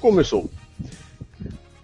[0.00, 0.50] Começou.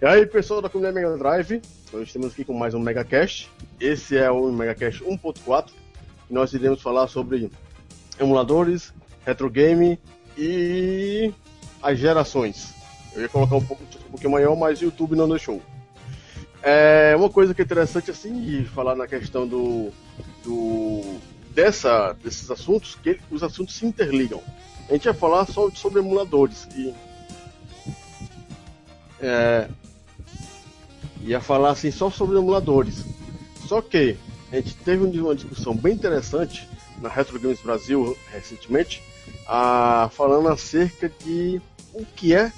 [0.01, 3.49] E aí, pessoal da comunidade Mega Drive, nós estamos aqui com mais um Megacast.
[3.79, 5.71] Esse é o Megacast 1.4.
[6.29, 7.49] Nós iremos falar sobre
[8.19, 8.93] emuladores,
[9.25, 9.99] retro game
[10.37, 11.33] e
[11.81, 12.73] as gerações.
[13.13, 15.61] Eu ia colocar um pouco um pouquinho maior, mas o YouTube não deixou.
[16.61, 19.91] É uma coisa que é interessante assim de falar na questão do,
[20.43, 21.19] do
[21.51, 24.41] dessa desses assuntos que os assuntos se interligam.
[24.89, 26.93] A gente vai falar só sobre emuladores e
[29.19, 29.67] é,
[31.21, 33.03] ia falar assim só sobre emuladores.
[33.67, 34.17] Só que
[34.51, 36.69] a gente teve uma discussão bem interessante
[37.01, 39.01] na Retro Games Brasil recentemente,
[39.47, 41.59] a, falando acerca de
[41.93, 42.51] o que é,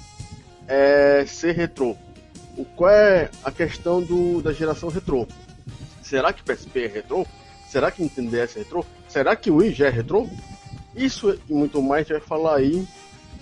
[0.66, 1.96] é ser retrô
[2.58, 5.26] o, qual é a questão do, da geração retrô.
[6.02, 7.24] Será que PSP é retrô?
[7.68, 8.84] Será que Nintendo DS é retrô?
[9.08, 10.28] Será que o Wii já é retrô?
[10.94, 12.86] Isso e muito mais a gente vai falar aí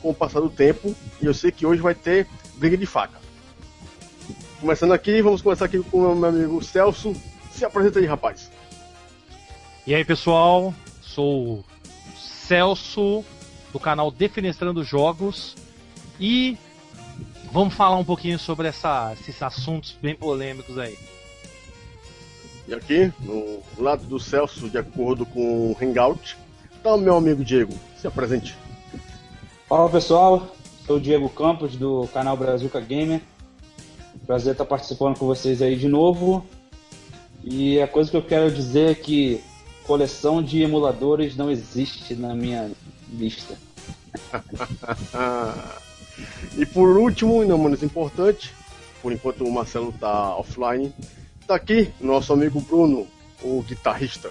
[0.03, 0.95] com o passar do tempo.
[1.21, 3.19] E eu sei que hoje vai ter briga de faca.
[4.61, 7.15] Começando aqui, vamos começar aqui com o meu amigo Celso.
[7.53, 8.51] Se apresenta aí, rapaz.
[9.87, 10.75] E aí, pessoal?
[11.01, 11.65] Sou
[12.19, 13.25] Celso,
[13.73, 15.55] do canal Defenestrando Jogos.
[16.19, 16.59] E
[17.53, 20.99] Vamos falar um pouquinho sobre essa, esses assuntos bem polêmicos aí.
[22.69, 26.37] E aqui, no lado do Celso, de acordo com o Hangout,
[26.87, 27.75] está o meu amigo Diego.
[28.01, 28.57] Se apresente.
[29.69, 30.55] Fala pessoal,
[30.87, 33.21] sou o Diego Campos do canal Brazuca Gamer.
[34.25, 36.47] Prazer estar participando com vocês aí de novo.
[37.43, 39.43] E a coisa que eu quero dizer é que
[39.85, 42.71] coleção de emuladores não existe na minha
[43.13, 43.59] lista.
[46.57, 48.55] E por último, e não menos importante,
[49.03, 50.91] por enquanto o Marcelo tá offline,
[51.47, 53.07] tá aqui nosso amigo Bruno,
[53.43, 54.31] o guitarrista.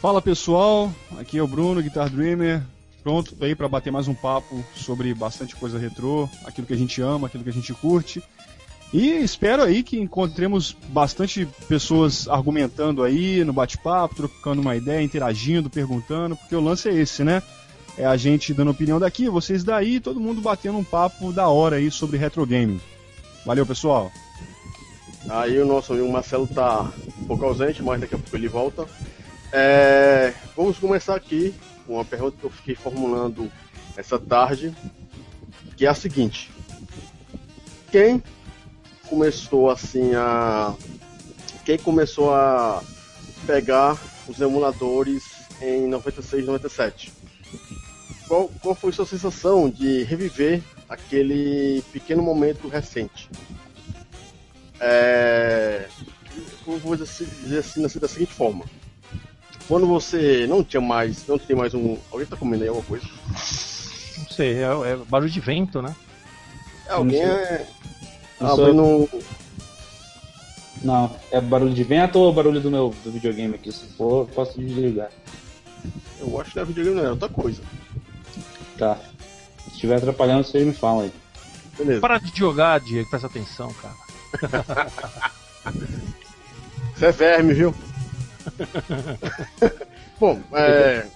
[0.00, 2.62] Fala pessoal, aqui é o Bruno, Guitar Dreamer,
[3.02, 7.02] pronto aí para bater mais um papo sobre bastante coisa retrô, aquilo que a gente
[7.02, 8.22] ama, aquilo que a gente curte.
[8.94, 15.68] E espero aí que encontremos bastante pessoas argumentando aí no bate-papo, trocando uma ideia, interagindo,
[15.68, 17.42] perguntando, porque o lance é esse, né?
[17.98, 21.76] É a gente dando opinião daqui, vocês daí, todo mundo batendo um papo da hora
[21.76, 22.80] aí sobre retro gaming.
[23.44, 24.10] Valeu, pessoal.
[25.28, 28.86] Aí o nosso amigo Marcelo tá um pouco ausente, mas daqui a pouco ele volta.
[29.52, 31.54] É, vamos começar aqui
[31.86, 33.50] com uma pergunta que eu fiquei formulando
[33.96, 34.74] essa tarde,
[35.76, 36.50] que é a seguinte:
[37.90, 38.22] quem
[39.08, 40.74] começou assim a
[41.64, 42.82] quem começou a
[43.46, 45.24] pegar os emuladores
[45.60, 47.20] em 96, 97?
[48.30, 53.28] qual, qual foi sua sensação de reviver aquele pequeno momento recente?
[54.78, 55.88] É,
[56.64, 58.64] vou dizer assim, da seguinte forma.
[59.70, 61.96] Quando você não tinha mais, não tem mais um.
[62.10, 63.06] Alguém tá comendo aí alguma coisa?
[64.18, 65.94] Não sei, é, é barulho de vento, né?
[66.88, 67.68] É, alguém é.
[68.40, 69.08] Abrindo.
[70.82, 73.70] Não, é barulho de vento ou barulho do meu do videogame aqui?
[73.70, 75.12] Se for, posso desligar.
[76.18, 77.62] Eu acho que não é videogame, não, é outra coisa.
[78.76, 78.98] Tá.
[79.66, 81.12] Se estiver atrapalhando, vocês me falam aí.
[81.78, 82.00] Beleza.
[82.00, 84.90] Para de jogar, Diego, presta atenção, cara.
[86.96, 87.72] Você é verme, viu?
[90.18, 91.06] Bom, é,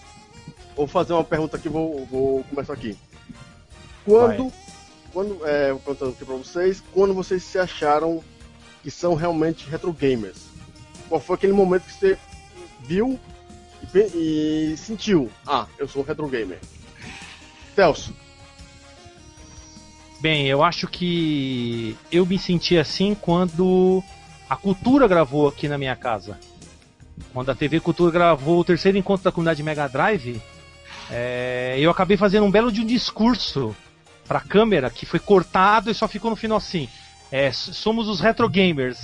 [0.76, 2.96] vou fazer uma pergunta aqui, vou, vou começar aqui.
[4.04, 4.52] Quando, Vai.
[5.12, 8.22] quando é, vou perguntando aqui pra vocês, quando vocês se acharam
[8.82, 10.46] que são realmente retro gamers?
[11.08, 12.18] Qual foi aquele momento que você
[12.80, 13.18] viu
[13.94, 15.30] e, e sentiu?
[15.46, 16.58] Ah, eu sou um retro gamer.
[17.74, 18.14] Celso.
[20.20, 24.02] Bem, eu acho que eu me senti assim quando
[24.48, 26.38] a Cultura gravou aqui na minha casa.
[27.32, 30.40] Quando a TV Cultura gravou o terceiro encontro da comunidade Mega Drive,
[31.10, 33.74] é, eu acabei fazendo um belo de um discurso
[34.26, 36.88] para a câmera que foi cortado e só ficou no final assim.
[37.30, 38.98] É, somos os retro gamers.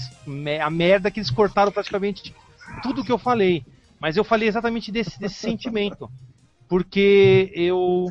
[0.62, 2.34] A merda que eles cortaram praticamente
[2.82, 3.64] tudo que eu falei.
[3.98, 6.08] Mas eu falei exatamente desse, desse sentimento.
[6.68, 8.08] Porque eu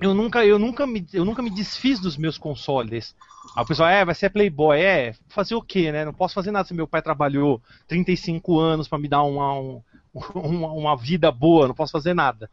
[0.00, 3.14] eu nunca, eu nunca me, eu nunca me desfiz dos meus consoles.
[3.56, 4.80] Aí o pessoal, é, vai ser Playboy.
[4.80, 6.04] É, fazer o quê, né?
[6.04, 9.82] Não posso fazer nada se meu pai trabalhou 35 anos para me dar uma, um,
[10.34, 12.50] uma, uma, vida boa, não posso fazer nada.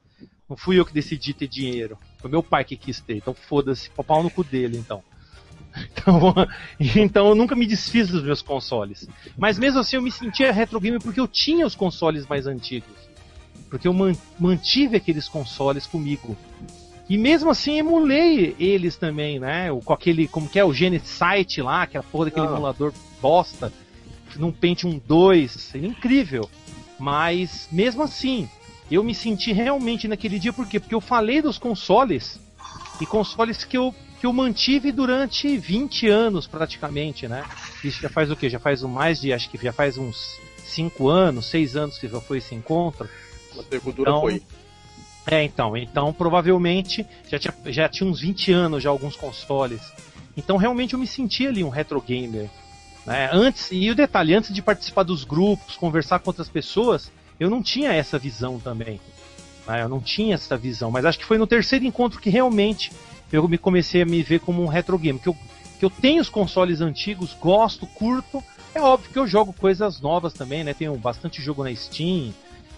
[0.49, 1.97] Não fui eu que decidi ter dinheiro.
[2.19, 3.17] Foi meu pai que quis ter.
[3.17, 5.03] Então foda-se, pau no cu dele, então.
[5.91, 6.33] Então,
[6.79, 9.09] então eu nunca me desfiz dos meus consoles.
[9.37, 12.95] Mas mesmo assim eu me sentia retro gamer porque eu tinha os consoles mais antigos.
[13.69, 13.93] Porque eu
[14.39, 16.37] mantive aqueles consoles comigo.
[17.07, 19.69] E mesmo assim emulei eles também, né?
[19.83, 22.51] Com aquele, como que é, o Genesite lá, aquela porra daquele ah.
[22.51, 23.71] emulador bosta,
[24.37, 26.49] num Pentium 2, seria incrível.
[26.99, 28.49] Mas mesmo assim,
[28.89, 30.79] eu me senti realmente naquele dia, por quê?
[30.79, 32.39] Porque eu falei dos consoles
[32.99, 37.43] e consoles que eu, que eu mantive durante 20 anos praticamente, né?
[37.83, 38.49] Isso já faz o que?
[38.49, 42.19] Já faz mais de, acho que já faz uns 5 anos, 6 anos que já
[42.19, 43.07] foi esse encontro.
[43.81, 44.41] Cultura então, foi.
[45.27, 49.81] É, então, então provavelmente já tinha, já tinha uns 20 anos já alguns consoles.
[50.37, 52.49] Então realmente eu me sentia ali um retro gamer.
[53.05, 53.29] Né?
[53.31, 57.61] Antes, e o detalhe, antes de participar dos grupos, conversar com outras pessoas, eu não
[57.61, 58.99] tinha essa visão também.
[59.67, 59.81] Né?
[59.81, 62.91] Eu não tinha essa visão, mas acho que foi no terceiro encontro que realmente
[63.31, 65.21] eu me comecei a me ver como um retro gamer.
[65.21, 65.37] Que eu,
[65.79, 68.43] que eu tenho os consoles antigos, gosto, curto.
[68.73, 70.73] É óbvio que eu jogo coisas novas também, né?
[70.73, 72.33] Tenho bastante jogo na Steam.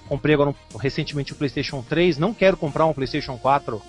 [0.07, 2.18] Comprei agora um, recentemente o PlayStation 3.
[2.18, 3.81] Não quero comprar um PlayStation 4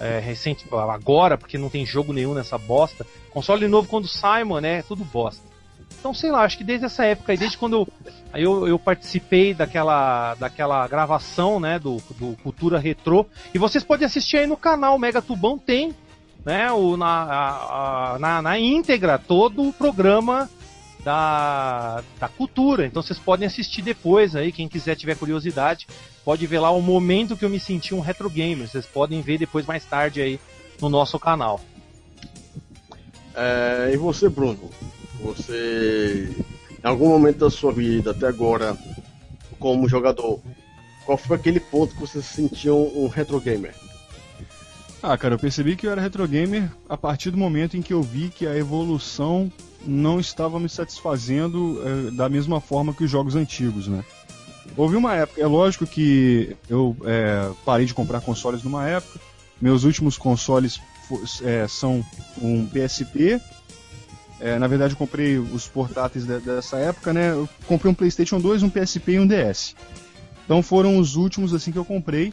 [0.00, 3.06] é, recente agora, porque não tem jogo nenhum nessa bosta.
[3.30, 5.46] Console novo quando sai, mano, é tudo bosta.
[5.98, 7.88] Então, sei lá, acho que desde essa época, desde quando eu,
[8.34, 14.38] eu, eu, participei daquela, daquela gravação, né, do, do Cultura Retrô, e vocês podem assistir
[14.38, 15.94] aí no canal, Mega Tubão tem,
[16.44, 20.48] né, o, na, a, a, na, na íntegra, todo o programa
[21.04, 22.86] da, da cultura.
[22.86, 25.86] Então vocês podem assistir depois aí, quem quiser tiver curiosidade,
[26.24, 28.68] pode ver lá o momento que eu me senti um retro gamer.
[28.68, 30.40] Vocês podem ver depois mais tarde aí
[30.80, 31.60] no nosso canal.
[33.34, 34.70] É, e você, Bruno?
[35.20, 36.28] Você,
[36.82, 38.76] em algum momento da sua vida até agora,
[39.58, 40.40] como jogador,
[41.04, 43.74] qual foi aquele ponto que você se sentiu um retro gamer?
[45.02, 47.92] Ah, cara, eu percebi que eu era retro gamer a partir do momento em que
[47.92, 49.50] eu vi que a evolução
[49.86, 54.04] não estava me satisfazendo é, da mesma forma que os jogos antigos, né?
[54.76, 59.18] Houve uma época, é lógico que eu é, parei de comprar consoles numa época.
[59.60, 60.80] Meus últimos consoles
[61.42, 62.04] é, são
[62.40, 63.40] um PSP.
[64.40, 67.30] É, na verdade, eu comprei os portáteis de, dessa época, né?
[67.30, 69.74] Eu comprei um PlayStation 2, um PSP e um DS.
[70.44, 72.32] Então foram os últimos assim que eu comprei.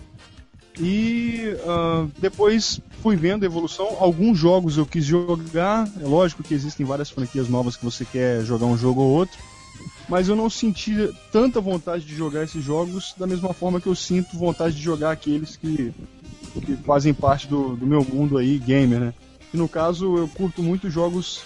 [0.80, 3.98] E uh, depois fui vendo a evolução.
[4.00, 5.89] Alguns jogos eu quis jogar.
[6.01, 9.38] É lógico que existem várias franquias novas que você quer jogar um jogo ou outro.
[10.07, 13.95] Mas eu não senti tanta vontade de jogar esses jogos da mesma forma que eu
[13.95, 15.94] sinto vontade de jogar aqueles que,
[16.54, 19.13] que fazem parte do, do meu mundo aí, gamer, né?
[19.54, 21.42] E no caso eu curto muito jogos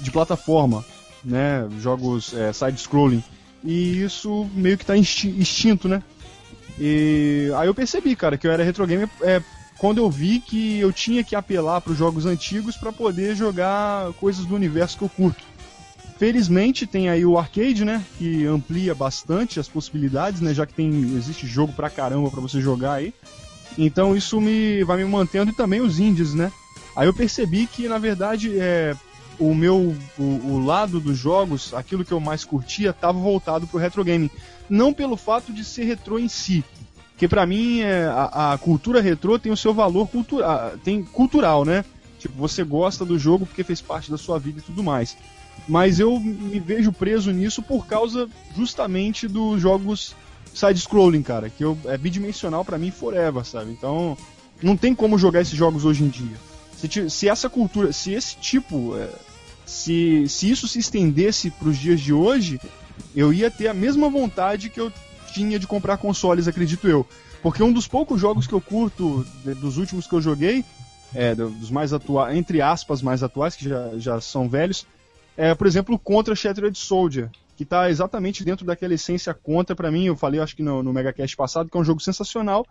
[0.00, 0.84] de plataforma,
[1.24, 1.66] né?
[1.80, 3.24] Jogos é, side-scrolling.
[3.64, 6.02] E isso meio que está extinto, né?
[6.78, 9.42] E aí eu percebi, cara, que eu era retro gamer é,
[9.78, 14.12] quando eu vi que eu tinha que apelar para os jogos antigos para poder jogar
[14.14, 15.42] coisas do universo que eu curto.
[16.18, 20.88] Felizmente tem aí o arcade, né, que amplia bastante as possibilidades, né, já que tem
[21.14, 23.12] existe jogo pra caramba para você jogar aí.
[23.76, 26.50] Então isso me vai me mantendo e também os indies, né?
[26.94, 28.96] Aí eu percebi que na verdade é,
[29.38, 33.78] o meu o, o, lado dos jogos, aquilo que eu mais curtia, estava voltado pro
[33.78, 34.30] retro gaming.
[34.68, 36.64] Não pelo fato de ser retrô em si,
[37.16, 41.64] que para mim é, a, a, cultura retrô tem o seu valor cultural, tem cultural,
[41.64, 41.84] né?
[42.18, 45.16] Tipo, você gosta do jogo porque fez parte da sua vida e tudo mais.
[45.68, 50.14] Mas eu me vejo preso nisso por causa justamente dos jogos
[50.54, 53.70] side-scrolling, cara, que eu, é bidimensional para mim forever, sabe?
[53.70, 54.16] Então,
[54.62, 56.36] não tem como jogar esses jogos hoje em dia.
[56.76, 59.08] Se, se essa cultura, se esse tipo, é,
[59.64, 62.60] se, se isso se estendesse para os dias de hoje,
[63.14, 64.92] eu ia ter a mesma vontade que eu
[65.32, 67.06] tinha de comprar consoles, acredito eu.
[67.42, 69.24] Porque um dos poucos jogos que eu curto,
[69.60, 70.64] dos últimos que eu joguei,
[71.14, 74.86] é, dos mais atuais, entre aspas, mais atuais, que já, já são velhos,
[75.36, 80.04] é, por exemplo, Contra Shattered Soldier, que está exatamente dentro daquela essência Contra para mim,
[80.04, 82.66] eu falei acho que no, no Megacast passado, que é um jogo sensacional,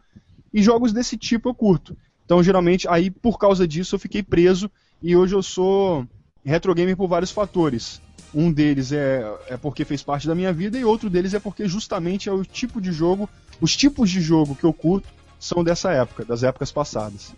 [0.54, 1.96] e jogos desse tipo eu curto.
[2.24, 4.70] Então, geralmente, aí por causa disso eu fiquei preso
[5.02, 6.08] e hoje eu sou
[6.44, 8.02] retro gamer por vários fatores.
[8.36, 11.70] Um deles é, é porque fez parte da minha vida e outro deles é porque
[11.70, 13.30] justamente é o tipo de jogo,
[13.62, 15.08] os tipos de jogo que eu curto
[15.40, 17.34] são dessa época, das épocas passadas.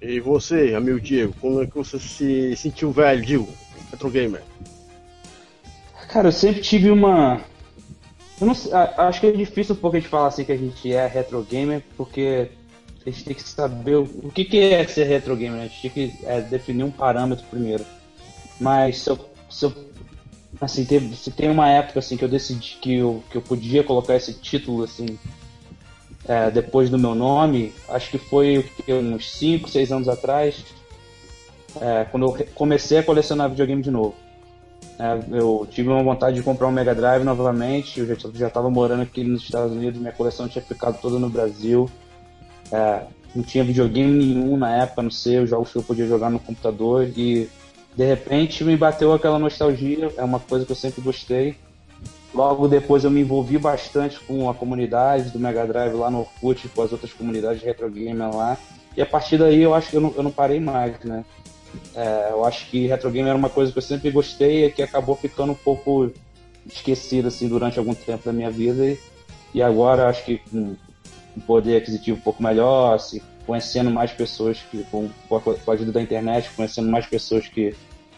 [0.00, 3.48] E você, amigo Diego, como é que você se sentiu velho, Diego,
[3.90, 4.42] retro gamer?
[6.08, 7.40] Cara, eu sempre tive uma.
[8.40, 10.56] Eu não sei, acho que é difícil um pouco a gente falar assim que a
[10.56, 12.50] gente é retro gamer, porque
[13.04, 15.64] a gente tem que saber o, que, que é ser retro gamer, né?
[15.64, 17.84] A gente tem que é, definir um parâmetro primeiro.
[18.60, 19.18] Mas se eu,
[19.54, 19.72] se eu
[20.60, 23.84] assim, teve, se tem uma época assim que eu decidi que eu, que eu podia
[23.84, 25.18] colocar esse título assim
[26.26, 30.64] é, depois do meu nome, acho que foi uns 5, 6 anos atrás,
[31.80, 34.14] é, quando eu comecei a colecionar videogame de novo.
[34.98, 39.02] É, eu tive uma vontade de comprar um Mega Drive novamente, eu já estava morando
[39.02, 41.90] aqui nos Estados Unidos, minha coleção tinha ficado toda no Brasil.
[42.72, 43.02] É,
[43.34, 46.40] não tinha videogame nenhum na época, não sei, os jogos que eu podia jogar no
[46.40, 47.50] computador e
[47.96, 51.56] de repente me bateu aquela nostalgia, é uma coisa que eu sempre gostei.
[52.34, 56.68] Logo depois eu me envolvi bastante com a comunidade do Mega Drive lá no Orkut,
[56.68, 58.58] com as outras comunidades de retro gamer lá.
[58.96, 61.24] E a partir daí eu acho que eu não, eu não parei mais, né?
[61.94, 64.82] É, eu acho que retro game era uma coisa que eu sempre gostei e que
[64.82, 66.10] acabou ficando um pouco
[66.66, 68.98] esquecida assim durante algum tempo da minha vida e,
[69.52, 70.76] e agora acho que com
[71.36, 75.92] um poder aquisitivo um pouco melhor, assim, conhecendo mais pessoas que com, com a ajuda
[75.92, 77.74] da internet, conhecendo mais pessoas que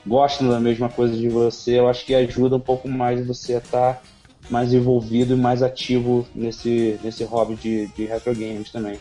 [0.06, 3.58] gostam da mesma coisa de você, eu acho que ajuda um pouco mais você a
[3.58, 4.02] estar tá
[4.48, 8.98] mais envolvido e mais ativo nesse, nesse hobby de, de retro games também.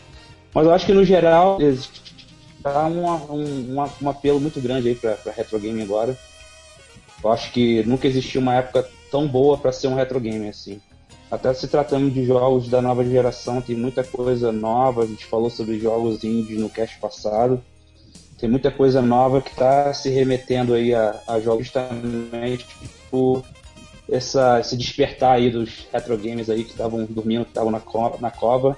[0.52, 5.32] Mas eu acho que no geral está um, um, um, apelo muito grande aí para
[5.32, 6.18] retro game agora.
[7.22, 10.80] Eu acho que nunca existiu uma época tão boa para ser um retro game assim.
[11.30, 15.02] Até se tratando de jogos da nova geração, tem muita coisa nova.
[15.02, 17.60] A gente falou sobre jogos indie no cast passado.
[18.38, 22.66] Tem muita coisa nova que está se remetendo aí a, a jogos justamente
[23.10, 23.42] por
[24.08, 28.16] essa, esse despertar aí dos retro games aí que estavam dormindo, que estavam na, co
[28.20, 28.76] na cova.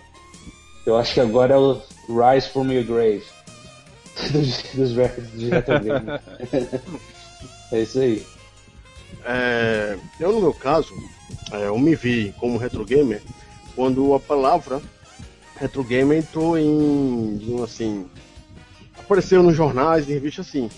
[0.86, 3.24] Eu acho que agora é o Rise from Your Grave
[4.32, 6.20] dos, dos, dos retro games.
[7.72, 8.24] é isso aí.
[9.24, 10.92] É, eu, no meu caso,
[11.52, 13.22] é, eu me vi como retro gamer
[13.74, 14.80] quando a palavra
[15.56, 18.06] retro gamer entrou em, assim,
[18.98, 20.70] apareceu nos jornais, em revistas assim.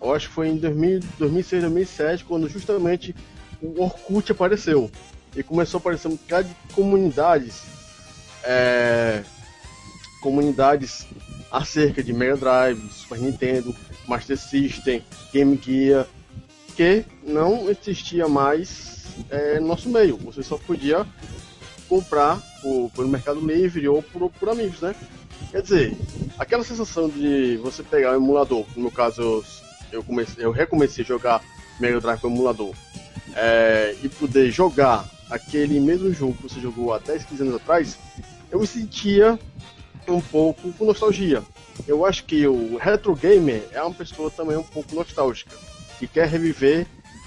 [0.00, 3.14] Eu acho que foi em 2000, 2006, 2007, quando justamente
[3.60, 4.90] o Orkut apareceu.
[5.36, 7.62] E começou a aparecer um bocado de comunidades,
[8.42, 9.22] é,
[10.20, 11.06] comunidades
[11.50, 13.74] acerca de Mega Drive, Super Nintendo,
[14.06, 16.06] Master System, Game Gear,
[16.76, 20.16] que não existia mais é, no nosso meio.
[20.18, 21.06] Você só podia
[21.88, 24.94] comprar por, pelo Mercado Livre ou por, por amigos, né?
[25.50, 25.96] Quer dizer,
[26.38, 29.44] aquela sensação de você pegar um emulador, no meu caso eu,
[29.92, 31.42] eu, comecei, eu recomecei a jogar
[31.78, 32.72] Mega Drive com emulador,
[33.34, 37.98] é, e poder jogar aquele mesmo jogo que você jogou há 10, 15 anos atrás,
[38.50, 39.38] eu me sentia
[40.08, 41.42] um pouco com nostalgia.
[41.86, 45.56] Eu acho que o retro gamer é uma pessoa também um pouco nostálgica
[46.02, 46.84] que quer reviver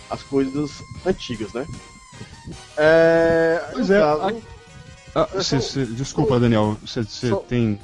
[0.09, 1.65] as coisas antigas, né?
[2.75, 3.99] É, pois é.
[3.99, 4.43] Caso,
[5.15, 5.21] a...
[5.21, 7.05] ah, cê, cê, desculpa, Daniel, você
[7.47, 7.79] tem.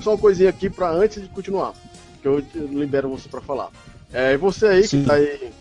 [0.00, 1.72] Só uma coisinha aqui para antes de continuar,
[2.20, 3.70] que eu libero você para falar.
[4.12, 5.02] É, você aí Sim.
[5.02, 5.52] que tá aí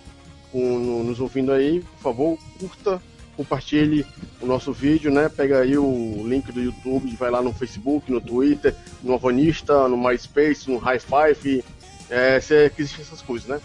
[0.51, 3.01] com, nos ouvindo aí, por favor, curta,
[3.37, 4.03] compartilhe
[4.41, 5.29] o nosso vídeo, né?
[5.29, 9.97] Pega aí o link do YouTube, vai lá no Facebook, no Twitter, no Avanista, no
[9.97, 11.63] MySpace, no High Five,
[12.09, 13.61] é, se que existem essas coisas, né?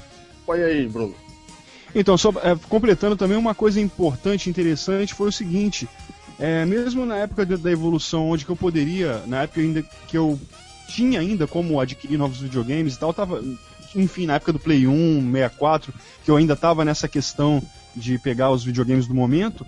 [0.49, 1.15] Põe aí, Bruno.
[1.95, 5.87] Então, só é, completando também uma coisa importante, interessante, foi o seguinte.
[6.39, 10.41] É, mesmo na época da evolução, onde que eu poderia, na época ainda que eu
[10.89, 13.45] tinha ainda como adquirir novos videogames e tal, tava,
[13.95, 15.93] enfim, na época do Play 1, 64,
[16.25, 17.63] que eu ainda tava nessa questão
[17.95, 19.67] de pegar os videogames do momento,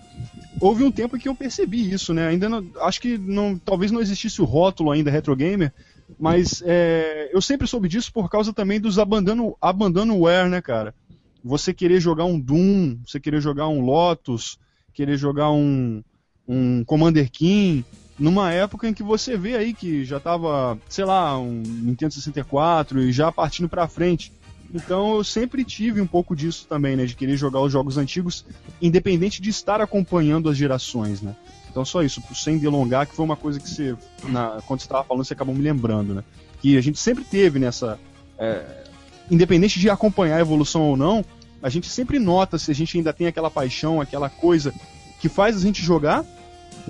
[0.58, 2.28] houve um tempo que eu percebi isso, né?
[2.28, 5.75] Ainda não, acho que não, talvez não existisse o rótulo ainda retro gamer,
[6.19, 10.95] mas é, eu sempre soube disso por causa também dos abandano, abandonware, né, cara?
[11.43, 14.59] Você querer jogar um Doom, você querer jogar um Lotus,
[14.93, 16.02] querer jogar um,
[16.47, 17.85] um Commander King,
[18.19, 23.00] numa época em que você vê aí que já tava, sei lá, um Nintendo 64
[23.00, 24.31] e já partindo pra frente.
[24.73, 27.07] Então eu sempre tive um pouco disso também, né?
[27.07, 28.45] De querer jogar os jogos antigos,
[28.81, 31.35] independente de estar acompanhando as gerações, né?
[31.70, 35.04] Então só isso, sem delongar, que foi uma coisa que você, na, quando você estava
[35.04, 36.24] falando, você acabou me lembrando, né?
[36.60, 37.98] Que a gente sempre teve nessa.
[38.38, 38.84] É,
[39.30, 41.24] independente de acompanhar a evolução ou não,
[41.62, 44.74] a gente sempre nota se a gente ainda tem aquela paixão, aquela coisa
[45.20, 46.24] que faz a gente jogar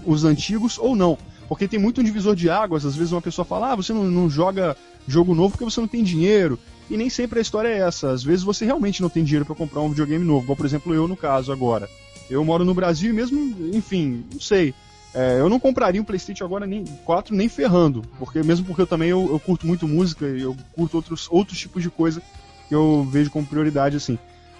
[0.06, 1.18] os antigos ou não.
[1.48, 4.04] Porque tem muito um divisor de águas, às vezes uma pessoa fala, ah, você não,
[4.04, 6.58] não joga jogo novo porque você não tem dinheiro.
[6.88, 8.10] E nem sempre a história é essa.
[8.10, 10.94] Às vezes você realmente não tem dinheiro para comprar um videogame novo, como por exemplo
[10.94, 11.88] eu no caso agora.
[12.30, 13.38] Eu moro no Brasil e mesmo,
[13.74, 14.72] enfim, não sei.
[15.12, 18.86] É, eu não compraria um PlayStation agora nem 4 nem ferrando, porque mesmo porque eu
[18.86, 22.22] também eu, eu curto muito música e eu curto outros, outros tipos de coisa
[22.68, 24.16] que eu vejo como prioridade assim.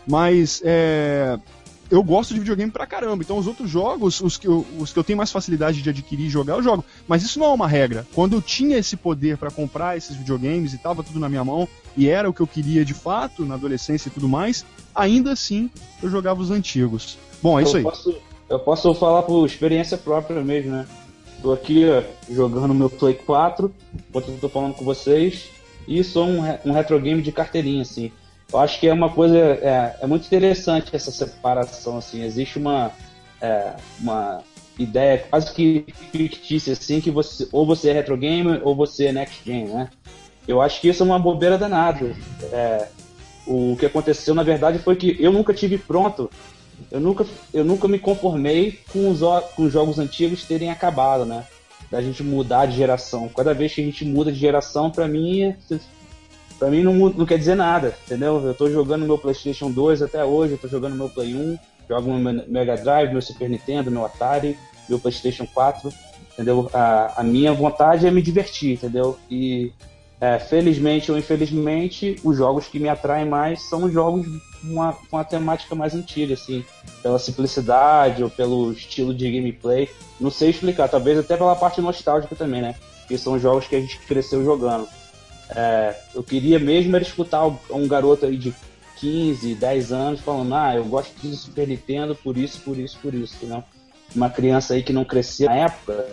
[0.09, 1.39] Mas é,
[1.91, 3.23] eu gosto de videogame pra caramba.
[3.23, 6.27] Então os outros jogos, os que, eu, os que eu tenho mais facilidade de adquirir
[6.27, 6.85] e jogar, eu jogo.
[7.07, 8.07] Mas isso não é uma regra.
[8.15, 11.69] Quando eu tinha esse poder para comprar esses videogames e tava tudo na minha mão,
[11.97, 15.69] e era o que eu queria de fato na adolescência e tudo mais, ainda assim
[16.03, 17.19] eu jogava os antigos.
[17.43, 17.83] Bom, é isso aí.
[17.83, 18.17] Eu posso,
[18.49, 20.87] eu posso falar por experiência própria mesmo, né?
[21.43, 23.73] Tô aqui ó, jogando meu Play 4,
[24.09, 25.49] enquanto eu tô falando com vocês,
[25.89, 28.13] e sou um, um retro game de carteirinha, assim.
[28.53, 32.91] Eu acho que é uma coisa, é, é muito interessante essa separação, assim, existe uma,
[33.41, 34.43] é, uma
[34.79, 39.13] ideia quase que fictícia, assim, que você, ou você é retro gamer ou você é
[39.13, 39.89] next gen, né?
[40.49, 42.15] Eu acho que isso é uma bobeira danada.
[42.53, 42.89] É,
[43.47, 46.31] o que aconteceu, na verdade, foi que eu nunca tive pronto
[46.91, 49.21] eu nunca, eu nunca me conformei com os,
[49.55, 51.45] com os jogos antigos terem acabado, né?
[51.91, 53.29] da gente mudar de geração.
[53.29, 55.55] Cada vez que a gente muda de geração, para mim,
[56.59, 58.41] para mim não, não quer dizer nada, entendeu?
[58.47, 61.59] Eu tô jogando meu PlayStation 2 até hoje, eu tô jogando meu Play 1,
[61.89, 64.57] jogo meu Mega Drive, meu Super Nintendo, meu Atari,
[64.89, 65.93] meu PlayStation 4,
[66.33, 66.71] entendeu?
[66.73, 69.19] A, a minha vontade é me divertir, entendeu?
[69.29, 69.73] E
[70.21, 75.25] é, felizmente ou infelizmente, os jogos que me atraem mais são jogos com uma, uma
[75.25, 76.63] temática mais antiga, assim,
[77.03, 79.89] pela simplicidade ou pelo estilo de gameplay.
[80.21, 82.75] Não sei explicar, talvez até pela parte nostálgica também, né?
[83.09, 84.87] Que são jogos que a gente cresceu jogando.
[85.49, 88.55] É, eu queria mesmo era escutar um garoto aí de
[88.99, 93.15] 15, 10 anos falando, ah, eu gosto de Super Nintendo por isso, por isso, por
[93.15, 93.65] isso, não?
[94.15, 96.07] Uma criança aí que não crescia na época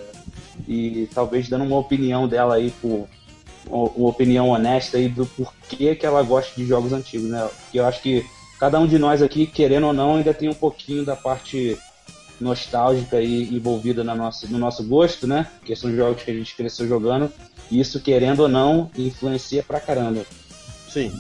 [0.65, 3.07] e talvez dando uma opinião dela aí por
[3.69, 7.47] uma opinião honesta aí do porquê que ela gosta de jogos antigos, né?
[7.63, 8.25] Porque eu acho que
[8.59, 11.77] cada um de nós aqui, querendo ou não, ainda tem um pouquinho da parte
[12.39, 15.47] nostálgica aí envolvida na nossa, no nosso gosto, né?
[15.65, 17.31] Que são jogos que a gente cresceu jogando.
[17.69, 20.25] E isso, querendo ou não, influencia pra caramba.
[20.89, 21.12] Sim.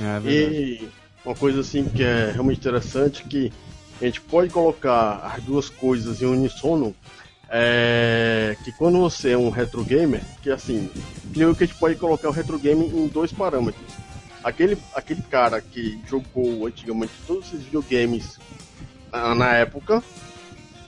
[0.00, 0.88] É e
[1.24, 3.52] uma coisa assim que é realmente interessante que
[4.00, 6.94] a gente pode colocar as duas coisas em uníssono
[7.48, 10.90] é que quando você é um retro gamer, que assim,
[11.32, 13.86] creio que a gente pode colocar o retro game em dois parâmetros.
[14.44, 18.38] Aquele, aquele cara que jogou antigamente todos esses videogames
[19.10, 20.02] na, na época,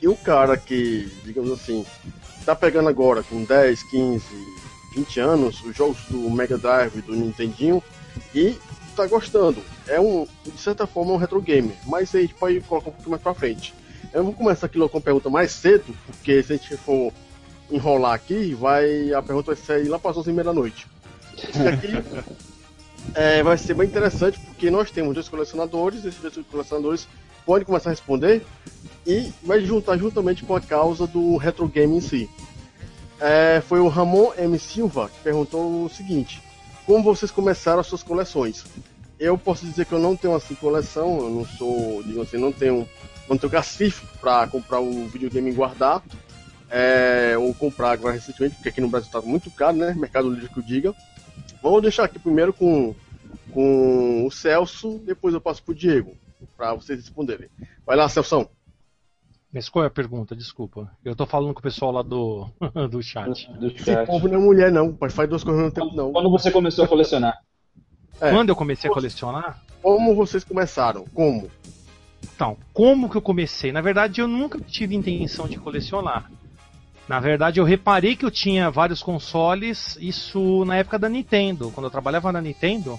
[0.00, 1.84] e o cara que, digamos assim,
[2.44, 4.24] tá pegando agora com 10, 15,
[4.94, 7.82] 20 anos os jogos do Mega Drive, do Nintendinho,
[8.34, 8.56] e
[8.96, 9.62] tá gostando.
[9.86, 13.10] É um, de certa forma, um retro game, mas a gente pode colocar um pouco
[13.10, 13.74] mais pra frente.
[14.12, 17.12] Eu vou começar aqui com a pergunta mais cedo, porque se a gente for
[17.70, 20.86] enrolar aqui, vai a pergunta vai sair lá para as 11 da noite.
[21.38, 22.34] Aqui
[23.14, 27.06] é, vai ser bem interessante, porque nós temos dois colecionadores, esses dois colecionadores
[27.46, 28.44] podem começar a responder
[29.06, 32.28] e vai juntar juntamente com a causa do retro game em si.
[33.20, 34.58] É, foi o Ramon M.
[34.58, 36.42] Silva que perguntou o seguinte:
[36.84, 38.64] Como vocês começaram as suas coleções?
[39.20, 42.50] Eu posso dizer que eu não tenho assim coleção, eu não sou, digamos assim, não
[42.50, 42.88] tenho
[43.30, 46.02] quando tem o cacife para comprar o videogame e guardar,
[46.68, 49.94] é, ou comprar agora recentemente, porque aqui no Brasil está muito caro, né?
[49.94, 50.94] Mercado Livre que eu diga.
[51.62, 52.92] Vamos deixar aqui primeiro com,
[53.52, 56.16] com o Celso, depois eu passo pro Diego,
[56.56, 57.48] para vocês responderem.
[57.86, 58.48] Vai lá, Celso.
[59.52, 60.34] Mas qual é a pergunta?
[60.34, 60.90] Desculpa.
[61.04, 62.48] Eu tô falando com o pessoal lá do,
[62.90, 63.48] do chat.
[63.52, 63.90] Do, chat.
[63.90, 64.98] Esse povo não é mulher, não.
[65.08, 66.10] Faz duas coisas no tempo, não.
[66.10, 67.38] Quando você começou a colecionar?
[68.20, 68.32] É.
[68.32, 69.62] Quando eu comecei a colecionar?
[69.80, 71.04] Como vocês começaram?
[71.14, 71.48] Como?
[72.22, 73.72] Então, como que eu comecei?
[73.72, 76.30] Na verdade, eu nunca tive intenção de colecionar.
[77.08, 81.70] Na verdade, eu reparei que eu tinha vários consoles, isso na época da Nintendo.
[81.74, 82.98] Quando eu trabalhava na Nintendo,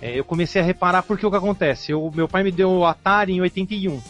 [0.00, 1.90] é, eu comecei a reparar porque o que acontece?
[1.92, 4.00] Eu, meu pai me deu o Atari em 81.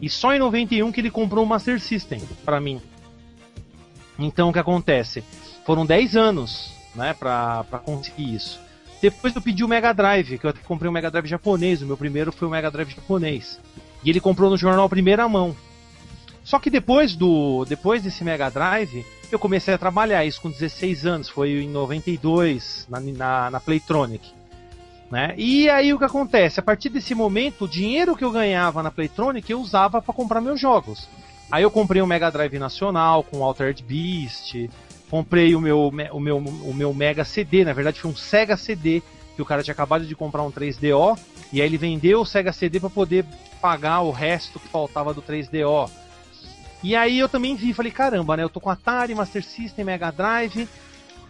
[0.00, 2.80] E só em 91 que ele comprou o Master System para mim.
[4.18, 5.22] Então o que acontece?
[5.64, 8.65] Foram 10 anos né, para conseguir isso.
[9.00, 11.82] Depois eu pedi o Mega Drive, que eu comprei um Mega Drive japonês.
[11.82, 13.60] O meu primeiro foi o Mega Drive japonês.
[14.02, 15.54] E ele comprou no jornal Primeira Mão.
[16.44, 21.04] Só que depois do depois desse Mega Drive, eu comecei a trabalhar isso com 16
[21.04, 21.28] anos.
[21.28, 24.32] Foi em 92, na, na, na Playtronic.
[25.10, 25.34] Né?
[25.36, 26.58] E aí o que acontece?
[26.58, 30.40] A partir desse momento, o dinheiro que eu ganhava na Playtronic eu usava para comprar
[30.40, 31.08] meus jogos.
[31.50, 34.68] Aí eu comprei um Mega Drive Nacional com Altered Beast,
[35.10, 39.02] comprei o meu, o meu, o meu Mega CD, na verdade foi um Sega CD,
[39.34, 41.18] que o cara tinha acabado de comprar um 3DO,
[41.52, 43.24] e aí ele vendeu o Sega CD para poder
[43.60, 45.90] pagar o resto que faltava do 3DO.
[46.82, 48.42] E aí eu também vi, falei, caramba, né?
[48.42, 50.68] Eu tô com Atari, Master System, Mega Drive,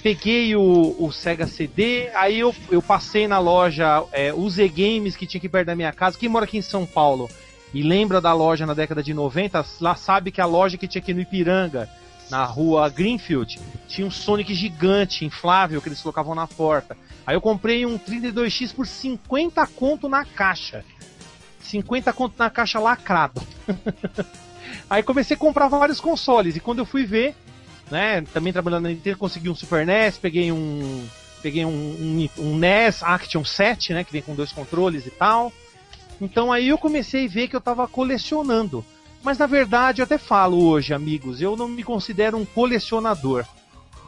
[0.02, 4.30] peguei o, o Sega CD, aí eu, eu passei na loja é,
[4.68, 7.28] Games, que tinha aqui perto da minha casa, quem mora aqui em São Paulo
[7.74, 11.02] e lembra da loja na década de 90, lá sabe que a loja que tinha
[11.02, 11.88] aqui no Ipiranga,
[12.30, 16.96] na rua Greenfield, tinha um Sonic gigante, inflável, que eles colocavam na porta.
[17.26, 20.84] Aí eu comprei um 32X por 50 conto na caixa.
[21.60, 23.42] 50 conto na caixa lacrado.
[24.88, 26.56] Aí comecei a comprar vários consoles.
[26.56, 27.34] E quando eu fui ver,
[27.90, 31.06] né, também trabalhando na Nintendo, consegui um Super NES, peguei um.
[31.42, 34.02] Peguei um, um, um NES Action 7, né?
[34.02, 35.52] Que vem com dois controles e tal.
[36.20, 38.84] Então aí eu comecei a ver que eu tava colecionando.
[39.26, 43.44] Mas na verdade, eu até falo hoje, amigos, eu não me considero um colecionador.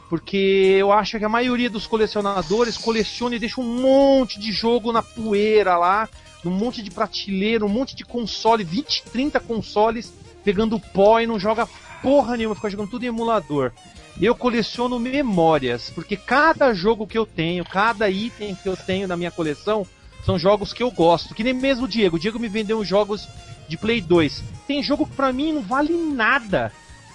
[0.09, 4.93] Porque eu acho que a maioria dos colecionadores coleciona e deixa um monte de jogo
[4.93, 6.07] na poeira lá,
[6.45, 11.37] um monte de prateleira, um monte de console, 20, 30 consoles pegando pó e não
[11.37, 11.67] joga
[12.01, 13.73] porra nenhuma, fica jogando tudo em emulador.
[14.21, 19.17] Eu coleciono memórias, porque cada jogo que eu tenho, cada item que eu tenho na
[19.17, 19.85] minha coleção,
[20.25, 21.35] são jogos que eu gosto.
[21.35, 22.15] Que nem mesmo o Diego.
[22.15, 23.27] O Diego me vendeu uns jogos
[23.69, 24.43] de Play 2.
[24.67, 26.71] Tem jogo que pra mim não vale nada.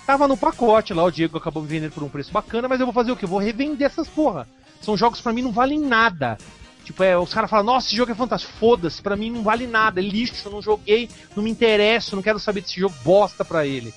[0.06, 2.86] Tava no pacote lá, o Diego acabou me vendendo por um preço bacana, mas eu
[2.86, 3.24] vou fazer o quê?
[3.24, 4.46] Eu vou revender essas porra.
[4.80, 6.38] São jogos para mim não valem nada.
[6.84, 8.52] Tipo, é, os caras falam, nossa, esse jogo é fantástico.
[8.58, 12.22] Foda-se, pra mim não vale nada, é lixo, eu não joguei, não me interesso, não
[12.22, 13.92] quero saber desse jogo bosta pra ele.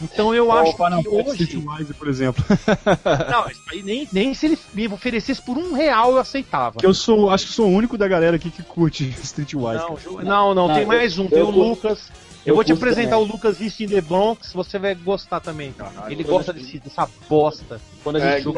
[0.00, 1.42] Então eu acho Opa, não, que hoje.
[1.44, 2.44] Streetwise, por exemplo.
[3.30, 6.78] Não, isso aí nem, nem se ele me oferecesse por um real eu aceitava.
[6.78, 9.78] Que eu sou, acho que sou o único da galera aqui que curte Streetwise.
[9.78, 12.10] Não, ju- não, não, Não, tem eu- mais um, tem eu o curto- Lucas.
[12.46, 13.28] Eu, eu vou te apresentar também.
[13.28, 15.74] o Lucas Vista in the Bronx, você vai gostar também.
[16.08, 17.80] Ele quando gosta desse, dessa bosta.
[18.04, 18.48] Quando a É, gente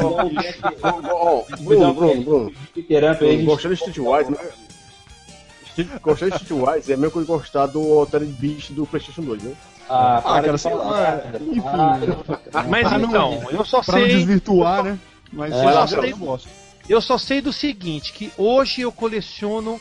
[0.83, 2.53] Ó, ó, Bruno, Bruno, Bruno.
[2.77, 4.39] Gente- Gostando de Streetwise, né?
[6.03, 9.55] Gostar de Streetwise é mesmo que gostar do Altered Beast do PlayStation 2, né?
[9.93, 11.61] Ah, para cara, sei lá, enfim.
[12.55, 14.17] Ah, Mas Ah, então, eu só Pra não sei.
[14.17, 14.99] desvirtuar, né?
[15.33, 16.15] Mas É, eu lá, sei-.
[16.89, 19.81] Eu só sei do seguinte, que hoje eu coleciono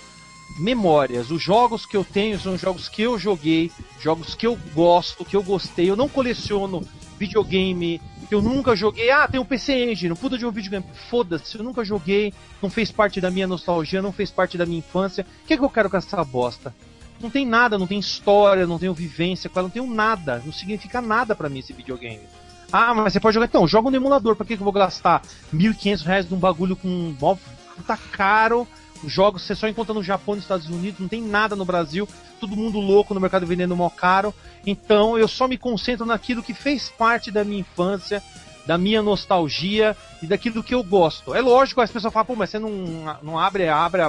[0.60, 1.30] memórias.
[1.30, 5.36] Os jogos que eu tenho são jogos que eu joguei, jogos que eu gosto, que
[5.36, 5.90] eu gostei.
[5.90, 6.82] Eu não coleciono
[7.20, 9.10] videogame que eu nunca joguei.
[9.12, 10.86] Ah, tem um PC Engine, um puta de um videogame.
[11.10, 14.80] Foda-se, eu nunca joguei, não fez parte da minha nostalgia, não fez parte da minha
[14.80, 15.26] infância.
[15.44, 16.74] O que, é que eu quero com essa bosta?
[17.22, 20.42] Não tem nada, não tem história, não tenho vivência com ela, não tenho nada.
[20.46, 22.22] Não significa nada pra mim esse videogame.
[22.72, 23.48] Ah, mas você pode jogar.
[23.48, 24.36] Então, joga no emulador.
[24.36, 25.22] Pra que que eu vou gastar
[25.54, 27.36] 1.500 reais num bagulho com mó
[27.76, 28.68] puta caro?
[29.04, 32.08] Os jogos você só encontra no Japão nos Estados Unidos, não tem nada no Brasil.
[32.40, 34.34] Todo mundo louco no mercado vendendo mó caro.
[34.66, 38.22] Então eu só me concentro naquilo que fez parte da minha infância,
[38.66, 41.34] da minha nostalgia e daquilo que eu gosto.
[41.34, 44.02] É lógico, as pessoas falam, pô, mas você não, não abre, abre,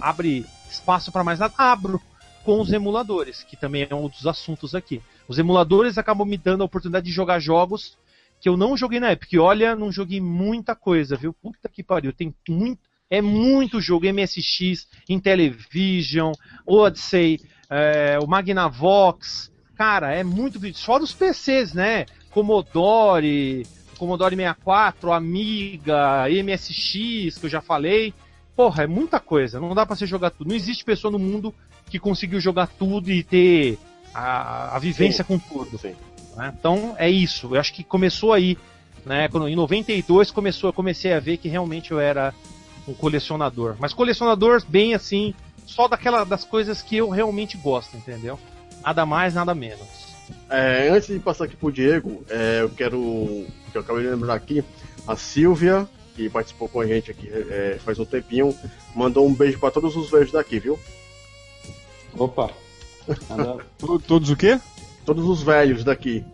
[0.00, 1.54] abre espaço para mais nada?
[1.56, 2.00] Abro
[2.44, 5.00] com os emuladores, que também é um dos assuntos aqui.
[5.28, 7.96] Os emuladores acabam me dando a oportunidade de jogar jogos
[8.40, 9.28] que eu não joguei na época.
[9.32, 11.32] E olha, não joguei muita coisa, viu?
[11.32, 12.80] Puta que pariu, tem muito.
[13.08, 16.32] É muito jogo, MSX, Intellivision,
[16.66, 19.52] Odyssey, é, o Magnavox.
[19.76, 20.80] Cara, é muito vídeo.
[20.80, 22.06] Fora os PCs, né?
[22.30, 23.66] Commodore,
[23.98, 28.14] Commodore 64, Amiga, MSX, que eu já falei.
[28.56, 29.60] Porra, é muita coisa.
[29.60, 30.48] Não dá pra você jogar tudo.
[30.48, 31.54] Não existe pessoa no mundo
[31.92, 33.78] que conseguiu jogar tudo e ter
[34.14, 35.76] a, a vivência com tudo.
[35.76, 35.94] Sim.
[36.34, 36.54] né?
[36.58, 37.54] Então é isso.
[37.54, 38.56] Eu acho que começou aí,
[39.04, 39.28] né?
[39.28, 42.32] Quando, em 92 começou, eu comecei a ver que realmente eu era
[42.88, 43.76] um colecionador.
[43.78, 45.34] Mas colecionador bem assim,
[45.66, 48.38] só daquela das coisas que eu realmente gosto, entendeu?
[48.82, 49.86] Nada mais, nada menos.
[50.48, 53.46] É, antes de passar aqui pro Diego, é, eu quero.
[53.70, 54.64] que eu acabei de lembrar aqui,
[55.06, 58.56] a Silvia, que participou com a gente aqui é, faz um tempinho,
[58.94, 60.78] mandou um beijo pra todos os velhos daqui, viu?
[62.16, 62.50] Opa.
[64.06, 64.60] Todos o quê?
[65.04, 66.24] Todos os velhos daqui.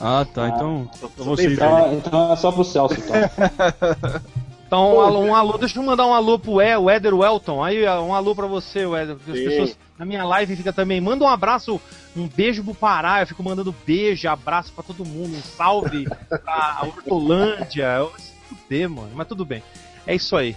[0.00, 0.44] Ah, tá.
[0.44, 0.48] Ah.
[0.48, 1.94] Então, Só, pra só vocês tem velho.
[1.94, 3.14] Então, então é só pro Celso, então.
[4.66, 7.62] Então, um alô, um alô, deixa eu mandar um alô pro e, o Eder Welton.
[7.62, 9.14] Aí, um alô pra você, Eder.
[9.14, 9.44] As Sim.
[9.44, 11.00] pessoas na minha live fica também.
[11.00, 11.80] Manda um abraço,
[12.16, 13.20] um beijo pro Pará.
[13.20, 15.36] Eu fico mandando beijo, abraço pra todo mundo.
[15.36, 17.84] Um salve pra Hortolândia.
[17.96, 19.10] Eu se fuder, mano.
[19.14, 19.62] Mas tudo bem.
[20.04, 20.56] É isso aí,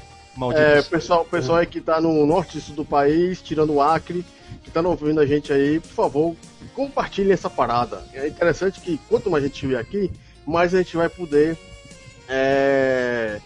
[0.54, 4.25] É, pessoal, pessoal aí que tá no norte e sul do país, tirando o Acre,
[4.63, 6.36] que tá ouvindo a gente aí, por favor,
[6.73, 8.04] compartilhem essa parada.
[8.13, 10.12] É interessante que quanto mais gente estiver aqui,
[10.45, 11.58] mais a gente vai poder
[12.28, 13.39] é,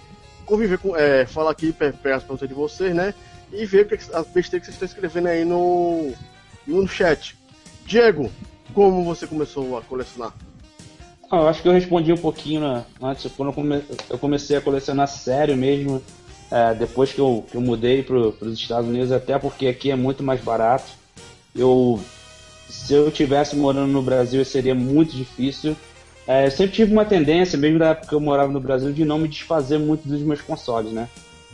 [0.45, 0.95] conviver com.
[0.95, 3.13] É, falar aqui, pe- pegar as perguntas de vocês, né?
[3.51, 6.11] E ver o que, as besteiras que vocês estão escrevendo aí no,
[6.67, 7.37] no chat.
[7.85, 8.31] Diego,
[8.73, 10.33] como você começou a colecionar?
[11.31, 14.57] Ah, eu acho que eu respondi um pouquinho na- antes, quando eu, come- eu comecei
[14.57, 16.01] a colecionar sério mesmo,
[16.53, 19.95] é, depois que eu, que eu mudei para os Estados Unidos, até porque aqui é
[19.95, 20.91] muito mais barato.
[21.55, 21.99] Eu,
[22.69, 25.75] se eu tivesse morando no Brasil, seria muito difícil.
[26.27, 29.03] É, eu sempre tive uma tendência, mesmo da época que eu morava no Brasil, de
[29.03, 31.09] não me desfazer muito dos meus consoles, né?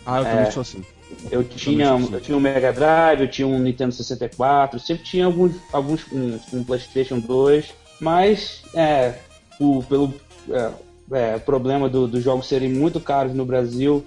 [0.06, 0.84] Ah, eu também sou assim.
[1.32, 5.26] Eu tinha, sou eu tinha um Mega Drive, eu tinha um Nintendo 64, sempre tinha
[5.26, 9.16] alguns, alguns um, um PlayStation 2, mas é,
[9.60, 10.14] o, pelo
[10.50, 10.72] é,
[11.12, 14.06] é, problema do- dos jogos serem muito caros no Brasil,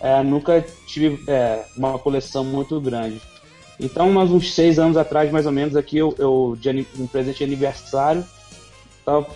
[0.00, 3.20] é, nunca tive é, uma coleção muito grande.
[3.80, 7.38] Então, mais uns seis anos atrás, mais ou menos, aqui eu, eu de um presente
[7.38, 8.24] de aniversário,
[9.04, 9.26] tava-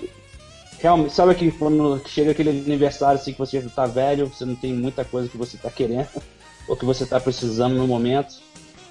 [0.80, 4.56] realmente, sabe aquele quando chega aquele aniversário assim que você já tá velho, você não
[4.56, 6.08] tem muita coisa que você tá querendo
[6.66, 8.34] ou que você está precisando no momento.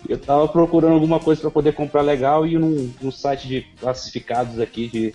[0.08, 4.60] Eu estava procurando alguma coisa para poder comprar legal e num, num site de classificados
[4.60, 5.14] aqui de,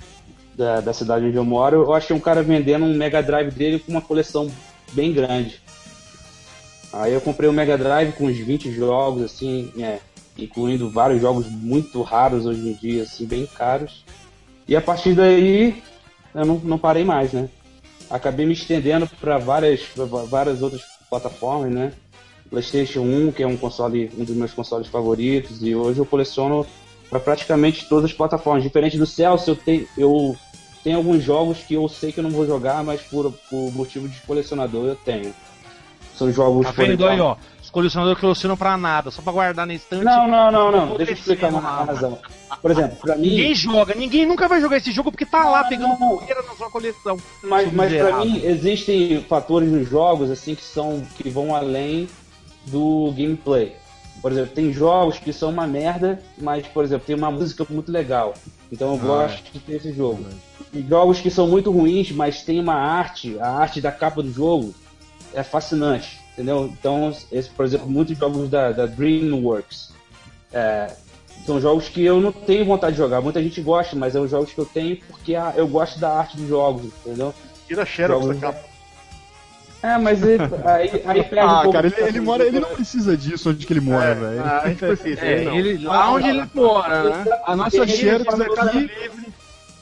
[0.55, 3.79] da, da cidade onde eu moro, eu achei um cara vendendo um Mega Drive dele
[3.79, 4.51] com uma coleção
[4.92, 5.61] bem grande.
[6.98, 9.98] Aí eu comprei um Mega Drive com uns 20 jogos, assim, é,
[10.38, 14.04] incluindo vários jogos muito raros hoje em dia, assim, bem caros.
[14.66, 15.82] E a partir daí
[16.35, 17.48] eu não, não parei mais, né?
[18.09, 19.82] Acabei me estendendo para várias,
[20.28, 21.92] várias outras plataformas, né?
[22.48, 26.64] PlayStation 1, que é um console, um dos meus consoles favoritos, e hoje eu coleciono
[27.11, 28.62] para praticamente todas as plataformas.
[28.62, 30.37] Diferente do Celso, eu tenho, eu
[30.82, 34.09] tem alguns jogos que eu sei que eu não vou jogar, mas por, por motivo
[34.09, 35.35] de colecionador eu tenho.
[36.16, 36.66] São jogos.
[36.66, 37.37] Tá vendo aí, ó?
[37.62, 40.05] Os colecionadores que colecionam pra nada, só pra guardar na estante.
[40.05, 40.96] Não, não, não, não.
[40.96, 42.18] Deixa eu explicar uma razão.
[42.62, 43.29] Por exemplo, pra mim.
[43.29, 46.70] Ninguém joga, ninguém nunca vai jogar esse jogo porque tá lá pegando poeira na sua
[46.70, 47.18] coleção.
[47.42, 52.09] Mas, mas pra mim existem fatores nos jogos assim que são que vão além
[52.66, 53.76] do gameplay.
[54.22, 57.92] Por exemplo, tem jogos que são uma merda, mas, por exemplo, tem uma música muito
[57.92, 58.33] legal.
[58.72, 60.24] Então eu ah, gosto de ter esse jogo.
[60.72, 64.33] E jogos que são muito ruins, mas tem uma arte, a arte da capa do
[64.33, 64.74] jogo
[65.37, 66.64] é fascinante, entendeu?
[66.64, 69.92] Então, esse, por exemplo, muitos jogos da, da DreamWorks
[70.53, 70.90] é,
[71.44, 73.20] são jogos que eu não tenho vontade de jogar.
[73.20, 76.38] Muita gente gosta, mas são jogos que eu tenho porque a, eu gosto da arte
[76.38, 77.35] dos jogos, entendeu?
[77.68, 78.77] Tira a Xerox da capa.
[79.83, 83.14] É, mas ele, aí, aí perde ah, um cara, ele, ele, mora, ele não precisa
[83.14, 84.42] disso onde que ele mora, é, velho.
[84.42, 85.20] Ah, a gente precisa.
[85.20, 87.25] É, ele, lá onde ele mora, né?
[87.44, 88.90] A nossa Xerox aqui.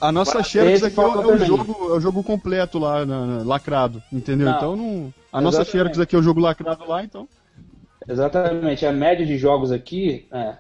[0.01, 3.45] A nossa Xerox aqui é, é, o jogo, é o jogo completo lá, na, na,
[3.45, 4.49] lacrado, entendeu?
[4.49, 5.15] Não, então não.
[5.35, 5.65] A nossa.
[5.65, 7.29] Xerox aqui é o jogo lacrado lá, então.
[8.09, 8.87] Exatamente.
[8.87, 10.55] A média de jogos aqui, é,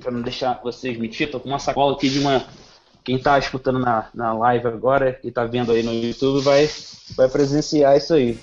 [0.00, 2.44] pra não deixar vocês mentir, tô com uma sacola aqui de uma
[3.04, 6.68] quem está escutando na, na live agora e está vendo aí no YouTube vai,
[7.16, 8.36] vai presenciar isso aí.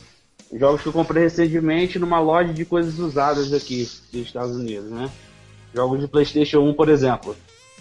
[0.53, 5.11] Jogos que eu comprei recentemente numa loja de coisas usadas aqui dos Estados Unidos, né?
[5.73, 7.35] Jogos de PlayStation 1, por exemplo.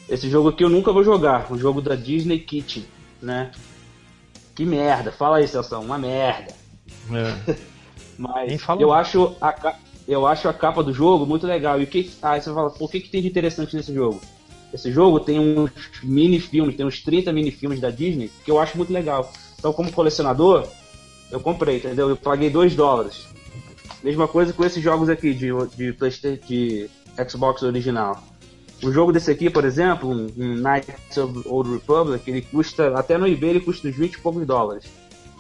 [0.09, 2.85] Esse jogo aqui eu nunca vou jogar, o jogo da Disney Kitchen,
[3.23, 3.53] né?
[4.57, 6.64] Que merda, fala aí, Celso, uma merda.
[7.13, 7.57] É.
[8.19, 11.81] Mas eu acho, a, eu acho a capa do jogo muito legal.
[11.81, 12.11] E o que.
[12.23, 14.21] Ah, você fala, por que, que tem de interessante nesse jogo?
[14.73, 15.71] Esse jogo tem uns
[16.03, 19.33] mini filmes, tem uns 30 mini filmes da Disney que eu acho muito legal.
[19.59, 20.67] Então, como colecionador,
[21.31, 22.09] eu comprei, entendeu?
[22.09, 23.27] Eu paguei 2 dólares.
[24.03, 26.91] Mesma coisa com esses jogos aqui de, de, PlayStation, de
[27.29, 28.23] Xbox original.
[28.83, 33.17] O jogo desse aqui, por exemplo, um, um Knights of Old Republic, ele custa, até
[33.17, 34.85] no eBay ele custa uns 20 e poucos dólares.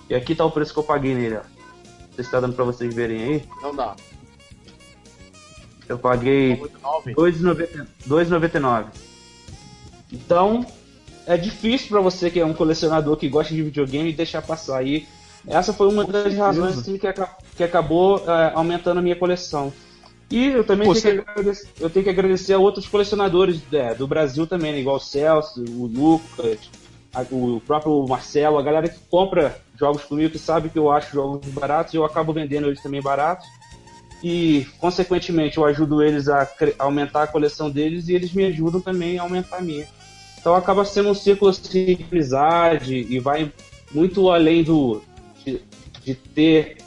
[0.08, 1.53] E aqui tá o preço que eu paguei nele, ó.
[2.14, 3.44] Você está dando pra vocês verem aí?
[3.60, 3.94] Não dá.
[5.88, 8.86] Eu paguei 2,99.
[10.12, 10.64] Então,
[11.26, 15.08] é difícil para você que é um colecionador que gosta de videogame deixar passar aí.
[15.46, 17.12] Essa foi uma das razões assim, que,
[17.56, 19.72] que acabou é, aumentando a minha coleção.
[20.30, 24.06] E eu também tenho, que agradecer, eu tenho que agradecer a outros colecionadores é, do
[24.06, 24.80] Brasil também, né?
[24.80, 26.58] igual o Celso, o Lucas,
[27.30, 31.46] o próprio Marcelo, a galera que compra jogos comigo, que sabe que eu acho jogos
[31.50, 33.46] baratos e eu acabo vendendo eles também baratos.
[34.22, 36.48] E, consequentemente, eu ajudo eles a
[36.78, 39.86] aumentar a coleção deles e eles me ajudam também a aumentar a minha.
[40.38, 43.52] Então acaba sendo um ciclo assim, de amizade e vai
[43.92, 45.02] muito além do
[45.44, 45.60] de,
[46.02, 46.78] de ter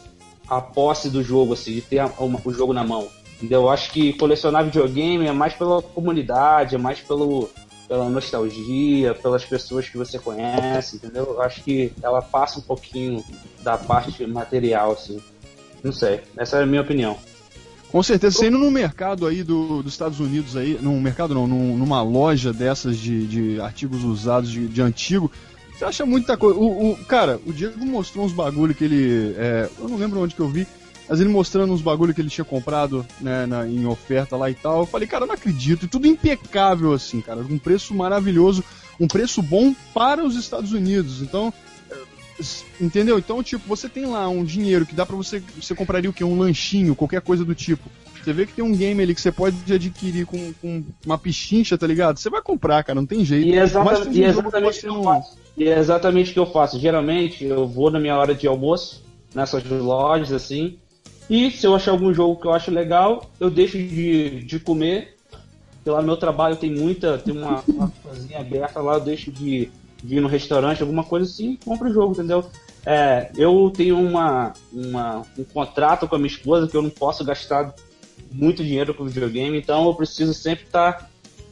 [0.48, 3.08] a posse do jogo, assim, de ter a, uma, o jogo na mão.
[3.36, 3.64] Entendeu?
[3.64, 7.50] Eu acho que colecionar videogame é mais pela comunidade, é mais pelo,
[7.88, 11.26] pela nostalgia, pelas pessoas que você conhece, entendeu?
[11.26, 13.24] Eu acho que ela passa um pouquinho
[13.62, 15.20] da parte material, assim.
[15.84, 17.18] Não sei, essa é a minha opinião.
[17.92, 21.78] Com certeza, indo no mercado aí do, dos Estados Unidos aí, num mercado não, num,
[21.78, 25.32] numa loja dessas de, de artigos usados de, de antigo,
[25.78, 26.60] você acha muita coisa.
[26.60, 29.36] O, o, cara, o Diego mostrou uns bagulho que ele.
[29.38, 30.68] É, eu não lembro onde que eu vi,
[31.08, 34.56] mas ele mostrando uns bagulho que ele tinha comprado né, na, em oferta lá e
[34.56, 34.82] tal.
[34.82, 35.86] Eu falei, cara, não acredito.
[35.86, 37.40] E tudo impecável assim, cara.
[37.40, 38.64] Um preço maravilhoso,
[39.00, 41.22] um preço bom para os Estados Unidos.
[41.22, 41.54] Então,
[42.80, 43.18] Entendeu?
[43.18, 45.42] Então, tipo, você tem lá um dinheiro que dá pra você.
[45.60, 46.24] Você compraria o quê?
[46.24, 47.90] Um lanchinho, qualquer coisa do tipo.
[48.24, 51.78] Você vê que tem um game ali que você pode adquirir com, com uma pichincha,
[51.78, 52.20] tá ligado?
[52.20, 53.48] Você vai comprar, cara, não tem jeito.
[53.48, 55.38] E, exata e exatamente o que eu faço.
[55.58, 56.80] E é exatamente o que eu faço.
[56.80, 60.78] Geralmente eu vou na minha hora de almoço, nessas lojas assim.
[61.30, 65.18] E se eu achar algum jogo que eu acho legal, eu deixo de, de comer.
[65.76, 67.18] Porque lá no meu trabalho tem muita.
[67.18, 69.70] Tem uma, uma cozinha aberta lá, eu deixo de
[70.04, 72.46] vir no restaurante, alguma coisa assim, e compra o jogo, entendeu?
[72.86, 77.26] É, eu tenho uma, uma, um contrato com a minha esposa que eu não posso
[77.26, 77.74] gastar
[78.32, 81.10] muito dinheiro com videogame, então eu preciso sempre estar tá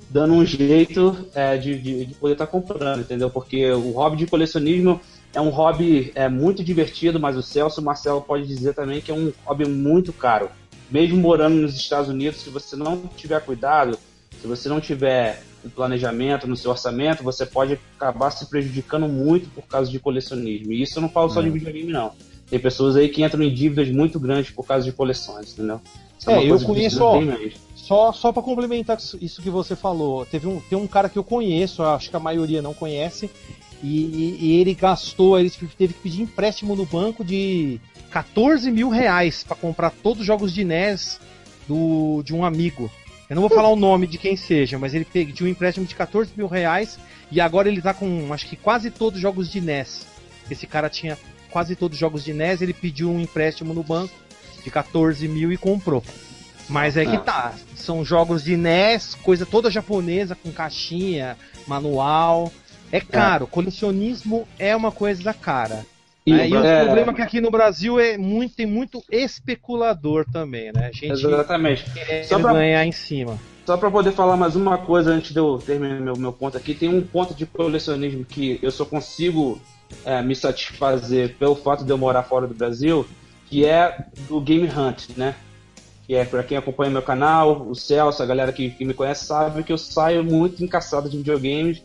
[0.10, 3.30] dando um jeito é, de, de, de, poder estar tá comprando, entendeu?
[3.30, 5.02] Porque o hobby de colecionismo
[5.36, 9.12] é um hobby é, muito divertido, mas o Celso o Marcelo pode dizer também que
[9.12, 10.50] é um hobby muito caro.
[10.90, 14.00] Mesmo morando nos Estados Unidos, se você não tiver cuidado,
[14.42, 19.50] se você não tiver um planejamento no seu orçamento, você pode acabar se prejudicando muito
[19.50, 20.72] por causa de colecionismo.
[20.72, 21.52] E isso eu não falo só de é.
[21.52, 22.14] videogame, não.
[22.50, 25.82] Tem pessoas aí que entram em dívidas muito grandes por causa de coleções, entendeu?
[26.18, 27.20] Isso é, é eu conheço, ó,
[27.76, 31.24] só, só para complementar isso que você falou, teve um, tem um cara que eu
[31.24, 33.30] conheço, acho que a maioria não conhece,
[33.84, 39.44] e, e ele gastou, ele teve que pedir empréstimo no banco de 14 mil reais
[39.44, 41.20] para comprar todos os jogos de NES
[41.68, 42.90] do, de um amigo.
[43.30, 45.96] Eu não vou falar o nome de quem seja, mas ele pediu um empréstimo de
[45.96, 47.00] 14 mil reais
[47.32, 50.06] e agora ele tá com acho que quase todos os jogos de NES.
[50.50, 51.18] Esse cara tinha
[51.50, 54.14] quase todos os jogos de NES, ele pediu um empréstimo no banco
[54.64, 56.04] de 14 mil e comprou.
[56.68, 57.20] Mas é que Ah.
[57.20, 62.52] tá, são jogos de NES, coisa toda japonesa, com caixinha, manual.
[62.96, 65.86] É caro, colecionismo é uma coisa cara.
[66.26, 66.48] E, né?
[66.48, 70.72] E o é, problema é que aqui no Brasil é muito, tem muito especulador também,
[70.72, 70.92] né?
[70.94, 71.86] Gente Exatamente.
[72.24, 73.38] Só pra- ganhar em cima.
[73.66, 76.74] Só pra poder falar mais uma coisa antes de eu terminar meu, meu ponto aqui,
[76.74, 79.60] tem um ponto de colecionismo que eu só consigo
[80.06, 83.06] é, me satisfazer pelo fato de eu morar fora do Brasil,
[83.50, 85.36] que é do Game Hunt, né?
[86.08, 89.26] Que é pra quem acompanha meu canal, o Celso, a galera que, que me conhece
[89.26, 91.84] sabe que eu saio muito encaçado de videogames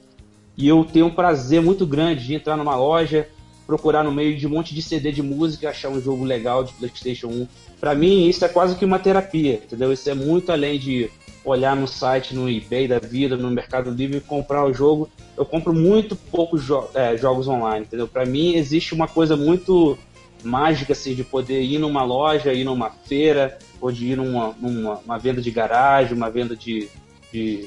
[0.61, 3.27] e eu tenho um prazer muito grande de entrar numa loja,
[3.67, 6.75] procurar no meio de um monte de CD de música, achar um jogo legal de
[6.75, 7.49] PlayStation 1.
[7.81, 9.91] Pra mim, isso é quase que uma terapia, entendeu?
[9.91, 11.11] Isso é muito além de
[11.43, 15.09] olhar no site, no eBay da vida, no Mercado Livre e comprar o jogo.
[15.35, 18.07] Eu compro muito poucos jo é, jogos online, entendeu?
[18.07, 19.97] Pra mim, existe uma coisa muito
[20.45, 24.99] mágica, assim, de poder ir numa loja, ir numa feira, ou de ir numa, numa
[24.99, 26.87] uma venda de garagem, uma venda de,
[27.33, 27.67] de,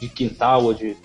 [0.00, 0.96] de quintal, ou de,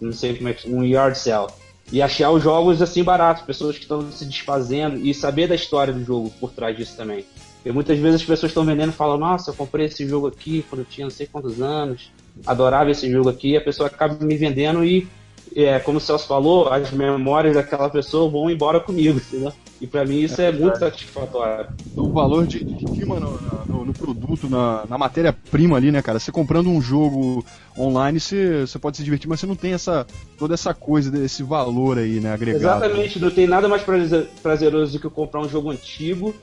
[0.00, 1.52] não sei como é que um yard sale.
[1.92, 5.92] E achar os jogos assim baratos, pessoas que estão se desfazendo e saber da história
[5.92, 7.24] do jogo por trás disso também.
[7.56, 10.64] Porque muitas vezes as pessoas estão vendendo e falam, nossa, eu comprei esse jogo aqui
[10.68, 12.10] quando eu tinha não sei quantos anos,
[12.46, 15.06] adorava esse jogo aqui, e a pessoa acaba me vendendo e,
[15.54, 19.52] é, como o Celso falou, as memórias daquela pessoa vão embora comigo, entendeu?
[19.80, 21.68] E pra mim isso é, muito satisfatório.
[21.96, 26.18] O valor de, de cima no, no- no produto, na, na matéria-prima ali, né, cara?
[26.18, 27.44] Você comprando um jogo
[27.78, 30.06] online, você, você pode se divertir, mas você não tem essa,
[30.38, 32.62] toda essa coisa, desse valor aí, né, agregado.
[32.84, 36.34] Exatamente, não tem nada mais prazer- prazeroso do que comprar um jogo antigo,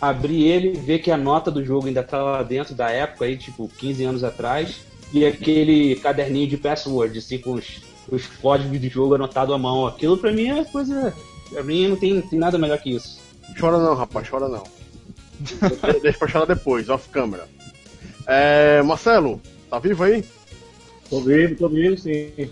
[0.00, 3.36] abrir ele, ver que a nota do jogo ainda tá lá dentro da época aí,
[3.36, 4.80] tipo, 15 anos atrás,
[5.12, 7.80] e aquele caderninho de password, assim, com os,
[8.10, 9.86] os códigos de jogo anotado à mão.
[9.86, 11.14] Aquilo pra mim é coisa.
[11.50, 13.18] Pra mim não tem, tem nada melhor que isso.
[13.58, 14.64] Chora não, rapaz, chora não.
[16.02, 17.48] Deixa pra chorar depois, off câmera.
[18.26, 20.24] É, Marcelo, tá vivo aí?
[21.08, 22.50] Tô vivo, tô vivo, sim.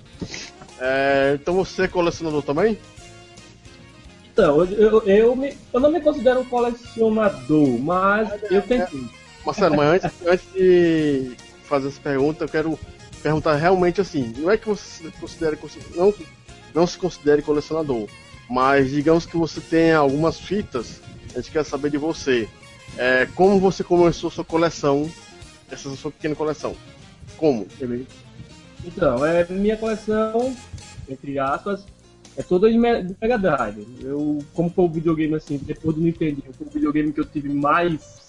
[0.78, 2.78] É, então você é colecionador também?
[4.32, 9.04] Então, eu, eu, eu, me- eu não me considero um colecionador, mas eu tentei.
[9.44, 12.78] Marcelo, mas antes, antes de fazer essa pergunta, eu quero
[13.22, 15.58] perguntar realmente assim, não é que você considere
[15.94, 16.12] não,
[16.74, 18.06] não se considere colecionador,
[18.48, 21.00] mas digamos que você tenha algumas fitas,
[21.34, 22.48] a gente quer saber de você.
[22.96, 25.10] É, como você começou sua coleção,
[25.70, 26.76] essa sua pequena coleção?
[27.36, 27.66] Como?
[28.84, 30.54] Então, é minha coleção,
[31.08, 31.84] entre aspas,
[32.36, 33.86] é toda de Me- de Mega Drive.
[34.02, 37.48] Eu, como foi o videogame assim, depois do Nintendo, foi o videogame que eu tive
[37.48, 38.24] mais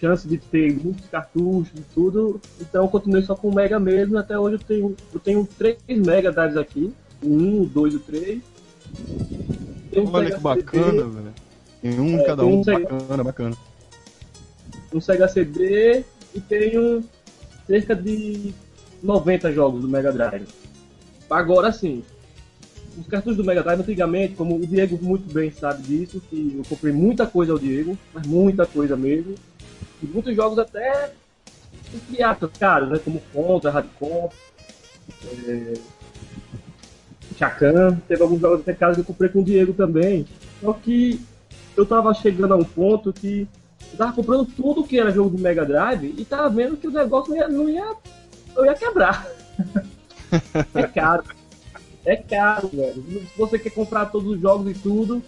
[0.00, 4.38] chance de ter muitos cartuchos e tudo, então eu continuei só com Mega mesmo, até
[4.38, 8.40] hoje eu tenho, eu tenho três Mega Drives aqui, um, dois e três.
[9.90, 11.34] Tem um Olha que bacana, velho.
[11.80, 13.56] Tem um É, cada tem um, um Sega- bacana, bacana.
[14.92, 17.04] um Sega CD e tenho
[17.66, 18.52] cerca de
[19.02, 20.46] 90 jogos do Mega Drive.
[21.30, 22.02] Agora sim,
[22.98, 26.64] os cartuchos do Mega Drive antigamente, como o Diego muito bem sabe disso, que eu
[26.68, 29.34] comprei muita coisa ao Diego, mas muita coisa mesmo.
[30.02, 31.12] E muitos jogos até
[31.94, 32.98] entre aspas, caros, né?
[32.98, 34.30] Como Contra, Radicom,
[35.46, 35.74] é...
[37.36, 40.26] Chacan, teve alguns jogos até caros que eu comprei com o Diego também.
[40.60, 41.20] Só que
[41.76, 43.46] eu tava chegando a um ponto que
[43.92, 46.92] eu tava comprando tudo que era jogo do Mega Drive e tava vendo que o
[46.92, 47.96] negócio não ia, não ia,
[48.54, 49.26] não ia quebrar.
[50.74, 51.24] é caro.
[52.04, 53.04] É caro, velho.
[53.04, 55.22] Se você quer comprar todos os jogos e tudo,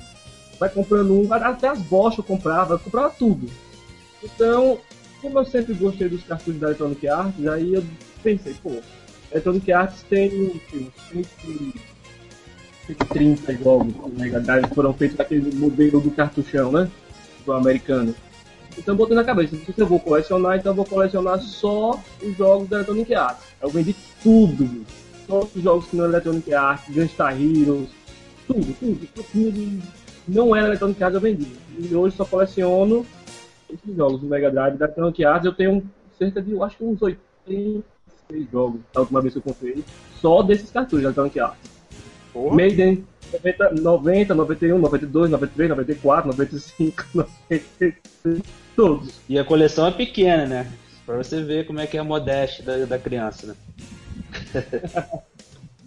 [0.58, 3.48] vai comprando um, até as bochas eu comprava, eu comprava tudo.
[4.22, 4.78] Então,
[5.20, 7.84] como eu sempre gostei dos cartuchos da Electronic Arts, aí eu
[8.22, 8.72] pensei, pô,
[9.30, 10.52] Electronic Arts tem
[11.14, 11.24] uns
[12.94, 16.90] 130 jogos do Mega Drive foram feitos daquele modelo do cartuchão, né?
[17.44, 18.14] Do americano.
[18.78, 22.68] Então botei na cabeça, se eu vou colecionar, então eu vou colecionar só os jogos
[22.68, 23.44] da Electronic Arts.
[23.60, 24.84] Eu vendi tudo,
[25.26, 27.88] todos os jogos que não é Electronic Arts, Gunstar Heroes,
[28.46, 29.82] tudo, tudo, tudo que
[30.28, 31.52] não era Electronic Arts eu vendi.
[31.78, 33.04] E hoje só coleciono
[33.68, 35.46] esses jogos do Mega Drive da Electronic Arts.
[35.46, 35.82] Eu tenho
[36.18, 37.82] cerca de, eu acho que uns 86
[38.50, 39.84] jogos, da última vez que eu comprei,
[40.20, 41.79] só desses cartuchos da Electronic Arts.
[42.32, 42.56] Porra.
[42.56, 47.94] Maiden 90, 90, 91, 92, 93, 94, 95, 96,
[48.76, 49.14] todos.
[49.28, 50.72] E a coleção é pequena, né?
[51.06, 53.54] Pra você ver como é que é a modéstia da, da criança, né?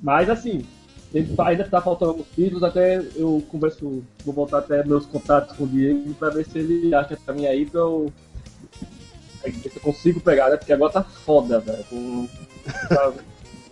[0.02, 0.66] Mas assim,
[1.14, 5.56] ele tá- ainda tá faltando alguns títulos, até eu converso, vou voltar até meus contatos
[5.56, 8.12] com o Diego pra ver se ele acha pra mim aí pra eu.
[9.44, 10.58] ver se eu consigo pegar, né?
[10.58, 11.84] Porque agora tá foda, velho.
[11.89, 12.28] Com...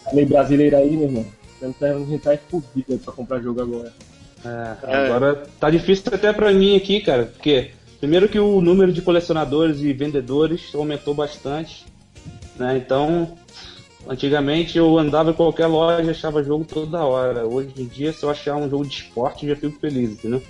[0.03, 1.25] Tá meio brasileiro aí, meu irmão.
[1.61, 3.93] A gente tá fudido pra comprar jogo agora.
[4.43, 9.01] É, agora tá difícil até pra mim aqui, cara, porque primeiro que o número de
[9.01, 11.85] colecionadores e vendedores aumentou bastante,
[12.57, 12.77] né?
[12.77, 13.37] Então,
[14.07, 17.45] antigamente eu andava em qualquer loja e achava jogo toda hora.
[17.45, 20.41] Hoje em dia, se eu achar um jogo de esporte, eu já fico feliz, entendeu?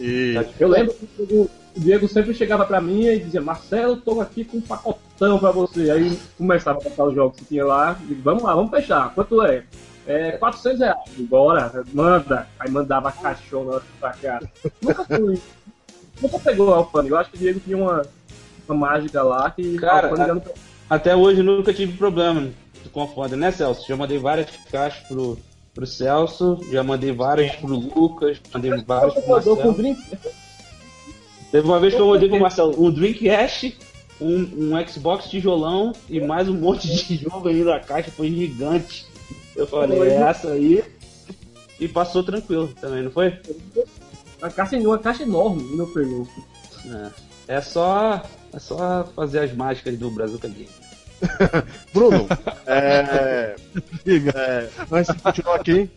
[0.00, 4.44] E Eu lembro que o Diego sempre chegava para mim e dizia, Marcelo, tô aqui
[4.44, 5.90] com um pacotão para você.
[5.90, 9.42] Aí começava a passar os jogos que tinha lá, e vamos lá, vamos fechar, quanto
[9.42, 9.64] é?
[10.06, 12.46] É, 400 reais, bora, manda.
[12.58, 14.40] Aí mandava caixão pra cá.
[14.82, 15.40] Nunca fui.
[16.20, 17.14] Nunca pegou o alfândega.
[17.14, 18.02] Eu acho que o Diego tinha uma,
[18.68, 19.76] uma mágica lá que...
[19.78, 20.42] Cara, a, não...
[20.90, 22.50] até hoje nunca tive problema
[22.92, 23.86] com alfândega, né, Celso?
[23.86, 25.38] Já mandei várias caixas pro,
[25.72, 29.56] pro Celso, já mandei várias pro Lucas, mandei várias pro Marcelo.
[29.56, 29.74] Com
[31.52, 33.76] Teve uma vez que eu mandei pro Marcelo um Dreamcast,
[34.18, 39.06] um, um Xbox tijolão e mais um monte de jogo aí na caixa, foi gigante.
[39.54, 40.82] Eu falei, é essa aí.
[41.78, 43.38] E passou tranquilo também, não foi?
[44.40, 46.26] Uma caixa, uma caixa enorme, e não pegou.
[47.46, 48.22] É, é só.
[48.54, 50.68] É só fazer as mágicas do Brasil Game.
[51.92, 52.26] Bruno,
[52.66, 53.54] é,
[54.06, 55.90] é, antes de continuar aqui,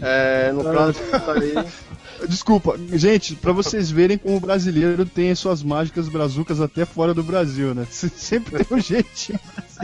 [0.00, 1.34] é, no caso, tá
[2.28, 7.14] Desculpa, gente, pra vocês verem como o brasileiro tem as suas mágicas brazucas até fora
[7.14, 7.86] do Brasil, né?
[7.88, 9.38] Sempre tem um jeitinho.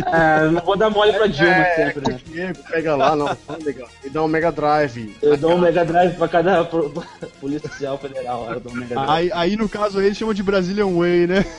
[0.04, 2.18] É, eu não vou dar mole pra Dilma é, sempre, né?
[2.26, 5.14] o Diego pega lá, não, legal, e dá um Mega Drive.
[5.22, 6.92] Eu dou um Mega Drive pra cada pro-
[7.40, 8.50] policial federal.
[8.52, 9.10] Eu dou um Mega Drive.
[9.10, 11.44] Aí, aí, no caso aí, ele chama de Brazilian Way, né?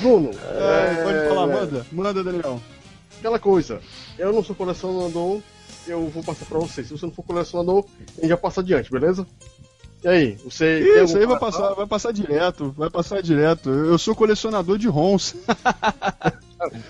[0.00, 1.86] Bruno, É, pode falar, é, manda.
[1.92, 2.60] Manda, Daniel.
[3.18, 3.80] aquela coisa,
[4.18, 5.40] eu não sou colecionador,
[5.92, 6.82] eu vou passar pra você.
[6.84, 7.84] Se você não for colecionador,
[8.16, 9.26] a gente já passa adiante, beleza?
[10.02, 11.02] E aí, você.
[11.02, 13.68] Isso aí vai passar, vai passar direto, vai passar direto.
[13.68, 15.36] Eu sou colecionador de ROMs.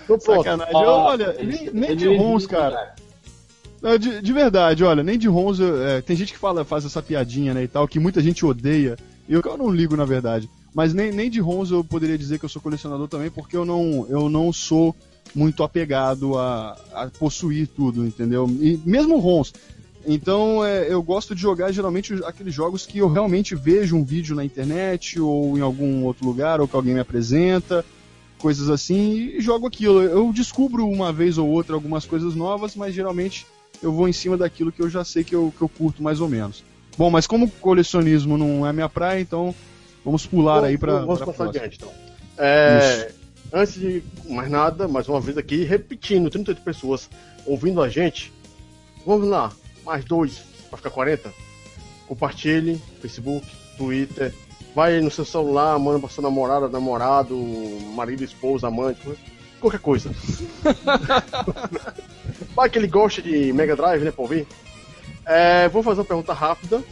[0.05, 0.43] Então pronto.
[0.45, 0.75] Sacanagem.
[0.83, 2.95] Eu, olha, nem, nem de ROMs, cara.
[3.81, 5.61] Não, de, de verdade, olha, nem de ROMs.
[5.61, 8.45] eu- é, tem gente que fala, faz essa piadinha, né, e tal, que muita gente
[8.45, 8.97] odeia.
[9.29, 10.51] E eu, eu não ligo, na verdade.
[10.75, 13.65] Mas nem, nem de ROMs eu poderia dizer que eu sou colecionador também, porque eu
[13.65, 14.95] não, eu não sou
[15.35, 18.49] muito apegado a, a possuir tudo, entendeu?
[18.61, 19.53] E mesmo ROMs.
[20.07, 24.35] Então é, eu gosto de jogar geralmente aqueles jogos que eu realmente vejo um vídeo
[24.35, 27.85] na internet ou em algum outro lugar, ou que alguém me apresenta,
[28.39, 30.03] coisas assim, e jogo aquilo.
[30.03, 33.47] Eu descubro uma vez ou outra algumas coisas novas, mas geralmente
[33.83, 36.21] eu vou em cima daquilo que eu já sei que eu, que eu curto mais
[36.21, 36.65] ou menos.
[36.97, 39.55] Bom, mas como colecionismo não é minha praia, então
[40.05, 41.01] vamos pular aí pra.
[41.01, 41.65] Vamos pra passar próxima.
[41.65, 41.93] adiante então.
[42.37, 43.13] É,
[43.53, 47.11] antes de mais nada, mais uma vez aqui, repetindo, 38 pessoas
[47.47, 48.33] ouvindo a gente.
[49.07, 49.53] Vamos lá,
[49.85, 51.33] mais dois para ficar 40.
[52.07, 53.47] Compartilhe, Facebook,
[53.77, 54.33] Twitter.
[54.75, 57.37] Vai no seu celular, manda pra sua namorada, namorado,
[57.95, 59.01] marido, esposa, amante,
[59.61, 60.11] qualquer coisa.
[62.55, 64.47] Vai que ele gosta de Mega Drive, né, pra ouvir?
[65.27, 66.83] É, vou fazer uma pergunta rápida.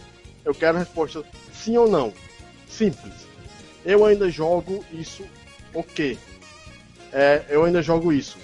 [0.44, 2.12] Eu quero a resposta sim ou não.
[2.68, 3.14] Simples.
[3.84, 5.24] Eu ainda jogo isso
[5.74, 6.16] o quê?
[7.12, 8.36] É, eu ainda jogo isso.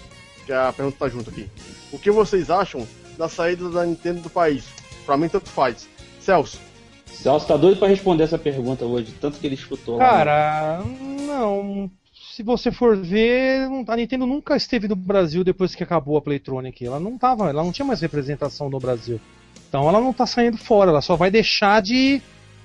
[0.47, 1.49] Que a pergunta tá junto aqui.
[1.93, 2.87] O que vocês acham
[3.17, 4.65] da saída da Nintendo do país?
[5.07, 5.89] Pra mim tanto faz.
[6.21, 6.59] Celso,
[7.07, 10.05] Celso tá doido pra responder essa pergunta hoje, tanto que ele escutou lá.
[10.09, 10.83] Cara,
[11.27, 11.91] não.
[12.35, 16.23] Se você for ver, não- a Nintendo nunca esteve no Brasil depois que acabou a
[16.23, 16.85] Playtronic.
[16.85, 19.21] Ela não tava, ela não tinha mais representação no Brasil.
[19.69, 22.21] Então ela não tá saindo fora, ela só vai deixar de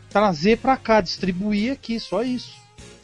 [0.10, 2.54] trazer pra cá, distribuir aqui, só isso.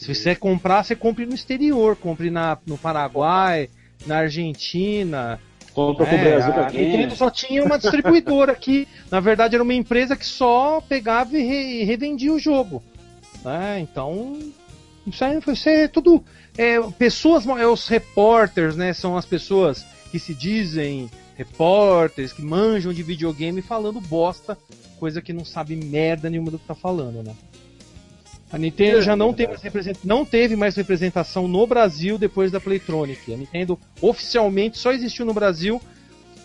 [0.06, 3.70] Se você comprar, você compre no exterior, compre na, no Paraguai,
[4.06, 5.40] na Argentina,
[5.74, 6.70] Compra pro é, Brasil a?
[6.72, 8.88] Nintendo só tinha uma distribuidora aqui.
[9.12, 12.82] Na verdade, era uma empresa que só pegava e re- revendia o jogo.
[13.44, 13.80] né?
[13.82, 14.40] Então,
[15.06, 16.24] isso aí foi ser tudo.
[16.58, 18.94] É, pessoas, é, os repórteres, né?
[18.94, 24.58] São as pessoas que se dizem repórteres, que manjam de videogame falando bosta,
[24.98, 27.34] coisa que não sabe merda nenhuma do que tá falando, né?
[28.56, 29.98] A Nintendo já não, tem mais represent...
[30.02, 33.34] não teve mais representação no Brasil depois da Playtronic.
[33.34, 35.82] A Nintendo oficialmente só existiu no Brasil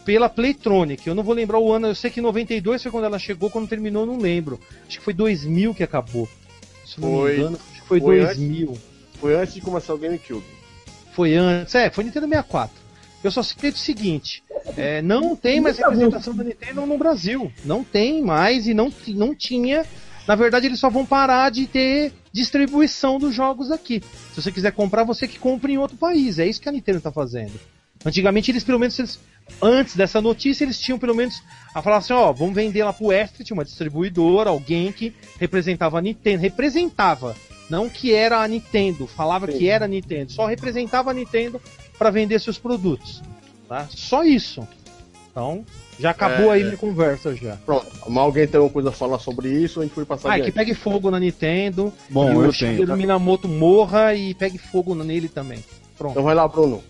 [0.05, 1.07] pela Playtronic.
[1.07, 3.69] Eu não vou lembrar o ano, eu sei que 92 foi quando ela chegou, quando
[3.69, 4.59] terminou eu não lembro.
[4.89, 6.29] Acho que foi 2000 que acabou.
[6.85, 8.79] Se eu não Foi- me engano, acho que foi, foi 2000.
[9.21, 10.45] foi antes de começar o GameCube.
[11.13, 12.77] Foi antes, é, foi Nintendo 64.
[13.23, 14.43] Eu só citei o seguinte:
[14.77, 17.53] é, não tem mais representação da Nintendo no Brasil.
[17.65, 19.87] Não tem mais e não, não tinha.
[20.31, 24.01] Na verdade, eles só vão parar de ter distribuição dos jogos aqui.
[24.33, 26.39] Se você quiser comprar, você que compra em outro país.
[26.39, 27.59] É isso que a Nintendo está fazendo.
[28.07, 29.18] Antigamente, eles pelo menos, eles-
[29.61, 31.43] antes dessa notícia, eles tinham pelo menos
[31.74, 36.01] a falar assim: ó, vamos vender lá pro Estrit, uma distribuidora, alguém que representava a
[36.01, 36.43] Nintendo.
[36.43, 37.35] Representava.
[37.68, 39.59] Não que era a Nintendo, falava Sim.
[39.59, 41.61] que era a Nintendo, só representava a Nintendo
[41.99, 43.20] para vender seus produtos.
[43.68, 43.89] Tá?
[43.91, 44.64] Só isso.
[45.28, 45.64] Então,
[46.01, 46.57] já acabou É.
[46.57, 47.57] aí minha conversa já.
[47.67, 47.87] Pronto.
[48.09, 49.81] Mas alguém tem alguma coisa a falar sobre isso?
[49.81, 50.55] A gente foi passar Ah, que adiante.
[50.55, 51.93] pegue fogo na Nintendo.
[52.09, 52.87] Bom, e eu o tenho.
[52.87, 52.97] tá?
[52.97, 55.65] Minamoto morra e pegue fogo nele também.
[55.99, 56.13] Pronto.
[56.13, 56.83] Então vai lá, Bruno.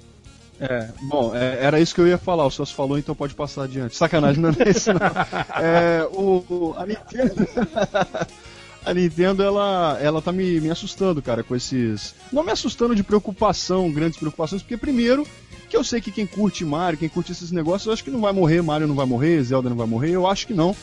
[0.63, 2.45] É, bom, é, era isso que eu ia falar.
[2.45, 3.97] O Celso falou, então pode passar adiante.
[3.97, 5.01] Sacanagem, não é isso não.
[5.59, 7.35] É, o, o- a Nintendo.
[8.85, 12.15] A Nintendo, ela, ela tá me, me assustando, cara, com esses.
[12.33, 15.27] Não me assustando de preocupação, grandes preocupações, porque primeiro,
[15.69, 18.21] que eu sei que quem curte Mario, quem curte esses negócios, eu acho que não
[18.23, 20.75] vai morrer, Mario não vai morrer, Zelda não vai morrer, eu acho que não.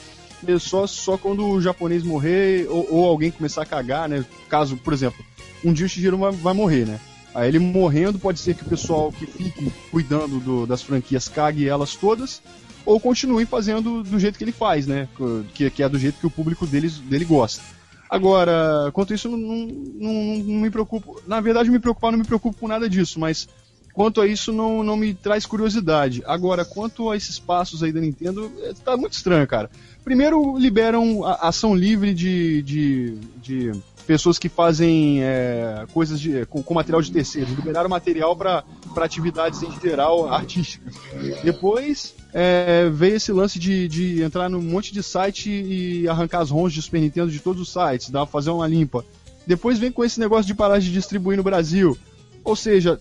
[0.48, 4.24] É Só, só quando o japonês morrer ou, ou alguém começar a cagar, né?
[4.48, 5.26] Caso, por exemplo,
[5.66, 7.00] um dia o Shigeru vai, vai morrer, né?
[7.34, 11.68] Aí ele morrendo, pode ser que o pessoal que fique cuidando do- das franquias cague
[11.68, 12.42] elas todas,
[12.86, 15.08] ou continue fazendo do jeito que ele faz, né?
[15.56, 17.64] Que, que é do jeito que o público deles, dele gosta.
[18.10, 21.22] Agora, quanto isso, não, não, não- me preocupo.
[21.28, 23.48] Na verdade, me preocupar, não me preocupo com nada disso, mas
[23.94, 26.24] quanto a isso, não, não me traz curiosidade.
[26.26, 29.70] Agora, quanto a esses passos aí da Nintendo, é, tá muito estranho, cara.
[30.04, 33.72] Primeiro, liberam a ação livre de, de, de
[34.08, 37.54] pessoas que fazem é, coisas de, com, com material de terceiros.
[37.54, 38.64] Liberaram material para
[38.96, 40.96] atividades em geral artísticas.
[41.44, 46.50] Depois é, veio esse lance de, de entrar num monte de site e arrancar as
[46.50, 49.06] ROMs de Super Nintendo de todos os sites, dar, fazer uma limpa.
[49.46, 51.98] Depois vem com esse negócio de parar de distribuir no Brasil.
[52.46, 52.98] Ou seja,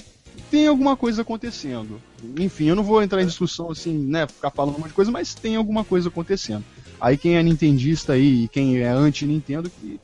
[0.50, 2.00] tem alguma coisa acontecendo.
[2.38, 5.10] Enfim, eu não vou entrar em discussão assim, né, ficar falando um monte de coisa,
[5.10, 6.64] mas tem alguma coisa acontecendo.
[7.00, 10.00] Aí quem é nintendista aí e quem é anti-Nintendo que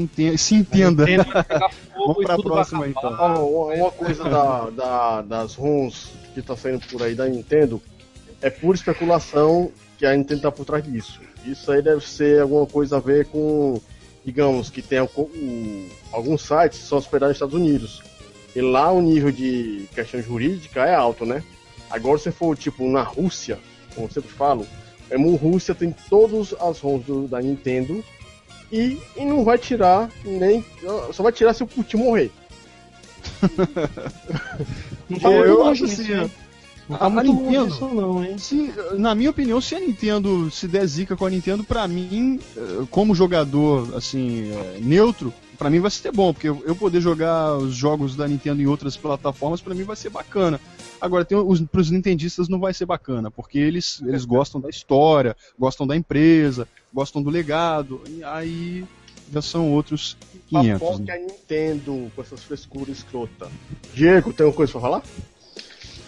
[0.00, 0.38] entenda.
[0.38, 1.04] Se entenda.
[1.96, 3.16] Vamos pra próxima, então.
[3.18, 7.82] Ó, Uma coisa da, da- das ROMs que tá saindo por aí da Nintendo
[8.40, 11.20] é pura especulação que a Nintendo tá por trás disso.
[11.44, 13.80] Isso aí deve ser alguma coisa a ver com,
[14.24, 14.98] digamos, que tem
[16.12, 18.02] alguns sites que são hospedados nos Estados Unidos.
[18.54, 21.42] E lá o nível de questão jurídica é alto, né?
[21.90, 23.58] Agora se for tipo na Rússia,
[23.94, 24.66] como eu sempre falo,
[25.10, 28.04] mesmo Rússia tem todas as ROMs do- da Nintendo
[28.72, 30.64] e, e não vai tirar nem.
[31.12, 32.30] Só vai tirar se o Putin morrer.
[35.08, 36.30] Não tá Eu, eu longe acho assim, hein?
[36.88, 38.38] Não a- tá a muito longe Nintendo- disso não, hein?
[38.38, 42.40] Se, na minha opinião, se a Nintendo se der zica com a Nintendo, pra mim,
[42.56, 47.00] eh, como jogador assim, eh, neutro, pra mim vai ser bom, porque eu eu poder
[47.00, 50.58] jogar os jogos da Nintendo em outras plataformas, pra mim vai ser bacana.
[51.00, 55.36] Agora, tem os, pros nintendistas não vai ser bacana, porque eles, eles gostam da história,
[55.58, 58.84] gostam da empresa, gostam do legado, e aí
[59.32, 60.16] já são outros
[60.48, 60.80] 500.
[60.80, 61.12] Papoca né?
[61.12, 63.48] a Nintendo com essas frescuras escrota.
[63.94, 65.02] Diego, tem alguma coisa pra falar?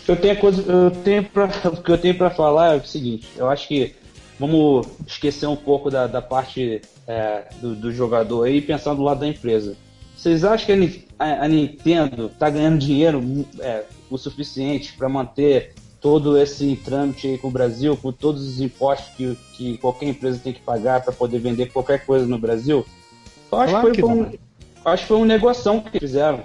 [0.09, 3.28] Eu tenho coisa, eu tenho pra, o que eu tenho pra falar é o seguinte,
[3.37, 3.95] eu acho que
[4.39, 9.03] vamos esquecer um pouco da, da parte é, do, do jogador aí e pensar do
[9.03, 9.76] lado da empresa.
[10.16, 16.38] Vocês acham que a- a Nintendo tá ganhando dinheiro é, o suficiente para manter todo
[16.38, 20.53] esse trâmite aí com o Brasil, com todos os impostos que, que qualquer empresa tem
[20.53, 22.86] que pagar para poder vender qualquer coisa no Brasil?
[23.53, 24.32] Eu acho, Claro que foi, um,
[24.84, 26.44] acho que foi um negoção que fizeram.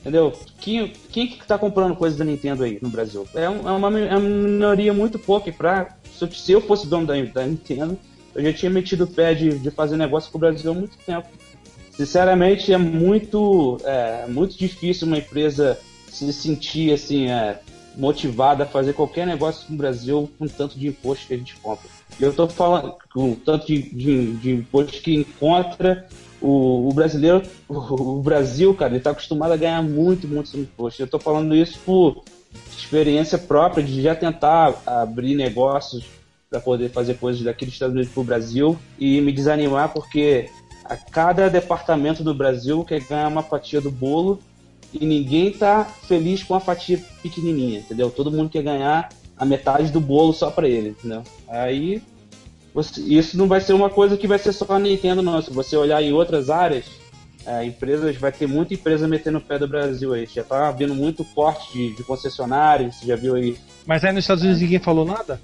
[0.00, 0.32] Entendeu?
[0.60, 3.26] Quem, quem que tá comprando coisas da Nintendo aí no Brasil?
[3.34, 5.50] É, um- é uma, é uma minoria muito pouca.
[5.50, 7.98] Pra, se, eu, se eu fosse dono da, da Nintendo,
[8.32, 10.96] eu já tinha metido o pé de, de fazer negócio com o Brasil há muito
[11.04, 11.26] tempo.
[11.90, 15.76] Sinceramente, é muito, é, muito difícil uma empresa
[16.08, 17.58] se sentir assim, é,
[17.96, 21.88] motivada a fazer qualquer negócio no Brasil com tanto de imposto que a gente compra.
[22.20, 26.06] Eu tô falando com tanto de, de, de imposto que encontra
[26.40, 31.02] o, o brasileiro, o, o Brasil, cara, ele tá acostumado a ganhar muito, muito imposto.
[31.02, 32.22] Eu tô falando isso por
[32.76, 36.04] experiência própria de já tentar abrir negócios
[36.48, 40.48] para poder fazer coisas daqui dos Estados Unidos pro Brasil e me desanimar porque
[40.84, 44.38] a cada departamento do Brasil quer ganhar uma fatia do bolo
[45.00, 48.10] e ninguém tá feliz com a fatia pequenininha, entendeu?
[48.10, 51.22] Todo mundo quer ganhar a metade do bolo só para ele, entendeu?
[51.48, 52.02] Aí
[52.74, 55.40] você- isso não vai ser uma coisa que vai ser só a Nintendo, não.
[55.42, 56.84] Se você olhar em outras áreas,
[57.44, 60.26] é, empresas, vai ter muita empresa metendo o pé do Brasil aí.
[60.26, 63.56] Já tá havendo muito corte de, de concessionários, você já viu aí.
[63.86, 65.40] Mas aí nos Estados Unidos ninguém falou nada?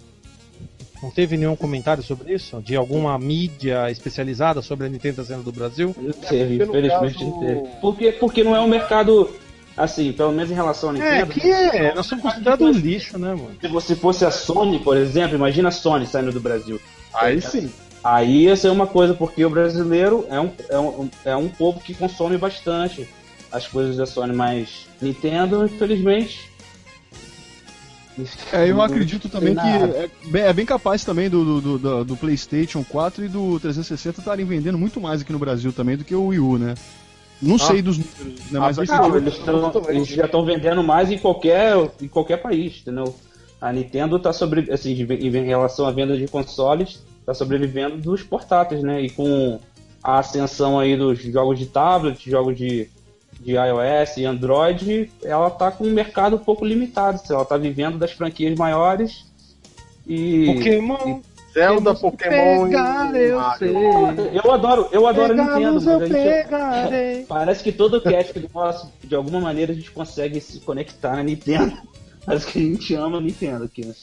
[1.02, 2.60] Não teve nenhum comentário sobre isso?
[2.62, 5.94] De alguma mídia especializada sobre a Nintendo trazendo do Brasil?
[5.98, 7.60] Não teve, infelizmente caso- não teve.
[7.80, 8.12] Por quê?
[8.12, 9.28] Porque não é um mercado,
[9.76, 11.32] assim, pelo menos em relação à É, Nintendo.
[11.40, 13.56] que é, nós somos considerados um lixo, né, mano?
[13.60, 16.80] Se você fosse a Sony, por exemplo, imagina a Sony saindo do Brasil.
[17.14, 17.70] Aí sim.
[18.04, 21.78] Aí ia ser uma coisa, porque o brasileiro é um, é um, é um povo
[21.80, 23.08] que consome bastante
[23.50, 26.50] as coisas da Sony, mas Nintendo, infelizmente.
[28.52, 32.04] É, eu acredito também que é bem, é bem capaz também do, do, do- do-
[32.04, 36.04] do PlayStation 4 e do 360 estarem vendendo muito mais aqui no Brasil também do
[36.04, 36.74] que o Wii U, né?
[37.42, 37.58] Não Ah.
[37.58, 38.58] sei dos números, né?
[38.60, 39.96] Mas Ah, Não, eles, tão- Totalmente.
[39.96, 43.14] eles já estão vendendo mais em qualquer, em qualquer país, entendeu?
[43.60, 48.22] A Nintendo está sobre, assim, de- em relação à venda de consoles, está sobrevivendo dos
[48.22, 49.02] portáteis, né?
[49.02, 49.58] E com
[50.02, 52.88] a ascensão aí dos jogos de tablet, jogos de,
[53.40, 57.16] de iOS e Android, ela está com um mercado um pouco limitado.
[57.22, 59.24] assim, Ela está vivendo das franquias maiores
[60.06, 61.20] e Pokémon.
[61.52, 64.30] Zelda, que Pokémon pegar, e eu Mario.
[64.32, 67.26] eu adoro, eu adoro a Nintendo, mas eu a gente.
[67.28, 71.76] Parece que todo cast nosso, de alguma maneira, a gente consegue se conectar na Nintendo.
[72.24, 73.94] Parece que a gente ama a Nintendo aqui, né?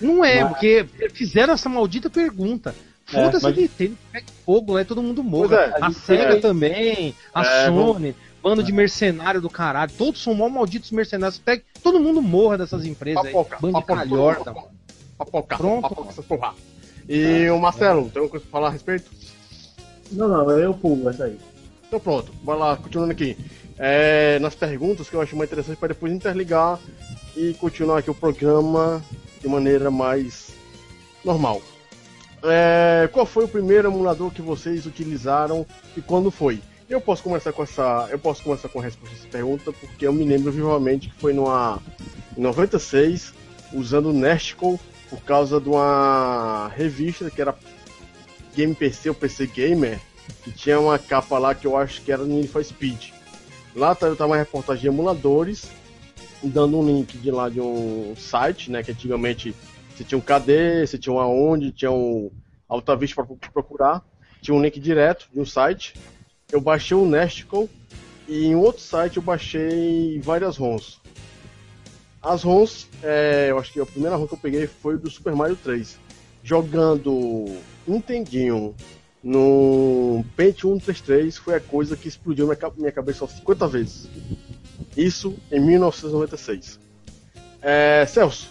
[0.00, 2.74] Não é, Mas- porque fizeram essa maldita pergunta.
[3.06, 5.54] Foda-se mas- a Nintendo, pega fogo lá e todo mundo morre.
[5.54, 6.40] É, a a SEGA é.
[6.40, 9.90] também, a É, Sony, bando de mercenário do caralho.
[9.96, 11.38] Todos são mal malditos mercenários.
[11.38, 13.32] Pega, todo mundo morra dessas empresas aí.
[13.32, 14.68] Papoca, Bando de papoca, calhorda, mano.
[15.20, 15.82] Papoca, Pronto.
[15.82, 16.54] papoca, essas porra.
[17.06, 19.10] E o Marcelo, tem alguma coisa pra falar a respeito?
[20.10, 21.38] Não, não, eu pulo essa aí.
[21.86, 23.36] Então pronto, vai lá, continuando aqui.
[23.78, 26.78] É, nas perguntas que eu acho mais interessante para depois interligar
[27.36, 29.02] e continuar aqui o programa
[29.42, 30.52] de maneira mais
[31.22, 31.60] normal.
[32.42, 36.62] É, qual foi o primeiro emulador que vocês utilizaram e quando foi?
[36.88, 40.06] Eu posso começar com essa, eu posso começar com a resposta a essa pergunta porque
[40.06, 41.78] eu me lembro vivamente que foi numa
[42.38, 43.34] em 96
[43.74, 44.78] usando o Nesticle
[45.10, 47.54] por causa de uma revista que era
[48.54, 50.00] Game PC ou PC Gamer
[50.42, 53.10] que tinha uma capa lá que eu acho que era Need for Speed.
[53.74, 55.70] Lá tá, tá uma reportagem de emuladores,
[56.42, 59.54] dando um link de lá de um site, né, que antigamente
[59.94, 62.30] você tinha um KD, você tinha um aonde, tinha um
[62.68, 64.02] Alta Vista para procurar,
[64.40, 65.94] tinha um link direto de um site.
[66.50, 67.68] Eu baixei o Nesticle
[68.26, 70.99] e em outro site eu baixei várias ROMs.
[72.22, 75.34] As ROMs, é, eu acho que a primeira ROM que eu peguei foi do Super
[75.34, 75.98] Mario 3.
[76.42, 78.74] Jogando Nintendinho
[79.22, 84.08] no Pentium 133 foi a coisa que explodiu minha, minha cabeça 50 vezes.
[84.96, 86.78] Isso em 1996.
[87.62, 88.50] É, Celso,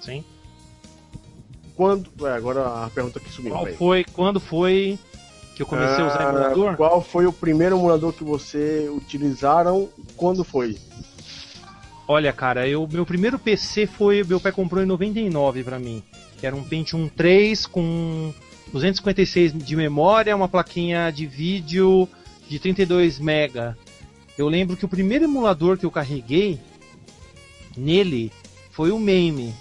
[0.00, 0.24] Sim.
[1.76, 2.10] quando.
[2.26, 3.52] é, agora a pergunta que sumiu.
[3.52, 4.98] Qual foi, quando foi
[5.54, 6.76] que eu comecei a usar Ah, emulador?
[6.76, 9.88] Qual foi o primeiro emulador que você utilizaram?
[10.16, 10.76] Quando foi?
[12.10, 14.24] Olha, cara, eu, meu primeiro PC foi.
[14.24, 16.02] Meu pai comprou em 99 pra mim.
[16.40, 18.32] Que era um Pentium 3 com
[18.72, 22.08] 256 de memória, uma plaquinha de vídeo
[22.48, 23.76] de 32 mega.
[24.38, 26.58] Eu lembro que o primeiro emulador que eu carreguei
[27.76, 28.32] nele
[28.70, 29.54] foi o MAME.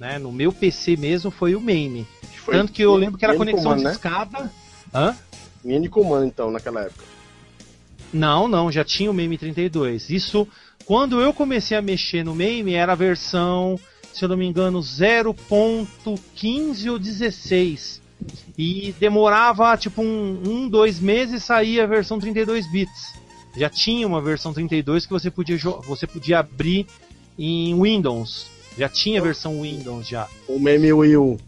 [0.00, 0.18] Né?
[0.18, 2.06] No meu PC mesmo foi o MAME.
[2.38, 3.92] Foi Tanto que eu lembro que era conexão de né?
[3.92, 4.50] escada.
[4.92, 5.14] Hã?
[5.62, 7.04] Mini Command, então, naquela época.
[8.12, 10.10] Não, não, já tinha o MAME 32.
[10.10, 10.46] Isso,
[10.84, 13.78] quando eu comecei a mexer no MAME, era a versão,
[14.12, 18.02] se eu não me engano, 0.15 ou 16.
[18.56, 23.14] E demorava tipo um, um, dois meses saía a versão 32 bits.
[23.56, 26.86] Já tinha uma versão 32 que você podia, você podia abrir
[27.38, 28.46] em Windows.
[28.78, 30.28] Já tinha a versão Windows já.
[30.48, 31.38] O meme Wii U.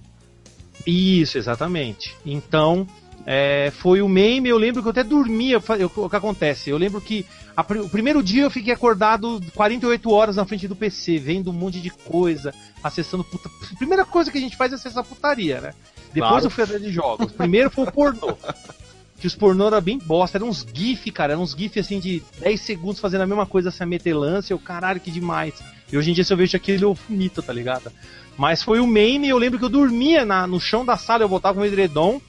[0.87, 2.14] Isso, exatamente.
[2.26, 2.87] Então,
[3.27, 4.49] é, foi o meme.
[4.49, 5.61] Eu lembro que eu até dormia.
[5.79, 6.70] eu- o que acontece?
[6.70, 7.25] Eu lembro que
[7.57, 11.55] a o primeiro dia eu fiquei acordado 48 horas na frente do PC, vendo um
[11.55, 12.53] monte de coisa,
[12.83, 13.49] acessando puta.
[13.79, 15.72] Primeira coisa que a gente faz é acessar putaria, né?
[16.12, 16.47] Depois Claro.
[16.47, 17.33] eu fui atrás de jogos.
[17.33, 18.37] Primeiro foi o pornô.
[19.16, 22.22] Que os pornô era bem bosta, eram uns GIF, cara, eram uns GIF assim de
[22.41, 25.55] 10 segundos fazendo a mesma coisa sem a metelância, eu caralho, que demais.
[25.91, 27.91] E hoje em dia se eu vejo aquilo eu vomito, tá ligado?
[28.37, 31.29] Mas foi o meme, eu lembro que eu dormia na- no chão da sala, eu
[31.29, 32.20] botava um edredom,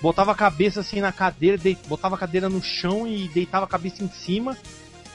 [0.00, 3.68] botava a cabeça assim na cadeira, dei- botava a cadeira no chão e deitava a
[3.68, 4.56] cabeça em cima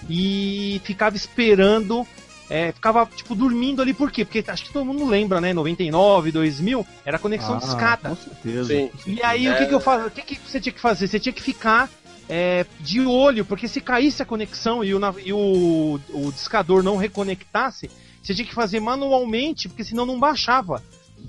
[0.09, 2.05] e ficava esperando,
[2.49, 4.25] é, ficava tipo dormindo ali, por quê?
[4.25, 5.53] Porque acho que todo mundo lembra, né?
[5.53, 8.09] 99, 2000, era conexão de escada.
[8.09, 8.67] Com certeza.
[8.67, 8.89] Sim.
[9.07, 10.07] E aí o que, que eu faço?
[10.07, 11.07] O que, que você tinha que fazer?
[11.07, 11.89] Você tinha que ficar
[12.27, 16.97] é, de olho, porque se caísse a conexão e o, e o, o discador não
[16.97, 17.89] reconectasse,
[18.21, 20.81] você tinha que fazer manualmente, porque senão não baixava.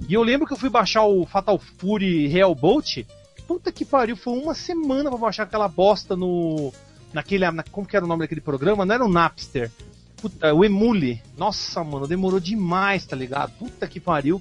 [0.09, 2.99] E eu lembro que eu fui baixar o Fatal Fury Real Bolt.
[3.47, 6.73] Puta que pariu, foi uma semana pra baixar aquela bosta no.
[7.13, 7.49] Naquele.
[7.51, 8.85] Na, como que era o nome daquele programa?
[8.87, 9.71] Não era o Napster.
[10.17, 11.21] Puta, o Emule.
[11.37, 13.53] Nossa, mano, demorou demais, tá ligado?
[13.59, 14.41] Puta que pariu.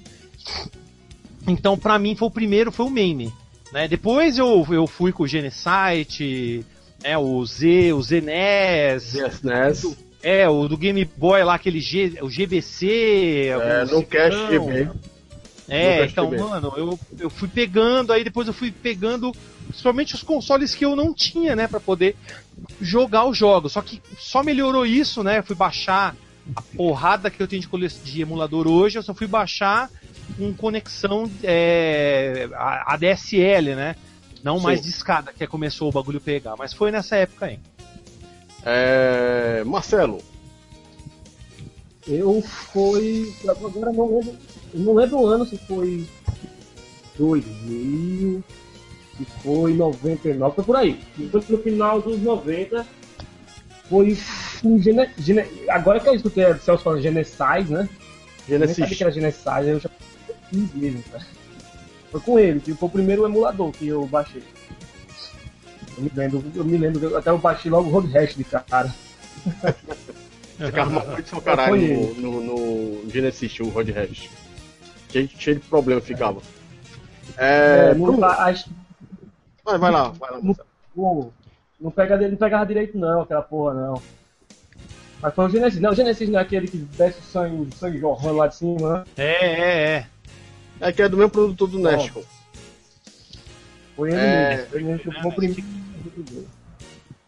[1.46, 3.32] Então, pra mim, foi o primeiro, foi o Mame.
[3.72, 3.86] Né?
[3.88, 6.64] Depois eu, eu fui com o Genesite,
[7.02, 9.96] né, o Z, o ZNES, SNES.
[10.22, 14.34] é, o do Game Boy lá, aquele G, o GBC, É, no Cash.
[14.50, 14.90] GB.
[15.68, 19.32] É, então, mano, eu, eu fui pegando, aí depois eu fui pegando
[19.68, 22.16] principalmente os consoles que eu não tinha, né, pra poder
[22.80, 23.72] jogar os jogos.
[23.72, 25.38] Só que só melhorou isso, né?
[25.38, 26.14] Eu fui baixar
[26.54, 29.90] a porrada que eu tenho de, de emulador hoje, eu só fui baixar
[30.36, 33.96] com conexão é, a- ADSL, né?
[34.42, 37.58] Não mais de escada, que começou o bagulho pegar, mas foi nessa época aí.
[38.62, 39.62] É...
[39.64, 40.22] Marcelo.
[42.06, 43.34] Eu fui.
[43.48, 44.36] Agora não lembro.
[44.74, 46.04] Eu não lembro o ano se foi
[47.16, 48.42] 2000,
[49.16, 51.00] se foi 99, foi por aí.
[51.16, 52.84] Depois no final dos 90
[53.88, 54.18] foi
[54.64, 57.38] um gene, gene, agora que eu escutei a Celso falando Genesis,
[57.70, 57.88] né?
[58.48, 58.48] Genesis.
[58.48, 59.90] Eu nem sabia que era Genesis, eu já
[60.50, 61.24] fiz mesmo, cara.
[62.10, 64.42] Foi com ele, que foi o primeiro emulador que eu baixei.
[65.96, 68.92] Eu me lembro, eu me lembro, até eu baixei logo o Road Rash de cara.
[70.56, 74.28] Ficava uma de seu caralho no, no, no Genesis, o Road Rash.
[75.14, 76.40] Cheio, cheio de problema ficava.
[77.36, 78.68] É, é não, acho...
[79.64, 80.40] vai, vai lá, vai lá.
[80.42, 81.32] Não,
[81.80, 84.02] não, pega, não pegava direito não, aquela porra não.
[85.22, 85.80] Mas foi o Genesis.
[85.80, 88.92] Não, o Genesis não é aquele que desce o sangue, sangue jorrando lá de cima,
[88.92, 89.04] né?
[89.16, 90.06] É, é, é.
[90.80, 92.24] É que é do mesmo produtor do Nesco.
[93.94, 94.66] Foi ele é...
[94.72, 95.12] mesmo.
[95.12, 95.64] Foi o primeiro.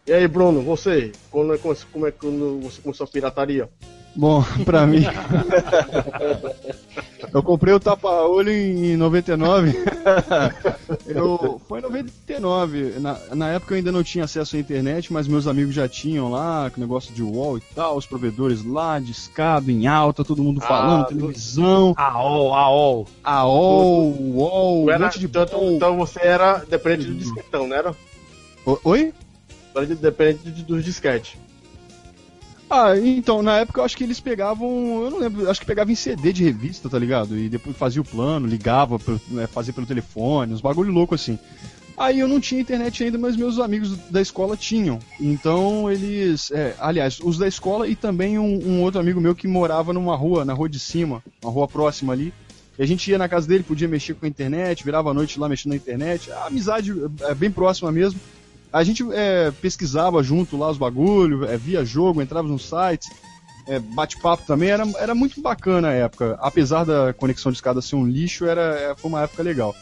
[0.05, 1.13] E aí, Bruno, você?
[1.31, 3.69] Como é, como é que você começou a pirataria?
[4.13, 5.05] Bom, pra mim.
[7.33, 9.73] eu comprei o tapa-olho em 99.
[11.07, 12.99] eu, foi em 99.
[12.99, 16.29] Na, na época eu ainda não tinha acesso à internet, mas meus amigos já tinham
[16.29, 20.61] lá, com negócio de wall e tal, os provedores lá, discado, em alta, todo mundo
[20.61, 21.93] falando, ah, televisão.
[21.97, 23.07] AOL, AOL.
[23.23, 27.95] AOL, UOL, um monte de tanto, Então você era dependente do disquetão, não era?
[28.83, 29.13] Oi?
[30.01, 31.37] Dependente dos disquetes.
[32.69, 35.91] Ah, então, na época eu acho que eles pegavam, eu não lembro, acho que pegava
[35.91, 37.37] em CD de revista, tá ligado?
[37.37, 38.99] E depois fazia o plano, ligava,
[39.29, 41.39] né, fazia pelo telefone, uns bagulho louco assim.
[41.97, 44.99] Aí eu não tinha internet ainda, mas meus amigos da escola tinham.
[45.19, 46.51] Então eles.
[46.51, 50.15] É, aliás, os da escola e também um, um, outro amigo meu que morava numa
[50.15, 52.31] rua, na rua de cima, uma rua próxima ali.
[52.77, 55.39] E a gente ia na casa dele, podia mexer com a internet, virava a noite
[55.39, 56.31] lá mexendo na internet.
[56.31, 58.19] A amizade é bem próxima mesmo.
[58.71, 63.09] A gente é, pesquisava junto lá os bagulhos, é, via jogo, entrava nos sites,
[63.67, 66.37] é, bate-papo também, era, era muito bacana a época.
[66.41, 69.75] Apesar da conexão de escada ser um lixo, era, é, foi uma época legal.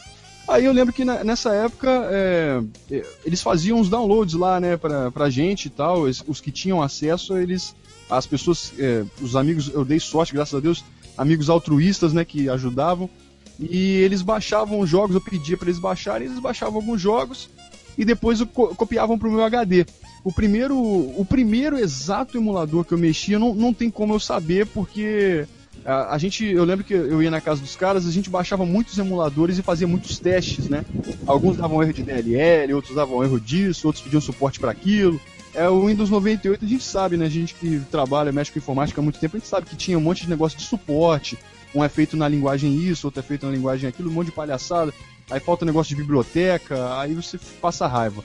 [0.48, 4.76] Aí eu lembro que na, nessa época é, é, eles faziam uns downloads lá, né,
[4.76, 6.02] pra, pra gente e tal.
[6.02, 7.74] Os, os que tinham acesso, eles.
[8.08, 10.84] As pessoas, é, os amigos, eu dei sorte, graças a Deus,
[11.18, 13.10] amigos altruístas, né, que ajudavam.
[13.58, 17.48] E eles baixavam os jogos, eu pedia para eles baixarem, eles baixavam alguns jogos
[17.96, 19.86] e depois co copiavam para o meu HD.
[20.24, 24.66] O primeiro, o primeiro exato emulador que eu mexia não, não tem como eu saber,
[24.66, 25.46] porque
[25.84, 28.66] a, a, gente, eu lembro que eu ia na casa dos caras, a gente baixava
[28.66, 30.84] muitos emuladores e fazia muitos testes, né?
[31.26, 35.20] Alguns davam erro de DLL, outros davam erro disso, outros pediam suporte para aquilo.
[35.54, 37.26] É, o Windows 98 a gente sabe, né?
[37.26, 39.96] A gente que trabalha, mexe com informática há muito tempo, a gente sabe que tinha
[39.96, 41.38] um monte de negócio de suporte.
[41.74, 44.32] Um é feito na linguagem isso, outro é feito na linguagem aquilo, um monte de
[44.32, 44.92] palhaçada
[45.30, 48.22] aí falta negócio de biblioteca, aí você passa raiva.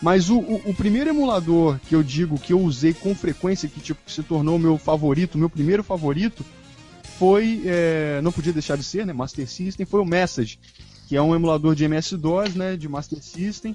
[0.00, 3.80] Mas o, o, o, primeiro emulador que eu digo que eu usei com frequência, que
[3.80, 6.44] tipo, que se tornou meu favorito, meu primeiro favorito,
[7.18, 10.58] foi, é, não podia deixar de ser, né, Master System, foi o Message,
[11.08, 13.74] que é um emulador de MS-DOS, né, de Master System,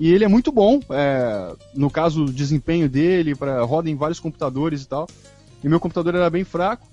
[0.00, 4.18] e ele é muito bom, é, no caso, o desempenho dele, para roda em vários
[4.18, 5.06] computadores e tal,
[5.62, 6.88] e meu computador era bem fraco,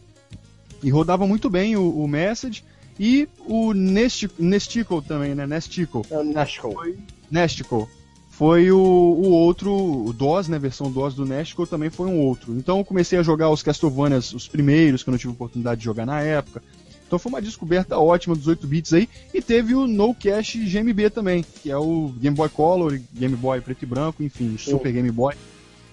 [0.83, 2.63] e rodava muito bem o, o Message,
[2.99, 5.45] e o Nest, Nesticle também, né?
[5.45, 6.01] Nesticle.
[6.09, 6.73] É o Nesticle.
[6.73, 6.97] Foi,
[7.29, 7.87] Nesticle.
[8.29, 10.59] Foi o, o outro, o DOS, né?
[10.59, 12.53] Versão DOS do Nesticle também foi um outro.
[12.53, 15.85] Então eu comecei a jogar os Castlevanias, os primeiros, que eu não tive oportunidade de
[15.85, 16.61] jogar na época.
[17.07, 19.07] Então foi uma descoberta ótima dos 8 bits aí.
[19.33, 23.61] E teve o No Cache GMB também, que é o Game Boy Color, Game Boy
[23.61, 25.35] preto e branco, enfim, Super Game Boy.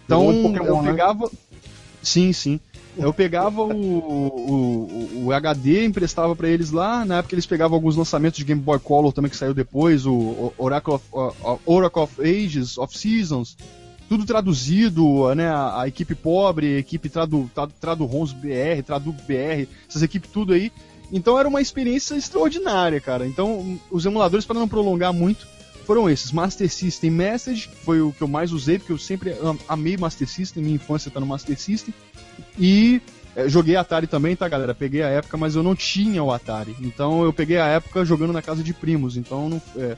[0.05, 0.91] Então Pokémon, eu né?
[0.91, 1.27] pegava.
[1.27, 1.31] Né?
[2.03, 2.59] Sim, sim.
[2.97, 7.05] Eu pegava o, o, o HD, emprestava para eles lá.
[7.05, 10.53] Na época eles pegavam alguns lançamentos de Game Boy Color também que saiu depois, o
[10.59, 11.05] Oracle of,
[11.65, 13.57] Oracle of Ages, of Seasons,
[14.09, 15.49] tudo traduzido, né?
[15.49, 20.31] A, a equipe pobre, a equipe Tradu, tradu, tradu ROMs BR, Tradu BR, essas equipes
[20.31, 20.71] tudo aí.
[21.11, 23.27] Então era uma experiência extraordinária, cara.
[23.27, 25.47] Então os emuladores, para não prolongar muito,
[25.87, 26.31] foram esses.
[26.31, 29.35] Master System Message foi o que eu mais usei, porque eu sempre
[29.69, 31.95] amei Master System, minha infância tá no Master System.
[32.59, 33.01] E
[33.35, 34.75] é, joguei Atari também, tá, galera?
[34.75, 36.77] Peguei a época, mas eu não tinha o Atari.
[36.81, 39.17] Então eu peguei a época jogando na casa de primos.
[39.17, 39.97] Então não, é,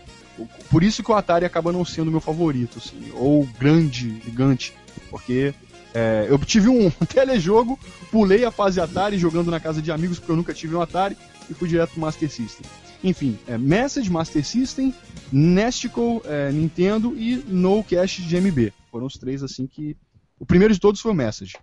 [0.70, 4.72] por isso que o Atari acaba não sendo meu favorito, assim, ou grande, gigante,
[5.10, 5.54] porque
[5.92, 7.78] é, eu tive um telejogo,
[8.10, 11.16] pulei a fase Atari jogando na casa de amigos porque eu nunca tive um Atari
[11.48, 12.66] e fui direto pro Master System.
[13.02, 14.94] Enfim, é, Message, Master System,
[15.30, 18.72] Nesticle, é, Nintendo e No Cache GMB.
[18.90, 19.96] Foram os três assim que.
[20.38, 21.54] O primeiro de todos foi o Message.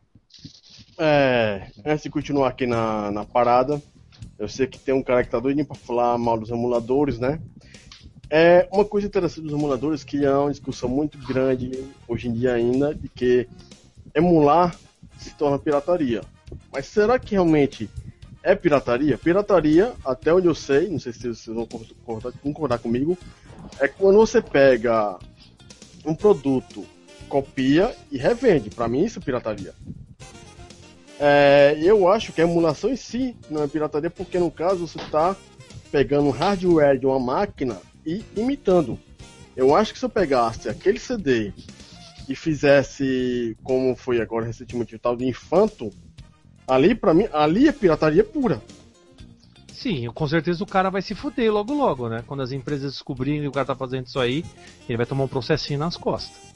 [1.03, 3.81] É, antes de continuar aqui na, na parada,
[4.37, 7.39] eu sei que tem um cara que tá doidinho pra falar mal dos emuladores, né?
[8.29, 11.71] É uma coisa interessante dos emuladores que há uma discussão muito grande
[12.07, 13.49] hoje em dia ainda de que
[14.13, 14.77] emular
[15.17, 16.21] se torna pirataria.
[16.71, 17.89] Mas será que realmente
[18.43, 19.17] é pirataria?
[19.17, 23.17] Pirataria, até onde eu sei, não sei se vocês vão concordar, concordar comigo,
[23.79, 25.17] é quando você pega
[26.05, 26.85] um produto,
[27.27, 28.69] copia e revende.
[28.69, 29.73] Para mim isso é pirataria.
[31.23, 34.97] É, eu acho que a emulação em si não é pirataria porque no caso você
[34.97, 35.35] está
[35.91, 38.97] pegando o hardware de uma máquina e imitando.
[39.55, 41.53] Eu acho que se eu pegasse aquele CD
[42.27, 45.91] e fizesse como foi agora recentemente o tal de Infanto,
[46.67, 48.59] ali para mim, ali é pirataria pura.
[49.71, 52.23] Sim, com certeza o cara vai se fuder logo logo, né?
[52.25, 54.43] Quando as empresas descobrirem que o cara tá fazendo isso aí,
[54.89, 56.51] ele vai tomar um processinho nas costas.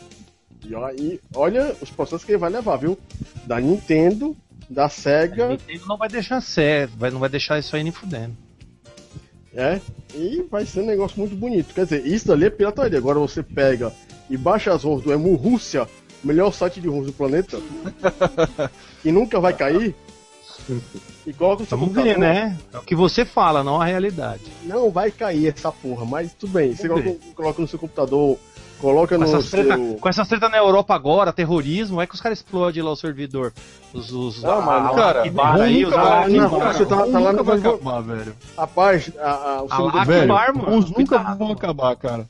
[0.64, 2.98] E, e olha os processos que ele vai levar, viu?
[3.46, 4.36] Da Nintendo,
[4.70, 5.46] da Sega.
[5.46, 8.36] A Nintendo não vai deixar certo, vai, não vai deixar isso aí nem fudendo.
[9.54, 9.80] É,
[10.14, 11.74] e vai ser um negócio muito bonito.
[11.74, 12.98] Quer dizer, isso ali é pirataria.
[12.98, 13.94] Agora você pega
[14.30, 15.88] e baixa as ROMs do Emu Rússia,
[16.24, 17.58] melhor site de ROMs do planeta,
[19.04, 19.96] e nunca vai cair.
[21.26, 22.20] E coloca o seu Vamos computador.
[22.20, 22.58] ver, né?
[22.74, 24.42] É o que você fala, não a realidade.
[24.64, 26.76] Não vai cair essa porra, mas tudo bem.
[26.76, 28.38] Você coloca, coloca no seu computador
[28.86, 29.96] Coloca com no essas treta, seu...
[29.96, 33.52] Com essas treta na Europa agora, terrorismo, é que os caras explodem lá o servidor.
[33.92, 38.36] Os, os não, mano, cara, aí, os Você tá, tá lá no vai acabar, velho.
[38.56, 39.32] Rapaz, a,
[39.72, 42.30] a, o velho, mano, os nunca vão acabar, cara.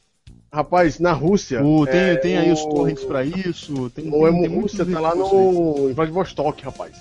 [0.50, 1.62] Rapaz, na Rússia.
[1.62, 2.54] O, tem, é, tem aí o...
[2.54, 3.90] os torrents pra isso.
[3.90, 6.96] Tem, o Emo Rússia tá lá no Vladivostok, rapaz.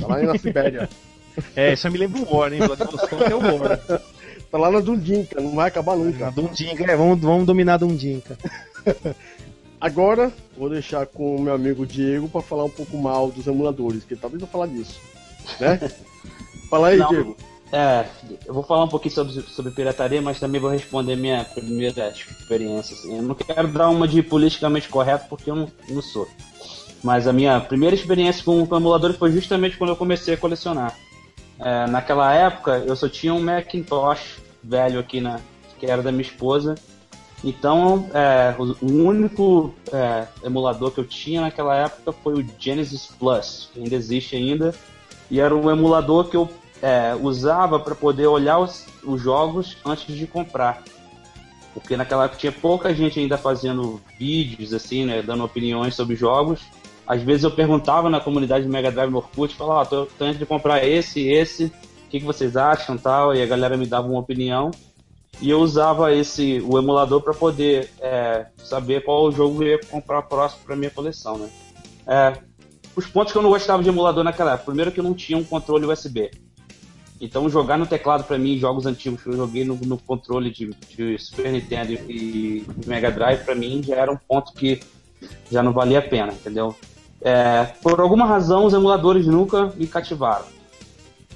[0.00, 0.88] Tá lá na Sibéria.
[1.54, 2.60] é, isso me lembra o War, hein?
[2.60, 3.78] Vladivostok é o War.
[4.52, 6.30] Tá lá na Dundinka, não vai acabar nunca.
[6.30, 8.36] Dundinka, é, vamos, vamos dominar a Dundinka.
[9.80, 14.04] Agora, vou deixar com o meu amigo Diego para falar um pouco mal dos emuladores,
[14.04, 15.00] que talvez eu falar disso.
[15.58, 15.80] Né?
[16.68, 17.36] Fala aí, não, Diego.
[17.72, 18.04] É,
[18.44, 22.94] eu vou falar um pouquinho sobre, sobre pirataria, mas também vou responder minha primeira experiência.
[22.94, 23.16] Assim.
[23.16, 26.28] Eu não quero dar uma de politicamente correto porque eu não, não sou.
[27.02, 30.94] Mas a minha primeira experiência com, com emulador foi justamente quando eu comecei a colecionar.
[31.58, 35.40] É, naquela época eu só tinha um Macintosh velho aqui na
[35.78, 36.76] que era da minha esposa.
[37.42, 43.68] Então é, o, único é, emulador que eu tinha naquela época foi o Genesis Plus,
[43.72, 44.72] que ainda existe ainda,
[45.28, 46.48] e era um emulador que eu
[46.80, 50.84] é, usava para poder olhar os, os jogos antes de comprar.
[51.74, 56.60] Porque naquela época tinha pouca gente ainda fazendo vídeos, assim, né, dando opiniões sobre jogos.
[57.06, 60.38] Às vezes eu perguntava na comunidade do Mega Drive no falava, oh, tô, tô antes
[60.38, 61.72] de comprar esse, esse,
[62.12, 64.70] que, que vocês acham tal, e a galera me dava uma opinião.
[65.40, 70.20] E eu usava esse o emulador para poder é, saber qual jogo eu ia comprar
[70.22, 71.48] próximo para minha coleção, né?
[72.06, 72.38] É,
[72.94, 75.38] os pontos que eu não gostava de emulador naquela época, primeiro que eu não tinha
[75.38, 76.30] um controle USB.
[77.18, 80.70] Então jogar no teclado para mim, jogos antigos que eu joguei no, no controle de,
[80.94, 84.80] de, Super Nintendo e Mega Drive, para mim já era um ponto que
[85.50, 86.76] já não valia a pena, entendeu?
[87.22, 90.44] É, por alguma razão, os emuladores nunca me cativaram.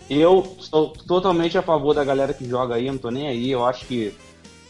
[0.09, 3.51] Eu sou totalmente a favor da galera que joga aí, não tô nem aí.
[3.51, 4.15] Eu acho que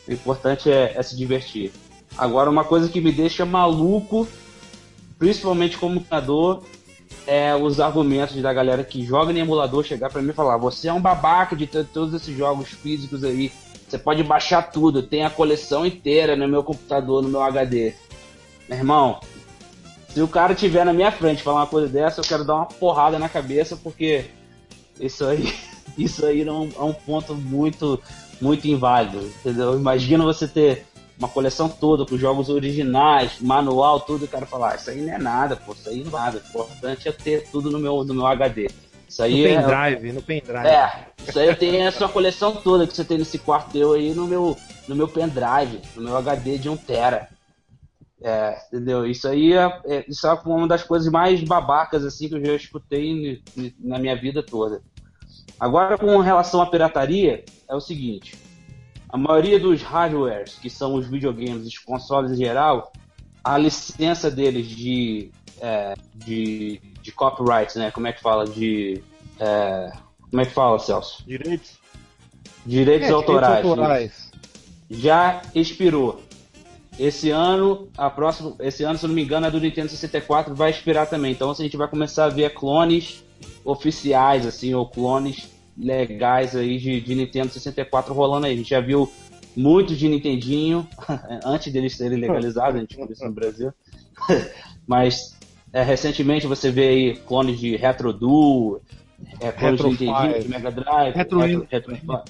[0.09, 1.73] o importante é, é se divertir.
[2.17, 4.27] Agora, uma coisa que me deixa maluco,
[5.19, 6.65] principalmente como computador,
[7.27, 10.89] é os argumentos da galera que joga em emulador chegar para mim e falar: você
[10.89, 13.53] é um babaca de todos esses jogos físicos aí.
[13.87, 17.95] Você pode baixar tudo, tem a coleção inteira no meu computador, no meu HD.
[18.69, 19.21] Meu irmão,
[20.09, 22.67] se o cara tiver na minha frente falar uma coisa dessa, eu quero dar uma
[22.67, 24.25] porrada na cabeça, porque
[25.01, 25.53] isso aí,
[25.97, 28.01] isso aí não é um ponto muito,
[28.41, 29.77] muito inválido, entendeu?
[29.77, 30.87] Imagina você ter
[31.19, 35.01] uma coleção toda com jogos originais, manual, tudo, e o cara falar, ah, isso aí
[35.01, 36.37] não é nada, pô, isso aí não é nada.
[36.39, 38.69] O importante é ter tudo no meu, no meu HD.
[39.09, 40.67] Isso aí no é, pendrive, no pendrive.
[40.67, 44.13] É, isso aí eu tenho essa coleção toda que você tem nesse quarto teu aí
[44.13, 47.29] no meu, no meu pendrive, no meu HD de 1 tera.
[48.23, 49.07] É, entendeu?
[49.07, 52.55] Isso aí é, é, isso é uma das coisas mais babacas assim que eu já
[52.55, 53.43] escutei
[53.79, 54.83] na minha vida toda.
[55.61, 58.37] Agora, com relação à pirataria, é o seguinte:
[59.09, 62.93] a maioria dos hardwares, que são os videogames, os consoles em geral,
[63.45, 67.91] a licença deles de, é, de, de copyright, né?
[67.91, 68.45] Como é que fala?
[68.45, 69.03] De.
[69.39, 69.93] É,
[70.31, 71.23] como é que fala, Celso?
[71.27, 71.79] Direitos.
[72.65, 74.33] Direitos, é, autorais, direitos autorais.
[74.91, 76.26] Já expirou.
[76.99, 80.55] Esse ano, a próxima, esse ano, se eu não me engano, a do Nintendo 64
[80.55, 81.33] vai expirar também.
[81.33, 83.23] Então a gente vai começar a ver clones
[83.65, 88.55] oficiais, assim, ou clones legais aí de, de Nintendo 64 rolando aí.
[88.55, 89.13] A gente já viu
[89.55, 90.89] muitos de Nintendinho
[91.45, 93.73] antes deles serem legalizados, a gente viu isso no Brasil.
[94.87, 95.37] Mas
[95.73, 98.81] é, recentemente você vê aí clones de Retro Duo,
[99.41, 102.21] é, clones Retro de Nintendinho, de Mega Drive, Retro, Retro, Retro, Retro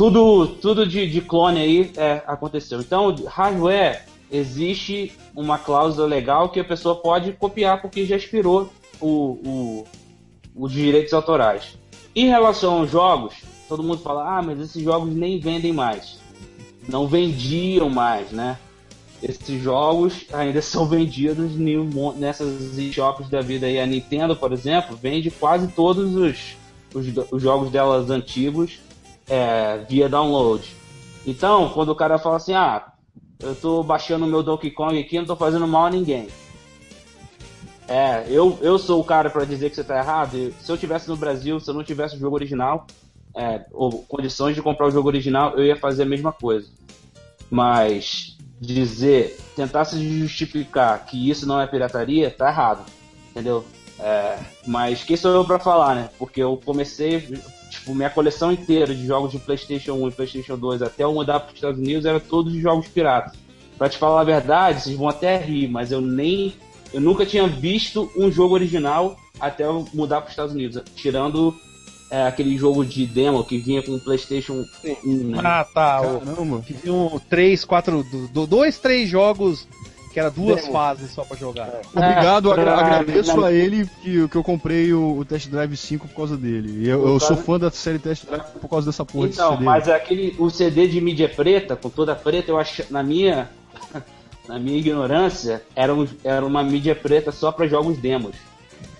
[0.00, 2.80] tudo, tudo de, de clone aí é, aconteceu.
[2.80, 9.08] Então, hardware, existe uma cláusula legal que a pessoa pode copiar porque já expirou o,
[9.44, 9.84] o,
[10.56, 11.76] os direitos autorais.
[12.16, 13.34] Em relação aos jogos,
[13.68, 16.18] todo mundo fala, ah, mas esses jogos nem vendem mais.
[16.88, 18.56] Não vendiam mais, né?
[19.22, 21.52] Esses jogos ainda são vendidos
[22.16, 23.78] nessas shops da vida aí.
[23.78, 26.56] A Nintendo, por exemplo, vende quase todos os,
[26.94, 28.78] os, os jogos delas antigos
[29.30, 30.76] é, via download.
[31.24, 32.84] Então, quando o cara fala assim, ah,
[33.38, 36.28] eu tô baixando meu Donkey Kong aqui, não tô fazendo mal a ninguém.
[37.86, 40.52] É, eu, eu sou o cara para dizer que você tá errado.
[40.60, 42.86] Se eu tivesse no Brasil, se eu não tivesse o jogo original,
[43.34, 46.68] é, ou condições de comprar o jogo original, eu ia fazer a mesma coisa.
[47.50, 52.84] Mas dizer, tentar se justificar que isso não é pirataria, tá errado.
[53.30, 53.64] Entendeu?
[53.98, 56.10] É, mas quem sou eu para falar, né?
[56.18, 57.40] Porque eu comecei,
[57.80, 61.40] tipo, minha coleção inteira de jogos de PlayStation 1 e PlayStation 2 até eu mudar
[61.40, 63.38] para os Estados Unidos era todos de jogos piratas.
[63.76, 66.54] Para te falar a verdade, vocês vão até rir, mas eu nem.
[66.92, 71.56] Eu nunca tinha visto um jogo original até eu mudar para os Estados Unidos, tirando
[72.10, 74.64] é, aquele jogo de demo que vinha com o PlayStation
[75.04, 75.12] 1.
[75.28, 75.40] Né?
[75.42, 76.00] Ah, tá.
[76.02, 76.60] Caramba.
[76.60, 78.04] Que vinham três, quatro,
[78.46, 79.66] dois, três jogos
[80.12, 80.72] que era duas Demo.
[80.72, 81.68] fases só pra jogar.
[81.68, 81.80] É.
[81.94, 86.16] Obrigado, é, agradeço a ele que, que eu comprei o, o, Test Drive 5 por
[86.16, 86.88] causa dele.
[86.88, 89.64] Eu, eu sou fã da série Test Drive por causa dessa porra então, CD.
[89.64, 93.48] mas aquele, o CD de mídia preta, com toda preta, eu acho, na minha,
[94.48, 98.34] na minha ignorância, era, um, era uma mídia preta só para jogos demos.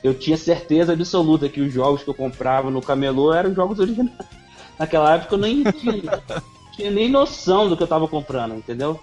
[0.05, 4.15] Eu tinha certeza absoluta que os jogos que eu comprava no camelô eram jogos originais.
[4.79, 6.23] Naquela época eu nem tinha,
[6.77, 9.01] tinha nem noção do que eu tava comprando, entendeu?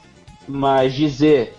[0.47, 1.56] Mas dizer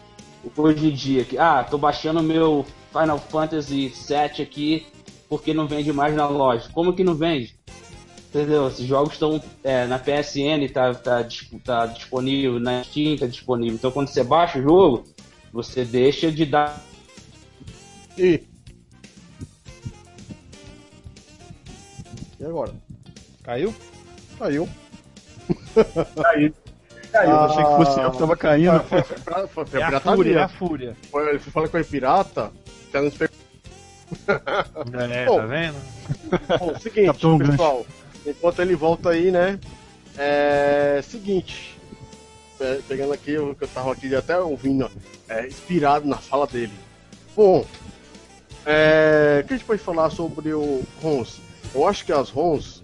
[0.56, 4.86] hoje em dia que, ah, tô baixando meu Final Fantasy VII aqui
[5.28, 6.68] porque não vende mais na loja.
[6.72, 7.54] Como que não vende?
[8.28, 8.68] Entendeu?
[8.68, 11.26] Esses jogos estão é, na PSN, tá, tá,
[11.64, 13.74] tá disponível, na Steam tá disponível.
[13.74, 15.04] Então quando você baixa o jogo,
[15.52, 16.82] você deixa de dar.
[18.16, 18.42] E,
[22.38, 22.74] e agora?
[23.42, 23.74] Caiu?
[24.38, 24.68] Caiu.
[26.22, 26.54] Caiu.
[27.12, 27.30] Caiu.
[27.30, 28.80] Ah, achei que fosse eu que tava caindo.
[28.80, 30.96] Foi, foi, foi, foi, é a fúria, é a fúria.
[31.10, 32.52] Foi, ele falou que foi pirata,
[32.92, 33.14] tá nos
[35.10, 35.76] É, Bom, tá vendo?
[36.58, 37.86] Bom, seguinte, Capitão pessoal.
[38.26, 39.58] Enquanto ele volta aí, né?
[40.16, 41.00] É.
[41.02, 41.78] Seguinte.
[42.88, 44.90] Pegando aqui, o que eu tava aqui até ouvindo,
[45.28, 46.72] é, inspirado na fala dele.
[47.36, 47.64] Bom,
[48.66, 51.40] é, o que a gente pode falar sobre o ROMs?
[51.72, 52.82] Eu acho que as ROMs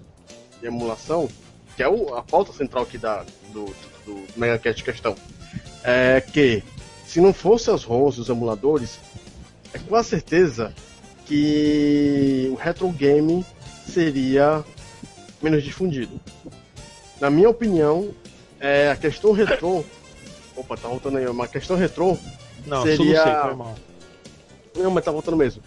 [0.61, 1.29] de emulação,
[1.77, 3.94] que é o, a pauta central aqui da, do, do
[4.37, 5.17] MegaCast questão,
[5.83, 6.63] é que
[7.07, 8.99] se não fosse as ROMs, os emuladores,
[9.73, 10.75] é com a certeza
[11.27, 13.45] que o retro game
[13.87, 14.65] seria
[15.43, 16.21] menos difundido.
[17.21, 18.11] Na minha opinião,
[18.59, 19.85] é, a questão retrô.
[20.57, 22.17] Opa, tá voltando aí, uma questão retrô
[22.67, 23.25] não, seria.
[23.25, 23.75] Não, foi mal.
[24.77, 25.63] Não, mas tá voltando mesmo.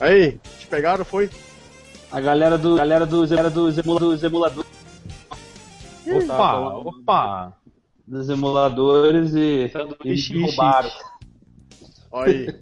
[0.00, 1.30] Aí, te pegaram, foi?
[2.10, 2.76] A galera do.
[2.76, 4.70] galera dos, galera dos, dos emuladores.
[6.06, 7.52] Opa, opa!
[8.06, 9.70] Dos emuladores e.
[10.04, 10.90] E derrubaram.
[12.10, 12.60] Olha aí.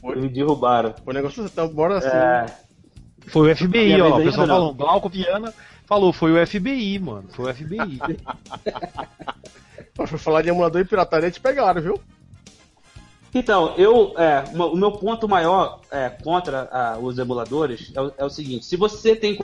[0.00, 0.16] Foi?
[0.16, 0.94] Me derrubaram.
[1.06, 2.08] O negócio tá bora assim.
[2.08, 2.46] É...
[3.28, 4.18] Foi o FBI, ó.
[4.18, 5.54] O pessoal falou, Glauco Viana
[5.86, 7.28] falou, foi o FBI, mano.
[7.30, 8.00] Foi o FBI.
[9.94, 12.00] Pra falar de emulador e pirataria, te pegaram, viu?
[13.34, 18.24] Então, eu, é, o meu ponto maior é, contra a, os emuladores é o, é
[18.24, 19.38] o, seguinte: se você tem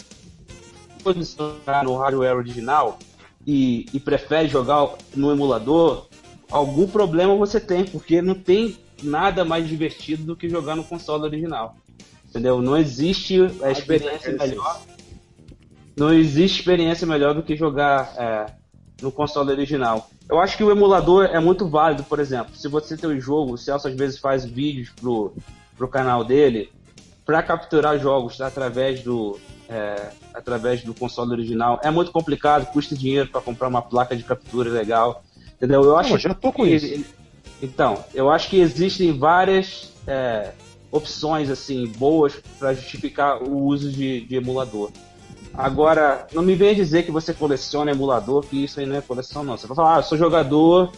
[1.02, 2.98] condição no hardware original
[3.46, 6.06] e, e, prefere jogar no emulador,
[6.50, 11.24] algum problema você tem, porque não tem nada mais divertido do que jogar no console
[11.24, 11.76] original.
[12.28, 12.60] Entendeu?
[12.60, 14.80] Não existe a experiência melhor.
[15.96, 18.46] Não existe experiência melhor do que jogar é,
[19.00, 20.10] no console original.
[20.28, 23.52] Eu acho que o emulador é muito válido, por exemplo, se você tem um jogo,
[23.52, 25.34] o Celso às vezes faz vídeos pro,
[25.76, 26.72] pro canal dele
[27.24, 29.38] para capturar jogos através do
[29.68, 31.80] é, através do console original.
[31.82, 35.22] É muito complicado, custa dinheiro para comprar uma placa de captura legal,
[35.56, 35.82] entendeu?
[35.82, 37.04] Eu acho Não, já tô com isso.
[37.62, 40.52] Então, eu acho que existem várias é,
[40.90, 44.90] opções assim boas para justificar o uso de, de emulador.
[45.52, 49.44] Agora, não me venha dizer que você coleciona emulador, que isso aí não é coleção,
[49.44, 49.56] não.
[49.56, 50.92] Você vai falar, ah, eu sou jogador,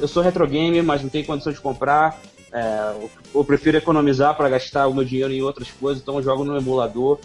[0.00, 2.18] eu sou retro gamer, mas não tenho condição de comprar,
[2.50, 2.94] é,
[3.34, 6.56] eu prefiro economizar para gastar o meu dinheiro em outras coisas, então eu jogo no
[6.56, 7.18] emulador.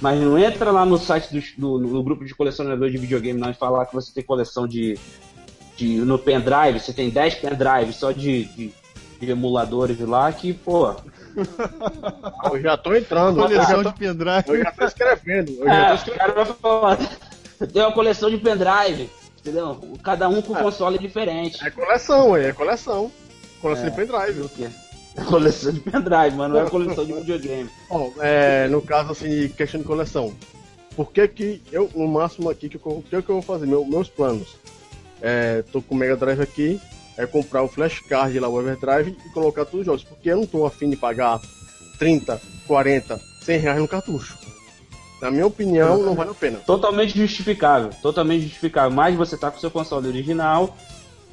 [0.00, 3.50] Mas não entra lá no site do, do no grupo de colecionador de videogame não
[3.50, 4.96] e falar que você tem coleção de,
[5.76, 8.72] de no pendrive, você tem 10 pendrives só de, de,
[9.20, 10.94] de emuladores lá que, pô,
[12.52, 13.40] eu já tô entrando.
[13.40, 14.44] Coleção tô, de pendrive.
[14.46, 15.52] Eu já tô escrevendo.
[15.52, 16.18] Eu é, já tô escrevendo.
[16.18, 16.98] Cara vai falar,
[17.72, 19.98] Tem uma coleção de pendrive, entendeu?
[20.02, 20.62] Cada um com É.
[20.62, 21.64] console diferente.
[21.66, 23.10] É coleção, é, é coleção.
[23.60, 23.90] Coleção É.
[23.90, 24.48] de pendrive.
[25.20, 27.68] É coleção de pendrive, mas não é coleção de videogame.
[27.88, 30.32] Bom, é, no caso assim, questão de coleção.
[30.96, 33.66] Por que que eu, no máximo aqui, que eu, o que, que eu vou fazer?
[33.66, 34.56] Meu- meus planos.
[35.20, 36.80] É, tô com o Mega Drive aqui,
[37.16, 40.04] é comprar o flashcard lá, o Everdrive e colocar todos os jogos.
[40.04, 41.40] Porque eu não tô afim de pagar
[41.98, 44.36] 30, 40, 100 reais no cartucho.
[45.20, 46.58] Na minha opinião, não vale a pena.
[46.64, 48.90] Totalmente justificável, totalmente justificável.
[48.92, 50.76] Mas você tá com seu console original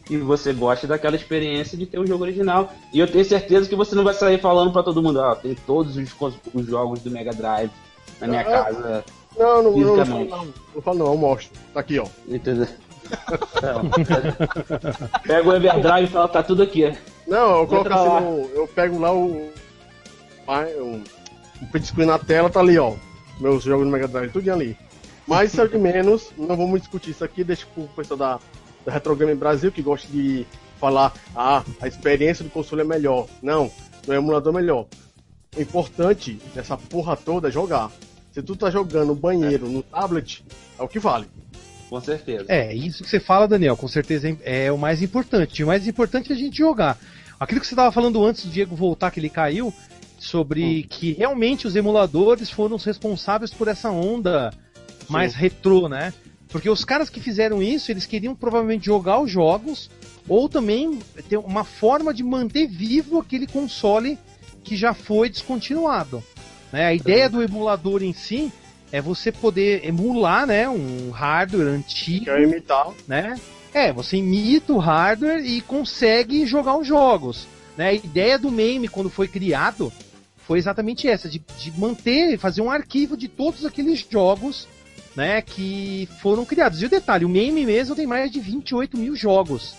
[0.09, 2.71] e você gosta daquela experiência de ter o jogo original.
[2.93, 5.55] E eu tenho certeza que você não vai sair falando pra todo mundo, ó, tem
[5.55, 6.15] todos os,
[6.53, 7.71] os jogos do Mega Drive
[8.19, 8.43] na minha Ah.
[8.43, 9.05] casa.
[9.37, 10.53] Não, não, não, não, falo não.
[10.75, 11.49] Não falo não, eu mostro.
[11.73, 12.07] Tá aqui, ó.
[12.27, 12.67] Entendeu?
[15.27, 16.91] Pega o Everdrive e fala, tá tudo aqui.
[17.27, 19.49] Não, eu coloco assim no, Eu pego lá o.
[21.71, 22.93] Print screen na tela, tá ali, ó.
[23.39, 24.77] Meus jogos no Mega Drive, tudo ali.
[25.27, 28.39] Mas o de menos, não vamos discutir isso aqui, deixa pro pessoal da,
[28.85, 30.45] da Retro Game Brasil que gosta de
[30.79, 33.27] falar, ah, a experiência do console é melhor.
[33.41, 33.71] Não,
[34.07, 34.87] no emulador é melhor.
[35.55, 37.91] O importante dessa porra toda é jogar.
[38.31, 40.43] Se tu tá jogando no banheiro, no tablet,
[40.77, 41.27] é o que vale.
[41.89, 42.45] Com certeza.
[42.49, 45.63] É, isso que você fala, Daniel, com certeza é é o mais importante.
[45.63, 46.97] O mais importante é a gente jogar.
[47.39, 49.73] Aquilo que você estava falando antes do Diego voltar, que ele caiu,
[50.17, 54.51] sobre que realmente os emuladores foram os responsáveis por essa onda
[55.07, 56.13] mais retrô, né?
[56.49, 59.89] Porque os caras que fizeram isso, eles queriam provavelmente jogar os jogos
[60.27, 64.17] ou também ter uma forma de manter vivo aquele console
[64.63, 66.23] que já foi descontinuado.
[66.71, 66.85] Né?
[66.85, 68.51] A ideia do emulador em si
[68.91, 72.91] é você poder emular né, um hardware antigo Quer imitar.
[73.07, 73.39] né?
[73.73, 77.47] É, você imita o hardware e consegue jogar os jogos.
[77.77, 77.89] Né?
[77.89, 79.91] A ideia do MAME quando foi criado
[80.37, 84.67] foi exatamente essa, de, de manter, fazer um arquivo de todos aqueles jogos
[85.15, 86.81] né, que foram criados.
[86.81, 89.73] E o detalhe, o MAME mesmo tem mais de 28 mil jogos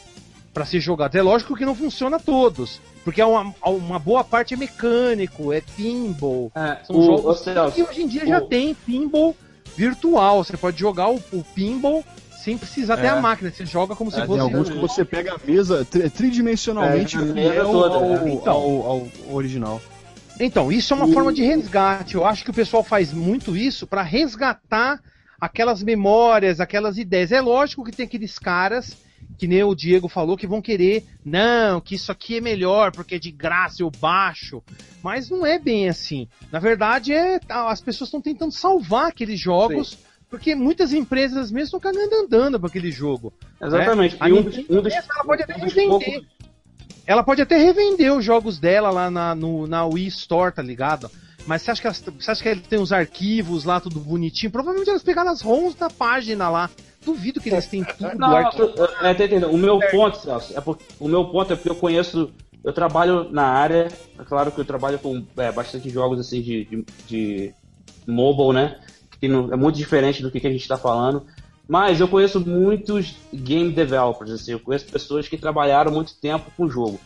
[0.55, 1.15] para ser jogado.
[1.17, 5.61] É lógico que não funciona todos, porque é uma, uma boa parte é mecânico, é
[5.61, 9.37] pinball, É, são o, jogos Celso, que hoje em dia já o- tem pinball
[9.77, 10.43] virtual.
[10.43, 12.03] Você pode jogar o, o pinball
[12.43, 13.09] sem precisar ter É.
[13.11, 13.51] a máquina.
[13.51, 14.41] Você joga como se É, Tem fosse.
[14.41, 18.33] alguns que você pega a mesa tri- tridimensionalmente É, toda, ao, né?
[18.33, 18.55] Então.
[18.55, 18.87] ao-
[19.29, 19.83] ao original.
[20.41, 22.15] Então, isso é uma O- forma de resgate.
[22.15, 25.01] Eu acho que o pessoal faz muito isso para resgatar
[25.41, 27.33] aquelas memórias, aquelas ideias.
[27.33, 28.97] É lógico que tem aqueles caras
[29.39, 33.17] que nem o Diego falou que vão querer, não, que isso aqui é melhor porque
[33.17, 34.63] é de graça eu baixo.
[35.03, 36.29] Mas não é bem assim.
[36.51, 39.99] Na verdade, é as pessoas estão tentando salvar aqueles jogos.
[40.29, 43.33] Porque muitas empresas mesmo estão cagando andando para aquele jogo.
[43.63, 44.17] Exatamente.
[44.19, 45.89] A E um um dos, ela pode até um revender.
[45.89, 46.27] poucos-
[47.07, 51.09] Ela pode até revender os jogos dela lá na, no, na Wii Store, tá ligado?
[51.47, 54.51] Mas você acha, que elas, você acha que ele tem os arquivos lá, tudo bonitinho?
[54.51, 56.71] Provavelmente elas pegaram as ROMs da página lá.
[57.05, 58.65] Duvido que eles tenham tudo Não, arquivo.
[59.01, 59.51] é, tá entendendo.
[59.53, 62.33] O meu ponto, Celso, é porque, o meu ponto é porque eu conheço,
[62.65, 66.65] eu trabalho na área, é claro que eu trabalho com é, bastante jogos assim de,
[66.65, 67.55] de, de
[68.09, 68.81] mobile, né?
[69.21, 71.25] Que não- é muito diferente do que, que a gente está falando.
[71.69, 76.65] Mas eu conheço muitos game developers, assim, eu conheço pessoas que trabalharam muito tempo com
[76.65, 77.01] o jogo.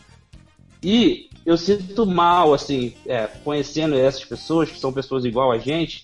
[0.83, 6.03] E eu sinto mal, assim, é, conhecendo essas pessoas, que são pessoas igual a gente,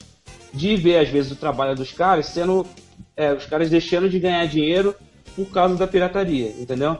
[0.54, 2.66] de ver, às vezes, o trabalho dos caras sendo.
[3.16, 4.96] é, os caras deixando de ganhar dinheiro
[5.36, 6.98] por causa da pirataria, entendeu?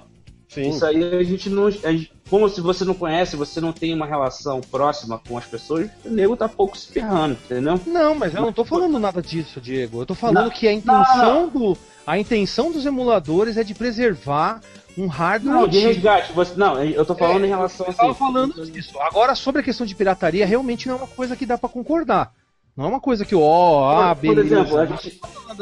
[0.50, 0.70] Sim.
[0.70, 1.66] Isso aí a gente não.
[1.68, 5.46] a gente- como se você não conhece, você não tem uma relação próxima com as
[5.46, 7.80] pessoas, o nego tá pouco se ferrando, entendeu?
[7.86, 10.02] Não, mas eu não tô falando nada disso, Diego.
[10.02, 11.78] Eu tô falando Não, que a intenção do.
[12.06, 14.62] A intenção dos emuladores é de preservar
[14.98, 15.54] um hardware.
[15.54, 16.34] Não, de resgate.
[16.34, 18.00] Você, não, eu tô falando em relação Eu assim.
[18.00, 19.00] tava falando disso.
[19.00, 22.34] Agora, sobre a questão de pirataria, realmente não é uma coisa que dá pra concordar.
[22.76, 25.20] Não é uma coisa que, ó, ah, por, exemplo, a gente,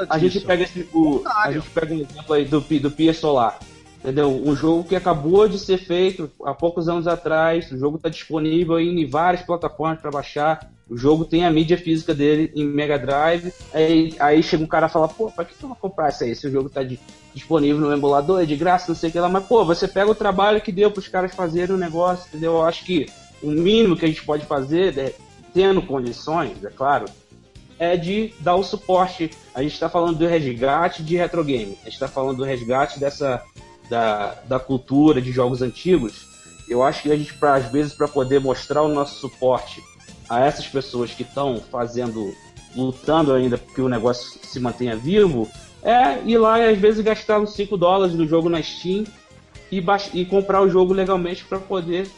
[0.10, 0.46] a gente disso.
[0.46, 3.58] pega esse, o, a gente pega um exemplo aí do, do Pia Solar.
[4.06, 4.30] Entendeu?
[4.30, 7.72] Um jogo que acabou de ser feito há poucos anos atrás.
[7.72, 10.72] O jogo está disponível em várias plataformas para baixar.
[10.88, 13.52] O jogo tem a mídia física dele em Mega Drive.
[13.74, 16.36] Aí, aí chega um cara e fala: pô, pra que tu vai comprar isso aí?
[16.36, 17.00] Se o jogo tá de-
[17.34, 19.28] disponível no emulador, é de graça, não sei o que lá.
[19.28, 22.52] Mas, pô, você pega o trabalho que deu para os caras fazerem o negócio, entendeu?
[22.54, 23.08] Eu acho que
[23.42, 25.14] o mínimo que a gente pode fazer, né,
[25.52, 27.06] tendo condições, é claro,
[27.80, 29.32] é de dar o suporte.
[29.56, 31.76] A gente está falando do resgate de retro game.
[31.82, 33.42] A gente está falando do resgate dessa
[33.90, 36.26] da, da cultura de jogos antigos.
[36.68, 39.84] Eu acho que a gente, pra, às vezes, para poder mostrar o nosso suporte
[40.28, 42.34] a essas pessoas que estão fazendo,
[42.76, 45.48] lutando ainda porque o negócio se mantenha vivo,
[45.84, 49.04] é ir lá e às vezes gastar uns 5 dólares no jogo na Steam
[49.72, 49.84] e,
[50.14, 52.10] e comprar o jogo legalmente para poder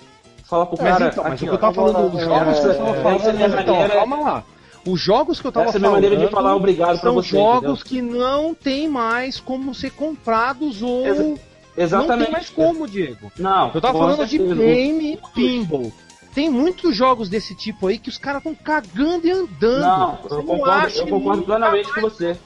[0.45, 1.09] falar pro Mas cara.
[1.11, 2.89] então, mas aqui, o que eu tava falando dos é, jogos que é, eu tava
[2.89, 4.43] é, falando, é mas então, calma lá.
[4.87, 5.99] Os jogos que eu tava Essa é a falando.
[5.99, 9.91] minha maneira de falar obrigado pra são você, jogos que não tem mais como ser
[9.91, 11.05] comprados ou.
[11.05, 11.46] Exa-
[11.77, 12.23] Não Exatamente.
[12.25, 13.31] tem mais como, Diego.
[13.37, 15.91] Não, Eu tava falando de game e pinball.
[16.33, 19.81] Tem muitos jogos desse tipo aí que os caras estão cagando e andando.
[19.81, 22.37] Não, Você eu não concordo, eu concordo plenamente com você.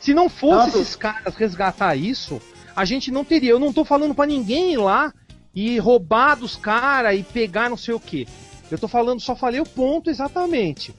[0.00, 2.40] Se não fosse Tanto- esses caras resgatar isso,
[2.74, 3.50] a gente não teria.
[3.50, 5.12] Eu não tô falando pra ninguém ir lá
[5.54, 8.26] e roubar dos caras e pegar não sei o que.
[8.70, 10.94] Eu tô falando, só falei o ponto exatamente.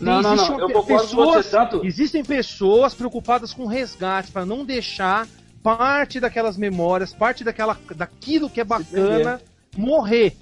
[0.00, 1.84] Não, não, não, eu concordo com você tanto.
[1.84, 5.26] Existem pessoas preocupadas com resgate para não deixar
[5.76, 9.40] parte daquelas memórias, parte daquela, daquilo que é bacana
[9.76, 10.34] morrer.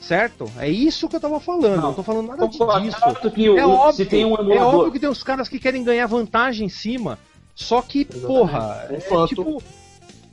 [0.00, 0.50] Certo?
[0.58, 1.76] É isso que eu tava falando.
[1.76, 2.58] Não, Não, tô falando nada disso.
[3.00, 4.74] tanto que o- É óbvio, tem um é emulador.
[4.76, 7.18] óbvio que tem uns caras que querem ganhar vantagem em cima.
[7.54, 9.28] Só que, porra, Um é fato.
[9.28, 9.62] tipo.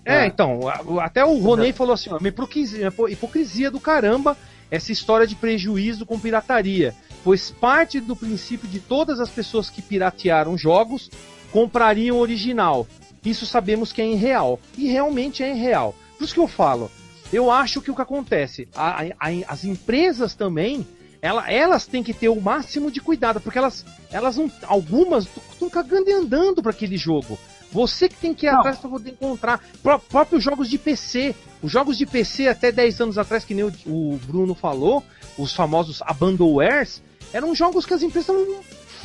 [0.06, 0.28] É, É.
[0.28, 0.60] então,
[1.02, 4.38] até o Ronei falou assim, ó, uma hipocrisia, hipocrisia do caramba
[4.70, 6.94] essa história de prejuízo com pirataria.
[7.24, 11.10] Pois parte do princípio de todas as pessoas que piratearam jogos
[11.52, 12.86] comprariam o original.
[13.26, 14.60] Isso sabemos que é irreal.
[14.78, 15.96] E realmente é irreal.
[16.18, 16.92] Por isso que eu falo,
[17.32, 20.86] eu acho que o que acontece, a- a- as empresas também,
[21.22, 25.70] ela- elas têm que ter o máximo de cuidado, porque elas, elas não, algumas estão
[25.70, 27.40] cagando e andando para aquele jogo.
[27.72, 28.60] Você que tem que ir Não.
[28.60, 29.60] atrás para poder encontrar.
[29.82, 31.34] Pró- próprios jogos de PC.
[31.62, 35.04] Os jogos de PC até 10 anos atrás, que nem o, o Bruno falou,
[35.40, 37.02] os famosos abandonwares,
[37.34, 38.64] eram jogos que as empresas estavam.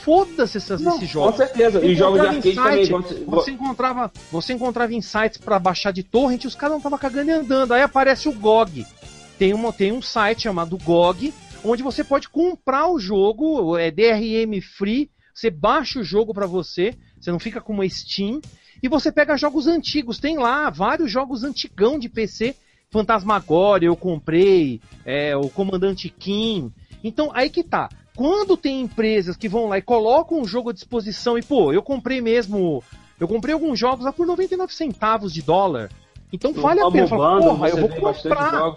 [0.09, 1.37] Foda-se Não, esses com jogos.
[1.37, 1.79] certeza.
[1.85, 2.73] E Você jogos de arcade também.
[2.73, 6.55] site, igual você- Você encontrava, você encontrava em sites para baixar de torrent e os
[6.55, 7.73] caras não estavam cagando e andando.
[7.75, 8.87] Aí aparece o GOG.
[9.39, 11.33] Tem, uma, tem um site chamado GOG,
[11.63, 16.95] onde você pode comprar o jogo, é DRM free, você baixa o jogo para você,
[17.21, 18.41] você não fica com uma Steam,
[18.83, 20.19] e você pega jogos antigos.
[20.19, 22.55] Tem lá vários jogos antigão de PC.
[22.91, 26.73] Fantasmagoria eu comprei, é, o Comandante Kim.
[27.05, 27.89] Então, aí que tá.
[28.19, 31.81] Quando tem empresas que vão lá e colocam o jogo à disposição e, pô, eu
[31.81, 32.83] comprei mesmo.
[33.21, 35.89] Eu comprei alguns jogos lá por 99 centavos de dólar.
[36.33, 37.07] Então no vale a pena.
[37.07, 38.75] Fala, porra, eu vou comprar.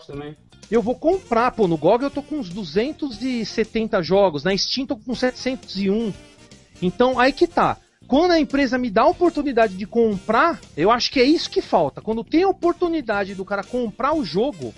[0.69, 4.95] Eu vou comprar, pô, no GOG eu tô com uns 270 jogos, na Steam tô
[4.95, 6.13] com 701.
[6.79, 7.77] Então, aí que tá.
[8.07, 11.63] Quando a empresa me dá a oportunidade de comprar, eu acho que é isso que
[11.63, 11.99] falta.
[11.99, 14.71] Quando tem a oportunidade do cara comprar o jogo,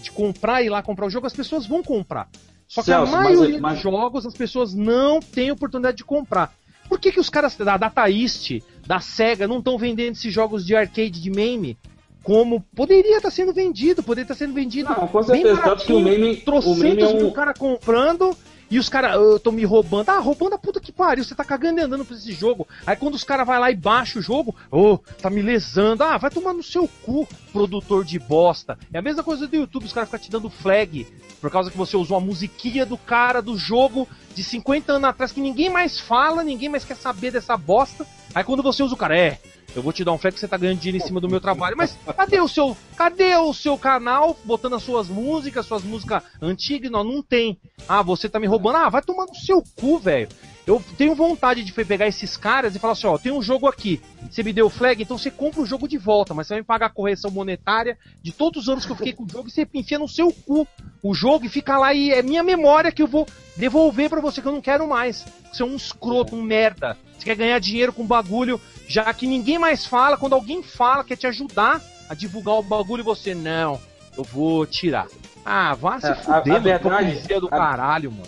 [0.00, 2.28] de comprar e ir lá comprar o jogo, as pessoas vão comprar.
[2.66, 6.04] Só que Celso, a mas- maioria mas- dos jogos as pessoas não têm oportunidade de
[6.04, 6.52] comprar.
[6.88, 10.64] Por que, que os caras da Data East, da SEGA, não estão vendendo esses jogos
[10.66, 11.78] de arcade de meme?
[12.22, 15.62] Como poderia estar sendo vendido, poderia estar sendo vendido Não, com bem certeza.
[15.62, 17.30] Tanto que o meme, o meme é mil um.
[17.32, 18.34] cara comprando
[18.70, 20.08] e os caras, tô me roubando.
[20.08, 22.66] Ah, roubando a puta que pariu, você tá cagando e andando pra esse jogo.
[22.86, 26.02] Aí quando os caras vai lá e baixa o jogo, ô, tá me lesando.
[26.02, 28.78] Ah, vai tomar no seu cu, produtor de bosta.
[28.92, 31.06] É a mesma coisa do YouTube, os caras ficam te dando flag
[31.40, 35.30] por causa que você usou a musiquinha do cara do jogo de 50 anos atrás
[35.30, 38.06] que ninguém mais fala, ninguém mais quer saber dessa bosta.
[38.34, 39.38] Aí quando você usa o cara, é,
[39.74, 41.40] eu vou te dar um flag que você tá ganhando dinheiro em cima do meu
[41.40, 41.76] trabalho.
[41.76, 46.90] Mas cadê o seu, cadê o seu canal botando as suas músicas, suas músicas antigas?
[46.90, 47.58] Não, não tem.
[47.88, 48.76] Ah, você tá me roubando.
[48.76, 50.28] Ah, vai tomar no seu cu, velho.
[50.66, 54.00] Eu tenho vontade de pegar esses caras e falar assim, ó, tem um jogo aqui.
[54.30, 56.66] Você me deu flag, então você compra o jogo de volta, mas você vai me
[56.66, 59.50] pagar a correção monetária de todos os anos que eu fiquei com o jogo e
[59.50, 60.66] você enfia no seu cu
[61.02, 64.40] o jogo e fica lá e é minha memória que eu vou devolver pra você
[64.40, 65.26] que eu não quero mais.
[65.52, 66.96] Você é um escroto, um merda.
[67.24, 71.16] Você quer ganhar dinheiro com bagulho, já que ninguém mais fala, quando alguém fala, quer
[71.16, 73.80] te ajudar a divulgar o bagulho e você, não,
[74.16, 75.06] eu vou tirar.
[75.42, 76.62] Ah, vá se É, a- fuder, a mano.
[76.62, 78.26] verdade- do a- caralho, mano.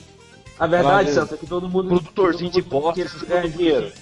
[0.58, 1.12] A verdade.
[1.12, 1.88] Celso, é que todo mundo.
[1.88, 3.92] Produtorzinho todo de mundo bosta, quer esses ganhar dinheiro.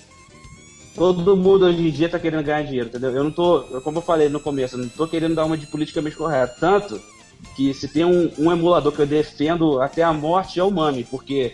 [0.94, 3.10] Todo mundo hoje em dia tá querendo ganhar dinheiro, entendeu?
[3.10, 5.66] Eu não tô, como eu falei no começo, eu não tô querendo dar uma de
[5.66, 6.54] politicamente correta.
[6.60, 7.00] Tanto
[7.56, 11.02] que se tem um, um emulador que eu defendo até a morte é o Mami,
[11.02, 11.52] porque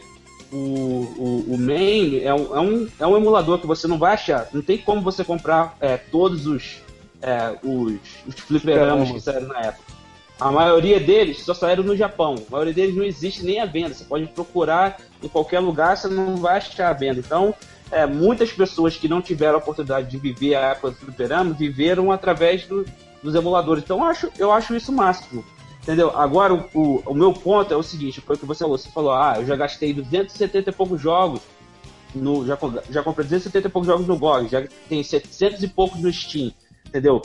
[0.53, 4.15] o, o, o main é um, é, um, é um emulador que você não vai
[4.15, 4.49] achar.
[4.53, 6.79] Não tem como você comprar é, todos os,
[7.23, 7.93] é, os,
[8.27, 9.91] os fliperamas que saíram na época.
[10.41, 12.35] A maioria deles só saíram no Japão.
[12.49, 13.95] A maioria deles não existe nem a venda.
[13.95, 17.21] Você pode procurar em qualquer lugar, você não vai achar a venda.
[17.21, 17.55] Então,
[17.91, 22.11] é, muitas pessoas que não tiveram a oportunidade de viver a época do fliperama viveram
[22.11, 22.87] através do-
[23.23, 23.85] dos emuladores.
[23.85, 25.45] Então, eu acho, eu acho isso o máximo.
[25.83, 26.11] Entendeu?
[26.17, 28.79] Agora, o, o, meu ponto é o seguinte: foi o que você falou.
[28.79, 31.41] Você falou, ah, eu já gastei 270 e poucos jogos.
[32.15, 32.59] No, já,
[32.91, 36.53] já comprei 270 e poucos jogos no GOG, já tem 700 e poucos no Steam.
[36.87, 37.23] Entendeu?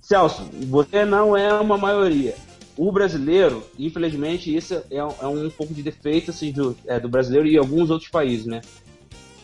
[0.00, 2.34] Celso, você não é uma maioria.
[2.76, 7.48] O brasileiro, infelizmente, isso é, é um pouco de defeito assim, do, é, do brasileiro
[7.48, 8.60] e alguns outros países, né?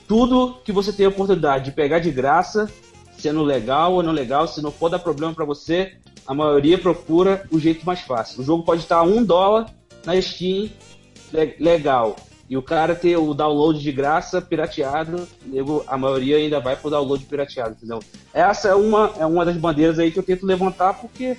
[0.07, 2.71] Tudo que você tem a oportunidade de pegar de graça,
[3.19, 7.47] sendo legal ou não legal, se não for dar problema para você, a maioria procura
[7.51, 8.41] o jeito mais fácil.
[8.41, 9.71] O jogo pode estar a um dólar
[10.05, 10.71] na Steam,
[11.33, 12.17] le- legal.
[12.49, 15.27] E o cara ter o download de graça pirateado,
[15.87, 18.01] a maioria ainda vai pro download pirateado, entendeu?
[18.35, 21.37] Essa é uma, é uma das bandeiras aí que eu tento levantar porque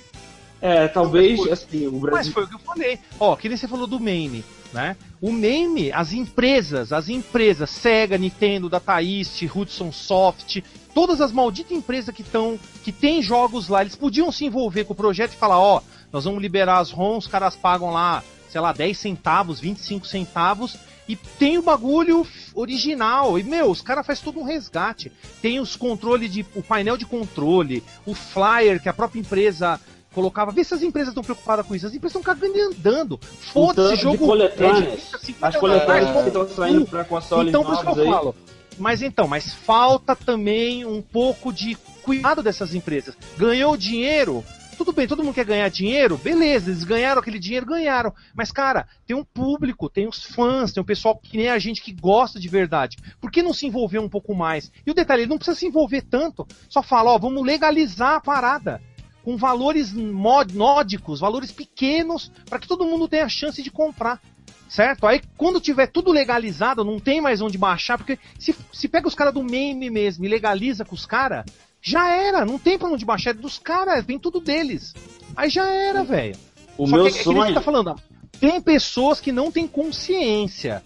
[0.60, 2.32] é, talvez assim, o Mas Brasil.
[2.32, 2.98] foi o que eu falei.
[3.20, 4.96] Ó, que nem você falou do meme, né?
[5.20, 10.58] O meme, as empresas, as empresas, Sega, Nintendo, Data East, Hudson Soft,
[10.96, 14.94] todas as malditas empresas que estão, que tem jogos lá, eles podiam se envolver com
[14.94, 18.62] o projeto e falar, ó, nós vamos liberar as ROMs, os caras pagam lá, sei
[18.62, 20.74] lá, 10 centavos, 25 centavos,
[21.06, 23.38] e tem o bagulho original.
[23.38, 25.12] E, meu, os caras fazem todo um resgate.
[25.42, 26.46] Tem os controles de.
[26.54, 29.78] o painel de controle, o flyer que a própria empresa
[30.12, 30.50] colocava.
[30.50, 31.86] Vê se as empresas estão preocupadas com isso.
[31.86, 33.20] As empresas estão cagando e andando.
[33.52, 34.26] Foda-se, de jogo.
[34.26, 34.78] coletâneas.
[34.78, 38.00] é de 30, 50 As coletâneas que estão saindo pra consoles então, por isso que
[38.00, 38.34] eu falo.
[38.78, 43.16] Mas então, mas falta também um pouco de cuidado dessas empresas.
[43.36, 44.44] Ganhou dinheiro?
[44.76, 46.18] Tudo bem, todo mundo quer ganhar dinheiro?
[46.18, 48.12] Beleza, eles ganharam aquele dinheiro, ganharam.
[48.34, 51.80] Mas, cara, tem um público, tem os fãs, tem um pessoal que nem a gente
[51.80, 52.98] que gosta de verdade.
[53.18, 54.70] Por que não se envolver um pouco mais?
[54.86, 56.46] E o detalhe, ele não precisa se envolver tanto.
[56.68, 58.82] Só fala, ó, vamos legalizar a parada.
[59.24, 64.20] Com valores nódicos, valores pequenos, para que todo mundo tenha a chance de comprar.
[64.68, 65.06] Certo?
[65.06, 69.14] Aí quando tiver tudo legalizado, não tem mais onde baixar, porque se, se pega os
[69.14, 71.44] caras do meme mesmo e legaliza com os caras,
[71.80, 74.92] já era, não tem pra onde baixar, é dos caras, vem tudo deles.
[75.36, 76.36] Aí já era, velho.
[76.76, 77.54] O Só meu que, é que sonho.
[77.54, 77.94] tá falando,
[78.40, 80.82] tem pessoas que não têm consciência,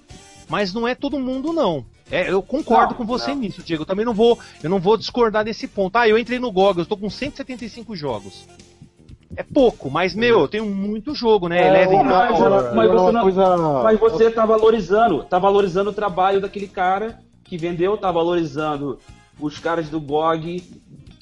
[0.48, 1.84] mas não é todo mundo não.
[2.10, 3.36] É, eu concordo Não, com você não.
[3.38, 3.82] nisso, Diego.
[3.82, 5.94] Eu também não vou, eu não vou discordar desse ponto.
[5.96, 8.46] Ah, eu entrei no GOG, eu tô com 175 jogos.
[9.36, 11.62] É pouco, mas meu, eu tenho muito jogo, né?
[11.62, 12.30] É, Eleven mas-
[12.74, 17.56] mas você não- coisa- Mas você tá valorizando, tá valorizando o trabalho daquele cara que
[17.56, 18.98] vendeu, tá valorizando
[19.40, 20.62] os caras do GOG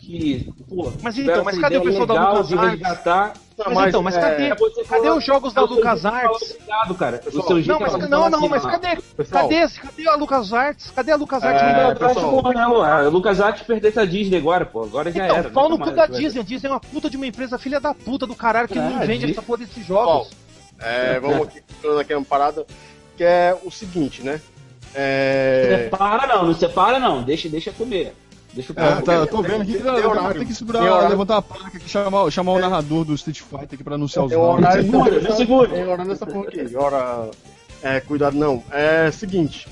[0.08, 2.70] que, pô, Mas então, mas essa cadê o pessoal da legal Lucas de Arts?
[2.70, 3.32] resgatar.
[3.58, 6.14] Mas, Mas, então, mas é, cadê, Você cadê os jogos da o seu Lucas jeito
[6.14, 6.50] de falar Arts?
[6.52, 7.18] Obrigado, cara.
[7.18, 8.96] Pessoal, o seu jeito Não, mas, não, não, mas cadê?
[9.16, 9.48] Pessoal.
[9.48, 10.90] Cadê, cadê a Lucas Arts?
[10.92, 11.62] Cadê a Lucas Arts?
[11.62, 12.42] É, Não, pessoal.
[12.54, 12.82] não.
[12.82, 14.84] A Lucas Arts pertence a Disney agora, pô.
[14.84, 15.50] Agora já Então, era.
[15.50, 16.06] pau no cu da.
[16.06, 16.40] Disney.
[16.40, 18.82] A Disney é uma puta de uma empresa filha da puta do caralho que Ah,
[18.82, 20.30] não vende essa porra desses jogos.
[20.80, 22.64] É, vamos aqui falando aqui uma parada
[23.16, 24.40] que é o seguinte, né?
[24.94, 27.22] É, Separa não, não separa não.
[27.22, 28.14] Deixa, deixa comer.
[28.54, 29.30] Deixa o É, cara tá, eu comer.
[29.30, 31.08] tô vendo aqui que Tem tem, tem que segurar, Tem horário.
[31.10, 34.30] levantar a placa aqui, chamar, chamar o narrador do Street Fighter aqui pra anunciar os
[34.30, 34.64] tem nomes.
[34.64, 35.68] horário Segura, nessa- segura.
[35.70, 36.76] Tem hora nessa porra aqui.
[36.76, 37.30] Hora.
[37.82, 38.62] É, cuidado não.
[38.70, 39.68] É seguinte.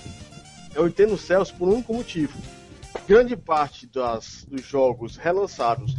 [0.75, 2.39] Eu entendo o Celso por um único motivo.
[3.09, 5.95] Grande parte das, dos jogos relançados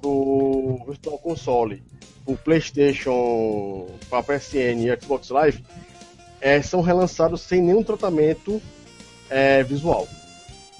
[0.00, 1.82] pro Virtual Console,
[2.24, 5.64] pro Playstation, pra PSN e Xbox Live,
[6.40, 8.60] é, são relançados sem nenhum tratamento
[9.28, 10.06] é, visual.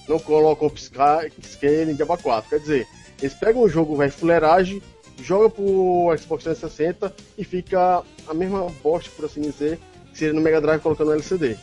[0.09, 2.51] Não colocam upsca- upscaling de aba 4.
[2.51, 2.89] Quer dizer,
[3.21, 4.83] eles pegam o jogo, vai fuleiragem,
[5.23, 9.79] joga pro Xbox 360 e fica a mesma bosta, por assim dizer,
[10.13, 11.57] que seria no Mega Drive colocando no LCD.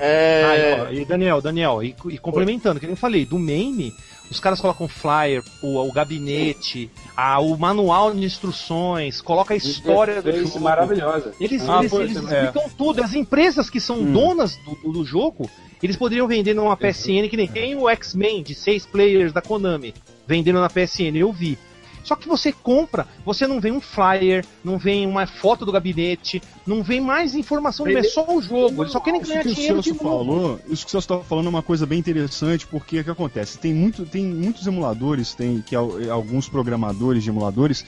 [0.00, 3.36] É, Ah, e, ó, e Daniel, Daniel, e, e complementando, que nem eu falei, do
[3.36, 3.92] meme,
[4.30, 10.22] os caras colocam flyer, o, o gabinete, a, o manual de instruções, coloca a história
[10.22, 10.60] do jogo.
[10.60, 11.32] maravilhosa.
[11.40, 12.20] Eles, Ah, eles, foi- eles é.
[12.44, 13.02] explicam tudo.
[13.02, 14.12] As empresas que são Hum.
[14.12, 15.50] donas do, do- do jogo,
[15.82, 19.94] eles poderiam vender numa PSN que nem tem o X-Men de seis players da Konami
[20.26, 21.58] vendendo na PSN, eu vi.
[22.04, 26.40] Só que você compra, você não vem um flyer, não vem uma foto do gabinete,
[26.66, 28.82] não vem mais informação, é só o jogo.
[28.82, 31.08] Eles só querem Isso ganhar que o dinheiro de Celso falou, isso que o Celso
[31.08, 33.58] tá falando é uma coisa bem interessante, porque o que acontece?
[33.58, 37.84] Tem, muito, tem muitos emuladores, tem que al- alguns programadores de emuladores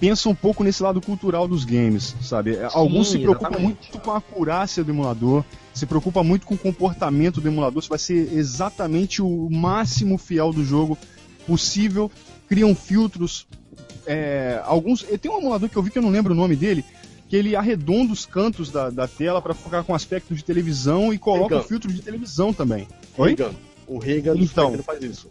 [0.00, 2.58] pensam um pouco nesse lado cultural dos games, sabe?
[2.72, 3.88] Alguns se preocupam exatamente.
[3.92, 5.44] muito com a acurácia do emulador,
[5.80, 10.52] se preocupa muito com o comportamento do emulador, se vai ser exatamente o máximo fiel
[10.52, 10.96] do jogo
[11.46, 12.10] possível,
[12.48, 13.46] criam filtros.
[14.06, 15.02] é, alguns.
[15.02, 16.84] Tem um emulador que eu vi que eu não lembro o nome dele,
[17.28, 21.18] que ele arredonda os cantos da, da tela para focar com aspecto de televisão e
[21.18, 21.64] coloca Regan.
[21.64, 22.86] o filtro de televisão também.
[23.16, 23.34] Oi?
[23.36, 23.54] Reagan.
[23.86, 24.76] O Reagan do Então.
[24.78, 25.28] Faz isso.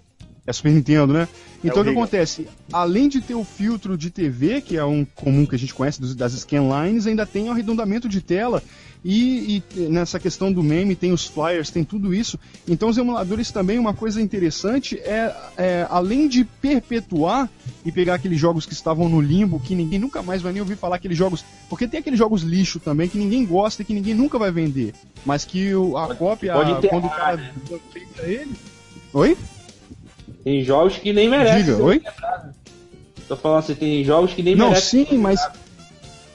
[0.47, 1.27] É Super Nintendo, né?
[1.63, 2.01] Então É o que Regan.
[2.01, 2.47] acontece?
[2.73, 6.01] Além de ter o filtro de TV, que é um comum que a gente conhece
[6.15, 8.63] das scanlines, ainda tem o arredondamento de tela.
[9.03, 12.37] E, e nessa questão do meme tem os flyers, tem tudo isso.
[12.67, 17.49] Então os emuladores também, uma coisa interessante é, é, além de perpetuar
[17.85, 20.75] e pegar aqueles jogos que estavam no limbo, que ninguém nunca mais vai nem ouvir
[20.75, 21.45] falar aqueles jogos.
[21.69, 24.93] Porque tem aqueles jogos lixo também que ninguém gosta e que ninguém nunca vai vender.
[25.25, 27.53] Mas que o- a cópia, pode enterrar, quando o cara né?
[28.23, 28.51] ele.
[29.13, 29.37] Oi?
[30.43, 31.63] Tem jogos que nem merecem.
[31.63, 32.01] Diga, oi?
[32.03, 32.55] lembrados.
[33.29, 35.05] Tô falando assim, tem jogos que nem Não, merecem.
[35.05, 35.39] sim, mas.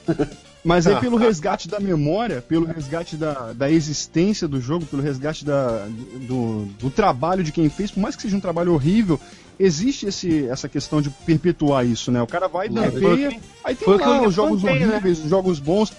[0.65, 5.45] Mas é pelo resgate da memória, pelo resgate da, da existência do jogo, pelo resgate
[5.45, 5.85] da,
[6.27, 9.19] do, do trabalho de quem fez, por mais que seja um trabalho horrível,
[9.59, 12.21] existe esse, essa questão de perpetuar isso, né?
[12.21, 14.71] O cara vai, É, dampeia, que- aí tem que lá os jogos né?
[14.71, 15.93] horríveis, os jogos bons.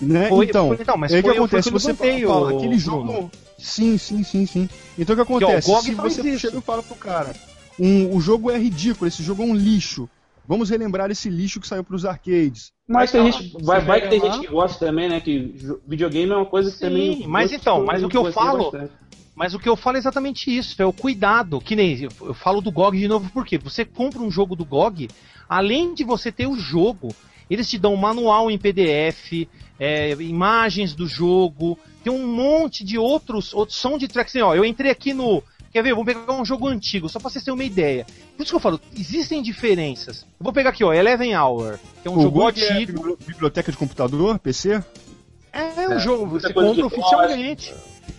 [0.00, 0.28] Né?
[0.28, 1.68] Foi- então, foi- então, mas aí o que acontece?
[1.68, 3.30] que você levantei, fala, o- aquele jogo.
[3.58, 4.68] Sim, sim, sim, sim.
[4.98, 5.68] Então o que acontece?
[5.68, 6.38] GOG Se você isso.
[6.40, 7.34] chega e fala pro cara,
[7.78, 10.08] um, o jogo é ridículo, esse jogo é um lixo.
[10.48, 12.72] Vamos relembrar esse lixo que saiu pros arcades.
[12.90, 15.20] Mas tem Aí, gente, vai, vai que tem gente que gosta também, né?
[15.20, 15.54] Que
[15.86, 17.24] videogame é uma coisa que Sim, também.
[17.28, 18.92] mas então, mas o que eu falo- bastante.
[19.32, 21.60] Mas o que eu falo é exatamente isso, é o cuidado.
[21.60, 23.56] Que nem eu, falo do GOG de novo, por quê?
[23.58, 25.08] Você compra um jogo do GOG,
[25.48, 27.14] além de você ter o jogo,
[27.48, 29.48] eles te dão um manual em PDF,
[29.78, 34.34] é, imagens do jogo, tem um monte de outros, outros soundtracks.
[34.34, 35.42] Assim, ó, eu entrei aqui no.
[35.72, 35.90] Quer ver?
[35.94, 38.04] Vamos pegar um jogo antigo, só pra vocês terem uma ideia.
[38.36, 40.22] Por isso que eu falo, existem diferenças.
[40.22, 42.92] Eu vou pegar aqui, ó, Eleven Hour, que é um o jogo GOG é antigo.
[43.02, 44.82] bibli- biblioteca de computador, PC?
[45.52, 47.74] É um É, jogo, muita você coisa compra de oficialmente.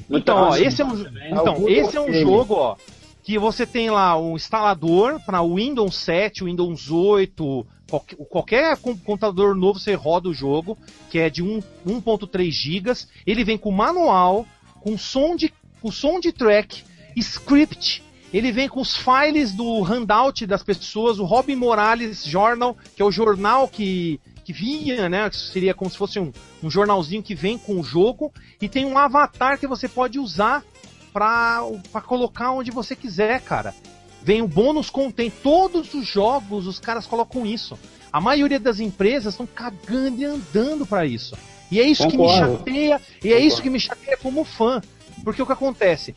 [0.10, 2.22] Então, ó, esse é um, então, esse é um game.
[2.22, 2.76] jogo, ó,
[3.23, 9.56] que você tem lá um instalador para Windows 7, Windows 8, qualquer, qualquer com- computador
[9.56, 10.78] novo você roda o jogo,
[11.10, 12.91] que é de um- 1.3 GB.
[13.26, 14.45] Ele vem com manual,
[14.82, 16.84] com som de, com som de track,
[17.15, 18.03] script.
[18.33, 23.05] Ele vem com os files do handout das pessoas, o Robin Morales Journal, que é
[23.05, 25.29] o jornal que, que vinha, né?
[25.31, 26.31] Seria como se fosse um,
[26.63, 28.31] um jornalzinho que vem com o jogo.
[28.61, 30.63] E tem um avatar que você pode usar
[31.11, 31.61] pra
[32.05, 33.75] colocar onde você quiser, cara.
[34.23, 35.29] Vem o bônus contém.
[35.29, 37.77] Todos os jogos, os caras colocam isso.
[38.13, 41.35] A maioria das empresas estão cagando e andando pra isso.
[41.69, 42.57] E é isso que me Concordo.
[42.57, 43.47] chateia, e é Concordo.
[43.47, 44.81] isso que me chateia como fã.
[45.23, 46.15] Porque o que acontece?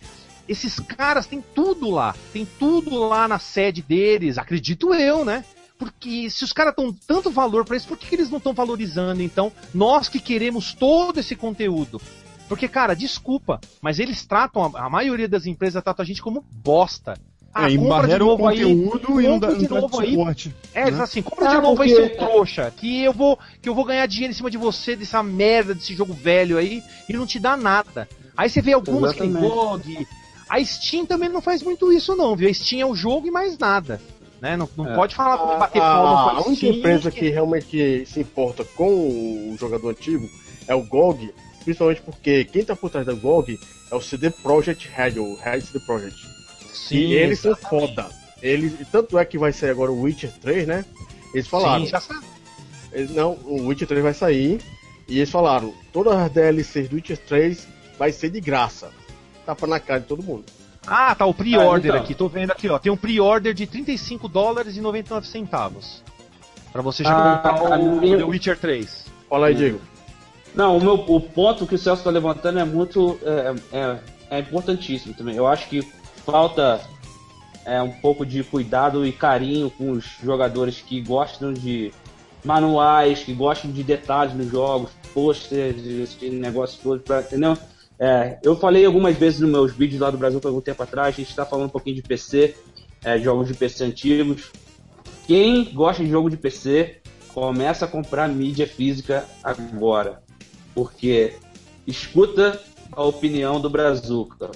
[0.48, 2.14] Esses caras têm tudo lá.
[2.32, 5.44] Tem tudo lá na sede deles, acredito eu, né?
[5.78, 8.52] Porque se os caras dão tanto valor pra isso, por que, que eles não estão
[8.52, 12.00] valorizando, então, nós que queremos todo esse conteúdo?
[12.48, 16.44] Porque, cara, desculpa, mas eles tratam, a, a maioria das empresas trata a gente como
[16.52, 17.18] bosta.
[17.52, 20.10] Ah, é, compra de novo aí, conteúdo e não dá, compra de novo aí.
[20.10, 20.54] suporte.
[20.74, 21.02] é, né?
[21.02, 23.84] assim, compra Ah, de novo aí, porque- seu trouxa, que eu vou que eu vou
[23.84, 27.38] ganhar dinheiro em cima de você dessa merda desse jogo velho aí e não te
[27.38, 28.08] dá nada.
[28.36, 29.54] Aí você vê algumas que tem Exatamente.
[29.54, 30.06] GOG.
[30.48, 32.48] A Steam também não faz muito isso não, viu?
[32.48, 34.00] A Steam é o jogo e mais nada.
[34.40, 34.56] Né?
[34.56, 34.94] Não, não É.
[34.94, 38.62] pode falar pra A, bater a- palma a pra única empresa que realmente se importa
[38.76, 38.92] com
[39.52, 40.28] o jogador antigo
[40.68, 41.32] é o GOG,
[41.64, 43.58] principalmente porque quem tá por trás da GOG
[43.90, 46.18] é o CD Projekt Red, o Red CD Projekt.
[46.74, 48.06] Sim, e eles são foda.
[48.42, 50.84] Eles, tanto é que vai sair agora o Witcher 3, né?
[51.32, 52.26] Eles falaram, Sim, já sabe.
[52.92, 54.60] eles- não, o Witcher 3 vai sair
[55.08, 57.66] e eles falaram, todas as DLCs do Witcher 3
[57.98, 58.90] vai ser de graça.
[59.44, 60.44] Tapa na cara de todo mundo.
[60.86, 62.04] Ah, tá o pre-order Ah, então.
[62.04, 62.78] aqui, tô vendo aqui, ó.
[62.78, 66.02] Tem um pre-order de 35 dólares e 99 centavos.
[66.72, 69.06] Pra você já Ah, comprar a o minha- The Witcher 3.
[69.28, 69.80] Fala aí, Diego.
[70.54, 73.18] Não, o, meu, o ponto que o Celso está levantando é muito.
[73.22, 73.98] É, é,
[74.30, 75.36] é importantíssimo também.
[75.36, 75.82] Eu acho que
[76.26, 76.80] falta
[77.64, 81.92] é, um pouco de cuidado e carinho com os jogadores que gostam de
[82.44, 87.56] manuais, que gostam de detalhes nos jogos, posters, esse negócio todo, pra, entendeu?
[87.98, 91.14] É, eu falei algumas vezes nos meus vídeos lá do Brasil por algum tempo atrás,
[91.14, 92.54] a gente está falando um pouquinho de PC,
[93.04, 94.50] é, jogos de PC antigos.
[95.26, 97.00] Quem gosta de jogo de PC,
[97.34, 100.22] começa a comprar mídia física agora.
[100.74, 101.34] Porque
[101.86, 102.60] escuta
[102.92, 104.50] a opinião do Brazuca.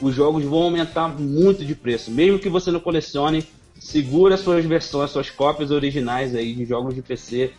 [0.00, 2.10] Os jogos vão aumentar muito de preço.
[2.10, 3.46] Mesmo que você não colecione,
[3.78, 7.52] segura suas versões, suas cópias originais aí de jogos de PC.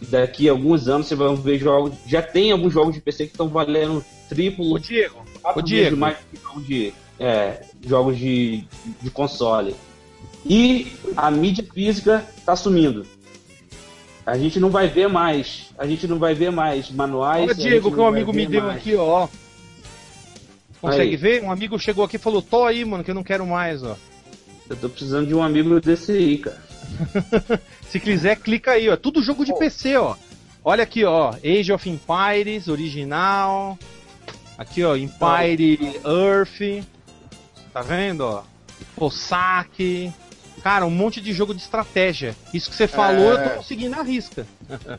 [0.00, 1.94] Daqui a alguns anos você vai ver jogos.
[2.06, 5.24] Já tem alguns jogos de PC que estão valendo triplo, Ô Diego,
[5.56, 5.96] Ô, Diego.
[5.96, 8.64] mais que jogos de, é, jogos de,
[9.02, 9.74] de console.
[10.46, 13.06] E a mídia física está sumindo.
[14.24, 15.70] A gente não vai ver mais.
[15.78, 17.48] A gente não vai ver mais manuais.
[17.48, 18.76] Ó, a Diego, que um amigo me deu mais.
[18.76, 19.26] aqui, ó.
[20.80, 21.16] Consegue Aí.
[21.16, 21.42] ver?
[21.42, 23.96] Um amigo chegou aqui e falou: Tô aí, mano, que eu não quero mais, ó.
[24.68, 26.67] Eu tô precisando de um amigo desse aí, cara.
[27.90, 28.96] Se quiser, clica aí, ó.
[28.96, 30.14] Tudo jogo de PC, ó.
[30.64, 31.34] Olha aqui, ó.
[31.44, 33.78] Age of Empires, original.
[34.56, 34.96] Aqui, ó.
[34.96, 36.84] Empire Earth.
[37.72, 38.42] Tá vendo, ó?
[38.96, 40.12] Cossack.
[40.62, 42.34] Cara, um monte de jogo de estratégia.
[42.52, 43.44] Isso que você falou, É.
[43.44, 44.46] eu tô conseguindo a risca.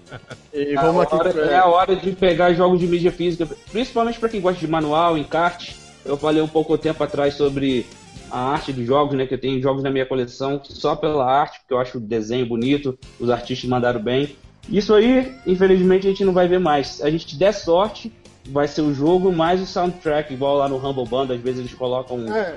[0.53, 1.15] E A vamos aqui.
[1.15, 4.67] hora- é a hora de pegar jogos de mídia física, principalmente para quem gosta de
[4.67, 5.75] manual, encarte.
[6.05, 7.85] Eu falei um pouco tempo atrás sobre
[8.31, 9.25] a arte dos jogos, né?
[9.25, 12.45] Que eu tenho jogos na minha coleção só pela arte, porque eu acho o desenho
[12.45, 14.35] bonito, os artistas mandaram bem.
[14.67, 16.87] Isso aí, infelizmente, a gente não vai ver mais.
[16.87, 18.11] Se a gente der sorte,
[18.49, 21.73] vai ser o jogo mais o soundtrack, igual lá no Humble Band, às vezes eles
[21.73, 22.55] colocam É,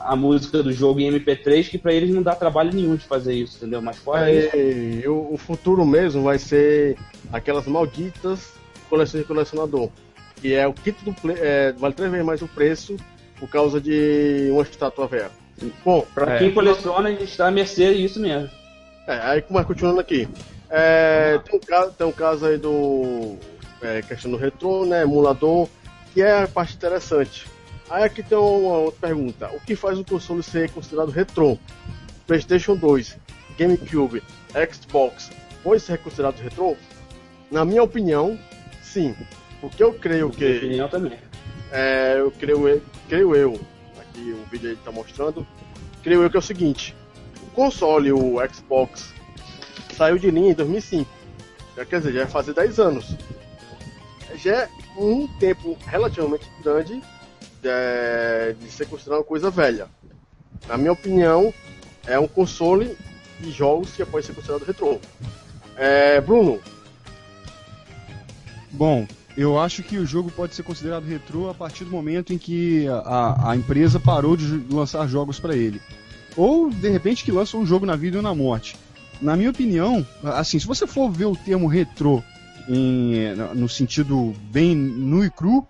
[0.00, 3.34] a música do jogo em MP3, que para eles não dá trabalho nenhum de fazer
[3.34, 3.82] isso, entendeu?
[3.82, 4.54] Mas fora isso.
[4.54, 6.96] É, e o, o futuro mesmo vai ser
[7.32, 8.52] aquelas malditas
[8.88, 9.88] coleções de colecionador.
[10.40, 12.96] Que é o kit do play, é, vale três vezes mais o preço
[13.42, 15.32] por causa de uma estátua velha.
[15.84, 16.38] Bom, Pra É.
[16.38, 18.48] quem coleciona, a gente está à mercê disso mesmo.
[19.08, 20.28] é, aí como é continuando aqui.
[20.70, 23.36] É, tem, um caso, tem um caso aí do
[23.82, 25.68] é, questão do retrô, né, emulador,
[26.14, 27.46] que é a parte interessante.
[27.90, 31.58] Aí aqui tem uma outra pergunta: o que faz um console ser considerado retrô?
[32.28, 33.18] PlayStation 2,
[33.58, 34.22] GameCube,
[34.72, 35.30] Xbox,
[35.64, 36.76] pode ser considerado retrô?
[37.50, 38.38] Na minha opinião,
[38.80, 39.16] sim.
[39.60, 40.44] Porque eu creio Na que.
[40.44, 41.18] minha opinião também.
[41.72, 43.60] É, eu creio, creio eu,
[43.98, 45.46] aqui o vídeo aí tá mostrando,
[46.02, 46.94] creio eu que é o seguinte,
[47.42, 49.12] o console, o Xbox,
[49.96, 51.10] saiu de linha em 2005,
[51.76, 53.16] já, quer dizer, já vai fazer 10 anos.
[54.36, 57.02] Já é um tempo relativamente grande
[57.62, 59.88] de, de ser considerado uma coisa velha.
[60.68, 61.52] Na minha opinião,
[62.06, 62.96] é um console
[63.40, 65.00] de jogos que pode ser considerado retrô.
[65.76, 66.60] É, Bruno,
[68.72, 72.38] Bom, eu acho que o jogo pode ser considerado retrô a partir do momento em
[72.38, 75.80] que a, a empresa parou de lançar jogos para ele.
[76.36, 78.76] Ou, de repente, que lança um jogo na vida ou na morte.
[79.20, 82.22] Na minha opinião, assim, se você for ver o termo retrô
[82.68, 85.66] em- no sentido bem nu e cru,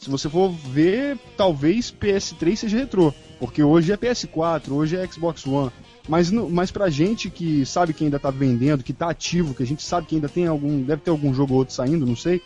[0.00, 3.12] se você for ver, talvez PS3 seja retrô.
[3.38, 5.70] Porque hoje é PS4, hoje é Xbox One.
[6.08, 9.66] Mas, mas pra gente que sabe que ainda tá vendendo, que tá ativo, que a
[9.66, 10.82] gente sabe que ainda tem algum.
[10.82, 12.40] Deve ter algum jogo ou outro saindo, não sei.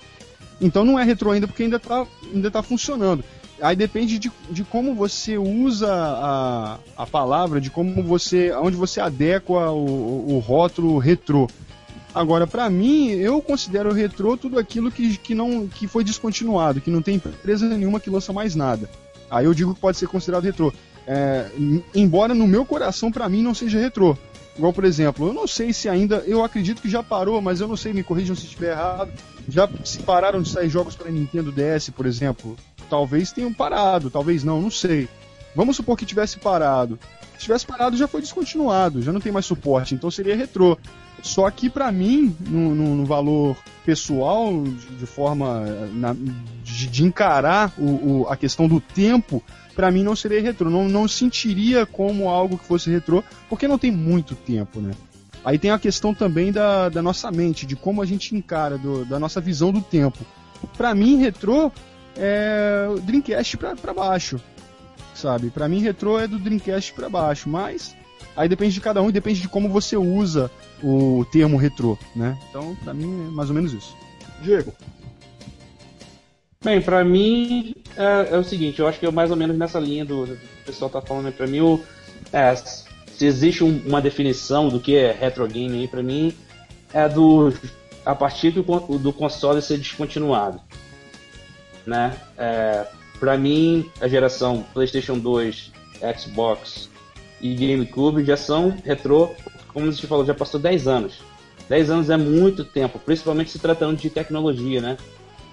[0.61, 3.25] Então não é retrô ainda porque ainda tá, ainda tá funcionando.
[3.63, 8.53] Aí depende de, de como você usa a, a palavra, de como você.
[8.53, 11.49] onde você adequa o, o- rótulo retrô.
[12.15, 16.91] Agora, pra mim, eu considero retrô tudo aquilo que, que, não, que foi descontinuado, que
[16.91, 18.89] não tem empresa nenhuma que lança mais nada.
[19.31, 20.73] Aí eu digo que pode ser considerado retrô.
[21.07, 24.17] É, em- embora no meu coração, pra mim, não seja retrô.
[24.61, 26.17] Igual, por exemplo, eu não sei se ainda.
[26.27, 29.11] Eu acredito que já parou, mas eu não sei, me corrijam se estiver errado.
[29.49, 32.57] Já se pararam de sair jogos para Nintendo DS, por exemplo.
[32.91, 35.09] Talvez tenham parado, talvez não, não sei.
[35.57, 36.99] Vamos supor que tivesse parado.
[37.39, 40.77] Se tivesse parado, já foi descontinuado, já não tem mais suporte, então seria retrô.
[41.23, 43.57] Só que pra mim, no, no- no valor
[43.87, 46.15] pessoal, de, de forma eh, na-
[46.63, 49.43] de, de encarar o- o- a questão do tempo,
[49.75, 50.69] pra mim não seria retrô.
[50.71, 54.93] Não, não sentiria como algo que fosse retrô, porque não tem muito tempo, né?
[55.45, 59.05] Aí tem a questão também da, da nossa mente, de como a gente encara, do-
[59.07, 60.19] da nossa visão do tempo.
[60.77, 61.73] Pra mim, retrô
[62.17, 64.39] é Dreamcast pra, baixo,
[65.15, 65.49] sabe?
[65.51, 67.97] Pra mim, retrô é do Dreamcast pra baixo, mas
[68.37, 70.51] aí depende de cada um e depende de como você usa
[70.83, 72.37] o termo retrô, né?
[72.51, 73.97] Então, pra mim, é mais ou menos isso.
[74.43, 74.73] Diego.
[76.63, 79.81] Bem, pra mim é, é o seguinte, eu acho que é mais ou menos nessa
[79.81, 81.33] linha do, do pessoal tá falando aí.
[81.33, 81.81] Pra mim, o,
[82.31, 86.35] é, se existe um- uma definição do que é retro game aí, pra mim,
[86.93, 87.51] é do
[88.05, 88.63] a partir do,
[88.99, 90.61] do console ser descontinuado.
[91.87, 92.15] Né?
[92.37, 92.87] É,
[93.19, 95.73] pra mim, a geração PlayStation 2,
[96.19, 96.91] Xbox
[97.41, 99.31] e GameCube já são retrô,
[99.69, 101.21] como gente falou, já passou 10 anos.
[101.71, 104.99] 10 anos é muito tempo, principalmente se tratando de tecnologia, né?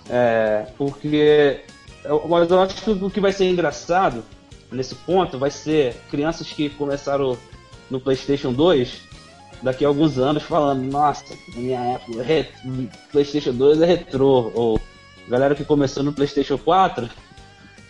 [0.10, 1.62] É, porque.
[2.04, 4.24] eu- Mas eu acho que o que vai ser engraçado
[4.72, 7.38] nesse ponto vai ser crianças que começaram
[7.90, 9.02] no PlayStation 2
[9.62, 12.50] daqui a alguns anos falando: Nossa, minha época, re-
[13.12, 14.52] PlayStation 2 é retrô.
[14.54, 14.80] Ou
[15.28, 17.10] galera que começou no PlayStation 4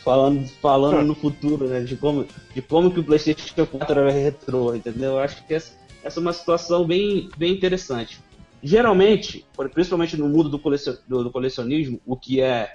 [0.04, 1.82] falando, falando no futuro, né?
[1.82, 2.26] De como,
[2.56, 5.12] de como que o PlayStation 4 era retrô, entendeu?
[5.14, 5.74] Eu acho que essa,
[6.04, 8.20] essa é uma situação bem, bem interessante
[8.62, 12.70] geralmente, principalmente no mundo do, colecion- do- colecionismo, o que é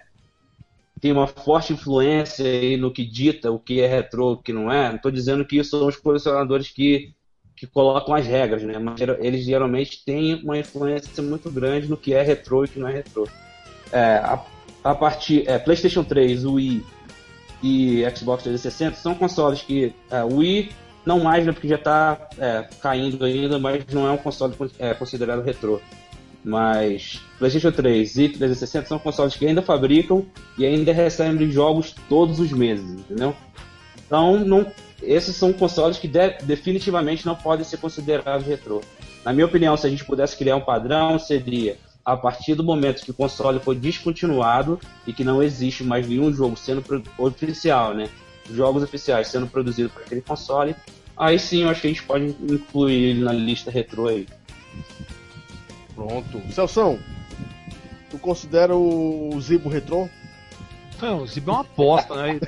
[1.00, 4.70] tem uma forte influência aí no que dita o que é retrô, o que não
[4.70, 4.88] é.
[4.88, 7.12] Não estou dizendo que isso são os colecionadores que,
[7.56, 8.78] que colocam as regras, né?
[8.78, 12.78] Mas eles geralmente têm uma influência muito grande no que é retrô e o que
[12.78, 13.32] não é retrô.
[13.92, 14.46] É, a,
[14.84, 16.90] a partir é, PlayStation 3, Wii
[17.62, 22.28] e Xbox 360 são consoles que é, Wii não mais, né, porque já está
[22.80, 25.80] caindo ainda, mas não é um console con- é, considerado retrô.
[26.44, 30.26] Mas PlayStation 3 e 360 são consoles que ainda fabricam
[30.58, 33.34] e ainda recebem jogos todos os meses, entendeu?
[34.06, 34.66] Então, não,
[35.02, 38.80] esses são consoles que de- definitivamente não podem ser considerados retrô.
[39.24, 43.04] Na minha opinião, se a gente pudesse criar um padrão, seria a partir do momento
[43.04, 46.82] que o console foi descontinuado e que não existe mais nenhum jogo sendo
[47.16, 48.08] oficial, né?
[48.51, 50.74] Jogos oficiais sendo produzidos para aquele console,
[51.16, 54.27] aí sim eu acho que a gente pode incluir ele na lista retrô aí.
[55.94, 56.40] Pronto.
[56.52, 56.98] Celção,
[58.10, 60.09] tu considera o Zibo retrô?
[61.01, 62.39] Não, o Zib é uma bosta, né?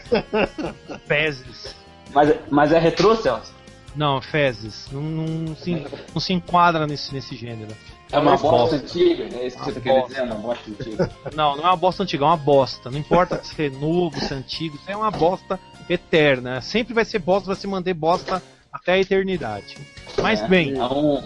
[1.07, 1.75] Fezes.
[2.13, 3.53] Mas, mas é retrô, Celso?
[3.97, 4.89] Não, fezes.
[4.91, 7.73] Não, não se, não se enquadra nesse, nesse gênero.
[8.11, 8.77] É uma Uma bosta bosta.
[8.77, 10.23] antiga, é isso que você tá querendo dizer?
[10.23, 11.11] Uma bosta antiga.
[11.35, 12.91] Não, não é uma bosta antiga, é uma bosta.
[12.91, 16.61] Não importa se é novo, se é antigo, isso é uma bosta eterna.
[16.61, 18.43] Sempre vai ser bosta, vai se manter bosta
[18.73, 19.77] até a eternidade.
[20.21, 21.23] Mas É, bem, É um,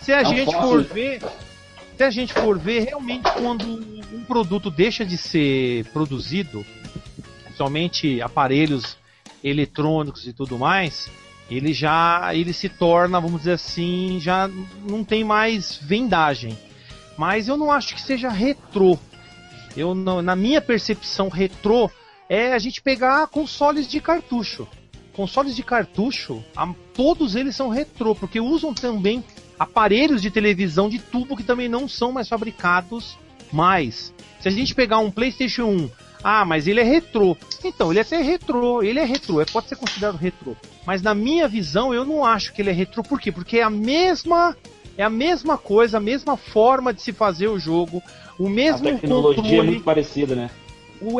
[0.00, 0.60] se a é um gente fóssil.
[0.60, 1.22] for ver.
[1.96, 3.64] se a gente for ver, realmente quando
[4.12, 6.64] um produto deixa de ser produzido,
[7.56, 8.96] somente aparelhos
[9.42, 11.10] eletrônicos e tudo mais,
[11.50, 14.48] ele já ele se torna, vamos dizer assim, já
[14.88, 16.56] não tem mais vendagem.
[17.16, 18.96] Mas eu não acho que seja retrô.
[19.76, 21.90] Eu não, na minha percepção, retrô
[22.28, 24.68] é a gente pegar consoles de cartucho.
[25.12, 29.24] Consoles de cartucho, a, todos eles são retrô, porque usam também
[29.58, 33.18] aparelhos de televisão de tubo que também não são mais fabricados
[33.50, 34.14] mais.
[34.40, 35.90] Se a gente pegar um PlayStation 1,
[36.22, 37.36] ah, mas ele é retrô.
[37.64, 40.54] Então, ele é até retrô, ele é retrô, é, pode ser considerado retrô.
[40.86, 43.02] Mas na minha visão, eu não acho que ele é retrô.
[43.02, 43.32] Por quê?
[43.32, 44.56] Porque é a mesma
[44.96, 48.02] é a mesma coisa, a mesma forma de se fazer o jogo,
[48.36, 49.58] o mesmo a tecnologia controle.
[49.60, 50.50] é muito parecida, né?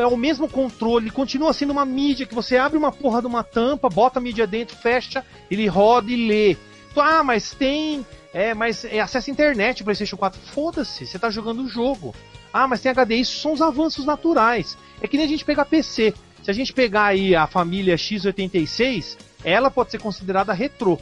[0.01, 3.45] É o mesmo controle, continua sendo uma mídia que você abre uma porra de uma
[3.45, 6.57] tampa, bota a mídia dentro, fecha, ele roda e lê.
[6.97, 8.05] Ah, mas tem.
[8.33, 10.41] É, mas é acesso à internet, PlayStation 4.
[10.53, 12.15] Foda-se, você tá jogando o jogo.
[12.53, 14.77] Ah, mas tem HD, isso são os avanços naturais.
[15.01, 16.15] É que nem a gente pegar PC.
[16.43, 20.99] Se a gente pegar aí a família X86, ela pode ser considerada retrô.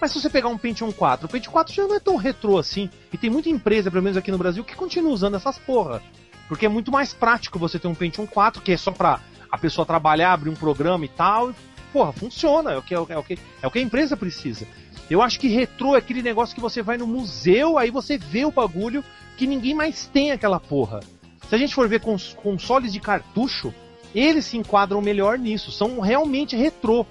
[0.00, 2.58] Mas se você pegar um Pentium 4, o Pentium 4 já não é tão retrô
[2.58, 2.88] assim.
[3.12, 6.02] E tem muita empresa, pelo menos aqui no Brasil, que continua usando essas porra.
[6.48, 9.20] Porque é muito mais prático você ter um Pentium 4, que é só pra
[9.50, 11.50] a pessoa trabalhar, abrir um programa e tal.
[11.50, 11.54] E,
[11.92, 12.72] porra, funciona.
[12.72, 14.66] É o, que, é, o, é, o que, é o que a empresa precisa.
[15.10, 18.44] Eu acho que retrô é aquele negócio que você vai no museu, aí você vê
[18.44, 19.02] o bagulho
[19.36, 21.00] que ninguém mais tem aquela porra.
[21.48, 23.72] Se a gente for ver cons consoles de cartucho,
[24.14, 25.72] eles se enquadram melhor nisso.
[25.72, 27.06] São realmente retrô.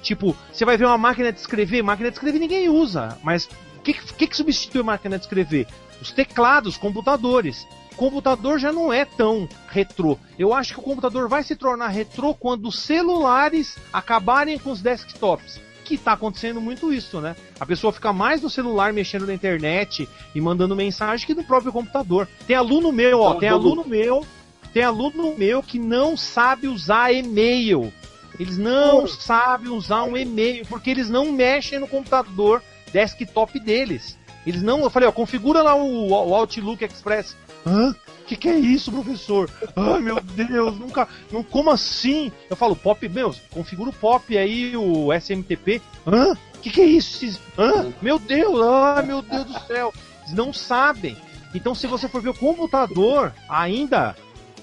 [0.00, 3.82] Tipo, você vai ver uma máquina de escrever, máquina de escrever ninguém usa, mas o
[3.82, 5.66] que, que, que substitui a máquina de escrever?
[6.00, 7.66] Os teclados, computadores.
[8.00, 10.16] O computador já não é tão retrô.
[10.38, 14.80] Eu acho que o computador vai se tornar retrô quando os celulares acabarem com os
[14.80, 15.60] desktops.
[15.84, 17.36] Que tá acontecendo muito isso, né?
[17.60, 21.70] A pessoa fica mais no celular mexendo na internet e mandando mensagem que no próprio
[21.74, 22.26] computador.
[22.46, 24.26] Tem aluno meu, ó, Então, tem todo- aluno meu,
[24.72, 27.92] tem aluno meu que não sabe usar e-mail.
[28.38, 32.62] Eles não sabem usar um e-mail porque eles não mexem no computador
[32.94, 34.18] desktop deles.
[34.46, 34.80] Eles não.
[34.80, 37.36] Eu falei, ó, configura lá o, o Outlook Express.
[37.66, 37.94] Hã?
[38.26, 39.50] Que que é isso, professor?
[39.74, 41.08] Ai, meu Deus, nunca.
[41.32, 42.30] Não, como assim?
[42.48, 45.82] Eu falo, pop, meu, configura o pop aí, o SMTP.
[46.06, 46.36] Hã?
[46.62, 47.40] Que que é isso?
[47.58, 47.92] Hã?
[48.00, 49.92] Meu Deus, ai, meu Deus do céu.
[50.22, 51.16] Eles não sabem.
[51.54, 54.14] Então, se você for ver o computador, ainda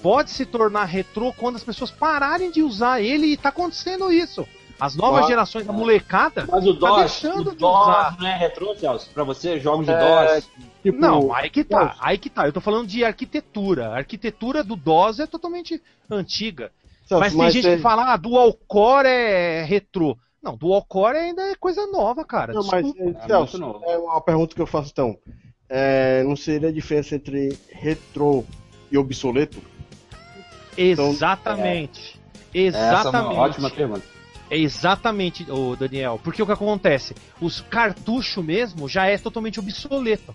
[0.02, 4.46] pode se tornar retrô quando as pessoas pararem de usar ele e tá acontecendo isso.
[4.80, 6.46] As novas gerações da molecada.
[6.50, 8.16] Mas o DOS, deixando o de DOS usar.
[8.18, 9.10] não é retrô, Celso?
[9.12, 9.98] Pra você, jogos de É,
[10.36, 10.50] DOS.
[10.82, 12.46] Tipo, Não, aí que tá, aí que tá.
[12.46, 13.88] Eu tô falando de arquitetura.
[13.88, 16.70] A arquitetura do DOS é totalmente antiga.
[17.06, 20.16] Celso, mas tem gente é- que fala, ah, dual core é retrô.
[20.40, 22.52] Não, dual core ainda é coisa nova, cara.
[22.52, 25.16] Não, mas, eh, É Celso, é uma pergunta que eu faço então.
[25.68, 28.44] É, não seria a diferença entre retrô
[28.92, 29.60] e obsoleto?
[30.76, 32.20] Exatamente.
[32.54, 33.38] Essa é uma Exatamente.
[33.38, 34.17] ótima pergunta.
[34.50, 36.20] É exatamente, o Daniel.
[36.22, 37.14] Porque o que acontece?
[37.40, 40.34] Os cartucho mesmo já é totalmente obsoleto.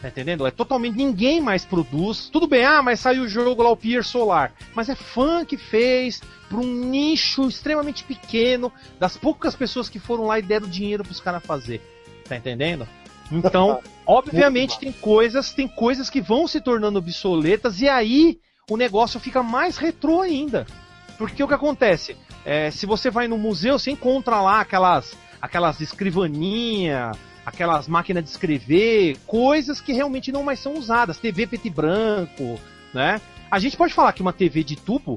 [0.00, 0.46] Tá entendendo?
[0.46, 0.96] É totalmente.
[0.96, 2.28] Ninguém mais produz.
[2.28, 4.52] Tudo bem, ah, mas saiu o jogo lá, o Pier Solar.
[4.74, 10.26] Mas é fã que fez para um nicho extremamente pequeno, das poucas pessoas que foram
[10.26, 11.80] lá e deram dinheiro pros caras fazer.
[12.28, 12.86] Tá entendendo?
[13.30, 18.38] Então, obviamente tem coisas, tem coisas que vão se tornando obsoletas e aí
[18.70, 20.66] o negócio fica mais retrô ainda.
[21.18, 22.16] Porque o que acontece?
[22.44, 27.12] É, se você vai no museu, você encontra lá aquelas, aquelas escrivaninha,
[27.44, 31.18] aquelas máquinas de escrever, coisas que realmente não mais são usadas.
[31.18, 32.60] TV preto e branco,
[32.92, 33.20] né?
[33.50, 35.16] A gente pode falar que uma TV de tubo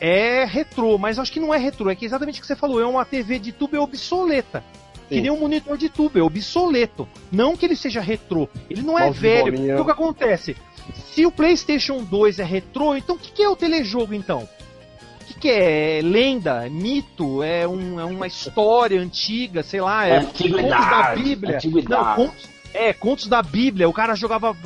[0.00, 2.80] é retrô, mas acho que não é retrô, é que exatamente o que você falou,
[2.80, 4.64] é uma TV de tubo é obsoleta.
[5.08, 7.06] Que nem um monitor de tubo, é obsoleto.
[7.30, 9.44] Não que ele seja retrô, ele não é Mouse de velho.
[9.44, 9.72] bolinha.
[9.72, 10.56] Então o que acontece?
[11.12, 14.48] Se o PlayStation 2 é retrô, então o que, que é o telejogo então?
[15.42, 15.98] Que, é?
[15.98, 16.64] É lenda?
[16.64, 17.42] É mito?
[17.42, 19.62] É, um- é uma história antiga?
[19.64, 21.58] Sei lá, é Antiguidade, contos da Bíblia?
[21.88, 23.88] Não, contos, é, contos da Bíblia.
[23.88, 24.56] O cara jogava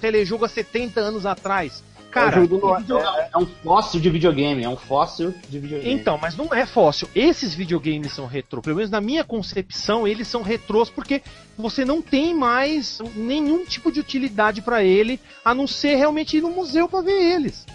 [0.00, 1.82] telejogo há 70 anos atrás.
[2.10, 2.82] Cara, É do Noé.
[3.18, 5.92] É, é um fóssil de videogame, é um fóssil de videogame.
[5.94, 7.08] Então, mas não é fóssil.
[7.14, 8.60] Esses videogames são retrô.
[8.62, 11.22] Pelo menos na minha concepção, eles são retrôs porque
[11.58, 16.40] você não tem mais nenhum tipo de utilidade pra ele, a não ser realmente ir
[16.42, 17.66] no museu pra ver eles.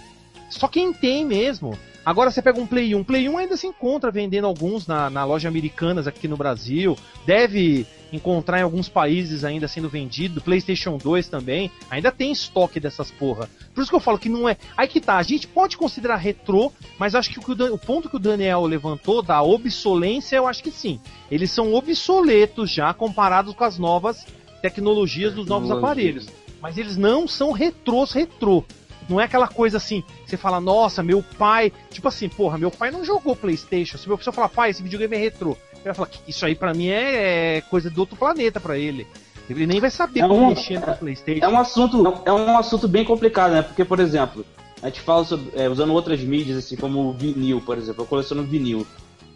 [0.49, 1.77] Só quem tem mesmo.
[2.05, 3.03] Agora você pega um Play 1.
[3.03, 6.97] Play 1 ainda se encontra vendendo alguns na, na loja Americanas aqui no Brasil.
[7.25, 10.41] Deve encontrar em alguns países ainda sendo vendido.
[10.41, 11.71] PlayStation 2 também.
[11.89, 13.47] Ainda tem estoque dessas porra.
[13.73, 14.57] Por isso que eu falo que não é.
[14.75, 18.15] Aí que tá, a gente pode considerar retrô, mas acho que o, o ponto que
[18.15, 20.99] o Daniel levantou da obsolência, eu acho que sim.
[21.29, 24.25] Eles são obsoletos já comparados com as novas
[24.61, 26.27] tecnologias dos novos aparelhos.
[26.61, 28.63] Mas eles não são retrôs retrô.
[29.11, 31.71] Não é aquela coisa assim, você fala, nossa, meu pai.
[31.89, 33.97] Tipo assim, porra, meu pai não jogou PlayStation.
[33.97, 35.57] Se meu pessoa falar, pai, esse videogame é retrô.
[35.73, 39.05] Ele vai falar, isso aí pra mim é, é coisa do outro planeta pra ele.
[39.49, 41.43] Ele nem vai saber É como um- mexer no PlayStation.
[41.43, 43.61] É um assunto, é um assunto bem complicado, né?
[43.61, 44.45] Porque, por exemplo,
[44.81, 48.03] a gente fala sobre, é, usando outras mídias, assim como o vinil, por exemplo.
[48.03, 48.87] Eu coleciono vinil.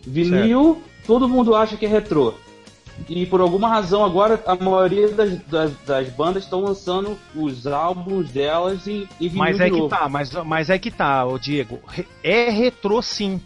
[0.07, 2.33] Vinil, todo mundo acha que é retrô.
[3.09, 8.29] E por alguma razão agora a maioria das, das, das bandas estão lançando os álbuns
[8.31, 9.89] delas em, em vinil Mas é que novo.
[9.89, 11.79] tá, mas, mas é que tá, ô Diego.
[12.23, 13.41] É retrô sim.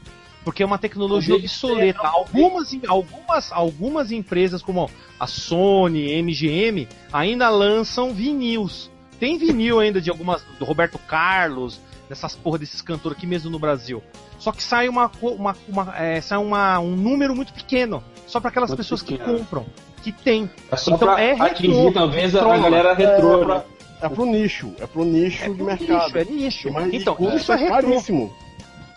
[0.46, 2.00] Porque é uma tecnologia obsoleta.
[2.00, 2.12] ser, não.
[2.16, 4.90] Algumas, em- algumas, algumas empresas, como
[5.20, 8.90] a Sony, MGM, ainda lançam vinis.
[9.20, 10.42] Tem vinil ainda de algumas.
[10.58, 14.02] do Roberto Carlos, dessas porra desses cantores aqui mesmo no Brasil.
[14.40, 18.02] Só que sai uma, uma, uma- é, sai uma, um número muito pequeno.
[18.30, 19.66] Só para aquelas Muito pessoas que compram.
[20.04, 20.50] Que tem.
[20.72, 21.46] É só Então, pra é retrô.
[21.48, 23.42] atingir talvez a, a galera retrô.
[23.42, 23.64] É, né?
[24.02, 26.04] É pro nicho, é pro nicho É de pro mercado.
[26.06, 26.72] nicho, é nicho.
[26.72, 27.76] Mas Então, isso é retrô.
[27.76, 28.34] caríssimo.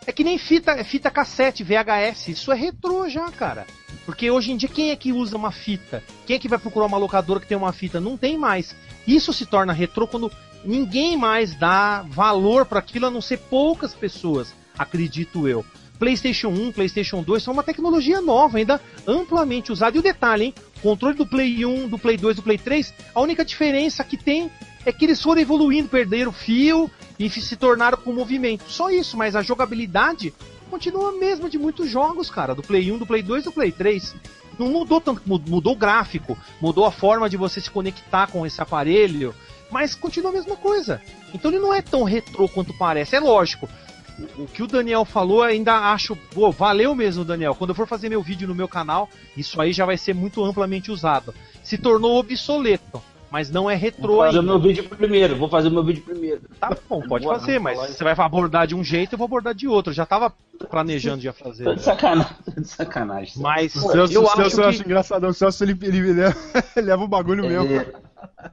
[0.06, 3.66] É que nem fita, fita cassete, VHS, isso é retrô já, cara.
[4.04, 6.02] Porque hoje em dia quem é que usa uma fita?
[6.26, 8.00] Quem é que vai procurar uma locadora que tem uma fita?
[8.00, 8.76] Não tem mais.
[9.06, 10.30] Isso se torna retrô quando
[10.64, 15.64] ninguém mais dá valor para aquilo a não ser poucas pessoas, acredito eu.
[16.06, 19.96] PlayStation 1, PlayStation 2 são uma tecnologia nova, ainda amplamente usada.
[19.96, 20.54] E o detalhe, hein?
[20.78, 24.16] O controle do Play 1, do Play 2, do Play 3, a única diferença que
[24.16, 24.50] tem
[24.84, 28.64] é que eles foram evoluindo, perderam fio e se tornaram com movimento.
[28.66, 30.34] Só isso, mas a jogabilidade
[30.68, 32.52] continua a mesma de muitos jogos, cara.
[32.52, 34.12] Do Play 1, do Play 2, do Play 3.
[34.58, 38.44] Não mudou tanto, mu- mudou o gráfico, mudou a forma de você se conectar com
[38.44, 39.32] esse aparelho,
[39.70, 41.00] mas continua a mesma coisa.
[41.32, 43.14] Então ele não é tão retrô quanto parece.
[43.14, 43.68] É lógico.
[44.18, 46.16] O o que o Daniel falou, ainda acho.
[46.34, 47.54] Pô, valeu mesmo, Daniel.
[47.54, 50.44] Quando eu for fazer meu vídeo no meu canal, isso aí já vai ser muito
[50.44, 51.34] amplamente usado.
[51.62, 54.50] Se tornou obsoleto, mas não é retrô Vou fazer ainda.
[54.50, 56.42] meu vídeo primeiro, vou fazer o meu vídeo primeiro.
[56.60, 59.54] Tá bom, pode Boa, fazer, mas você vai abordar de um jeito, eu vou abordar
[59.54, 59.90] de outro.
[59.90, 60.32] Eu já tava
[60.70, 61.64] planejando já fazer.
[61.64, 63.42] Tô de sacanagem, tô de sacanagem.
[63.42, 65.30] Mas O Celso, eu o Celso acho eu acho que engraçadão.
[65.30, 66.36] O Celso ele, ele leva,
[66.76, 67.86] leva o bagulho mesmo.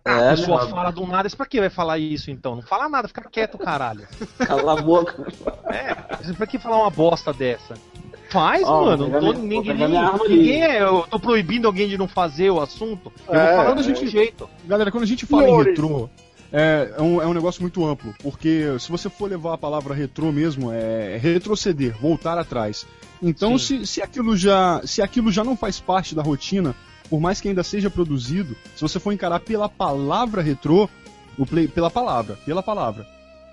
[0.06, 2.56] É, a pessoa meu, fala do nada, isso pra que vai falar isso então?
[2.56, 4.08] Não fala nada, fica quieto, caralho.
[4.38, 5.26] cala a boca.
[5.68, 5.94] É,
[6.34, 7.74] pra que falar uma bosta dessa?
[8.30, 9.10] Faz, Ó, mano.
[9.10, 9.74] tô, minha- ninguém,
[10.30, 10.82] ninguém é.
[10.84, 13.12] Eu tô proibindo alguém de não fazer o assunto.
[13.28, 13.84] Eu É, vou falar do é.
[13.84, 14.48] gente jeito.
[14.66, 15.68] Galera, quando a gente fala em Senhores.
[15.70, 16.10] retrô,
[16.54, 19.94] é, é um, é um negócio muito amplo, porque se você for levar a palavra
[19.96, 22.86] retrô mesmo, é retroceder, voltar atrás.
[23.22, 26.76] Então, se, se, aquilo já, se aquilo já não faz parte da rotina,
[27.10, 30.90] por mais que ainda seja produzido, se você for encarar pela palavra retrô,
[31.38, 33.08] o play, pela palavra, pela palavra,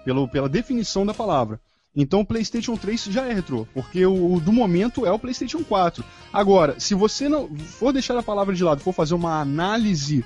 [0.05, 1.61] pelo, pela definição da palavra.
[1.95, 5.65] Então o PlayStation 3 já é retrô, porque o, o do momento é o PlayStation
[5.65, 6.05] 4.
[6.31, 10.23] Agora, se você não for deixar a palavra de lado, for fazer uma análise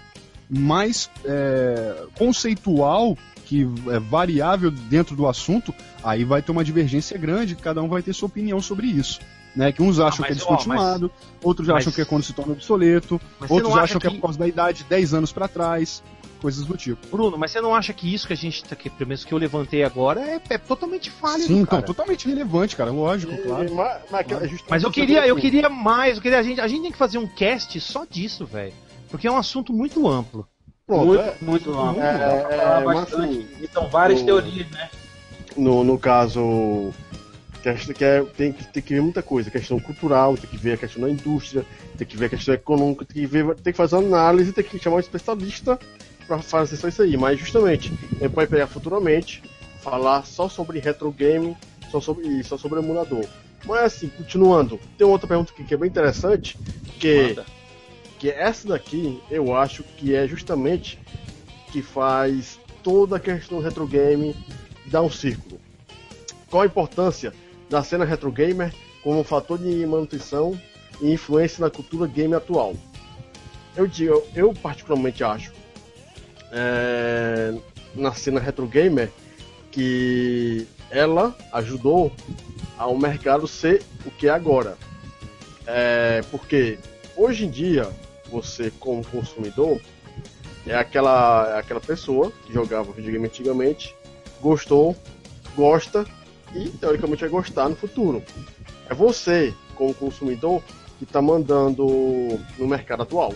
[0.49, 3.17] mais é, conceitual,
[3.47, 8.03] que é variável dentro do assunto, aí vai ter uma divergência grande, cada um vai
[8.03, 9.21] ter sua opinião sobre isso.
[9.55, 11.11] Né, que uns acham Ah, que é mas, ó, descontinuado,
[11.43, 14.07] outros mas- acham que é quando se torna obsoleto, Mas outros acham acha que...
[14.07, 16.03] é que- por causa da idade, 10 anos pra trás,
[16.41, 17.05] coisas do tipo.
[17.09, 19.35] Bruno, mas você não acha que isso que a gente tá aqui, pelo menos que
[19.35, 21.83] eu levantei agora, é, é totalmente válido, Sim, então, cara?
[21.83, 23.75] totalmente relevante, cara, lógico, claro.
[23.75, 26.69] Mas, mas, é justamente Mas eu queria, eu queria mais, eu queria, a, gente, a
[26.69, 28.73] gente tem que fazer um cast só disso, velho.
[29.11, 30.47] Porque é um assunto muito amplo.
[30.87, 32.01] Pronto, muito, é, muito amplo.
[32.03, 33.25] É, é, é, mas bastante.
[33.39, 34.89] assim, E são várias o- teorias, né?
[35.57, 36.93] no, no caso,
[37.61, 40.77] que é, tem, que, tem que ver muita coisa, questão cultural, tem que ver a
[40.77, 41.65] questão da indústria,
[41.97, 44.65] tem que ver a questão econômica, tem que ver, tem que fazer uma análise, tem
[44.65, 45.79] que chamar um especialista
[46.27, 47.17] para fazer só isso aí.
[47.17, 49.43] Mas justamente, a gente pode pegar futuramente,
[49.81, 51.57] falar só sobre retro game,
[51.91, 53.27] só sobre só sobre emulador.
[53.65, 56.57] Mas assim, continuando, tem outra pergunta aqui que é bem interessante,
[56.99, 57.47] que Manda.
[58.19, 60.99] que essa daqui eu acho que é justamente
[61.71, 64.35] que faz toda a questão do retro game
[64.87, 65.61] dar um círculo.
[66.49, 67.33] Qual a importância
[67.71, 70.61] da cena retro gamer como fator de manutenção
[71.01, 72.75] e influência na cultura game atual?
[73.77, 75.53] Eu digo, eu particularmente acho
[76.51, 77.55] é,
[77.95, 79.09] na cena retro gamer
[79.71, 82.13] que ela ajudou
[82.77, 84.77] ao mercado ser o que é agora.
[85.65, 86.77] É, porque
[87.17, 87.89] hoje em dia
[88.29, 89.81] você como consumidor
[90.67, 93.95] é aquela, é aquela pessoa que jogava videogame antigamente,
[94.41, 94.97] gostou,
[95.55, 96.05] gosta
[96.55, 98.23] e teoricamente vai gostar no futuro.
[98.89, 100.63] É você, como consumidor,
[100.99, 101.87] que está mandando
[102.59, 103.35] no mercado atual.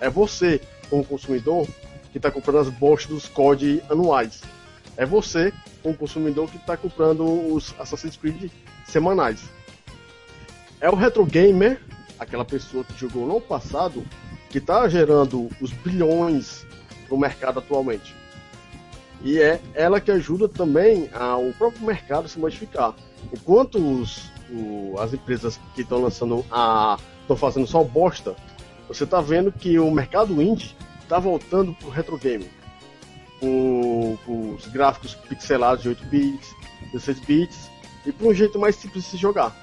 [0.00, 1.66] É você, como consumidor,
[2.10, 4.42] que está comprando as bostas dos COD anuais.
[4.96, 5.52] É você,
[5.82, 8.50] como consumidor, que está comprando os Assassin's Creed
[8.86, 9.42] semanais.
[10.80, 11.80] É o retro gamer,
[12.18, 14.04] aquela pessoa que jogou no passado,
[14.50, 16.66] que está gerando os bilhões
[17.10, 18.14] no mercado atualmente.
[19.24, 22.94] E é ela que ajuda também ao próprio mercado se modificar.
[23.32, 26.98] Enquanto os, o, as empresas que estão lançando a.
[27.20, 28.34] estão fazendo só bosta,
[28.88, 32.50] você está vendo que o mercado indie está voltando pro retro game.
[33.38, 36.48] Com, os gráficos pixelados de 8 bits,
[36.92, 37.70] 16 bits,
[38.06, 39.54] e por um jeito mais simples de se jogar.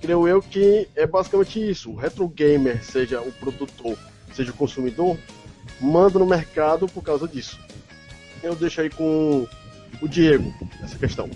[0.00, 1.90] Creio eu que é basicamente isso.
[1.90, 3.96] O retro gamer, seja o produtor,
[4.32, 5.16] seja o consumidor,
[5.80, 7.58] manda no mercado por causa disso.
[8.42, 9.46] Eu deixo aí com
[10.00, 10.52] o Diego
[10.82, 11.30] essa questão.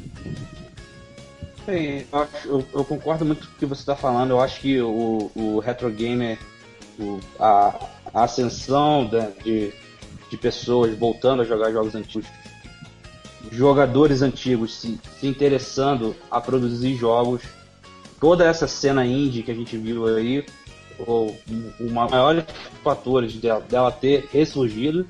[1.66, 2.06] Bem,
[2.44, 4.30] eu, eu, concordo muito com o que você está falando.
[4.30, 6.38] Eu acho que o, o retro gamer,
[6.98, 9.10] o, a, a, ascensão
[9.44, 9.72] de,
[10.30, 12.28] de pessoas voltando a jogar jogos antigos,
[13.50, 17.42] jogadores antigos se, se interessando a produzir jogos,
[18.20, 20.46] toda essa cena indie que a gente viu aí,
[21.00, 21.34] o,
[21.80, 22.44] o maior
[22.82, 25.06] fatores dela, dela ter ressurgido,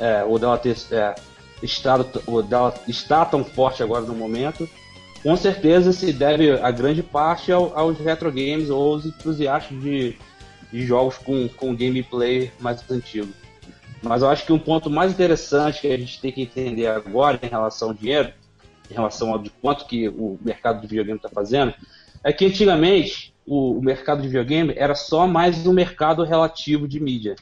[0.00, 1.14] é, ou dela ter é,
[1.62, 2.04] estado,
[2.42, 4.68] dela estar tão forte agora no momento,
[5.22, 10.16] com certeza se deve a grande parte ao, aos retro games ou aos entusiastas de,
[10.72, 13.28] de jogos com, com gameplay mais antigo.
[14.02, 17.38] Mas eu acho que um ponto mais interessante que a gente tem que entender agora
[17.42, 18.32] em relação ao dinheiro,
[18.90, 21.74] em relação ao de quanto que o mercado de videogame está fazendo,
[22.24, 26.98] é que antigamente o, o, mercado de videogame era só mais um mercado relativo de
[26.98, 27.36] mídia.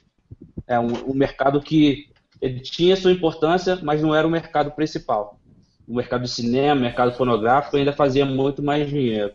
[0.66, 2.08] É um, um mercado que
[2.40, 5.38] ele tinha sua importância, mas não era o mercado principal.
[5.86, 9.32] O mercado de cinema, o mercado fonográfico ainda fazia muito mais dinheiro.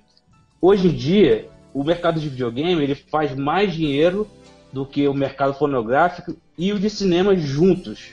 [0.61, 4.27] Hoje em dia, o mercado de videogame ele faz mais dinheiro
[4.71, 8.11] do que o mercado fonográfico e o de cinema juntos.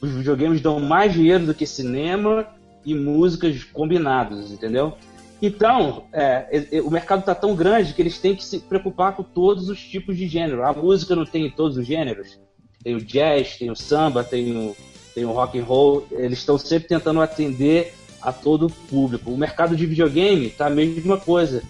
[0.00, 2.46] Os videogames dão mais dinheiro do que cinema
[2.84, 4.96] e músicas combinados, entendeu?
[5.40, 9.68] Então, é, o mercado está tão grande que eles têm que se preocupar com todos
[9.68, 10.64] os tipos de gênero.
[10.64, 12.38] A música não tem todos os gêneros.
[12.82, 14.76] Tem o jazz, tem o samba, tem o,
[15.14, 16.06] tem o rock and roll.
[16.12, 19.30] Eles estão sempre tentando atender a todo o público.
[19.30, 21.62] O mercado de videogame está a mesma coisa,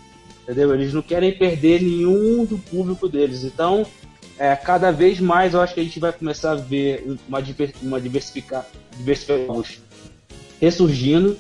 [0.43, 0.75] entendeu?
[0.75, 3.45] Eles não querem perder nenhum do público deles.
[3.45, 3.87] Então,
[4.39, 7.43] é, cada vez mais eu acho que a gente vai começar a ver uma,
[7.83, 8.67] uma diversificar,
[10.61, 11.37] ressurgindo,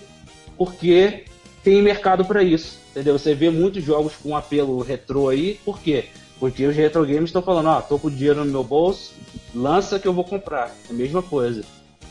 [0.56, 1.24] porque
[1.62, 3.18] tem mercado para isso, entendeu?
[3.18, 6.06] Você vê muitos jogos com apelo retrô aí, por quê?
[6.40, 9.14] Os retro games estão falando, ó, oh, tô com dinheiro no meu bolso,
[9.54, 10.70] lança que eu vou comprar.
[10.88, 11.64] É a mesma coisa.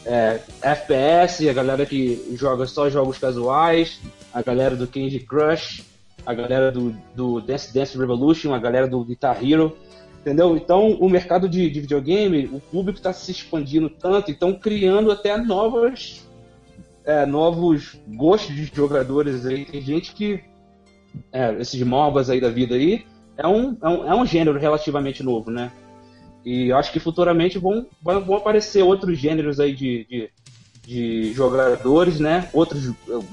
[0.05, 3.99] É, FPS, a galera que joga só jogos casuais,
[4.33, 5.83] a galera do Candy Crush,
[6.25, 9.77] a galera do, do Dance Dance Revolution, a galera do Guitar Hero,
[10.19, 10.55] entendeu?
[10.57, 15.37] Então o mercado de, de videogame, o público está se expandindo tanto, estão criando até
[15.37, 16.25] novas
[17.05, 19.63] é, novos gostos de jogadores aí.
[19.65, 20.43] Tem gente que.
[21.31, 23.03] É, esses MOBAs aí da vida aí
[23.37, 25.71] é um, é um, é um gênero relativamente novo, né?
[26.43, 30.29] E acho que futuramente vão, vão aparecer outros gêneros aí de, de,
[30.85, 32.49] de jogadores, né?
[32.53, 32.91] Outros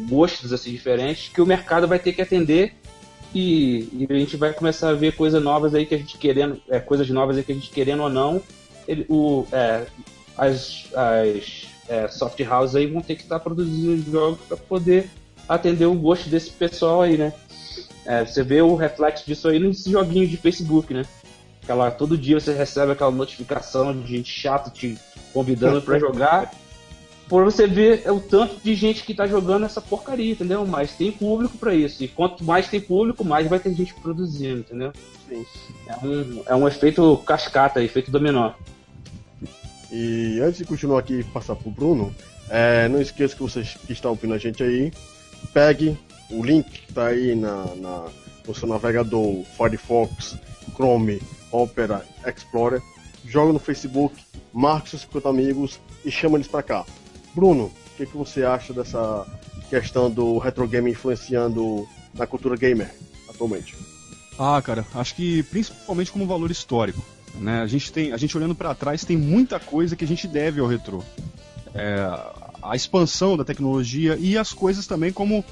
[0.09, 2.75] gostos assim diferentes que o mercado vai ter que atender
[3.35, 6.61] e, e, a gente vai começar a ver coisas novas aí que a gente querendo,
[6.69, 8.41] é, coisas novas aí que a gente querendo ou não,
[8.87, 9.87] ele, o, é,
[10.37, 15.11] as, as é, soft house aí vão ter que estar tá produzindo jogos para poder
[15.49, 17.33] atender o gosto desse pessoal aí, né?
[18.07, 21.05] É, você vê o reflexo disso aí nesses joguinhos de Facebook, né?
[21.63, 24.99] Aquela, todo dia você recebe aquela notificação de gente chata te
[25.33, 26.53] convidando para jogar.
[27.27, 30.67] Por você ver é o tanto de gente que tá jogando essa porcaria, entendeu?
[30.67, 32.05] Mas tem público para isso.
[32.05, 34.93] E quanto mais tem público, mais vai ter gente produzindo, entendeu?
[35.27, 35.47] Sim.
[35.87, 38.53] É um, é um efeito cascata, efeito dominó.
[39.91, 42.15] E antes de continuar aqui e passar pro Bruno,
[42.51, 44.93] é, não esqueça que vocês que estão ouvindo a gente aí,
[45.55, 45.97] pegue
[46.31, 48.09] o link tá aí na, na,
[48.47, 50.37] no seu navegador Firefox,
[50.75, 51.21] Chrome,
[51.51, 52.83] Opera, Explorer,
[53.25, 54.15] joga no Facebook,
[54.53, 56.85] marque seus 50 amigos e chama eles para cá.
[57.35, 59.27] Bruno, o que, que você acha dessa
[59.69, 62.91] questão do retro game influenciando na cultura gamer
[63.29, 63.75] atualmente?
[64.39, 67.05] Ah, cara, acho que principalmente como valor histórico.
[67.37, 67.63] Né?
[67.63, 70.61] A gente tem, a gente olhando para trás tem muita coisa que a gente deve
[70.61, 71.03] ao retrô.
[71.75, 72.07] É,
[72.63, 75.45] a expansão da tecnologia e as coisas também como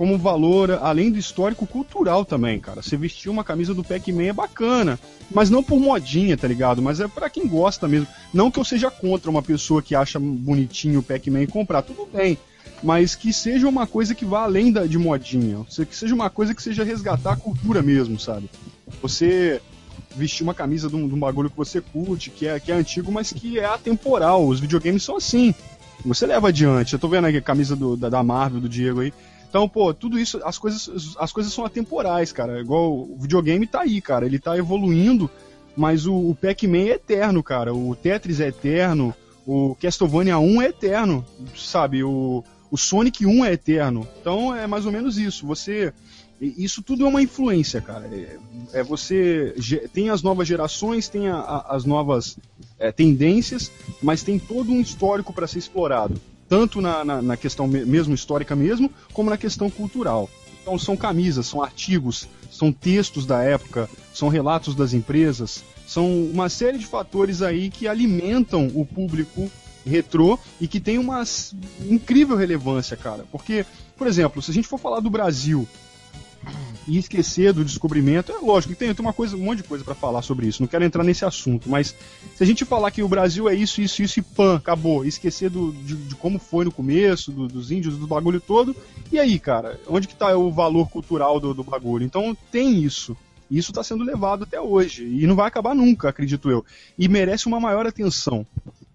[0.00, 2.80] como valor, além do histórico cultural também, cara.
[2.80, 4.98] Você vestir uma camisa do Pac-Man é bacana,
[5.30, 6.80] mas não por modinha, tá ligado?
[6.80, 8.06] Mas é para quem gosta mesmo.
[8.32, 12.38] Não que eu seja contra uma pessoa que acha bonitinho o Pac-Man comprar, tudo bem.
[12.82, 15.66] Mas que seja uma coisa que vá além da, de modinha.
[15.68, 18.48] Que seja uma coisa que seja resgatar a cultura mesmo, sabe?
[19.02, 19.60] Você
[20.16, 22.74] vestir uma camisa de um, de um, bagulho que você curte, que é, que é
[22.74, 24.48] antigo, mas que é atemporal.
[24.48, 25.54] Os videogames são assim.
[26.06, 26.94] Você leva adiante.
[26.94, 29.12] Eu tô vendo aqui a camisa do, da, da Marvel, do Diego aí.
[29.50, 32.60] Então, pô, tudo isso, as coisas, as coisas são atemporais, cara.
[32.60, 34.24] Igual o videogame tá aí, cara.
[34.24, 35.28] Ele tá evoluindo,
[35.76, 37.74] mas o, o Pac-Man é eterno, cara.
[37.74, 39.12] O Tetris é eterno.
[39.44, 41.24] O Castlevania 1 é eterno,
[41.56, 42.04] sabe?
[42.04, 44.06] O, o Sonic 1 é eterno.
[44.20, 45.44] Então é mais ou menos isso.
[45.46, 45.92] Você.
[46.40, 48.06] Isso tudo é uma influência, cara.
[48.06, 48.38] É,
[48.72, 49.52] é você.
[49.92, 52.38] Tem as novas gerações, tem a, a, as novas
[52.78, 56.20] é, tendências, mas tem todo um histórico para ser explorado.
[56.50, 60.28] Tanto na, na, na questão mesmo histórica mesmo, como na questão cultural.
[60.60, 66.48] Então são camisas, são artigos, são textos da época, são relatos das empresas, são uma
[66.48, 69.48] série de fatores aí que alimentam o público
[69.86, 71.22] retrô e que tem uma
[71.88, 73.24] incrível relevância, cara.
[73.30, 73.64] Porque,
[73.96, 75.68] por exemplo, se a gente for falar do Brasil
[76.86, 79.94] e esquecer do descobrimento, é lógico tem, tem uma coisa, um monte de coisa para
[79.94, 80.62] falar sobre isso.
[80.62, 81.94] Não quero entrar nesse assunto, mas
[82.34, 85.50] se a gente falar que o Brasil é isso, isso, isso e pan, acabou, esquecer
[85.50, 88.74] do, de, de como foi no começo, do, dos índios, do bagulho todo,
[89.12, 92.04] e aí, cara, onde que tá o valor cultural do, do bagulho?
[92.04, 93.16] Então tem isso.
[93.50, 95.04] Isso está sendo levado até hoje.
[95.04, 96.64] E não vai acabar nunca, acredito eu.
[96.96, 98.46] E merece uma maior atenção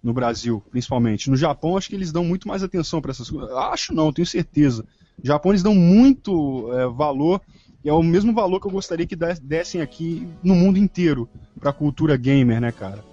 [0.02, 1.28] no Brasil, principalmente.
[1.28, 3.50] No Japão, acho que eles dão muito mais atenção para essas coisas.
[3.50, 4.84] Acho não, tenho certeza.
[5.22, 7.40] Eles dão muito é, valor,
[7.84, 11.28] e é o mesmo valor que eu gostaria que dessem aqui no mundo inteiro
[11.58, 13.04] para a cultura gamer, né, cara?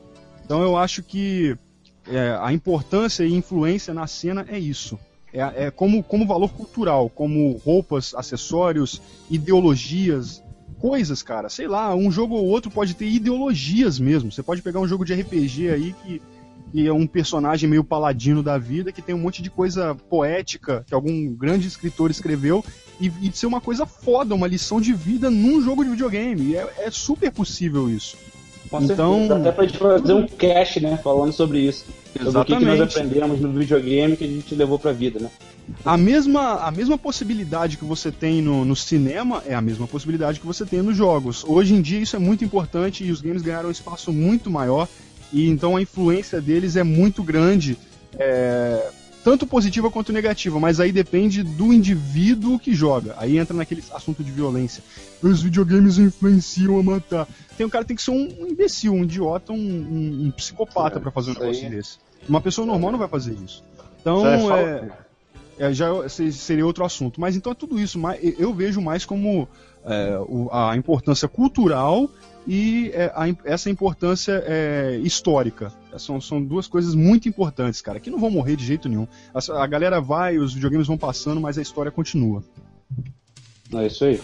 [0.44, 1.58] Então eu acho que
[2.08, 5.00] é, a importância e influência na cena é isso.
[5.34, 10.44] É, é como, como valor cultural, como roupas, acessórios, ideologias,
[10.80, 11.50] coisas, cara.
[11.50, 14.32] Sei lá, um jogo ou outro pode ter ideologias mesmo.
[14.32, 16.22] Você pode pegar um jogo de RPG aí que,
[16.74, 20.84] que é um personagem meio paladino da vida, que tem um monte de coisa poética
[20.88, 22.66] que algum grande escritor escreveu,
[23.00, 26.56] e, e ser uma coisa foda, uma lição de vida num jogo de videogame.
[26.56, 28.18] É, é super possível isso.
[28.72, 29.40] Com então, certeza.
[29.40, 31.86] até pra gente fazer um cast, né, falando sobre isso.
[32.20, 32.32] Exatamente.
[32.32, 35.30] Sobre o que, que nós aprendemos no videogame que a gente levou pra vida, né?
[35.86, 40.40] A mesma, a mesma possibilidade que você tem no, no, cinema é a mesma possibilidade
[40.40, 41.44] que você tem nos jogos.
[41.48, 44.88] Hoje em dia isso é muito importante e os games ganharam um espaço muito maior
[45.34, 47.76] e então a influência deles é muito grande,
[48.19, 48.91] é,
[49.23, 53.15] tanto positiva quanto negativa, mas aí depende do indivíduo que joga.
[53.18, 54.84] Aí entra naquele assunto de violência.
[55.22, 57.27] Os videogames influenciam a matar.
[57.57, 60.99] Tem um cara que tem que ser um, imbecil, um idiota, um, um, um psicopata
[60.99, 61.69] é, para fazer um negócio aí.
[61.69, 61.97] desse.
[62.30, 63.64] Uma pessoa normal não vai fazer isso.
[64.01, 64.91] Então, é,
[65.57, 67.19] é, já seria outro assunto.
[67.19, 67.99] Mas então é tudo isso.
[68.38, 69.47] Eu vejo mais como
[69.85, 70.18] é,
[70.51, 72.10] a importância cultural
[72.48, 75.72] e é, a, essa importância é, histórica.
[75.98, 79.07] São, são duas coisas muito importantes, cara, que não vão morrer de jeito nenhum.
[79.34, 82.44] A, a galera vai, os videogames vão passando, mas a história continua.
[83.74, 84.20] É isso aí.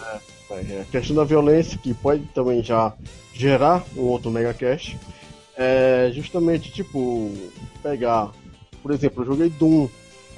[0.51, 2.93] É, é, a questão da violência, que pode também já
[3.33, 4.97] gerar um outro megacast,
[5.55, 7.31] é justamente, tipo,
[7.83, 8.31] pegar,
[8.81, 9.87] por exemplo, eu joguei Doom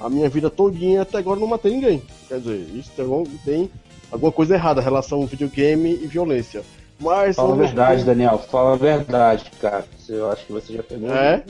[0.02, 2.02] a minha vida todinha até agora não matei ninguém.
[2.28, 3.06] Quer dizer, isso tem,
[3.44, 3.70] tem
[4.10, 6.64] alguma coisa errada em relação ao videogame e violência.
[7.00, 7.36] Mas.
[7.36, 8.38] Fala a verdade, Daniel.
[8.38, 9.84] Fala a verdade, cara.
[10.08, 11.12] Eu acho que você já pegou.
[11.12, 11.44] É?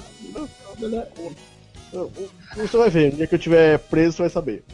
[2.57, 4.65] Você vai ver, no dia que eu tiver preso, você vai saber.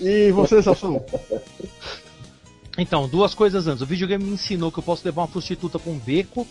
[0.00, 1.04] E você, Samson?
[2.76, 3.82] Então, duas coisas antes.
[3.82, 6.44] O videogame me ensinou que eu posso levar uma prostituta com um beco,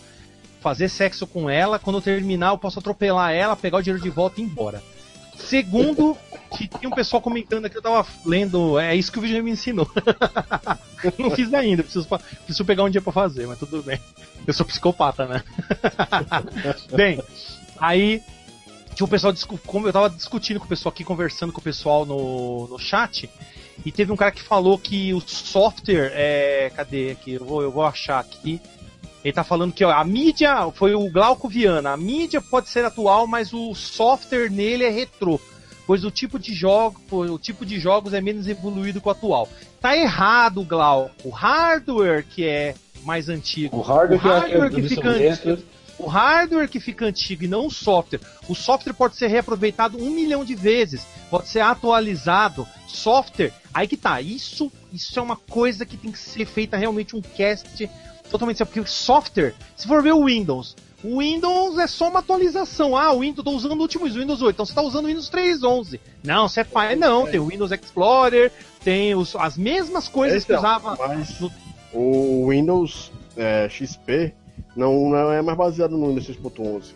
[0.60, 4.08] fazer sexo com ela, quando eu terminar eu posso atropelar ela, pegar o dinheiro de
[4.08, 4.82] volta e ir embora.
[5.36, 6.16] Segundo,
[6.56, 9.50] que tinha um pessoal comentando aqui, eu tava lendo, é isso que o vídeo me
[9.50, 9.88] ensinou.
[11.18, 14.00] não fiz ainda, preciso, preciso pegar um dia pra fazer, mas tudo bem.
[14.46, 15.42] Eu sou psicopata, né?
[16.94, 17.20] bem,
[17.78, 18.22] aí
[18.94, 19.34] tinha um pessoal,
[19.66, 23.28] como eu tava discutindo com o pessoal aqui, conversando com o pessoal no, no chat,
[23.84, 26.70] e teve um cara que falou que o software é.
[26.74, 27.34] Cadê aqui?
[27.34, 28.60] Eu vou, eu vou achar aqui.
[29.24, 32.84] Ele tá falando que ó, a mídia, foi o Glauco Viana, a mídia pode ser
[32.84, 35.40] atual, mas o software nele é retrô.
[35.86, 39.48] Pois o tipo de jogo, o tipo de jogos é menos evoluído que o atual.
[39.80, 41.10] Tá errado, Glauco.
[41.24, 43.78] O hardware que é mais antigo.
[43.78, 45.62] O hardware, o hardware que, é que fica antigo.
[45.98, 48.20] O hardware que fica antigo e não o software.
[48.48, 52.66] O software pode ser reaproveitado um milhão de vezes, pode ser atualizado.
[52.86, 54.20] Software, aí que tá.
[54.20, 57.88] Isso, isso é uma coisa que tem que ser feita realmente um cast
[58.30, 62.96] totalmente certo, porque software, se for ver o Windows, o Windows é só uma atualização.
[62.96, 65.30] Ah, o Windows, tô usando o último Windows 8, então você tá usando o Windows
[65.30, 66.00] 3.11.
[66.22, 68.50] Não, você é pai, não, tem o Windows Explorer,
[68.82, 70.96] tem os, as mesmas coisas Esse que usava.
[70.96, 71.52] Mas no...
[71.92, 74.32] O Windows é, XP
[74.74, 76.94] não, não é mais baseado no Windows 6.11.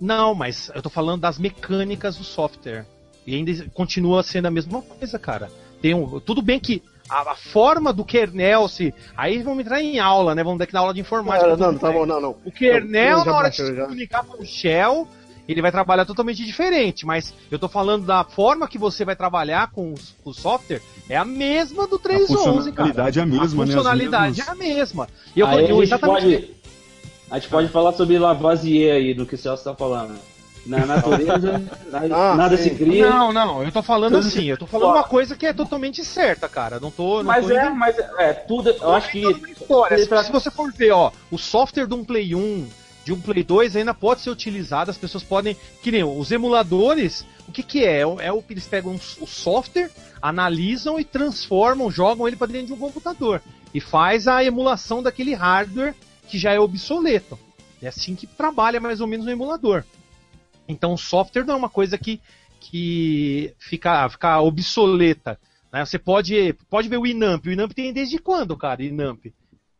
[0.00, 2.86] Não, mas eu tô falando das mecânicas do software.
[3.26, 5.50] E ainda continua sendo a mesma coisa, cara.
[5.80, 8.94] Tem um, tudo bem que a, a, forma do kernel se.
[9.16, 10.42] Aí vamos entrar em aula, né?
[10.42, 11.56] Vamos dar aqui na aula de informática.
[11.56, 12.36] Não, não, tá bom, não, não.
[12.44, 15.08] O kernel, na hora de se comunicar com o shell,
[15.48, 19.70] ele vai trabalhar totalmente diferente, mas eu tô falando da forma que você vai trabalhar
[19.70, 22.12] com, com o software, é a mesma do 3.11, cara.
[22.12, 23.72] A funcionalidade é a mesma, a né?
[23.72, 25.08] funcionalidade é a mesma.
[25.34, 26.22] E eu, aí eu, a, gente exatamente...
[26.22, 26.50] pode,
[27.30, 30.18] a gente pode falar sobre Lavoisier aí, do que o Celso tá falando.
[30.64, 32.62] Na natureza, nada, Ah, nada sim.
[32.64, 33.10] se cria.
[33.10, 36.48] Não, não, eu tô falando assim, eu tô falando uma coisa que é totalmente certa,
[36.48, 36.78] cara.
[36.78, 37.18] Não tô.
[37.18, 38.70] Não mas tô é, mas é, é, tudo.
[38.70, 39.18] Eu acho que.
[39.50, 39.98] história.
[39.98, 42.68] Se, se você for ver, ó, o software de um Play 1,
[43.04, 45.56] de um Play 2 ainda pode ser utilizado, as pessoas podem.
[45.82, 48.00] Que nem os emuladores, o que que é?
[48.00, 49.90] É o- É o que eles pegam o software,
[50.22, 53.42] analisam e transformam, jogam ele para dentro de um computador.
[53.74, 55.94] E faz a emulação daquele hardware
[56.28, 57.36] que já é obsoleto.
[57.82, 59.82] É assim que trabalha mais ou menos o emulador.
[60.68, 62.20] Então software não é uma coisa que,
[62.60, 65.38] que fica, fica obsoleta.
[65.72, 65.84] né?
[65.84, 67.46] Você pode, pode ver o Inamp.
[67.46, 68.82] O Inamp tem desde quando, cara?
[68.82, 69.26] Inamp.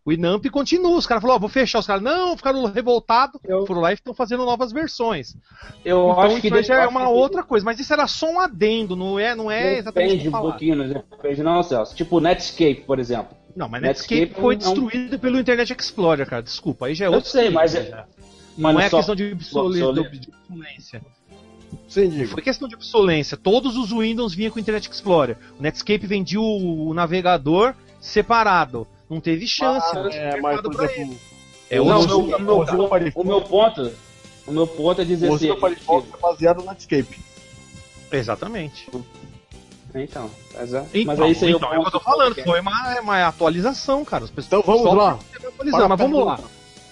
[0.04, 0.96] O Inamp continua.
[0.98, 1.78] Os caras falaram, ó, vou fechar.
[1.78, 3.40] Os caras, não, ficaram revoltados.
[3.44, 5.36] Eu- Foram lá e estão fazendo novas versões.
[5.84, 7.64] Eu então acho que isso já é uma outra coisa.
[7.64, 10.74] Mas isso era só um adendo, não é, não é exatamente o Depende um pouquinho,
[10.76, 11.94] não depende não, Celso.
[11.94, 13.36] Tipo Netscape, por exemplo.
[13.54, 16.42] Não, mas Netscape Netscape foi um- destruído pelo Internet Explorer, cara.
[16.42, 17.30] Desculpa, aí já é Eu outro.
[17.30, 18.06] sei, nível, mas é- já.
[18.56, 21.02] Mas Não é só- questão de obsolência.
[21.88, 22.28] Sim, digo.
[22.28, 23.36] Foi questão de obsolência.
[23.36, 25.36] Todos os Windows vinham com o Internet Explorer.
[25.58, 28.86] O Netscape vendia o, o navegador separado.
[29.08, 29.94] Não teve chance.
[29.94, 31.18] não tinha É, mas, por exemplo.
[31.70, 32.24] É Não, o meu- o
[33.36, 33.92] O ponto.
[34.46, 35.48] O meu ponto é dizer o assim.
[35.48, 37.18] Mozilla Firefox é baseado no Netscape.
[38.10, 38.88] Exatamente.
[39.94, 42.34] Então, mas, é, Então, mas aí isso aí então, é o que eu tô falando.
[42.42, 44.24] Foi uma, uma atualização, cara.
[44.24, 45.18] As pessoas Então vamos lá.
[45.48, 46.40] atualizando, mas vamos lá.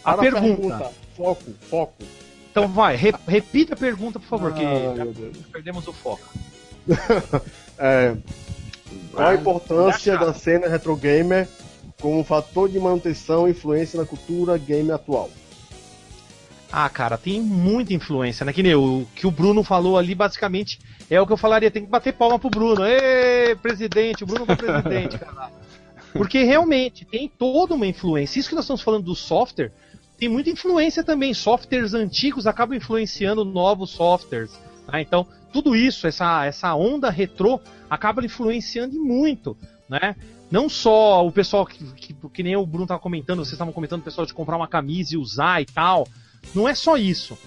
[0.04, 0.92] A Para pergunta.
[1.20, 1.94] Foco, foco.
[2.50, 5.36] Então vai, re- repita a pergunta, por favor, que Ah, Deus.
[5.52, 6.22] perdemos o foco.
[7.82, 8.14] É,
[9.12, 11.48] qual a importância da cena retro gamer
[11.98, 15.30] como fator de manutenção e influência na cultura game atual?
[16.70, 18.52] Ah, cara, tem muita influência, né?
[18.52, 20.78] Que nem o que o Bruno falou ali, basicamente,
[21.08, 22.84] é o que eu falaria, tem que bater palma pro Bruno.
[22.84, 25.50] Ê, presidente, o Bruno foi presidente, cara.
[26.12, 28.38] Porque realmente tem toda uma influência.
[28.38, 29.72] Isso que nós estamos falando do software,
[30.20, 31.32] tem muita influência também.
[31.32, 34.52] Softwares antigos acabam influenciando novos softwares.
[34.86, 35.00] tá?
[35.00, 39.56] Então, tudo isso, essa, essa onda retrô, acaba influenciando muito,
[39.88, 40.14] né?
[40.50, 44.00] Não só o pessoal que, que, que nem o Bruno estava comentando, vocês estavam comentando,
[44.00, 46.06] o pessoal de comprar uma camisa e usar e tal.
[46.54, 47.38] Não é só isso.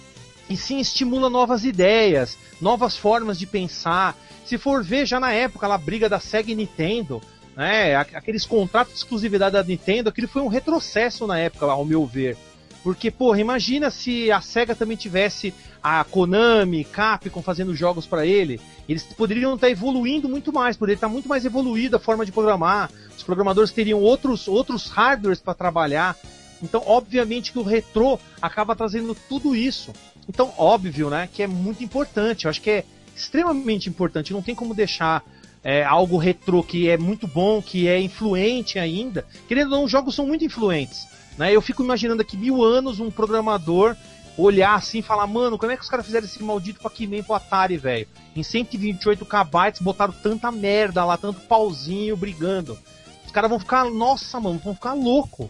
[0.50, 4.18] E sim estimula novas ideias, novas formas de pensar.
[4.46, 7.22] Se for ver, já na época, a briga da Sega e Nintendo,
[7.56, 7.96] né?
[7.96, 12.36] Aqueles contratos de exclusividade da Nintendo, aquilo foi um retrocesso na época, ao meu ver.
[12.84, 18.60] Porque, porra, imagina se a SEGA também tivesse a Konami, Capcom fazendo jogos para ele.
[18.88, 22.92] Eles poderiam estar evoluindo muito mais, poderia estar muito mais evoluída a forma de programar.
[23.16, 26.18] Os programadores teriam outros, outros hardwares para trabalhar.
[26.62, 29.94] Então, obviamente que o retrô acaba trazendo tudo isso.
[30.28, 32.46] Então, óbvio, né, que é muito importante.
[32.46, 32.86] Eu acho que é
[33.16, 34.34] extremamente importante.
[34.34, 35.24] Não tem como deixar
[35.64, 39.26] é, algo retrô que é muito bom, que é influente ainda.
[39.48, 41.08] Querendo ou não, os jogos são muito influentes.
[41.38, 41.56] Né?
[41.56, 43.96] Eu fico imaginando daqui mil anos um programador
[44.38, 47.36] olhar assim e falar, mano, como é que os caras fizeram esse maldito Pac-Man pro
[47.36, 48.08] Atari, velho?
[48.36, 52.78] Em 128 KB botaram tanta merda lá, tanto pauzinho brigando.
[53.26, 55.50] Os caras vão ficar, nossa, mano, vão ficar louco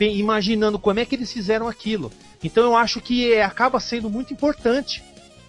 [0.00, 2.10] imaginando como é que eles fizeram aquilo.
[2.42, 5.02] Então eu acho que é, acaba sendo muito importante.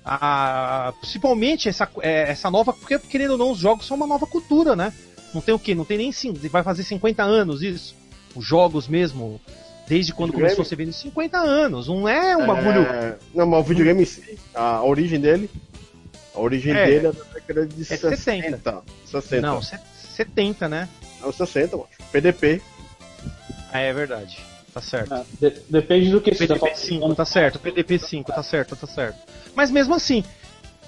[0.05, 2.73] a- principalmente essa, é, essa nova.
[2.73, 4.91] Porque, querendo ou não, os jogos são uma nova cultura, né?
[5.33, 5.73] Não tem o quê?
[5.73, 6.11] Não tem nem.
[6.51, 7.95] Vai fazer 50 anos isso.
[8.35, 9.39] Os jogos mesmo.
[9.87, 10.55] Desde quando Videogame?
[10.55, 11.87] começou a ser vendido 50 anos.
[11.87, 12.81] Não é um bagulho.
[12.83, 15.49] É, não, mas o videogame em si, a origem dele.
[16.33, 16.85] A origem É.
[16.85, 18.15] dele é da década de É 60.
[18.17, 18.81] 70.
[19.05, 19.41] 60.
[19.47, 19.77] Não, se-
[20.15, 20.87] 70, né?
[21.21, 21.89] Não, 60, mano.
[22.11, 22.61] PDP.
[23.71, 24.39] Ah, é verdade.
[24.73, 25.13] Tá certo.
[25.13, 27.15] É, de- depende do que você tá PDP 5, falando.
[27.17, 27.59] tá certo.
[27.59, 29.17] PDP 5, tá certo, tá certo.
[29.53, 30.23] Mas mesmo assim,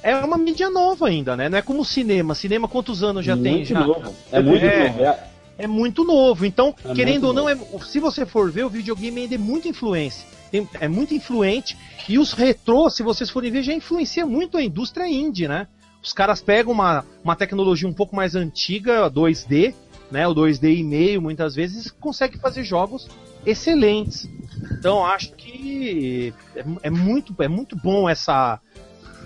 [0.01, 1.49] é uma mídia nova ainda, né?
[1.49, 2.33] Não é como o cinema.
[2.33, 3.57] Cinema quantos anos já tem?
[3.57, 3.79] muito Já?
[3.81, 4.15] novo.
[4.31, 4.87] É muito É.
[4.89, 5.03] novo.
[5.03, 5.23] É,
[5.57, 6.45] É muito novo.
[6.45, 9.37] Então, É querendo muito ou não, é, se você for ver, o videogame ainda é
[9.37, 10.27] muita influência.
[10.51, 11.77] Tem- é muito influente.
[12.07, 15.67] E os retrô, se vocês forem ver, já influencia muito a indústria indie, né?
[16.03, 19.73] Os caras pegam uma, uma tecnologia um pouco mais antiga, 2D,
[20.11, 20.27] né?
[20.27, 23.07] O 2D e meio, muitas vezes, consegue fazer jogos
[23.45, 24.29] excelentes.
[24.77, 28.59] Então, acho que é, é muito, é muito bom essa.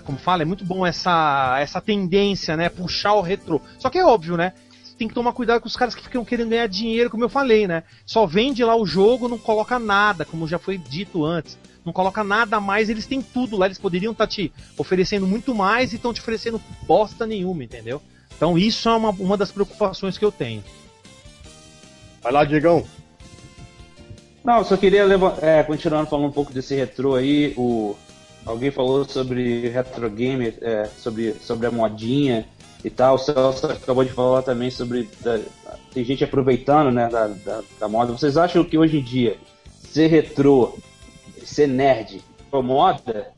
[0.04, 2.68] Como fala, é muito bom essa, essa tendência, né?
[2.68, 3.60] Puxar o retrô.
[3.78, 4.54] Só que é óbvio, né?
[5.00, 7.66] Tem que tomar cuidado com os caras que ficam querendo ganhar dinheiro, como eu falei,
[7.66, 7.84] né?
[8.04, 11.56] Só vende lá o jogo, não coloca nada, como já foi dito antes.
[11.82, 15.54] Não coloca nada a mais, eles têm tudo lá, eles poderiam estar te oferecendo muito
[15.54, 18.02] mais e estão te oferecendo bosta nenhuma, entendeu?
[18.36, 20.62] Então isso é uma, uma das preocupações que eu tenho.
[22.22, 22.84] Vai lá, Diegão.
[24.44, 27.54] Não, eu só queria leva- é, continuando falando um pouco desse retrô aí.
[27.56, 27.96] O,
[28.44, 32.46] alguém falou sobre retro game, é, sobre, sobre a modinha
[32.84, 33.14] e tal.
[33.14, 35.08] O Celso acabou de falar também sobre.
[35.20, 35.40] da-
[35.92, 38.12] tem gente aproveitando né, da, da, da moda.
[38.12, 39.36] Vocês acham que hoje em dia
[39.82, 40.78] ser retrô,
[41.44, 43.32] ser nerd, incomoda?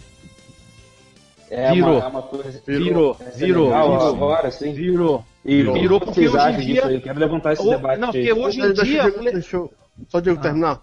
[1.50, 1.96] É Virou.
[1.98, 2.62] Uma, é uma coisa...
[2.66, 4.08] Virou, é virou, legal virou.
[4.08, 4.72] agora, sim.
[4.72, 5.24] Virou.
[5.44, 7.00] Que Virou porque vocês hoje em dia- disso aí?
[7.00, 9.02] Quero levantar esse Ou- debate não, porque hoje em Deixa, dia.
[9.10, 9.72] deixa, deixa eu-
[10.08, 10.42] só Diego Ah.
[10.42, 10.82] terminar.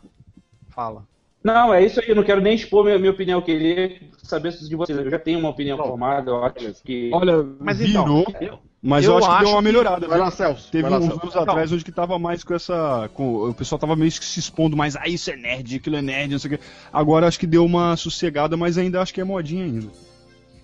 [0.69, 1.03] Fala.
[1.43, 4.51] Não, é isso aí, eu não quero nem expor minha, minha opinião, eu queria saber
[4.51, 4.97] de vocês.
[4.99, 7.09] Eu já tenho uma opinião formada, eu acho que.
[7.13, 10.07] Olha, Mas então, virou, eu- mas eu eu, acho que acho deu uma que- melhorada.
[10.07, 10.25] Vai viu?
[10.25, 10.69] lá, Celso.
[10.69, 11.21] Teve vai lá, uns Celso.
[11.23, 13.09] anos atrás onde que tava mais com essa.
[13.13, 16.01] Com, o pessoal tava meio que se expondo mais, ah, isso é nerd, aquilo é
[16.01, 16.63] nerd, não sei o quê.
[16.91, 19.87] Agora acho que deu uma sossegada, mas ainda acho que é modinha ainda.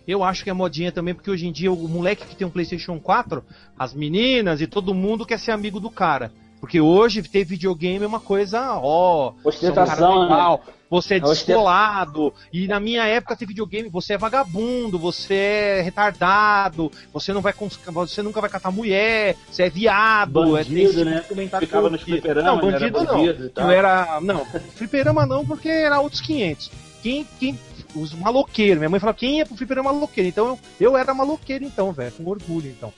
[0.08, 2.50] Eu acho que é modinha também, porque hoje em dia o moleque que tem um
[2.52, 3.44] PlayStation 4,
[3.80, 6.32] as meninas e todo mundo quer ser amigo do cara.
[6.66, 10.24] Porque hoje ter videogame é uma coisa, ó, é um Ostentação, né?
[10.24, 12.34] legal, você é É descolado.
[12.52, 17.54] E na minha época ter videogame, você é vagabundo, você é retardado, você não vai
[17.94, 21.20] você nunca vai catar mulher, você é viado, é Bandido, desse né?
[21.30, 22.14] comentário Ficava nos vi.
[22.14, 22.68] fliperama, Não, né?
[22.68, 23.14] Era bandido não.
[23.14, 23.52] bandido.
[23.56, 24.20] Eu era.
[24.22, 26.72] Não, fliperama não, porque era outros 500.
[27.04, 27.28] Quem.
[27.40, 27.60] quem
[27.96, 28.80] os maloqueiros.
[28.80, 30.28] Minha mãe falava, quem ia pro fliperama maloqueiro?
[30.28, 32.12] Então eu, eu era maloqueiro, então, velho.
[32.12, 32.92] Com orgulho, então.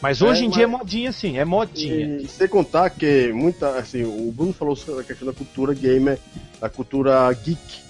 [0.00, 2.18] Mas hoje em mas- dia é modinha, sim, é modinha.
[2.18, 6.18] E sem contar que muita, assim, o Bruno falou sobre a questão da cultura gamer,
[6.60, 7.80] da cultura geek,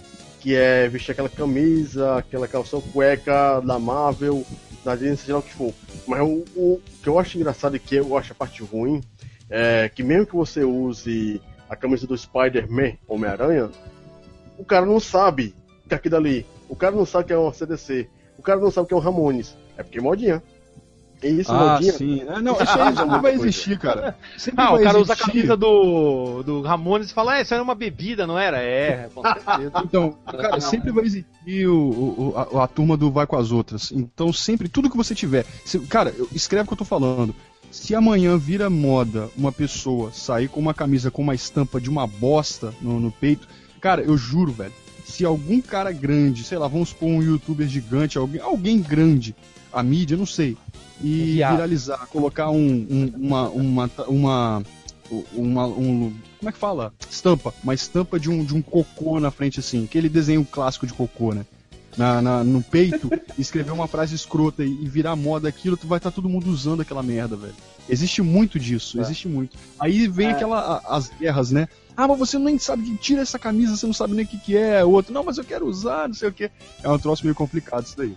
[0.40, 4.46] que é vestir aquela camisa, aquela calção cueca da Marvel,
[4.84, 5.74] da Disney, seja lá o que for.
[6.06, 9.02] Mas o, o que eu acho engraçado e que eu acho a parte ruim
[9.50, 13.70] é que mesmo que você use a camisa do Spider-Man, Homem-Aranha,
[14.56, 15.54] o cara não sabe
[15.88, 16.46] que é aquilo ali.
[16.68, 18.08] O cara não sabe que é uma CDC.
[18.38, 19.56] O cara não sabe que é um Ramones.
[19.76, 20.42] É porque é modinha.
[21.22, 22.20] E isso, ah, sim.
[22.20, 24.16] É, não, Isso aí sempre vai existir, cara.
[24.36, 25.32] Sempre Ah, o cara usa a existir.
[25.32, 28.58] camisa do, do Ramones e fala, ah, isso era uma bebida, não era?
[28.58, 29.72] É, com certeza.
[29.84, 33.90] Então, cara, sempre vai existir o, o- a, a turma do vai com as outras.
[33.92, 35.46] Então, sempre, tudo que você tiver.
[35.64, 37.34] se- cara, escreve o que eu tô falando.
[37.70, 42.06] Se amanhã vira moda uma pessoa sair com uma camisa com uma estampa de uma
[42.06, 43.48] bosta no, no peito,
[43.80, 44.72] cara, eu juro, velho.
[45.04, 49.34] Se algum cara grande, sei lá, vamos supor um youtuber gigante, alguém, alguém grande,
[49.72, 50.56] a mídia, não sei,
[51.02, 54.62] e viralizar, colocar um, um- uma, uma, uma,
[55.34, 56.92] uma, um, como é que fala?
[57.10, 60.92] Estampa, uma estampa de um, de um cocô na frente assim, aquele desenho clássico de
[60.94, 61.44] cocô, né?
[61.96, 65.98] Na, na- no peito, escrever uma frase escrota e, e virar moda aquilo, tu vai
[65.98, 67.54] estar todo mundo usando aquela merda, velho.
[67.88, 69.02] Existe muito disso, É.
[69.02, 69.56] existe muito.
[69.78, 70.30] Aí vem É.
[70.32, 71.68] aquela, a- as guerras, né?
[71.96, 74.36] Ah, mas você nem sabe que tira essa camisa, você não sabe nem o que,
[74.38, 74.84] que é.
[74.84, 76.50] O outro, não, mas eu quero usar, não sei o que.
[76.82, 78.14] É um troço meio complicado isso daí.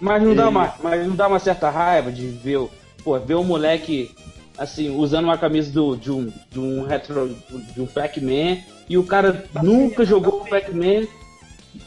[0.00, 2.70] Mas não, dá E- uma, mas não dá uma certa raiva de ver, o-
[3.02, 4.10] pô, ver um moleque
[4.58, 7.34] assim, usando uma camisa do, de, um, de um retro.
[7.74, 8.58] de um Pac-Man
[8.88, 11.06] e o cara nunca jogou o Pac-Man.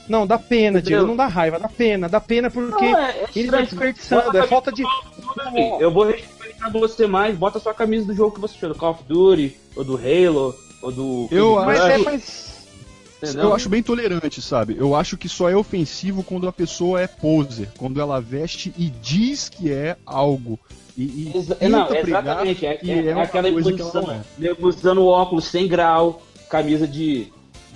[0.07, 0.81] Não, dá pena?
[0.81, 3.51] Diego, não dá raiva, dá pena, dá pena porque Não, é- é ele estranho.
[3.51, 4.83] tá desperdiçando, é falta de.
[5.79, 8.91] Eu vou respeitar você mais, bota a sua camisa do jogo que você do Call
[8.91, 11.27] of Duty, ou do Halo, ou do.
[11.31, 12.48] Eu Mas Crush, é, mas.
[13.21, 13.43] Entendeu?
[13.49, 14.75] Eu acho bem tolerante, sabe?
[14.77, 18.89] Eu acho que só é ofensivo quando a pessoa é poser, quando ela veste e
[18.89, 20.59] diz que é algo.
[20.97, 21.31] E,
[21.61, 22.65] e não, exatamente.
[22.65, 24.11] É, que é- é aquela imposição.
[24.11, 24.21] é.
[24.59, 27.27] Usando óculos sem grau, camisa de,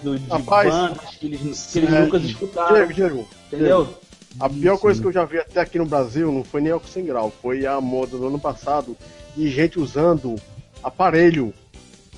[0.01, 2.75] do, de Rapaz, bandas que eles, que eles é, nunca escutaram.
[2.75, 3.97] Diego, Diego, entendeu?
[4.39, 6.87] A pior coisa que eu já vi até aqui no Brasil não foi nem álcool
[6.87, 8.97] sem grau, foi a moda do ano passado
[9.37, 10.35] de gente usando
[10.83, 11.53] aparelho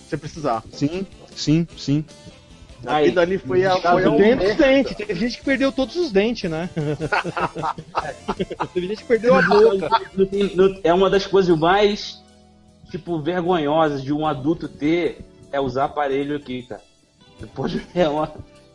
[0.09, 0.63] sem precisar.
[0.71, 2.05] Sim, sim, sim.
[2.85, 3.79] Aí, Aquilo ali foi a.
[3.79, 6.69] tá Foi a dentes, teve gente que perdeu todos os dentes, né?
[8.73, 9.89] teve gente que perdeu a boca.
[10.83, 12.21] É uma das coisas mais,
[12.91, 15.19] tipo, vergonhosas de um adulto ter
[15.51, 16.81] é usar aparelho aqui, cara.
[17.39, 18.31] Depois é uma.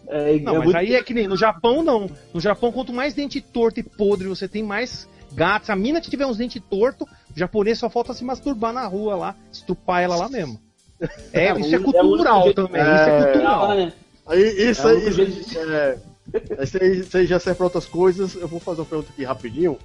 [0.09, 2.10] É, Não, é mas muito- aí é que nem no Japão não.
[2.35, 5.66] No Japão, quanto mais dente torto e podre você tem, mais gatos.
[5.66, 8.86] Se a mina que tiver uns dentes tortos, o japonês só falta se masturbar na
[8.86, 10.59] rua lá, estupar ela lá mesmo.
[11.32, 13.68] É, É, isso é o- cultural é também, é, isso é cultural.
[13.77, 13.93] né?
[14.27, 15.97] Aí, isso É aí, isso, é,
[16.82, 18.35] aí, isso aí já serve para outras coisas.
[18.35, 19.78] Eu vou fazer uma pergunta aqui rapidinho.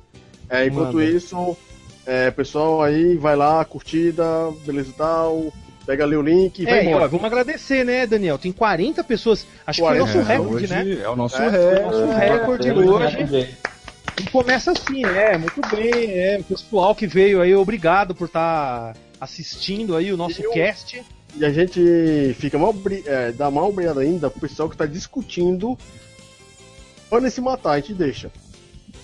[0.50, 1.06] É, enquanto Manda.
[1.06, 1.58] isso,
[2.06, 4.24] é, pessoal aí vai lá, curtida,
[4.66, 5.54] beleza e tal.
[5.86, 7.06] Pega ali o link e vai É, embora.
[7.06, 8.38] ó, vamos agradecer, né, Daniel?
[8.40, 9.46] Tem 40 pessoas.
[9.66, 10.98] Acho que 40, o nosso É, recorde, hoje né?
[11.04, 11.82] É o nosso É, recorde.
[11.84, 13.56] Nosso recorde É, hoje.
[14.20, 16.38] E começa assim, é, muito bem, é.
[16.40, 21.04] O pessoal que veio aí, obrigado por estar assistindo aí o nosso cast.
[21.36, 22.74] E a gente fica mal,
[23.06, 25.78] é, dá mal obrigado ainda pro pessoal que tá discutindo.
[27.10, 28.32] Podem se matar, a gente deixa.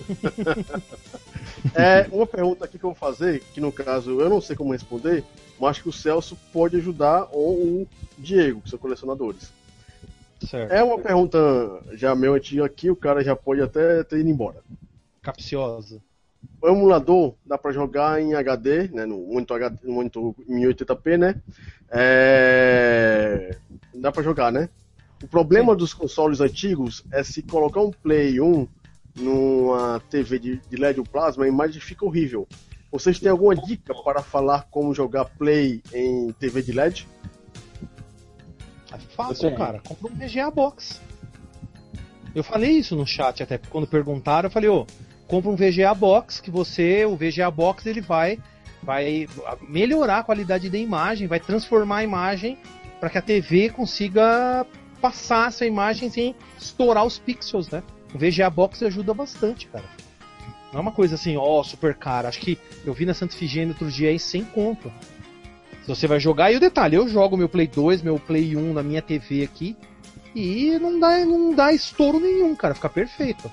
[1.76, 4.72] é, uma pergunta aqui que eu vou fazer, que no caso eu não sei como
[4.72, 5.24] responder,
[5.60, 7.88] mas acho que o Celso pode ajudar, ou o
[8.18, 9.52] Diego, que são colecionadores.
[10.50, 10.72] Certo.
[10.72, 11.38] É uma pergunta
[11.94, 14.64] já meio antiga aqui, o cara já pode até ter ido embora.
[15.22, 16.02] Capciosa.
[16.62, 21.42] O emulador dá para jogar em HD, né, no monitor, HD, monitor 1080p, né?
[21.90, 23.58] É...
[23.96, 24.70] Dá para jogar, né?
[25.24, 28.68] O problema dos consoles antigos é se colocar um Play 1
[29.16, 32.48] numa TV de, de LED ou plasma, a imagem fica horrível.
[32.92, 37.08] Vocês têm alguma dica para falar como jogar Play em TV de LED?
[38.94, 39.80] É fácil, cara.
[39.80, 41.02] Compra um VGA Box.
[42.36, 44.86] Eu falei isso no chat até, quando perguntaram, eu falei, ô,
[45.32, 48.38] compra um VGA Box, que você, o VGA Box, ele vai,
[48.84, 49.30] vai
[49.70, 52.58] melhorar a qualidade da imagem, vai transformar a imagem
[53.00, 54.66] para que a TV consiga
[55.00, 57.82] passar essa imagem sem estourar os pixels, né?
[58.14, 59.86] O VGA Box ajuda bastante, cara.
[60.74, 62.28] Não é uma coisa assim, ó, oh, super cara.
[62.28, 64.92] Acho que eu vi na Santa Figênia outro dia aí sem conta.
[65.82, 68.74] Se você vai jogar, e o detalhe, eu jogo meu Play 2, meu Play 1
[68.74, 69.78] na minha TV aqui,
[70.36, 73.50] e não dá, não dá estouro nenhum, cara, fica perfeito.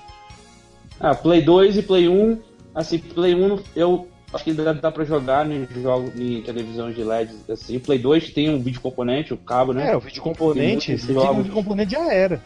[0.99, 2.39] Ah, Play 2 e Play 1,
[2.75, 7.03] assim, Play 1 eu acho que dá, dá pra jogar em jogo em televisão de
[7.03, 7.77] LED, assim.
[7.77, 9.91] O Play 2 tem um vídeo componente, o cabo, né?
[9.91, 11.37] É, o vídeo componente, esse jogos...
[11.37, 12.41] vídeo componente já era.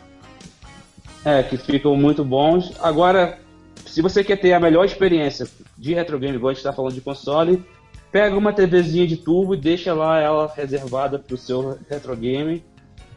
[1.26, 2.74] É, que ficam muito bons.
[2.82, 3.40] Agora,
[3.86, 5.48] se você quer ter a melhor experiência
[5.78, 7.64] de retro game, igual a gente está falando de console,
[8.12, 12.64] pega uma TVzinha de tubo e deixa lá ela reservada para o seu retro game,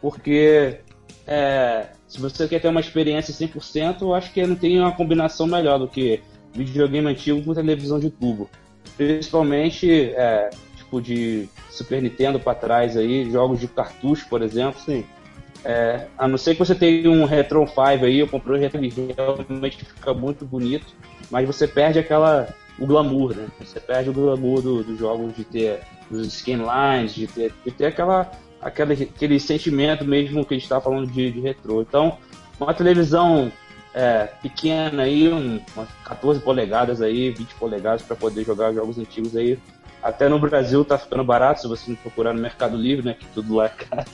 [0.01, 0.79] porque
[1.25, 5.45] é, se você quer ter uma experiência 100%, eu acho que não tem uma combinação
[5.45, 6.21] melhor do que
[6.53, 8.49] videogame antigo com televisão de tubo.
[8.95, 14.79] Principalmente, é, tipo, de Super Nintendo para trás aí, jogos de cartucho, por exemplo.
[14.79, 15.05] Sim.
[15.65, 18.79] É, a não ser que você tenha um Retro 5 aí, eu comprei o Retro
[18.79, 20.85] realmente fica muito bonito,
[21.29, 22.47] mas você perde aquela
[22.79, 23.47] o glamour, né?
[23.59, 25.79] Você perde o glamour dos do jogos de ter
[26.11, 28.31] os skinlines, de ter, de ter aquela,
[28.67, 31.81] aquela, aquele sentimento mesmo que a gente está falando de, de retrô.
[31.81, 32.17] Então,
[32.59, 33.51] uma televisão
[33.93, 39.35] é, pequena aí, um, umas 14 polegadas aí, 20 polegadas para poder jogar jogos antigos
[39.35, 39.57] aí.
[40.03, 43.15] Até no Brasil tá ficando barato se você não procurar no Mercado Livre, né?
[43.17, 44.09] Que tudo lá é caro.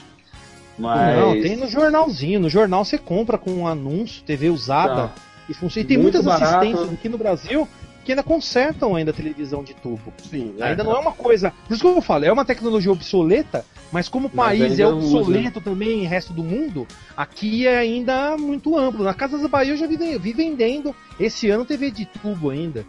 [0.78, 1.18] Mas...
[1.18, 2.40] Não, tem no jornalzinho.
[2.40, 5.10] No jornal você compra com um anúncio, TV usada.
[5.10, 5.14] Tá.
[5.50, 5.84] E funciona.
[5.84, 6.44] E tem muitas barato.
[6.44, 7.68] assistências aqui no Brasil
[8.04, 10.14] que ainda consertam ainda a televisão de tubo.
[10.30, 11.54] Sim, é, ainda não é uma coisa.
[11.68, 15.60] Por isso que eu falo, é uma tecnologia obsoleta, mas como o país é obsoleto
[15.60, 15.62] usa.
[15.62, 19.04] também em resto do mundo, aqui é ainda muito amplo.
[19.04, 22.86] Na Casa da Bahia eu já vi, vi vendendo esse ano TV de tubo ainda.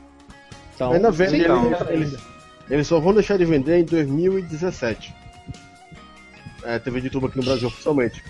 [0.74, 1.44] Então, ainda vende,
[1.90, 2.16] eles,
[2.68, 5.14] eles só vão deixar de vender em 2017
[6.64, 8.24] é, TV de tubo aqui no Brasil oficialmente.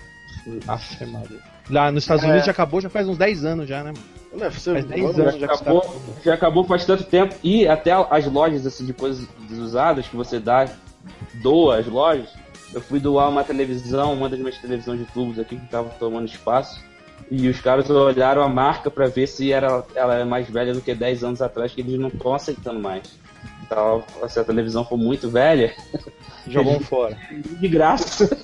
[0.67, 1.39] Aff, Maria.
[1.69, 2.45] Lá nos Estados Unidos é.
[2.45, 3.93] já acabou, já faz uns 10 anos já, né?
[4.37, 5.89] Não, você, faz 10 anos já, acabou, tá...
[6.23, 7.35] já acabou faz tanto tempo.
[7.43, 10.67] E até as lojas assim, de coisas desusadas que você dá,
[11.35, 12.29] doa as lojas.
[12.73, 16.27] Eu fui doar uma televisão, uma das minhas televisões de tubos aqui que estava tomando
[16.27, 16.83] espaço.
[17.31, 20.81] E os caras olharam a marca para ver se era, ela é mais velha do
[20.81, 23.03] que 10 anos atrás, que eles não estão aceitando mais.
[23.63, 25.73] Então, se a televisão for muito velha,
[26.47, 27.17] Jogam fora.
[27.59, 28.37] De graça.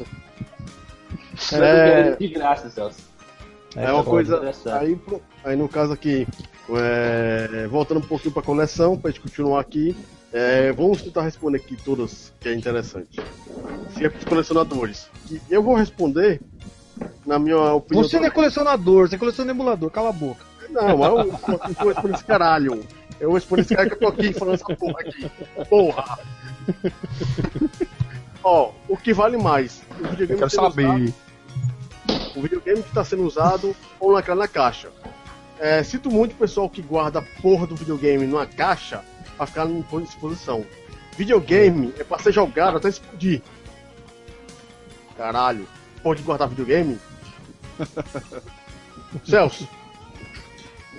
[1.53, 3.10] É, de graça, Celso.
[3.75, 4.41] É, é uma coisa.
[4.79, 4.99] Aí,
[5.43, 6.27] aí no caso aqui,
[6.69, 9.95] é, voltando um pouquinho para a coleção, para a gente continuar aqui,
[10.33, 13.19] é, vamos tentar responder aqui todas, que é interessante.
[13.93, 15.09] Se é para os colecionadores.
[15.29, 16.41] E eu vou responder,
[17.25, 18.03] na minha opinião.
[18.03, 20.45] Você não é colecionador, você é colecionador emulador, cala a boca.
[20.69, 22.83] Não, mas eu, eu, eu vou responder esse caralho.
[23.19, 25.31] Eu vou responder esse cara que eu tô aqui falando essa porra aqui.
[25.69, 26.19] Porra!
[28.43, 29.81] Ó, o que vale mais?
[29.91, 30.85] O videogame eu quero saber.
[30.85, 31.13] Usado,
[32.35, 34.89] o videogame que está sendo usado ou naquela na caixa.
[35.59, 39.03] É, sinto muito o pessoal que guarda a porra do videogame numa caixa
[39.37, 40.65] pra ficar em disposição.
[41.17, 43.41] Videogame é pra ser jogado até explodir.
[45.15, 45.67] Caralho,
[46.01, 46.97] pode guardar videogame?
[49.23, 49.67] Celso.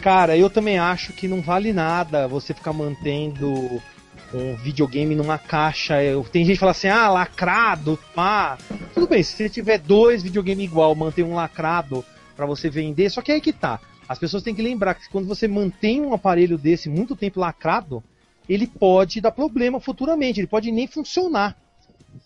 [0.00, 3.80] Cara, eu também acho que não vale nada você ficar mantendo
[4.34, 6.02] um videogame numa caixa.
[6.02, 8.58] Eu, tem gente que fala assim, ah, lacrado, pá.
[8.94, 12.04] Tudo bem, se você tiver dois videogames igual, manter um lacrado
[12.36, 13.80] para você vender, só que aí que tá.
[14.08, 18.02] As pessoas têm que lembrar que quando você mantém um aparelho desse muito tempo lacrado,
[18.48, 21.56] ele pode dar problema futuramente, ele pode nem funcionar.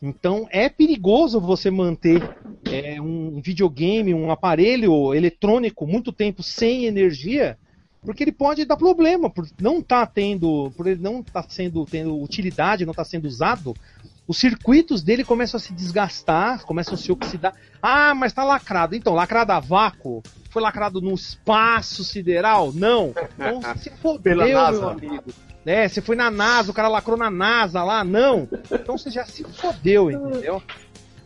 [0.02, 2.22] Então é perigoso você manter
[2.64, 7.56] é, um videogame, um aparelho eletrônico muito tempo sem energia,
[8.06, 12.22] porque ele pode dar problema, por não tá tendo, por ele não tá sendo tendo
[12.22, 13.74] utilidade, não está sendo usado,
[14.28, 17.54] os circuitos dele começam a se desgastar, começam a se oxidar.
[17.82, 18.94] Ah, mas está lacrado.
[18.94, 20.22] Então, lacrado a vácuo?
[20.50, 22.72] Foi lacrado no espaço sideral?
[22.72, 23.12] Não.
[23.34, 25.24] Então se fodeu, meu amigo.
[25.64, 28.04] É, você foi na NASA, o cara lacrou na NASA lá?
[28.04, 28.48] Não.
[28.70, 30.62] Então você já se fodeu, entendeu?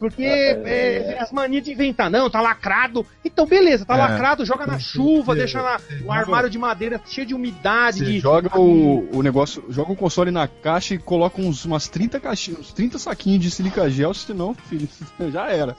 [0.01, 3.07] Porque é, é, as manias de inventar, não, tá lacrado.
[3.23, 3.99] Então, beleza, tá é.
[3.99, 8.03] lacrado, joga na chuva, deixa na, um armário de madeira cheio de umidade.
[8.03, 8.19] De...
[8.19, 12.61] joga o, o negócio, joga o console na caixa e coloca uns, umas 30 caixinhas,
[12.61, 14.89] uns 30 saquinhos de silica gel, senão, filho,
[15.31, 15.77] já era.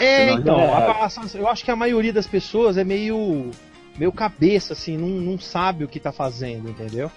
[0.00, 3.52] É, então, a, a, eu acho que a maioria das pessoas é meio
[3.96, 7.10] meio cabeça, assim, não, não sabe o que tá fazendo, entendeu?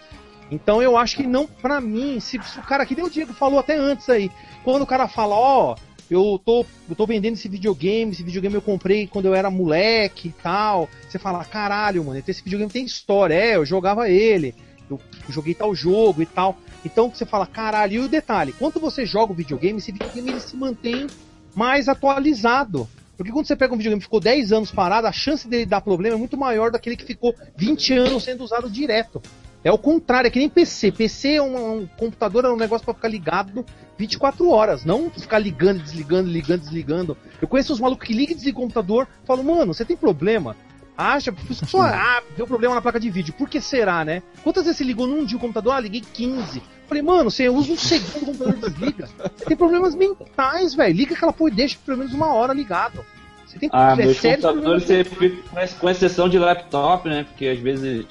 [0.51, 3.33] Então eu acho que não, pra mim, se, se o cara, que nem o Diego
[3.33, 4.29] falou até antes aí,
[4.63, 8.55] quando o cara fala, ó, oh, eu tô, eu tô vendendo esse videogame, esse videogame
[8.55, 10.89] eu comprei quando eu era moleque e tal.
[11.07, 14.53] Você fala, caralho, mano, esse videogame tem história, é, eu jogava ele,
[14.89, 14.99] eu
[15.29, 16.57] joguei tal jogo e tal.
[16.85, 20.39] Então você fala, caralho, e o detalhe, quando você joga o videogame, esse videogame ele
[20.39, 21.07] se mantém
[21.55, 22.87] mais atualizado.
[23.15, 25.81] Porque quando você pega um videogame que ficou 10 anos parado, a chance dele dar
[25.81, 29.21] problema é muito maior daquele que ficou 20 anos sendo usado direto.
[29.63, 30.91] É o contrário, é que nem PC.
[30.91, 33.65] PC é um, um computador, é um negócio para ficar ligado
[33.97, 37.17] 24 horas, não ficar ligando, desligando, ligando, desligando.
[37.41, 40.55] Eu conheço os malucos que ligam e desligam o computador, falo, mano, você tem problema?
[40.97, 41.33] Acha,
[41.65, 43.33] só, ah, deu problema na placa de vídeo.
[43.37, 44.21] Por que será, né?
[44.43, 45.73] Quantas vezes você ligou num dia o computador?
[45.73, 46.61] Ah, liguei 15.
[46.87, 49.09] Falei, mano, você usa um segundo o computador desliga.
[49.35, 50.95] Você tem problemas mentais, velho.
[50.95, 53.03] Liga aquela porra e deixa pelo menos uma hora ligado.
[53.45, 57.23] Você tem ah, é, meus computadores, você, com exceção de laptop, né?
[57.23, 58.05] Porque às vezes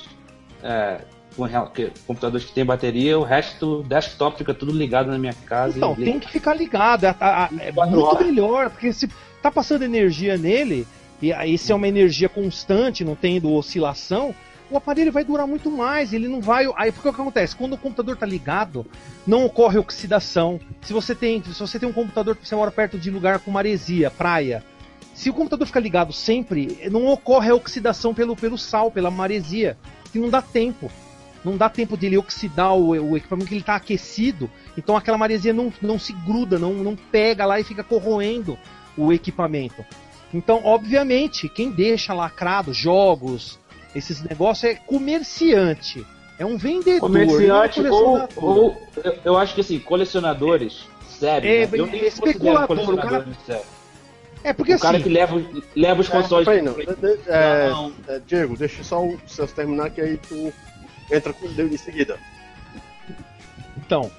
[0.63, 1.01] é,
[2.07, 5.77] computadores que tem bateria, o resto, desktop fica tudo ligado na minha casa.
[5.77, 7.05] Então, tem que ficar ligado.
[7.05, 7.17] É,
[7.59, 8.27] é muito horas.
[8.27, 9.09] melhor, porque se
[9.43, 10.87] tá passando energia nele,
[11.21, 14.35] e aí se é uma energia constante, não tendo oscilação,
[14.71, 16.67] o aparelho vai durar muito mais, ele não vai.
[16.77, 17.55] Aí porque o que acontece?
[17.55, 18.87] Quando o computador está ligado,
[19.27, 20.59] não ocorre oxidação.
[20.81, 23.51] Se você tem, se você tem um computador que você mora perto de lugar com
[23.51, 24.65] maresia, praia,
[25.15, 29.77] se o computador ficar ligado sempre, não ocorre a oxidação pelo, pelo sal, pela maresia,
[30.11, 30.91] que não dá tempo
[31.45, 35.53] não dá tempo dele oxidar o, o equipamento que ele está aquecido, então aquela maresia
[35.53, 38.59] não, não se gruda, não, não pega lá e fica corroendo
[38.97, 39.85] o equipamento.
[40.33, 43.59] Então, obviamente, quem deixa lacrado jogos,
[43.95, 46.07] esses negócios é comerciante.
[46.39, 47.01] É um vendedor.
[47.01, 51.49] Comerciante é um ou, ou eu, eu, acho que assim, colecionadores, sério.
[51.49, 51.69] É, né?
[51.73, 53.27] eu nem especulador, o cara...
[53.47, 53.65] sério.
[54.43, 54.83] É porque o assim.
[54.83, 55.43] O cara que leva,
[55.77, 56.49] leva os é, consoles.
[56.49, 56.75] É, não.
[57.27, 57.93] É, não.
[58.09, 60.53] É, Diego, deixa só o Celso terminar que aí tu
[61.13, 62.19] entra com em seguida.
[63.77, 64.11] Então,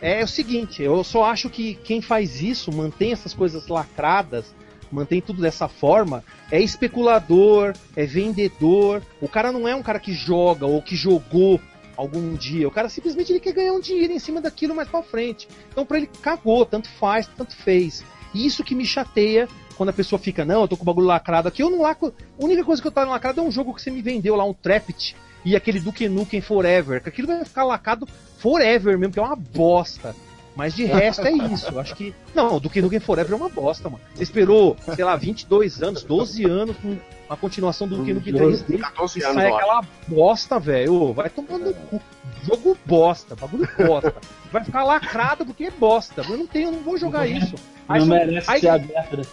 [0.00, 4.54] é o seguinte, eu só acho que quem faz isso, mantém essas coisas lacradas,
[4.90, 9.02] mantém tudo dessa forma, é especulador, é vendedor.
[9.20, 11.60] O cara não é um cara que joga ou que jogou
[11.96, 12.68] algum dia.
[12.68, 15.48] O cara simplesmente ele quer ganhar um dinheiro em cima daquilo mais para frente.
[15.70, 18.04] Então para ele cagou, tanto faz, tanto fez.
[18.34, 21.48] Isso que me chateia quando a pessoa fica, não, eu tô com o bagulho lacrado
[21.48, 21.62] aqui.
[21.62, 22.14] Eu não lacro.
[22.40, 24.44] A única coisa que eu tô lacrado é um jogo que você me vendeu lá,
[24.44, 28.06] um Trapit e aquele Duke Nukem Forever, que aquilo vai ficar lacado
[28.38, 30.14] forever mesmo, que é uma bosta.
[30.56, 31.78] Mas de resto é isso.
[31.78, 32.14] Acho que.
[32.34, 34.02] Não, o Duke Nukem Forever é uma bosta, mano.
[34.14, 36.96] Você esperou, sei lá, 22 anos, 12 anos com
[37.28, 38.78] a continuação do Duke Nukem 3D.
[38.78, 41.12] 14 anos, sai aquela bosta, velho.
[41.12, 42.00] Vai tomando cu.
[42.42, 44.14] Jogo bosta, bagulho bosta.
[44.50, 46.22] Vai ficar lacrado porque é bosta.
[46.26, 47.54] Eu não tenho, eu não vou jogar isso.
[47.86, 49.28] Aí, não merece aí, ser aberto.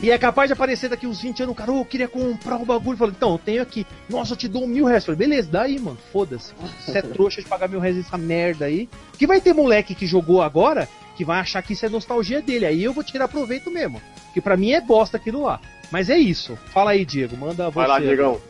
[0.00, 2.62] E é capaz de aparecer daqui uns 20 anos, cara, oh, eu queria comprar o
[2.62, 2.96] um bagulho.
[2.96, 3.84] Falei, então, eu tenho aqui.
[4.08, 5.04] Nossa, eu te dou mil reais.
[5.04, 5.98] Falei, beleza, dá aí, mano.
[6.12, 6.52] Foda-se.
[6.84, 8.88] Você é trouxa de pagar mil reais nessa merda aí.
[9.18, 12.64] Que vai ter moleque que jogou agora que vai achar que isso é nostalgia dele.
[12.64, 14.00] Aí eu vou tirar proveito mesmo.
[14.32, 15.60] Que para mim é bosta aquilo lá.
[15.90, 16.56] Mas é isso.
[16.66, 17.36] Fala aí, Diego.
[17.36, 17.74] Manda você.
[17.74, 18.40] Vai lá, Diegão.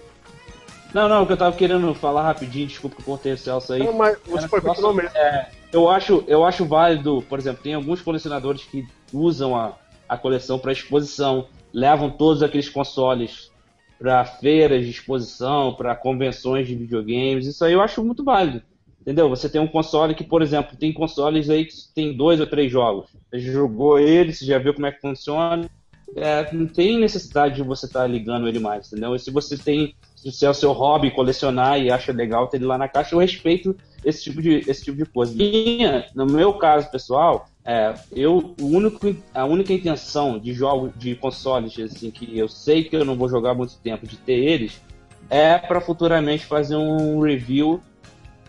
[0.92, 3.72] Não, não, o que eu tava querendo falar rapidinho, desculpa que eu cortei o Celso
[3.72, 3.84] aí.
[3.84, 5.00] Não, mas você foi mesmo.
[5.14, 9.74] É, eu acho, eu acho válido, por exemplo, tem alguns colecionadores que usam a,
[10.08, 13.50] a coleção para exposição levam todos aqueles consoles
[13.98, 17.46] para feiras de exposição, para convenções de videogames.
[17.46, 18.62] Isso aí eu acho muito válido.
[19.00, 19.28] Entendeu?
[19.28, 22.70] Você tem um console que, por exemplo, tem consoles aí que tem dois ou três
[22.70, 23.08] jogos.
[23.30, 25.68] Você jogou ele, você já viu como é que funciona.
[26.14, 29.14] É, não tem necessidade de você estar tá ligando ele mais, entendeu?
[29.14, 32.66] E se você tem, se é o seu hobby colecionar e acha legal ter ele
[32.66, 35.34] lá na caixa, eu respeito esse tipo de, esse tipo de coisa.
[35.34, 41.14] Minha, no meu caso pessoal, é, eu, o único, a única intenção de jogos de
[41.14, 44.80] consoles assim, que eu sei que eu não vou jogar muito tempo de ter eles
[45.28, 47.82] é para futuramente fazer um review,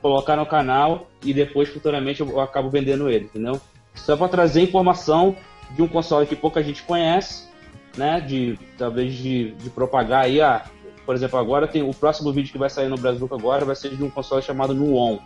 [0.02, 3.60] colocar no canal e depois futuramente eu acabo vendendo ele, entendeu?
[3.94, 5.36] Só para trazer informação
[5.76, 7.50] de um console que pouca gente conhece,
[7.98, 8.22] né?
[8.22, 10.64] De talvez de, de propagar aí, ah,
[11.10, 13.96] por exemplo, agora tem o próximo vídeo que vai sair no Brasil agora vai ser
[13.96, 15.18] de um console chamado Nuon,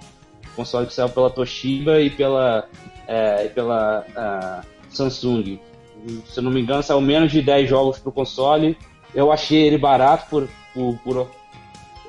[0.56, 2.70] console que saiu pela Toshiba e pela
[3.06, 5.60] é, pela uh, Samsung.
[6.26, 8.78] Se não me engano, saiu menos de 10 jogos pro console.
[9.14, 11.32] Eu achei ele barato por, por, por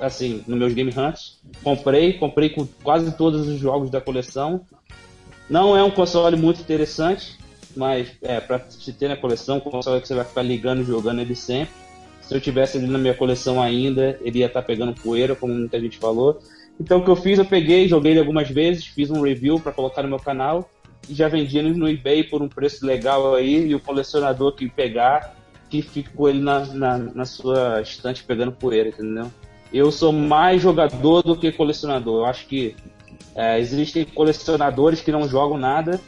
[0.00, 1.40] assim, no meus Game Hunts.
[1.64, 4.60] Comprei, comprei com quase todos os jogos da coleção.
[5.50, 7.36] Não é um console muito interessante,
[7.76, 10.84] mas é para se ter na coleção, um console que você vai ficar ligando e
[10.84, 11.83] jogando ele sempre.
[12.26, 15.52] Se eu tivesse ele na minha coleção ainda, ele ia estar tá pegando poeira, como
[15.52, 16.38] muita gente falou.
[16.80, 19.72] Então o que eu fiz, eu peguei, joguei ele algumas vezes, fiz um review para
[19.72, 20.68] colocar no meu canal
[21.08, 25.36] e já vendi no eBay por um preço legal aí, e o colecionador que pegar,
[25.68, 29.30] que fique com ele na, na, na sua estante pegando poeira, entendeu?
[29.72, 32.22] Eu sou mais jogador do que colecionador.
[32.22, 32.74] Eu acho que
[33.34, 36.00] é, existem colecionadores que não jogam nada,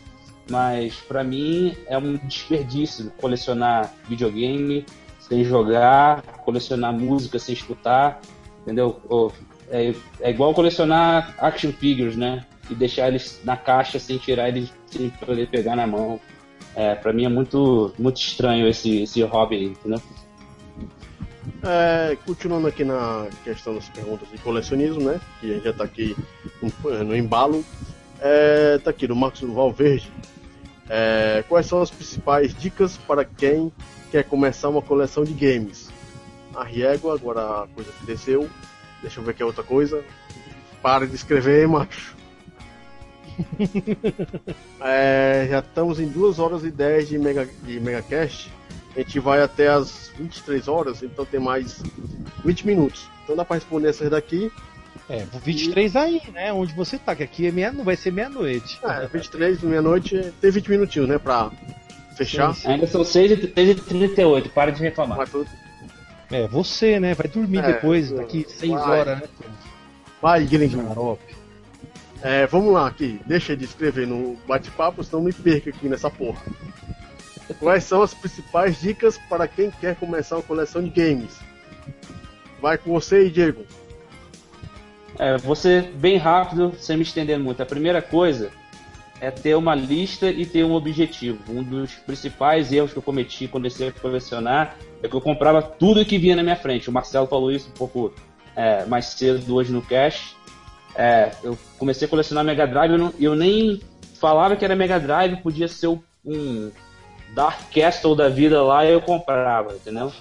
[0.49, 4.85] mas para mim é um desperdício colecionar videogame
[5.28, 8.20] sem jogar, colecionar música sem escutar,
[8.62, 9.01] entendeu?
[9.69, 12.44] É, é igual colecionar action figures, né?
[12.70, 16.20] E deixar eles na caixa sem tirar eles sem poder pegar na mão.
[16.74, 20.01] É, para mim é muito, muito estranho esse, esse hobby, entendeu?
[21.65, 25.20] É, continuando aqui na questão das perguntas de colecionismo, né?
[25.40, 26.16] Que a gente já está aqui
[26.82, 27.65] no embalo.
[28.20, 30.11] É, tá aqui no Marcos Valverde.
[30.89, 33.73] É, quais são as principais dicas para quem
[34.11, 35.91] quer começar uma coleção de games?
[36.55, 38.49] A Riego, agora a coisa que desceu.
[39.03, 40.05] Deixa eu ver aqui outra coisa.
[40.81, 42.17] Para de escrever, macho.
[44.81, 48.51] é, já estamos em 2 horas e 10 de, mega, de Megacast.
[48.95, 51.83] A gente vai até as 23 horas, então tem mais
[52.45, 53.09] 20 minutos.
[53.25, 54.51] Então dá para responder essas daqui.
[55.09, 55.99] É, 23 e...
[55.99, 56.53] aí, né?
[56.53, 58.78] Onde você tá, que aqui é meia, não vai ser meia-noite.
[58.83, 61.19] É, 23, meia-noite, tem 20 minutinhos, né?
[61.19, 61.51] Pra
[62.16, 62.55] fechar.
[62.55, 62.69] Sim, sim.
[62.69, 65.19] Ainda são 6 e 38, para de reclamar.
[65.19, 65.31] Mas,
[66.31, 67.15] é, você, né?
[67.15, 69.28] Vai dormir é, depois, daqui 6 horas, né?
[70.20, 70.83] Vai, Guilherme
[72.23, 73.20] É, vamos lá aqui.
[73.27, 76.43] Deixa de escrever no bate-papo, senão me perca aqui nessa porra.
[77.61, 81.39] Quais são as principais dicas para quem quer começar uma coleção de games?
[82.61, 83.65] Vai com você e Diego.
[85.19, 87.63] É, ser bem rápido, sem me estender muito.
[87.63, 88.51] A primeira coisa
[89.21, 91.39] é ter uma lista e ter um objetivo.
[91.49, 95.63] Um dos principais erros que eu cometi quando comecei a colecionar é que eu comprava
[95.63, 96.89] tudo que vinha na minha frente.
[96.89, 98.13] O Marcelo falou isso um pouco
[98.55, 100.37] é, mais cedo hoje no Cash.
[100.95, 103.81] É, eu comecei a colecionar Mega Drive e eu, eu, nem
[104.19, 105.89] falava que era Mega Drive, podia ser
[106.25, 106.71] um
[107.35, 110.13] Dark Castle da vida lá e eu comprava, entendeu?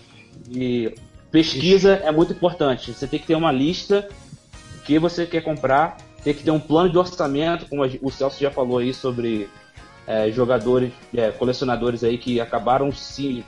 [0.49, 0.93] E
[1.31, 2.93] pesquisa é muito importante.
[2.93, 4.07] Você tem que ter uma lista
[4.85, 8.51] que você quer comprar, tem que ter um plano de orçamento, como o Celso já
[8.51, 9.49] falou aí sobre
[10.07, 13.43] é, jogadores, é, colecionadores aí que acabaram se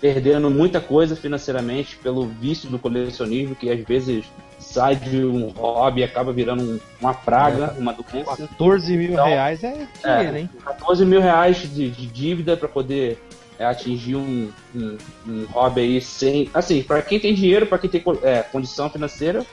[0.00, 4.24] perdendo muita coisa financeiramente pelo vício do colecionismo, que às vezes
[4.58, 8.36] sai de um hobby e acaba virando um, uma praga, é, uma doença.
[8.36, 10.50] 14 mil então, reais é dinheiro, é, hein?
[10.64, 13.18] 14 mil reais de, de dívida para poder
[13.58, 16.50] é, atingir um, um, um, hobby aí sem.
[16.54, 19.44] Assim, para quem tem dinheiro, para quem tem é, condição financeira,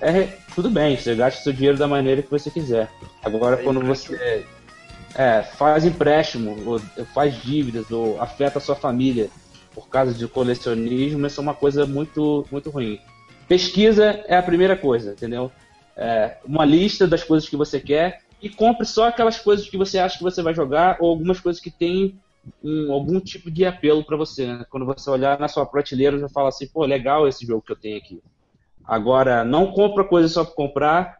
[0.00, 2.90] é tudo bem, você gasta seu dinheiro da maneira que você quiser.
[3.22, 4.44] Agora, quando você
[5.14, 6.78] é, faz empréstimo, ou
[7.14, 9.30] faz dívidas, ou afeta a sua família
[9.74, 12.98] por causa de colecionismo, isso é uma coisa muito, muito ruim.
[13.48, 15.50] Pesquisa é a primeira coisa, entendeu?
[15.96, 19.98] É, uma lista das coisas que você quer e compre só aquelas coisas que você
[19.98, 22.18] acha que você vai jogar ou algumas coisas que tem
[22.62, 24.46] um, algum tipo de apelo para você.
[24.46, 24.66] Né?
[24.68, 27.76] Quando você olhar na sua prateleira, já fala assim, pô, legal esse jogo que eu
[27.76, 28.22] tenho aqui.
[28.86, 31.18] Agora, não compra coisa só para comprar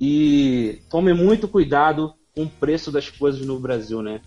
[0.00, 4.20] e tome muito cuidado com o preço das coisas no Brasil, né?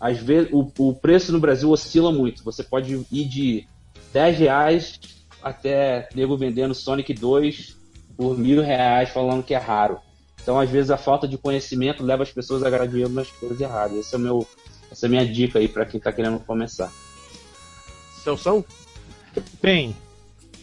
[0.00, 2.44] Às vezes, o, o preço no Brasil oscila muito.
[2.44, 3.66] Você pode ir de
[4.12, 5.00] 10 reais
[5.42, 7.76] até nego vendendo Sonic 2
[8.16, 9.98] por mil reais falando que é raro.
[10.42, 13.98] Então, às vezes, a falta de conhecimento leva as pessoas a graduar nas coisas erradas.
[13.98, 14.46] Esse é meu,
[14.90, 16.92] essa é a minha dica aí para quem está querendo começar.
[18.22, 18.64] Celção?
[19.60, 19.94] Bem,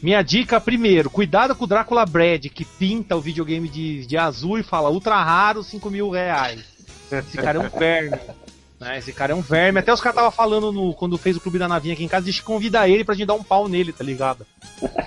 [0.03, 4.59] minha dica primeiro, cuidado com o Drácula Brad, que pinta o videogame de, de azul
[4.59, 6.61] e fala ultra raro, 5 mil reais.
[7.09, 8.19] Esse cara é um verme.
[8.81, 8.97] Né?
[8.97, 9.79] Esse cara é um verme.
[9.79, 12.27] Até os caras estavam falando no, quando fez o Clube da Navinha aqui em casa,
[12.27, 14.45] a gente convida ele pra gente dar um pau nele, tá ligado?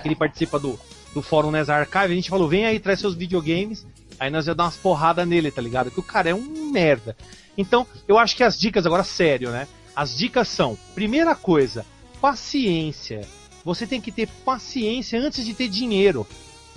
[0.03, 0.79] ele participa do,
[1.13, 3.85] do fórum NES Archive, a gente falou, vem aí, traz seus videogames,
[4.19, 5.91] aí nós ia dar umas porradas nele, tá ligado?
[5.91, 7.15] Que o cara é um merda.
[7.55, 9.67] Então, eu acho que as dicas, agora sério, né?
[9.95, 11.85] As dicas são, primeira coisa,
[12.19, 13.27] paciência
[13.67, 16.25] você tem que ter paciência antes de ter dinheiro.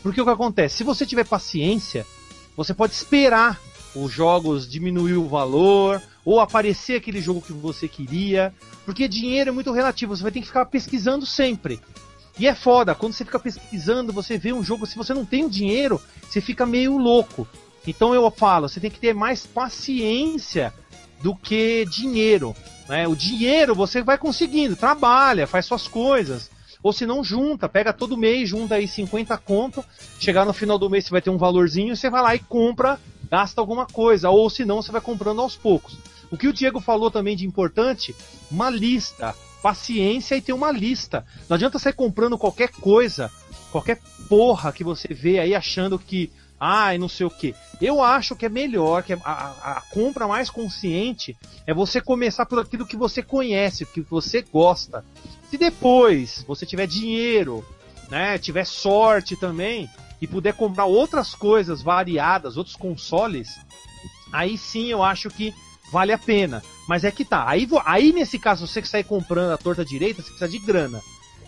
[0.02, 0.78] Porque o que acontece?
[0.78, 2.04] Se você tiver paciência,
[2.56, 3.60] você pode esperar
[3.94, 8.52] os jogos diminuir o valor ou aparecer aquele jogo que você queria.
[8.84, 11.80] Porque dinheiro é muito relativo, você vai ter que ficar pesquisando sempre.
[12.36, 15.44] E é foda, quando você fica pesquisando, você vê um jogo, se você não tem
[15.44, 17.46] o dinheiro, você fica meio louco.
[17.86, 20.74] Então eu falo, você tem que ter mais paciência
[21.22, 22.52] do que dinheiro.
[22.88, 23.06] Né?
[23.06, 26.50] O dinheiro você vai conseguindo, trabalha, faz suas coisas.
[26.82, 29.84] Ou se não, junta, pega todo mês, junta aí 50 conto,
[30.18, 32.98] chegar no final do mês você vai ter um valorzinho, você vai lá e compra,
[33.30, 35.98] gasta alguma coisa, ou se não, você vai comprando aos poucos.
[36.30, 38.14] O que o Diego falou também de importante,
[38.50, 41.24] uma lista, paciência e ter uma lista.
[41.48, 43.30] Não adianta sair comprando qualquer coisa,
[43.70, 47.54] qualquer porra que você vê aí achando que, ai, ah, não sei o que.
[47.80, 51.36] Eu acho que é melhor, que a, a, a, compra mais consciente
[51.66, 55.04] é você começar por aquilo que você conhece, que você gosta.
[55.50, 57.64] Se depois você tiver dinheiro,
[58.08, 59.90] né, tiver sorte também
[60.20, 63.58] e puder comprar outras coisas variadas, outros consoles,
[64.32, 65.52] aí sim eu acho que
[65.90, 66.62] vale a pena.
[66.88, 67.48] Mas é que tá.
[67.48, 71.00] Aí, aí nesse caso, você que sai comprando a torta direita, você precisa de grana.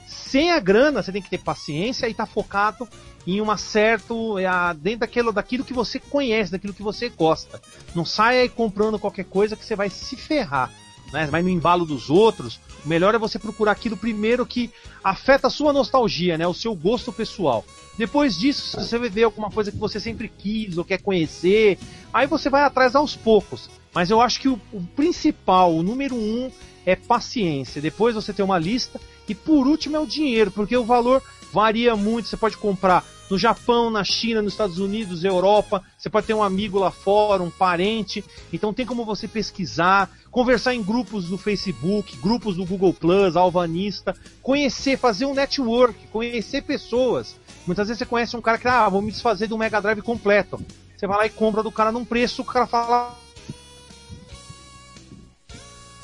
[0.06, 2.88] Sem a grana, você tem que ter paciência e tá focado
[3.24, 7.60] em uma certo é, dentro daquilo, daquilo que você conhece, daquilo que você gosta.
[7.94, 10.72] Não saia aí comprando qualquer coisa que você vai se ferrar.
[11.12, 11.26] Né?
[11.26, 12.58] Vai no embalo dos outros.
[12.84, 14.70] O melhor é você procurar aquilo primeiro que
[15.04, 16.46] afeta a sua nostalgia, né?
[16.46, 17.64] O seu gosto pessoal.
[17.98, 21.78] Depois disso, se você ver alguma coisa que você sempre quis ou quer conhecer,
[22.12, 23.68] aí você vai atrás aos poucos.
[23.94, 26.50] Mas eu acho que o, o principal, o número um,
[26.86, 27.82] é paciência.
[27.82, 31.22] Depois você tem uma lista e por último é o dinheiro, porque o valor
[31.52, 32.28] varia muito.
[32.28, 35.82] Você pode comprar no Japão, na China, nos Estados Unidos, Europa.
[35.96, 38.22] Você pode ter um amigo lá fora, um parente.
[38.52, 44.14] Então tem como você pesquisar, conversar em grupos do Facebook, grupos do Google Plus, Alvanista,
[44.42, 47.34] conhecer, fazer um network, conhecer pessoas.
[47.66, 50.02] Muitas vezes você conhece um cara que, ah, vou me desfazer de um Mega Drive
[50.02, 50.62] completo.
[50.94, 53.16] Você vai lá e compra do cara num preço, o cara fala.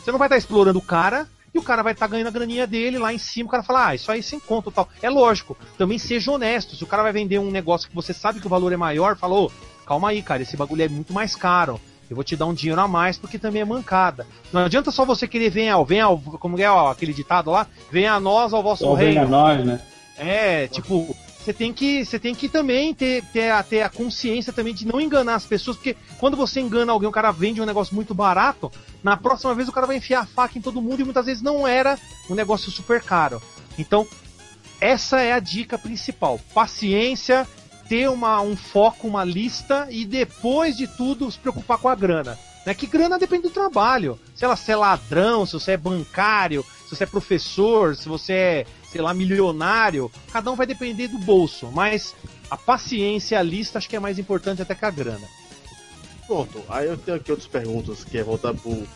[0.02, 2.30] Você não vai estar explorando o cara, e o cara vai estar tá ganhando a
[2.30, 4.88] graninha dele lá em cima, o cara fala, ah, isso aí sem conta tal.
[5.02, 6.76] É lógico, também seja honesto.
[6.76, 9.16] Se o cara vai vender um negócio que você sabe que o valor é maior,
[9.16, 9.52] falou,
[9.84, 11.80] calma aí, cara, esse bagulho é muito mais caro.
[12.08, 14.26] Eu vou te dar um dinheiro a mais porque também é mancada.
[14.50, 17.66] Não adianta só você querer venha ao, venha ao, como é ó, aquele ditado lá,
[17.90, 19.14] venha a nós ao vosso reino.
[19.14, 19.80] Venha a nós, né?
[20.16, 21.14] É, tipo,
[21.48, 24.86] você tem que você tem que também ter, ter, a, ter a consciência também de
[24.86, 28.14] não enganar as pessoas, porque quando você engana alguém, o cara vende um negócio muito
[28.14, 28.70] barato,
[29.02, 31.42] na próxima vez o cara vai enfiar a faca em todo mundo e muitas vezes
[31.42, 31.98] não era
[32.28, 33.40] um negócio super caro.
[33.78, 34.06] Então,
[34.78, 36.38] essa é a dica principal.
[36.52, 37.48] Paciência,
[37.88, 42.38] ter uma, um foco, uma lista e depois de tudo se preocupar com a grana.
[42.66, 42.74] Né?
[42.74, 44.20] Que grana depende do trabalho.
[44.34, 48.32] Se ela se é ladrão, se você é bancário, se você é professor, se você
[48.32, 52.14] é sei lá, milionário, cada um vai depender do bolso, mas
[52.50, 55.26] a paciência, a lista, acho que é mais importante até que a grana.
[56.26, 58.86] Pronto, aí eu tenho aqui outras perguntas que é voltar pro,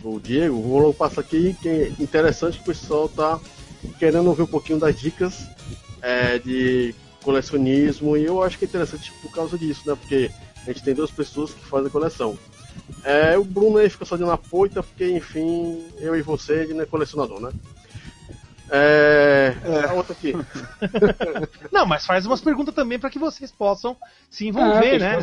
[0.00, 0.60] pro Diego.
[0.60, 3.40] Vou logo passar aqui, que é interessante que o pessoal tá
[3.98, 5.46] querendo ouvir um pouquinho das dicas
[6.02, 9.94] é, de colecionismo e eu acho que é interessante por causa disso, né?
[9.94, 10.30] Porque
[10.62, 12.38] a gente tem duas pessoas que fazem coleção.
[13.04, 16.74] É, o Bruno aí fica só de uma poita, porque enfim, eu e você, ele
[16.74, 17.50] não é colecionador, né?
[18.76, 19.54] É.
[19.64, 19.86] é.
[19.88, 20.32] A outra aqui.
[21.70, 23.96] não, mas faz umas perguntas também para que vocês possam
[24.28, 25.18] se envolver, né?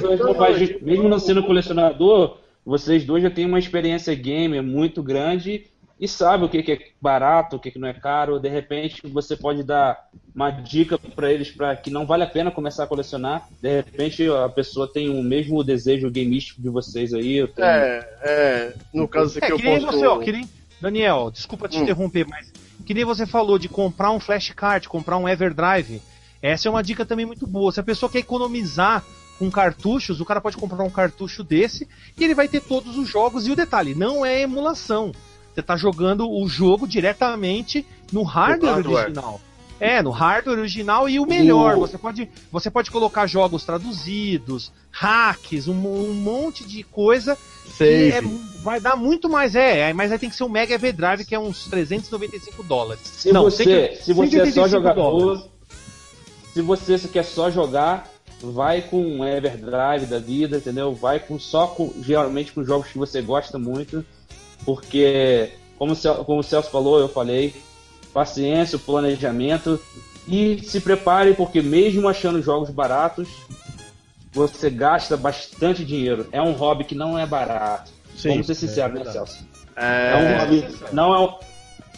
[0.82, 5.66] Mesmo não sendo colecionador, vocês dois já têm uma experiência gamer muito grande
[6.00, 8.40] e sabe o que, é barato, o que, não é caro.
[8.40, 12.50] De repente, você pode dar uma dica para eles para que não vale a pena
[12.50, 13.48] começar a colecionar.
[13.62, 17.46] De repente, a pessoa tem o mesmo desejo gameístico de vocês aí.
[17.48, 17.68] Tenho...
[17.68, 19.98] É, é, no caso aqui é, eu posso...
[19.98, 20.50] Você, ó, que nem...
[20.82, 21.84] Daniel, desculpa te hum.
[21.84, 22.51] interromper, mas
[22.92, 26.02] que nem você falou de comprar um flashcard, comprar um Everdrive.
[26.42, 27.72] Essa é uma dica também muito boa.
[27.72, 29.02] Se a pessoa quer economizar
[29.40, 31.88] com cartuchos, o cara pode comprar um cartucho desse
[32.18, 33.48] e ele vai ter todos os jogos.
[33.48, 35.14] E o detalhe, não é emulação.
[35.54, 39.42] Você está jogando o jogo diretamente no hardware, hardware, original.
[39.80, 45.70] É, no hardware original e o melhor, você pode, você pode colocar jogos traduzidos, hacks,
[45.70, 47.38] um, um monte de coisa
[47.70, 48.12] Save.
[48.12, 48.22] É,
[48.62, 51.36] vai dar muito mais, é, é, mas aí tem que ser um Mega Everdrive que
[51.36, 53.02] é uns 395 dólares.
[53.04, 55.48] Se Não, você, se você é só jogador,
[56.54, 58.10] se você quer só jogar,
[58.42, 60.94] vai com um Everdrive da vida, entendeu?
[60.94, 64.06] Vai com só com, geralmente com jogos que você gosta muito,
[64.66, 67.54] porque como, como o Celso falou, eu falei,
[68.14, 69.80] paciência, planejamento
[70.28, 73.28] e se prepare porque mesmo achando jogos baratos,
[74.32, 76.28] você gasta bastante dinheiro.
[76.32, 77.92] É um hobby que não é barato.
[78.22, 79.48] Sim, Vamos ser sinceros, é né, Celso?
[79.76, 80.12] É...
[80.12, 81.40] é um hobby, não é,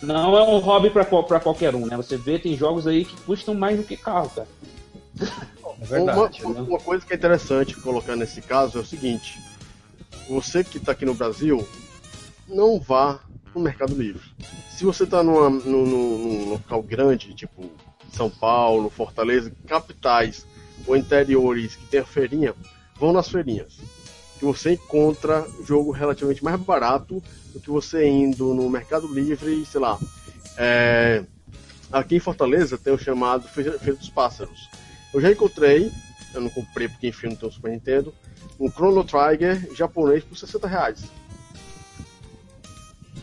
[0.01, 1.97] não é um hobby para qualquer um, né?
[1.97, 4.47] Você vê, tem jogos aí que custam mais do que carro, cara.
[5.81, 9.37] É verdade, uma, uma, coisa que é interessante colocar nesse caso é o seguinte:
[10.29, 11.67] você que está aqui no Brasil,
[12.47, 13.19] não vá
[13.53, 14.23] no Mercado Livre.
[14.69, 17.69] Se você está num, num, num local grande, tipo
[18.13, 20.47] São Paulo, Fortaleza, capitais
[20.87, 22.55] ou interiores que tem a feirinha,
[22.97, 23.77] vão nas feirinhas.
[24.43, 27.23] Que você encontra jogo relativamente mais barato
[27.53, 29.97] do que você indo no Mercado Livre, sei lá.
[30.57, 31.23] É...
[31.89, 34.69] Aqui em Fortaleza tem o chamado Feira dos Pássaros.
[35.13, 35.89] Eu já encontrei,
[36.33, 38.13] eu não comprei porque enfim não tem um Super Nintendo,
[38.59, 41.05] um Chrono Trigger japonês por 60 reais.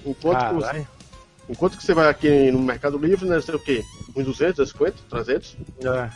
[0.07, 0.87] Enquanto que, você,
[1.51, 3.85] enquanto que você vai aqui no Mercado Livre, né, sei o quê?
[4.17, 5.57] Uns 200, 250, 300?
[5.85, 6.11] É.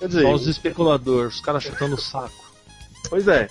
[0.00, 2.44] Quer dizer, Só os especuladores, os caras chutando o saco.
[3.08, 3.48] Pois é.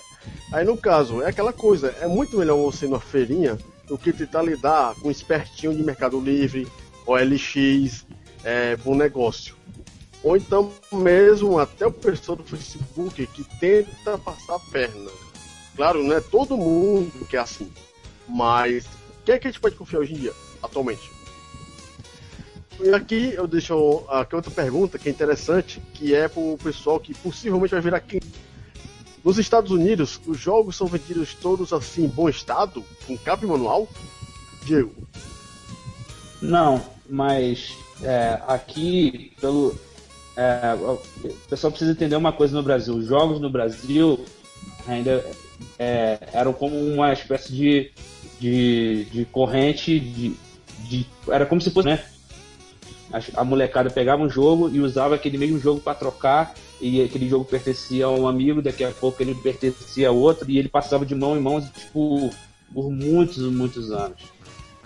[0.52, 4.12] Aí no caso, é aquela coisa, é muito melhor você ir numa feirinha do que
[4.12, 6.66] tentar lidar com um espertinho de Mercado Livre
[7.06, 8.06] OLX
[8.44, 9.56] é bom negócio.
[10.22, 15.10] Ou então mesmo até o pessoal do Facebook que tenta passar a perna.
[15.74, 17.72] Claro, não é todo mundo que é assim.
[18.28, 18.84] Mas
[19.24, 20.32] quem é que a gente pode confiar hoje em dia,
[20.62, 21.10] atualmente?
[22.80, 27.00] E aqui eu deixo aqui outra pergunta que é interessante, que é para o pessoal
[27.00, 28.20] que possivelmente vai vir aqui.
[29.28, 33.86] Nos Estados Unidos, os jogos são vendidos todos assim em bom estado, com capa manual?
[34.64, 34.90] Diego?
[36.40, 39.78] Não, mas é, aqui, pelo.
[40.34, 40.98] É, o
[41.46, 42.94] pessoal precisa entender uma coisa no Brasil.
[42.94, 44.18] Os jogos no Brasil
[44.86, 45.22] ainda
[45.78, 47.90] é, eram como uma espécie de,
[48.40, 50.34] de, de corrente de,
[50.88, 52.02] de, Era como se fosse, né?
[53.12, 57.28] A, a molecada pegava um jogo e usava aquele mesmo jogo para trocar e aquele
[57.28, 61.04] jogo pertencia a um amigo, daqui a pouco ele pertencia a outro e ele passava
[61.04, 62.30] de mão em mão tipo
[62.72, 64.18] por muitos, muitos anos.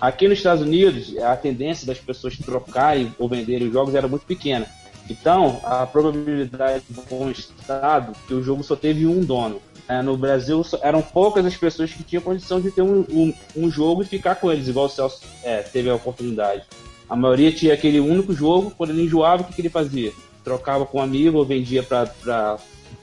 [0.00, 4.26] Aqui nos Estados Unidos, a tendência das pessoas trocarem ou venderem os jogos era muito
[4.26, 4.66] pequena.
[5.08, 9.60] Então, a probabilidade de um estado que o jogo só teve um dono.
[9.88, 13.70] É, no Brasil, eram poucas as pessoas que tinham condição de ter um, um, um
[13.70, 16.62] jogo e ficar com eles, igual o Celso é, teve a oportunidade.
[17.08, 20.12] A maioria tinha aquele único jogo, quando ele enjoava, o que, que ele fazia?
[20.44, 22.58] Trocava com um amigo vendia para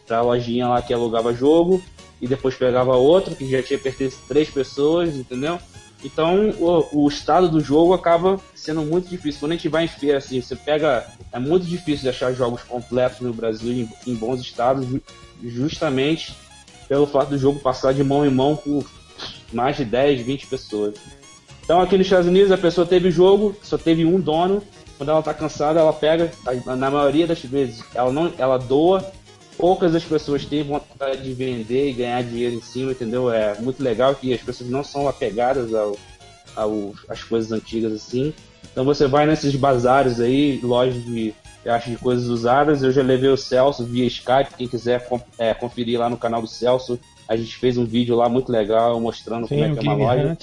[0.09, 1.81] a lojinha lá que alugava jogo
[2.21, 5.59] e depois pegava outro, que já tinha pertencido três pessoas, entendeu?
[6.03, 9.39] Então o, o, estado do jogo acaba sendo muito difícil.
[9.39, 11.05] Quando a gente vai em feira, assim, você pega.
[11.31, 14.87] É muito difícil de achar jogos completos no Brasil em, em bons estados,
[15.43, 16.33] justamente
[16.87, 18.85] pelo fato do jogo passar de mão em mão por
[19.51, 20.95] mais de 10, 20 pessoas.
[21.63, 24.63] Então aqui nos Estados Unidos a pessoa teve jogo, só teve um dono.
[24.99, 26.29] Quando ela está cansada, ela pega,
[26.65, 29.09] na maioria das vezes, ela não, ela doa
[29.57, 33.31] poucas as pessoas têm vontade de vender e ganhar dinheiro em cima, entendeu?
[33.31, 35.97] É muito legal que as pessoas não são apegadas ao,
[36.53, 38.33] ao às coisas antigas assim.
[38.71, 41.33] Então você vai nesses bazares aí, lojas de,
[41.65, 42.83] acho, de coisas usadas.
[42.83, 44.55] Eu já levei o Celso via Skype.
[44.57, 48.27] Quem quiser é, conferir lá no canal do Celso, a gente fez um vídeo lá
[48.27, 50.37] muito legal mostrando Sim, como é que é uma loja.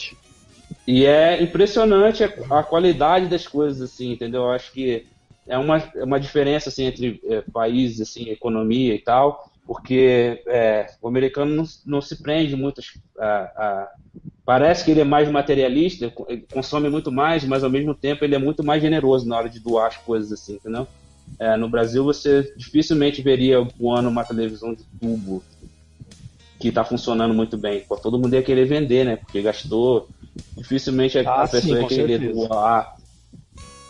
[0.87, 4.43] E é impressionante a, a, qualidade das coisas, assim, entendeu?
[4.43, 5.07] Eu acho que
[5.47, 10.87] é uma, é uma diferença assim, entre é, países, assim, economia e tal, porque é,
[11.03, 12.81] o americano não, não, se prende muito
[13.19, 13.91] a, a,
[14.47, 16.13] Parece que ele é mais materialista,
[16.53, 19.59] consome muito mais, mas ao mesmo tempo ele é muito mais generoso na hora de
[19.59, 20.87] doar as coisas, assim, entendeu?
[21.37, 25.43] É, no Brasil você dificilmente veria um ano uma televisão de tubo
[26.59, 27.81] que está funcionando muito bem.
[27.81, 29.17] Pô, todo mundo ia querer vender, né?
[29.17, 30.09] Porque gastou.
[30.57, 32.49] Dificilmente a, ah, pessoa sim, ia querer certeza.
[32.49, 32.97] doar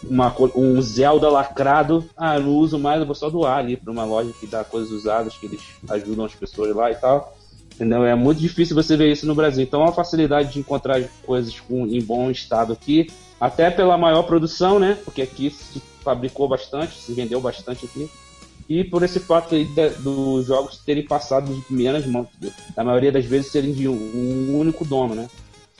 [0.08, 3.90] uma, um Zelda lacrado, ah, eu não uso mais, eu vou só doar ali para
[3.90, 7.36] uma loja que dá coisas usadas, que eles ajudam as pessoas lá e tal.
[7.74, 8.04] Entendeu?
[8.04, 9.62] É muito difícil você ver isso no Brasil.
[9.62, 13.08] Então a facilidade de encontrar coisas com, em bom estado aqui,
[13.40, 14.98] até pela maior produção, né?
[15.04, 18.08] Porque aqui se fabricou bastante, se vendeu bastante aqui.
[18.68, 22.28] E por esse fato aí de, dos jogos terem passado de primeiras mãos,
[22.76, 25.28] na maioria das vezes serem de um, um único dono, né?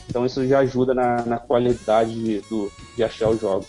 [0.09, 3.67] Então isso já ajuda na, na qualidade do, de achar os jogos.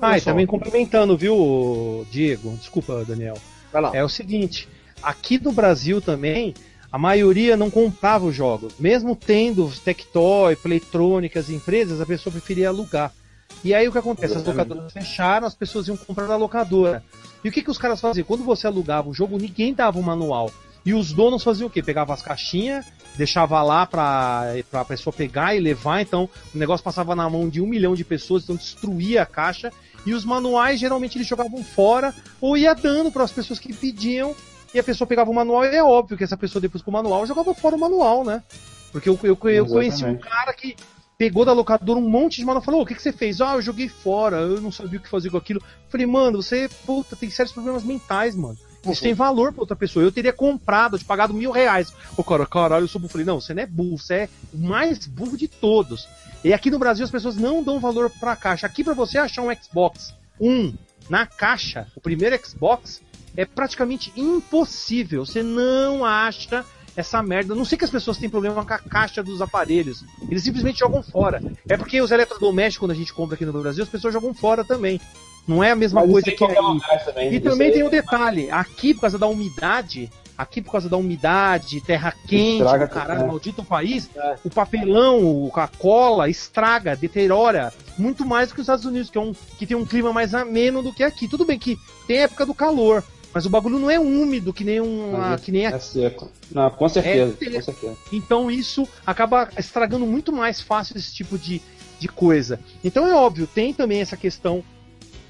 [0.00, 2.56] Ah, e também complementando, viu, Diego?
[2.56, 3.38] Desculpa, Daniel.
[3.92, 4.68] É o seguinte,
[5.02, 6.54] aqui no Brasil também,
[6.90, 8.74] a maioria não comprava os jogos.
[8.78, 13.12] Mesmo tendo Tectoy, Playtronic, as empresas, a pessoa preferia alugar.
[13.62, 14.36] E aí o que acontece?
[14.36, 17.02] As locadoras fecharam, as pessoas iam comprar na locadora.
[17.42, 18.24] E o que, que os caras faziam?
[18.24, 20.50] Quando você alugava o jogo, ninguém dava o manual.
[20.84, 21.82] E os donos faziam o quê?
[21.82, 22.84] Pegavam as caixinhas,
[23.16, 27.60] deixava lá para a pessoa pegar e levar, então o negócio passava na mão de
[27.60, 29.72] um milhão de pessoas, então destruía a caixa
[30.04, 34.34] e os manuais geralmente eles jogavam fora ou ia dando para as pessoas que pediam
[34.74, 36.94] e a pessoa pegava o manual e é óbvio que essa pessoa depois com o
[36.94, 38.42] manual jogava fora o manual, né?
[38.92, 40.76] Porque eu, eu, eu conheci um cara que
[41.24, 43.40] pegou da locadora um monte de manual e falou: o que, que você fez?
[43.40, 45.62] Ah, eu joguei fora, eu não sabia o que fazer com aquilo.
[45.88, 48.58] falei, mano, você, puta, tem sérios problemas mentais, mano.
[48.86, 50.04] Isso tem valor pra outra pessoa.
[50.04, 51.94] Eu teria comprado, te pagado mil reais.
[52.18, 53.12] O cara, caralho, eu sou burro.
[53.12, 56.06] Falei, não, você não é burro, você é o mais burro de todos.
[56.44, 58.66] E aqui no Brasil as pessoas não dão valor pra caixa.
[58.66, 60.74] Aqui para você achar um Xbox um
[61.08, 63.00] na caixa, o primeiro Xbox,
[63.34, 65.24] é praticamente impossível.
[65.24, 66.66] Você não acha
[66.96, 67.54] essa merda.
[67.54, 70.04] Não sei que as pessoas têm problema com a caixa dos aparelhos.
[70.30, 71.42] Eles simplesmente jogam fora.
[71.68, 74.64] É porque os eletrodomésticos, quando a gente compra aqui no Brasil, as pessoas jogam fora
[74.64, 75.00] também.
[75.46, 76.54] Não é a mesma Mas coisa que aí.
[77.04, 80.96] Também, e também tem um detalhe: aqui, por causa da umidade, aqui por causa da
[80.96, 83.26] umidade, terra quente, estraga, caralho, é.
[83.26, 84.36] maldito país, é.
[84.44, 89.20] o papelão, a cola estraga, deteriora muito mais do que os Estados Unidos, que, é
[89.20, 91.28] um, que tem um clima mais ameno do que aqui.
[91.28, 94.80] Tudo bem que tem época do calor, mas o bagulho não é úmido que nem
[94.80, 95.32] um.
[95.32, 95.66] É, que nem.
[95.66, 96.30] É seco.
[96.52, 97.96] Não, com certeza, é com certeza.
[98.12, 101.60] Então isso acaba estragando muito mais fácil esse tipo de,
[101.98, 102.60] de coisa.
[102.84, 104.62] Então é óbvio, tem também essa questão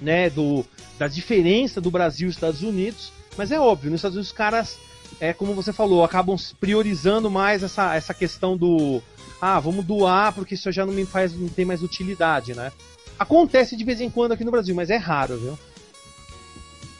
[0.03, 0.67] né, do,
[0.99, 4.77] da diferença do Brasil e Estados Unidos, mas é óbvio, nos Estados Unidos os caras,
[5.19, 9.03] é como você falou, acabam priorizando mais essa, essa questão do
[9.41, 12.71] ah, vamos doar porque isso já não me faz, não tem mais utilidade, né?
[13.19, 15.59] Acontece de vez em quando aqui no Brasil, mas é raro, viu?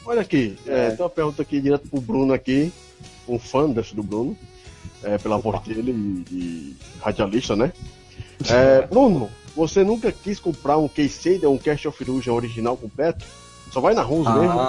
[0.05, 0.87] Olha aqui, é.
[0.87, 2.71] É, tem uma pergunta aqui direto pro Bruno aqui,
[3.27, 4.37] um fã desse do Bruno,
[5.03, 7.73] é, pela voz dele de radialista, né?
[8.47, 13.25] É, Bruno, você nunca quis comprar um Case ou um Cash of Illusion original completo?
[13.71, 14.59] Só vai na Rose ah, mesmo?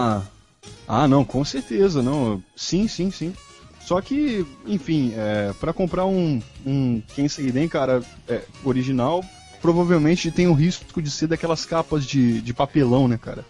[0.89, 2.43] Ah, não, com certeza, não.
[2.55, 3.35] Sim, sim, sim.
[3.81, 9.25] Só que, enfim, é, para comprar um, um Kensei cara, é, original,
[9.61, 13.45] provavelmente tem o risco de ser daquelas capas de, de papelão, né, cara?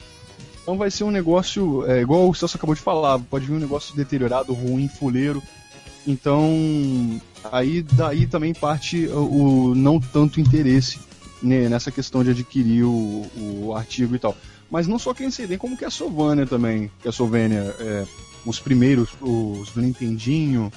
[0.67, 3.61] Então vai ser um negócio, é, igual o Celso acabou de falar, pode vir um
[3.61, 5.41] negócio deteriorado, ruim, fuleiro.
[6.05, 7.21] Então,
[7.53, 10.99] aí daí também parte o, o não tanto interesse
[11.41, 14.37] né, nessa questão de adquirir o, o artigo e tal.
[14.69, 16.91] Mas não só Kensei Den, como Castlevania também.
[17.01, 18.05] Castlevania, é,
[18.45, 20.73] os primeiros, os do Nintendinho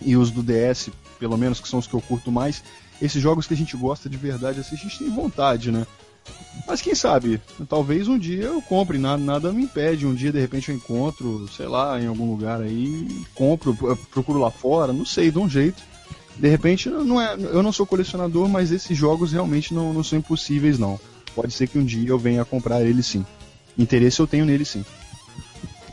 [0.00, 2.64] e os do DS, pelo menos, que são os que eu curto mais,
[2.98, 5.86] esses jogos que a gente gosta de verdade, assim, a gente tem vontade, né?
[6.66, 10.06] Mas quem sabe, talvez um dia eu compre, nada, nada me impede.
[10.06, 13.74] Um dia de repente eu encontro, sei lá, em algum lugar aí, compro,
[14.10, 15.82] procuro lá fora, não sei, de um jeito.
[16.36, 20.18] De repente, não é, eu não sou colecionador, mas esses jogos realmente não, não são
[20.18, 20.98] impossíveis, não.
[21.34, 23.24] Pode ser que um dia eu venha a comprar ele sim.
[23.76, 24.84] Interesse eu tenho nele sim.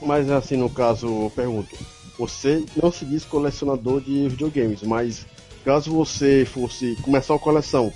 [0.02, 1.76] Mas assim, no caso, eu pergunto,
[2.18, 5.26] você não se diz colecionador de videogames, mas
[5.66, 7.92] caso você fosse começar uma coleção,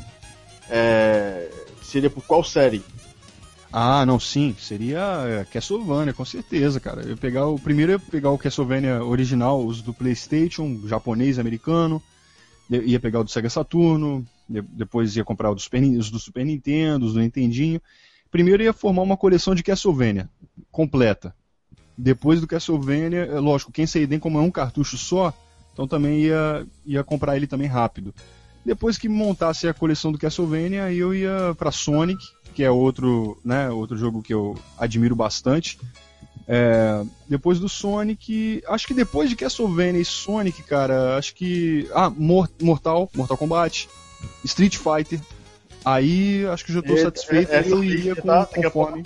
[0.70, 1.50] é,
[1.94, 2.84] seria por qual série?
[3.72, 7.04] Ah, não, sim, seria é, Castlevania, com certeza, cara.
[7.04, 12.02] Eu pegar o primeiro ia pegar o Castlevania original, os do PlayStation, japonês, americano,
[12.70, 15.70] ia pegar o do Sega Saturno, depois ia comprar os,
[16.10, 17.80] do Super Nintendo, os do Nintendinho.
[18.32, 20.28] Primeiro ia formar uma coleção de Castlevania
[20.72, 21.36] completa.
[21.96, 25.32] Depois do Castlevania, é lógico, quem sair den como é um cartucho só,
[25.72, 28.14] então também ia, ia comprar ele também rápido.
[28.66, 33.38] Depois que montasse a coleção do Castlevania, aí eu ia para Sonic, que é outro,
[33.44, 35.78] né, outro jogo que eu admiro bastante.
[36.48, 42.10] É, depois do Sonic, acho que depois de Castlevania e Sonic, cara, acho que ah,
[42.10, 43.90] Mortal, Mortal Kombat,
[44.44, 45.20] Street Fighter.
[45.86, 47.52] Aí acho que já estou satisfeito.
[47.52, 49.04] É, eu iria com, tá, conforme.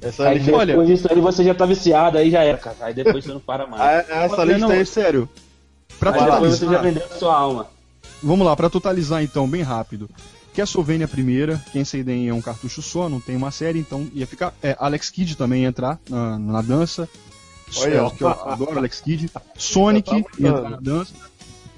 [0.00, 0.66] Essa aí, lista...
[0.66, 2.76] Depois disso aí você já tá viciado, aí já era, cara.
[2.80, 3.82] Aí depois você não para mais.
[3.82, 5.28] Ah, essa lista não, é sério.
[5.98, 7.73] Pra aí totalizar, você já vendeu a sua alma.
[8.24, 10.08] Vamos lá, para totalizar então, bem rápido.
[10.54, 14.54] Castlevania primeira, quem sei é um cartucho só, não tem uma série, então ia ficar.
[14.62, 17.08] É, Alex Kidd também ia entrar na, na dança.
[17.76, 19.30] Olha, é, que eu adoro Alex Kidd.
[19.58, 21.12] Sonic tá ia entrar na dança.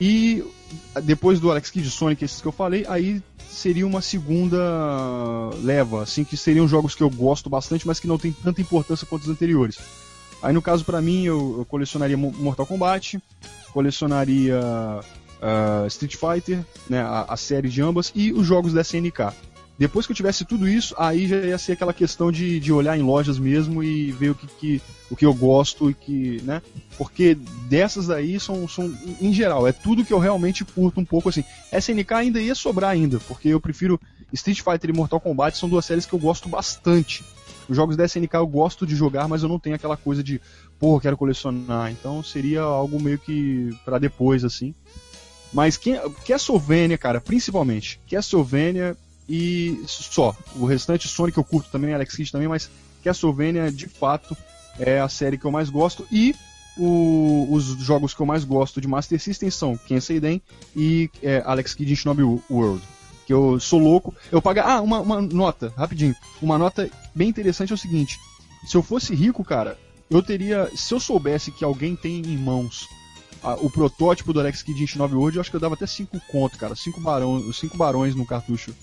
[0.00, 0.44] E
[1.02, 4.58] depois do Alex Kidd, Sonic, esses que eu falei, aí seria uma segunda
[5.62, 9.06] leva, assim, que seriam jogos que eu gosto bastante, mas que não tem tanta importância
[9.06, 9.78] quanto os anteriores.
[10.42, 13.18] Aí no caso para mim eu, eu, colecionaria Mortal Kombat,
[13.72, 14.60] colecionaria
[15.46, 19.32] uh, Street Fighter, né, a, a, série de ambas e os jogos da SNK.
[19.78, 22.96] Depois que eu tivesse tudo isso, aí já ia ser aquela questão de, de olhar
[22.96, 26.62] em lojas mesmo e ver o que, que, o que eu gosto e que, né?
[26.96, 27.36] Porque
[27.68, 31.44] dessas daí são, são, em geral, é tudo que eu realmente curto um pouco assim.
[31.70, 34.00] SNK ainda ia sobrar ainda, porque eu prefiro
[34.32, 37.22] Street Fighter e Mortal Kombat, são duas séries que eu gosto bastante.
[37.68, 40.40] Os jogos da SNK eu gosto de jogar, mas eu não tenho aquela coisa de,
[40.78, 41.90] pô, quero colecionar.
[41.90, 44.74] Então seria algo meio que para depois, assim.
[45.56, 47.98] Mas quem, Castlevania, cara, principalmente.
[48.10, 48.94] Castlevania
[49.26, 50.36] e só.
[50.54, 52.68] O restante Sonic eu curto também, Alex Kidd também, mas
[53.02, 54.36] Castlevania de fato
[54.78, 56.34] é a série que eu mais gosto e
[56.76, 60.20] o, os jogos que eu mais gosto de Master System são Kensei
[60.76, 62.82] e é, Alex Kidd em Shinobi World.
[63.26, 64.14] Que eu sou louco.
[64.30, 64.60] Eu pago.
[64.60, 66.14] Ah, uma, uma nota, rapidinho.
[66.42, 68.18] Uma nota bem interessante é o seguinte:
[68.66, 69.78] se eu fosse rico, cara,
[70.10, 70.70] eu teria.
[70.76, 72.86] Se eu soubesse que alguém tem em mãos
[73.60, 76.20] o protótipo do Alex Kidd em Shinobi World, eu acho que eu dava até 5
[76.28, 76.74] conto, cara.
[76.74, 78.74] 5 barões, cinco barões no cartucho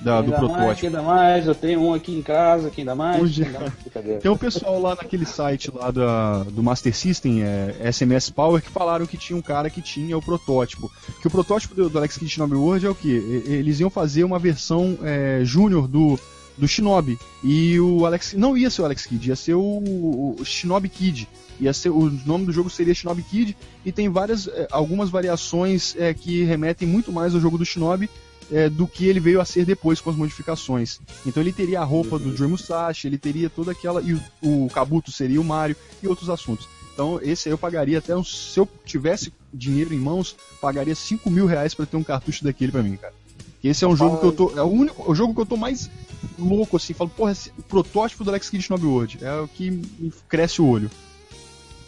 [0.00, 0.64] da, do protótipo.
[0.64, 3.34] Mais, quem dá mais, eu tenho um aqui em casa, quem dá mais.
[3.34, 7.90] Quem dá mais Tem um pessoal lá naquele site lá da, do Master System, é,
[7.92, 10.90] SMS Power, que falaram que tinha um cara que tinha o protótipo.
[11.20, 13.10] Que o protótipo do, do Alex Kidd Shinobi World é o que?
[13.46, 16.18] Eles iam fazer uma versão é, júnior do,
[16.58, 17.18] do Shinobi.
[17.42, 18.34] E o Alex.
[18.34, 21.28] Não ia ser o Alex Kidd, ia ser o, o Shinobi Kid.
[21.60, 23.56] Ia ser, o nome do jogo seria Shinobi Kid.
[23.84, 24.48] E tem várias.
[24.48, 28.08] É, algumas variações é, que remetem muito mais ao jogo do Shinobi
[28.50, 31.00] é, do que ele veio a ser depois com as modificações.
[31.26, 32.22] Então ele teria a roupa uhum.
[32.22, 34.00] do Joe Musashi, ele teria toda aquela.
[34.02, 36.68] E o, o Kabuto seria o Mario e outros assuntos.
[36.92, 38.16] Então esse aí eu pagaria até.
[38.16, 42.44] Um, se eu tivesse dinheiro em mãos, pagaria 5 mil reais pra ter um cartucho
[42.44, 43.14] daquele pra mim, cara.
[43.62, 44.58] Esse é um jogo que eu tô.
[44.58, 45.90] É o único o jogo que eu tô mais
[46.38, 46.94] louco, assim.
[46.94, 49.18] Falo, porra, esse, o protótipo do Alex Kidd Snob World.
[49.22, 50.90] É o que me cresce o olho.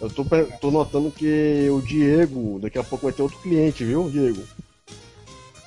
[0.00, 0.24] Eu tô,
[0.60, 4.42] tô notando que o Diego, daqui a pouco vai ter outro cliente, viu, Diego?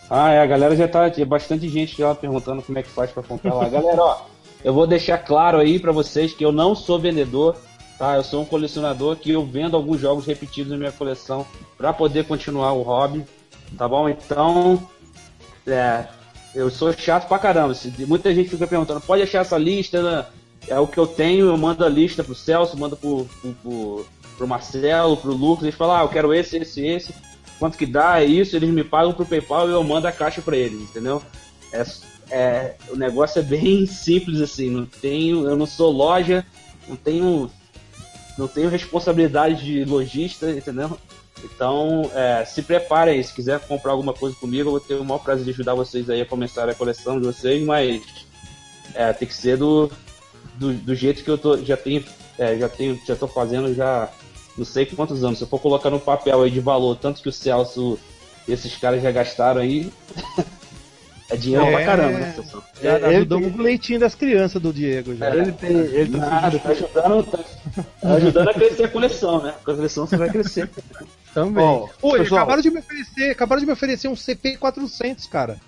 [0.09, 1.09] Ah, é, a galera já tá.
[1.09, 3.69] Tinha bastante gente já perguntando como é que faz pra comprar lá.
[3.69, 4.21] Galera, ó,
[4.63, 7.55] eu vou deixar claro aí pra vocês que eu não sou vendedor,
[7.97, 8.15] tá?
[8.15, 11.45] Eu sou um colecionador que eu vendo alguns jogos repetidos na minha coleção
[11.77, 13.25] pra poder continuar o hobby,
[13.77, 14.09] tá bom?
[14.09, 14.81] Então,
[15.67, 16.07] é.
[16.53, 17.75] Eu sou chato pra caramba.
[18.07, 20.25] Muita gente fica perguntando, pode achar essa lista, né?
[20.67, 24.05] É o que eu tenho, eu mando a lista pro Celso, mando pro, pro, pro,
[24.37, 27.13] pro Marcelo, pro Lucas, eles falam, ah, eu quero esse, esse, esse.
[27.59, 30.41] Quanto que dá, é isso, eles me pagam pro PayPal e eu mando a caixa
[30.41, 31.21] pra eles, entendeu?
[31.71, 31.85] É,
[32.29, 36.45] é, o negócio é bem simples assim, não tenho, eu não sou loja,
[36.87, 37.49] não tenho,
[38.37, 40.97] não tenho responsabilidade de lojista, entendeu?
[41.43, 45.03] Então, é, se preparem aí, se quiser comprar alguma coisa comigo, eu vou ter o
[45.03, 48.01] maior prazer de ajudar vocês aí a começar a coleção de vocês, mas
[48.93, 49.91] é, tem que ser do,
[50.55, 52.03] do, do jeito que eu tô, já tenho,
[52.37, 54.09] é, já tenho, já tô fazendo já
[54.57, 55.37] não sei quantos anos.
[55.39, 57.99] Se eu for colocar no papel aí de valor, tanto que o Celso
[58.47, 59.91] e esses caras já gastaram aí,
[61.29, 61.71] é dinheiro É.
[61.71, 62.63] pra caramba, né, pessoal?
[62.81, 65.35] Já É, ele ajudamos o leitinho das crianças do Diego já.
[65.35, 65.71] Ele tem.
[65.71, 67.39] Ele tá Nada, tá ajudando, tá,
[68.01, 69.53] tá ajudando a crescer a coleção, né?
[69.63, 70.69] Com a coleção você vai crescer.
[71.33, 71.63] Também.
[71.63, 72.41] Ó, Oi, pessoal.
[72.41, 75.59] acabaram de me oferecer, acabaram de me oferecer um CP400, cara.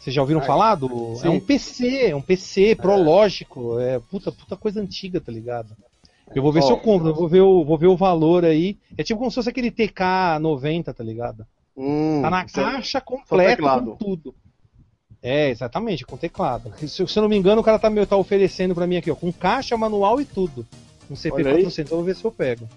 [0.00, 1.12] Vocês já ouviram falar do?
[1.14, 1.28] É sim.
[1.28, 5.76] um PC, é um PC prológico, é puta, puta coisa antiga, tá ligado?
[6.34, 6.72] Eu vou ver se Ó.
[6.72, 8.78] eu compro, eu vou ver o, vou ver o valor aí.
[8.96, 11.46] É tipo como se fosse aquele TK90, tá ligado?
[11.76, 14.34] Hum, Tá na só- caixa completa com tudo.
[15.22, 16.72] É, exatamente, com teclado.
[16.78, 19.10] Se, se eu não me engano, o cara tá, me- tá oferecendo pra mim aqui,
[19.10, 20.64] ó, com caixa, manual e tudo.
[21.10, 21.64] Um Olha aí.
[21.64, 22.68] CP400, eu vou ver se eu pego.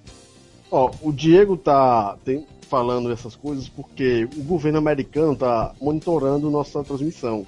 [0.72, 6.84] Ó, o Diego tá tem- falando essas coisas porque o governo americano tá monitorando nossa
[6.84, 7.44] transmissão.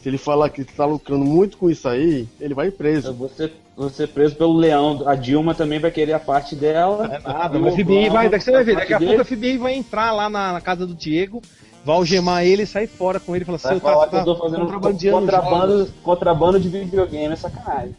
[0.00, 3.12] Se ele falar que tá lucrando muito com isso aí, ele vai Eu preso.
[3.14, 5.02] vou ser, vou ser preso pelo leão.
[5.06, 7.06] A Dilma também vai querer a parte dela.
[7.06, 9.06] É nada, E mas o o FBI vai, daqui você vai ver, daqui a parte
[9.08, 11.42] pouco a dele, FBI vai entrar lá na, na casa do Diego,
[11.84, 14.34] vai algemar ele e sair fora com ele e falar assim, "Você tá, eu tô
[14.34, 14.66] tá fazendo
[15.10, 17.96] contrabando, jogos." contrabando de videogame, é sacanagem.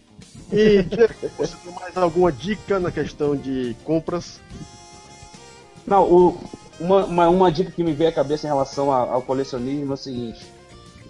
[0.52, 0.82] E
[1.38, 4.40] você tem mais alguma dica na questão de compras?
[5.86, 6.38] Não, o-
[6.80, 9.94] uma, uma, uma dica que me veio à cabeça em relação a- ao colecionismo é
[9.94, 10.46] o seguinte: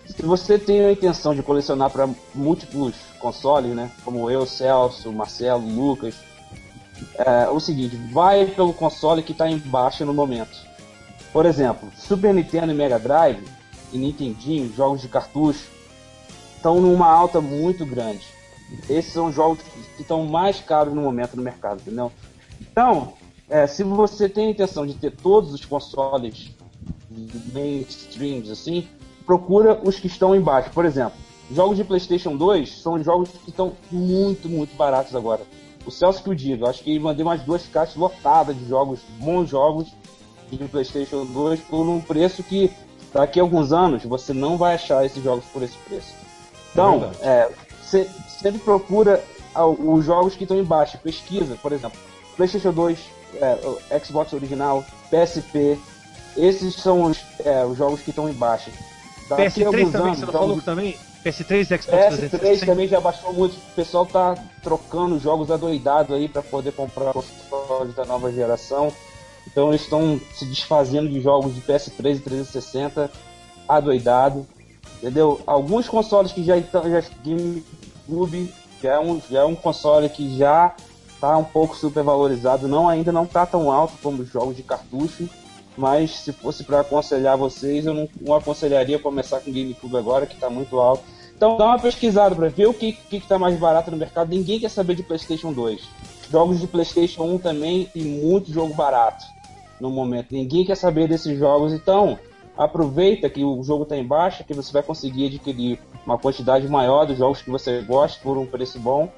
[0.05, 5.65] se você tem a intenção de colecionar para múltiplos consoles, né, como eu, Celso, Marcelo,
[5.67, 6.15] Lucas,
[7.17, 10.55] é o seguinte, vai pelo console que está em baixa no momento.
[11.33, 13.43] Por exemplo, Super Nintendo e Mega Drive
[13.91, 15.67] e Nintendinho, jogos de cartucho,
[16.55, 18.25] estão numa alta muito grande.
[18.89, 19.59] Esses são os jogos
[19.95, 22.11] que estão mais caros no momento no mercado, entendeu?
[22.59, 23.13] Então,
[23.49, 26.51] é, se você tem a intenção de ter todos os consoles
[27.53, 28.87] mainstreams assim,
[29.25, 30.69] procura os que estão embaixo.
[30.71, 31.17] Por exemplo,
[31.51, 35.41] jogos de PlayStation 2 são jogos que estão muito, muito baratos agora.
[35.85, 38.99] O Celso que o diga, eu acho que mandei umas duas caixas lotadas de jogos,
[39.19, 39.87] bons jogos
[40.51, 42.71] de PlayStation 2 por um preço que
[43.13, 46.13] daqui a alguns anos você não vai achar esses jogos por esse preço.
[46.71, 47.23] Então, verdade.
[47.23, 48.09] é, você
[48.41, 49.23] sempre procura
[49.79, 51.97] os jogos que estão embaixo, pesquisa, por exemplo,
[52.35, 52.99] PlayStation 2,
[53.89, 55.77] é, Xbox original, PSP,
[56.35, 58.69] esses são os, é, os jogos que estão embaixo.
[59.29, 60.97] Daqui a PS3 alguns também, anos, você não jogos- falou também?
[61.23, 62.65] PS3 Xbox PS3 360.
[62.67, 63.55] também já baixou muito.
[63.55, 68.91] O pessoal tá trocando jogos adoidados aí para poder comprar consoles da nova geração.
[69.47, 73.09] Então eles estão se desfazendo de jogos de PS3 e 360
[73.67, 74.45] adoidado.
[75.01, 75.41] Entendeu?
[75.47, 76.83] Alguns consoles que já estão.
[76.89, 77.01] Já,
[78.07, 80.75] GameCube já é, um, já é um console que já
[81.19, 82.67] tá um pouco supervalorizado.
[82.67, 85.29] Não, ainda não tá tão alto como os jogos de cartucho.
[85.77, 90.37] Mas se fosse para aconselhar vocês, eu não, não aconselharia começar com GameCube agora, que
[90.37, 91.03] tá muito alto.
[91.35, 94.29] Então dá uma pesquisada para ver o que, que, que tá mais barato no mercado.
[94.29, 95.81] Ninguém quer saber de PlayStation 2.
[96.31, 99.25] Jogos de PlayStation 1 também e muito jogo barato
[99.79, 100.27] no momento.
[100.31, 101.73] Ninguém quer saber desses jogos.
[101.73, 102.17] Então
[102.57, 107.05] aproveita que o jogo está em baixa, que você vai conseguir adquirir uma quantidade maior
[107.05, 109.11] dos jogos que você gosta por um preço bom.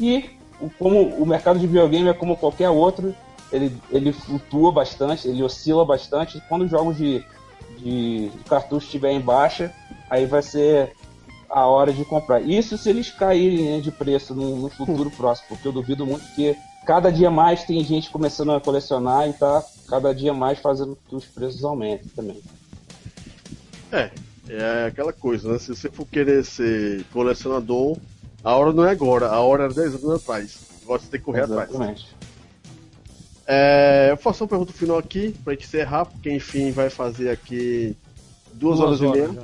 [0.00, 0.30] E
[0.78, 3.14] como o mercado de videogame é como qualquer outro,
[3.52, 6.42] ele, ele flutua bastante, ele oscila bastante.
[6.48, 7.24] Quando os jogos de,
[7.78, 9.72] de, de cartucho estiver em baixa,
[10.08, 10.92] aí vai ser
[11.48, 12.40] a hora de comprar.
[12.40, 16.24] Isso se eles caírem né, de preço no, no futuro próximo, porque eu duvido muito
[16.34, 16.56] que
[16.86, 21.14] cada dia mais tem gente começando a colecionar e tá cada dia mais fazendo que
[21.14, 22.40] os preços aumentem também.
[23.92, 24.10] É,
[24.48, 25.58] é aquela coisa, né?
[25.58, 27.98] Se você for querer ser colecionador,
[28.42, 30.58] a hora não é agora, a hora era 10 anos atrás.
[30.82, 31.68] Agora você tem que correr atrás.
[31.68, 32.16] Exatamente.
[33.46, 37.96] É, eu faço uma pergunta final aqui, pra gente encerrar, porque enfim vai fazer aqui
[38.54, 39.32] Duas, horas, e meia.
[39.32, 39.42] já.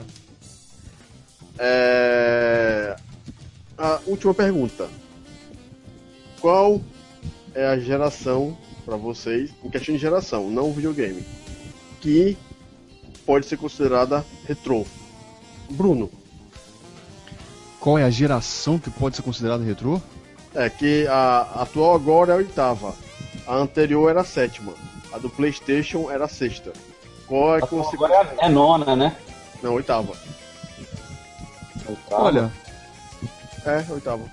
[1.58, 2.96] É...
[3.76, 4.88] A última pergunta.
[6.40, 6.80] Qual
[7.54, 11.22] é a geração para vocês, em questão de geração, não videogame,
[12.00, 12.38] que
[13.28, 14.86] pode ser considerada retrô?
[15.68, 16.10] Bruno,
[17.78, 20.00] Qual é a geração que pode ser considerada retrô?
[20.54, 22.94] é que a atual agora é a oitava,
[23.46, 24.72] a anterior era a sétima,
[25.12, 26.72] a do PlayStation era a sexta.
[27.26, 29.14] Qual é você Agora é nona, né?
[29.62, 30.14] Não, oitava.
[32.10, 32.50] Olha,
[33.66, 34.24] É, oitava.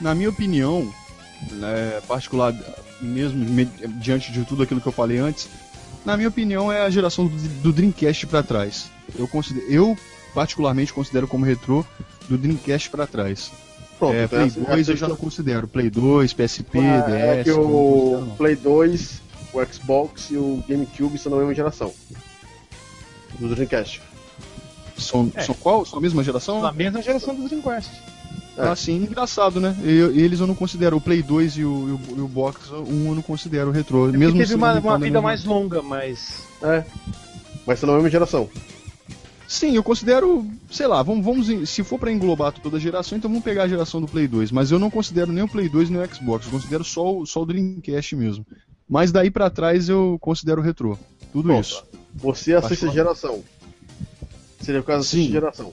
[0.00, 0.92] na minha opinião,
[1.52, 2.52] né, particular,
[3.00, 3.64] mesmo me-
[4.00, 5.48] diante de tudo aquilo que eu falei antes,
[6.06, 8.90] na minha opinião é a geração do, do Dreamcast pra trás.
[9.18, 9.98] Eu, considero, eu
[10.34, 11.84] particularmente considero como retrô
[12.28, 13.50] do Dreamcast pra trás.
[13.98, 15.66] Pronto, é, então Play essa- 2 eu essa já não considero.
[15.68, 17.10] Play 2, PSP, É, DS.
[17.40, 18.36] é que eu não o não.
[18.36, 19.20] Play 2,
[19.52, 21.92] o Xbox e o GameCube são da mesma geração.
[23.38, 24.00] Do Dreamcast.
[24.98, 25.42] São, É.
[25.42, 25.84] são qual?
[25.84, 26.60] São a mesma geração?
[26.62, 27.90] Na mesma geração do Dreamcast.
[28.56, 28.68] É.
[28.68, 29.76] Ah, sim, engraçado, né?
[29.84, 30.96] Eu- eles eu não considero.
[30.96, 34.08] O Play 2 e o, e o, e o Box 1 eu não considero retrô.
[34.08, 36.42] É mesmo teve uma, uma mesma- vida mais longa, mas.
[36.62, 36.82] É.
[37.66, 38.48] Mas são da mesma geração.
[39.48, 43.30] Sim, eu considero, sei lá, vamos, vamos se for pra englobar toda a geração, então
[43.30, 45.88] vamos pegar a geração do Play 2, mas eu não considero nem o Play 2
[45.88, 48.44] nem o Xbox, eu considero só o, só o Dreamcast mesmo.
[48.88, 50.98] Mas daí pra trás eu considero retrô.
[51.32, 51.64] Tudo Pronto.
[51.64, 51.84] isso.
[52.14, 53.44] Você é a sexta geração.
[54.60, 55.66] Seria por causa da sexta geração.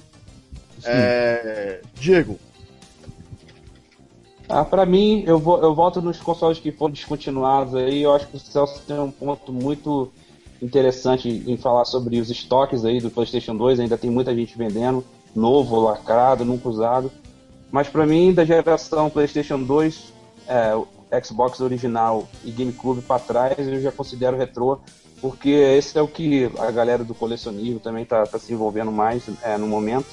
[0.80, 0.84] Sim.
[0.86, 1.82] É...
[2.00, 2.40] Diego,
[4.48, 8.04] Ah, pra mim, eu, vou, eu volto nos consoles que foram descontinuados aí.
[8.04, 10.12] Eu acho que o Celso tem um ponto muito
[10.62, 13.80] interessante em falar sobre os estoques aí do PlayStation 2.
[13.80, 15.04] Ainda tem muita gente vendendo,
[15.36, 17.12] novo, lacrado, nunca usado.
[17.72, 20.14] Mas pra mim, da geração PlayStation 2,
[20.48, 24.80] é, Xbox original e GameCube pra trás, eu já considero retrô.
[25.22, 29.24] Porque esse é o que a galera do colecionismo também tá, tá se envolvendo mais
[29.42, 30.06] é, no momento.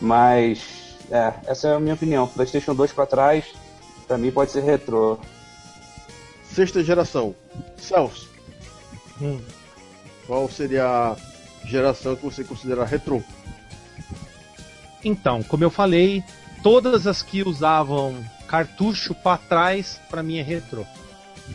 [0.00, 2.26] Mas, é, essa é a minha opinião.
[2.26, 3.44] PlayStation 2 pra trás,
[4.06, 5.18] Pra mim pode ser retrô.
[6.44, 7.34] sexta geração.
[7.76, 8.30] Celso,
[9.20, 9.38] Hum.
[10.26, 11.16] qual seria a
[11.66, 13.20] geração que você considera retrô?
[15.04, 16.22] Então, como eu falei,
[16.62, 18.16] todas as que usavam
[18.48, 20.84] cartucho para trás, para mim é retrô.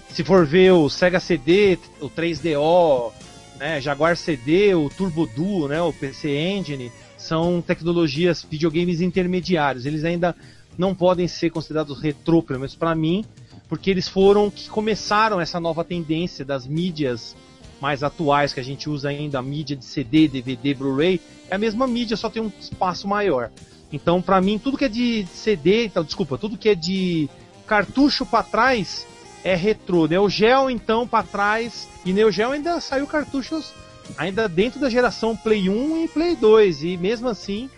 [0.09, 3.11] Se for ver o Sega CD, o 3DO,
[3.57, 9.85] né, Jaguar CD, o Turbo Duo, né, o PC Engine, são tecnologias, videogames intermediários.
[9.85, 10.35] Eles ainda
[10.77, 13.25] não podem ser considerados retrô, pelo menos para mim,
[13.67, 17.35] porque eles foram que começaram essa nova tendência das mídias
[17.81, 21.19] mais atuais que a gente usa ainda, a mídia de CD, DVD, Blu-ray,
[21.49, 23.51] é a mesma mídia, só tem um espaço maior.
[23.91, 27.29] Então, pra mim, tudo que é de CD, então, desculpa, tudo que é de
[27.65, 29.05] cartucho pra trás
[29.43, 30.07] é retrô.
[30.07, 33.73] Neo Geo, então, pra trás, e Neo Geo ainda saiu cartuchos
[34.17, 37.69] ainda dentro da geração Play 1 e Play 2, e mesmo assim,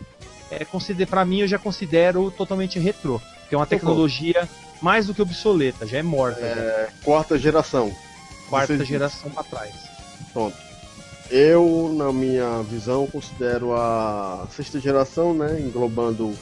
[0.52, 4.48] é, consider, pra mim, eu já considero totalmente retrô, que é uma tecnologia
[4.82, 6.46] mais do que obsoleta, já é morta, já.
[6.48, 7.94] É, quarta geração.
[8.50, 9.74] quarta você- geração pra trás.
[10.32, 10.58] Pronto.
[11.30, 16.36] Eu, na minha visão, considero a sexta geração, né, englobando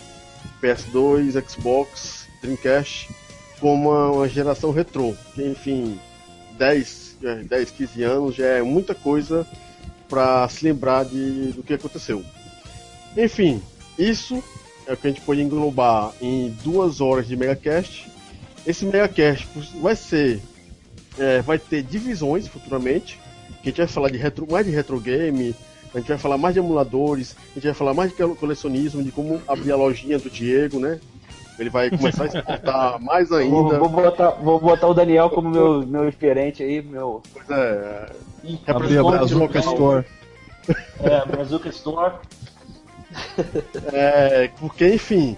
[0.61, 3.09] PS2, Xbox, Dreamcast,
[3.59, 5.13] como uma, geração retrô.
[5.35, 5.99] Que, enfim,
[6.57, 9.47] 10, é, 10, 15 anos já é muita coisa
[10.09, 12.25] para se lembrar de, do que aconteceu.
[13.15, 13.61] Enfim,
[13.97, 14.43] isso
[14.87, 18.09] é o que a gente pode englobar em duas horas de Megacast.
[18.65, 19.47] Esse Megacast
[19.81, 20.41] vai ser.
[21.17, 23.19] é, vai ter divisões futuramente
[23.61, 25.55] que a gente vai falar de retro, mais de retro game,
[25.93, 29.11] a gente vai falar mais de emuladores, a gente vai falar mais de colecionismo, de
[29.11, 30.99] como abrir a lojinha do Diego, né?
[31.59, 33.77] Ele vai começar a exportar mais Vou, ainda.
[33.77, 37.21] vou botar, vou botar o Daniel como meu, meu gerente aí, meu.
[37.33, 38.05] Pois é,
[38.65, 40.05] Abrir a Brazuca Store.
[41.01, 42.15] É, Brazuca Store.
[43.93, 45.35] É, porque, enfim,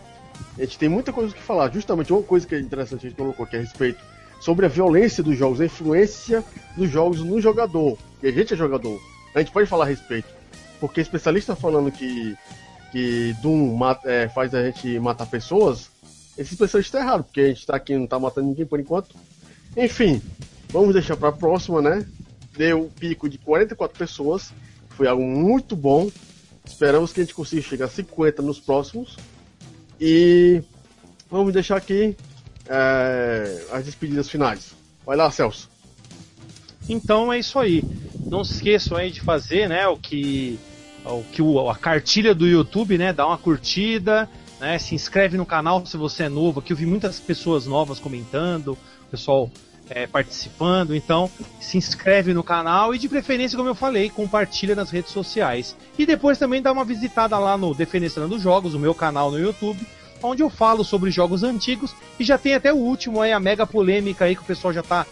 [0.58, 1.72] a gente tem muita coisa que falar.
[1.72, 4.00] Justamente uma coisa que é interessante a gente colocou aqui a respeito
[4.40, 6.44] sobre a violência dos jogos, a influência
[6.76, 7.98] dos jogos no jogador.
[8.22, 9.00] E a gente é jogador.
[9.34, 10.28] A gente pode falar a respeito.
[10.80, 12.36] Porque especialista falando que,
[12.92, 15.90] que Doom mata- é, faz a gente matar pessoas,
[16.38, 19.16] esse especialista tá errado, porque a gente tá aqui não tá matando ninguém por enquanto.
[19.78, 20.22] Enfim,
[20.70, 22.06] vamos deixar pra próxima, né?
[22.58, 24.52] Deu um pico de 44 pessoas.
[24.90, 26.10] Foi algo muito bom.
[26.66, 29.18] Esperamos que a gente consiga chegar a 50 nos próximos.
[30.00, 30.62] E
[31.30, 32.16] vamos deixar aqui
[32.68, 34.74] é, as despedidas finais.
[35.06, 35.70] Vai lá, Celso.
[36.88, 37.84] Então é isso aí.
[38.26, 40.60] Não se esqueçam aí de fazer, né, o que
[41.06, 45.86] o que a cartilha do YouTube, né, dá uma curtida, né, se inscreve no canal
[45.86, 46.60] se você é novo.
[46.60, 48.78] Aqui eu vi muitas pessoas novas comentando,
[49.12, 49.52] pessoal
[49.94, 50.96] é, participando.
[50.96, 55.76] Então, se inscreve no canal e, de preferência, como eu falei, compartilha nas redes sociais.
[55.98, 59.86] E depois também dá uma visitada lá no Defenestrando Jogos, o meu canal no YouTube,
[60.22, 61.96] onde eu falo sobre jogos antigos.
[62.20, 64.84] E já tem até o último aí, a mega polêmica aí que o pessoal já
[64.84, 65.06] tá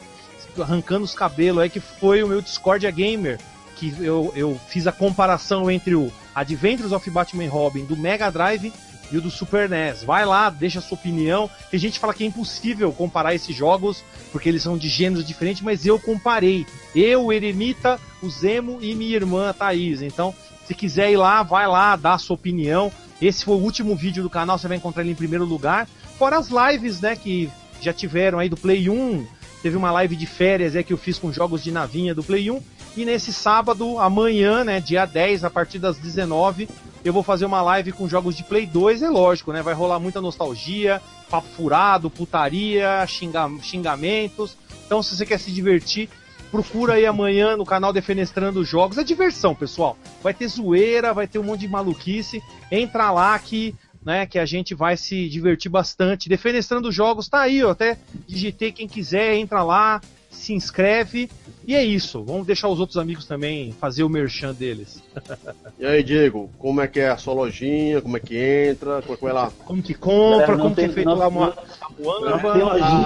[0.60, 3.40] arrancando os cabelos aí, que foi o meu Discordia Gamer.
[3.76, 8.72] Que eu, eu fiz a comparação entre o Adventures of Batman Robin do Mega Drive
[9.12, 10.04] e o do Super NES.
[10.04, 11.50] Vai lá, deixa a sua opinião.
[11.70, 15.26] Tem gente que fala que é impossível comparar esses jogos porque eles são de gêneros
[15.26, 16.66] diferentes, mas eu comparei.
[16.96, 20.02] Eu, o Eremita, o Zemo e minha irmã a Thaís.
[20.02, 20.34] Então,
[20.66, 22.92] se quiser ir lá, vai lá, dá a sua opinião.
[23.22, 25.88] Esse foi o último vídeo do canal, você vai encontrar ele em primeiro lugar.
[26.18, 29.28] Fora as lives, né, que já tiveram aí do Play 1.
[29.62, 32.50] Teve uma live de férias é que eu fiz com jogos de navinha do Play
[32.50, 32.62] 1.
[32.98, 36.68] E nesse sábado, amanhã, né, dia 10, a partir das 19,
[37.04, 39.62] eu vou fazer uma live com jogos de Play 2, é lógico, né?
[39.62, 44.58] Vai rolar muita nostalgia, papo furado, putaria, xinga xingamentos.
[44.86, 46.10] Então, se você quer se divertir,
[46.52, 48.98] procura aí amanhã no canal Defenestrando Jogos.
[48.98, 49.98] É diversão, pessoal.
[50.22, 52.44] Vai ter zoeira, vai ter um monte de maluquice.
[52.70, 53.74] Entra lá que,
[54.04, 56.30] né, que a gente vai se divertir bastante.
[56.30, 57.72] Defenestrando Jogos tá aí, ó.
[57.72, 57.98] Até
[58.28, 61.30] digitei quem quiser, entra lá, se inscreve.
[61.68, 62.24] E é isso.
[62.24, 65.04] Vamos deixar os outros amigos também fazer o merchan deles.
[65.78, 68.02] e aí, Diego, como é que é a sua lojinha?
[68.02, 69.02] Como é que entra?
[69.02, 69.52] Como é que vai lá?
[69.66, 70.58] Como que compra?
[70.58, 71.56] como tem, que é feito não, lá uma?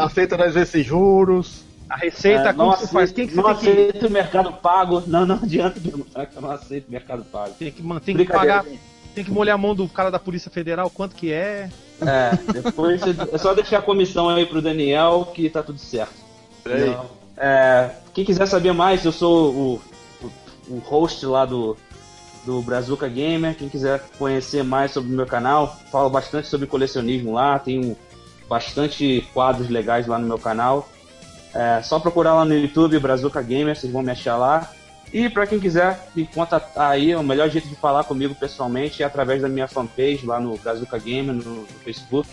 [0.01, 1.65] Aceita às vezes juros.
[1.89, 3.11] A receita, é, como você faz?
[3.11, 4.05] Quem que não você aceito que...
[4.07, 5.03] o mercado pago.
[5.05, 7.53] Não, não adianta demonstrar que eu não aceito o mercado pago.
[7.59, 8.65] Tem que, tem que pagar.
[9.13, 11.69] Tem que molhar a mão do cara da Polícia Federal, quanto que é?
[12.01, 16.24] É, depois é só deixar a comissão aí pro Daniel que tá tudo certo.
[16.65, 16.97] Peraí.
[17.37, 19.81] É, quem quiser saber mais, eu sou o,
[20.21, 20.31] o,
[20.69, 21.77] o, host lá do,
[22.43, 23.55] do Brazuca Gamer.
[23.55, 27.59] Quem quiser conhecer mais sobre o meu canal, falo bastante sobre colecionismo lá.
[27.59, 27.95] Tenho
[28.49, 30.89] bastante quadros legais lá no meu canal.
[31.53, 34.71] É só procurar lá no YouTube Brazuca Gamer, vocês vão me achar lá.
[35.13, 39.05] E para quem quiser me contatar aí, o melhor jeito de falar comigo pessoalmente é
[39.05, 42.27] através da minha fanpage lá no Brazuca Gamer no, no Facebook.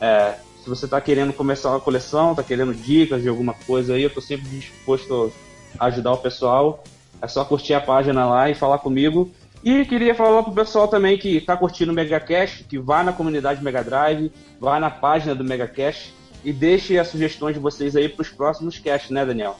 [0.00, 0.34] É,
[0.66, 4.08] se você está querendo começar uma coleção, está querendo dicas de alguma coisa aí, eu
[4.08, 5.32] estou sempre disposto
[5.78, 6.82] a ajudar o pessoal.
[7.22, 9.30] É só curtir a página lá e falar comigo.
[9.62, 13.62] E queria falar pro pessoal também que está curtindo o MegaCast, que vá na comunidade
[13.62, 16.12] Mega Drive, vá na página do MegaCast
[16.44, 19.56] e deixe as sugestões de vocês aí para os próximos casts, né, Daniel?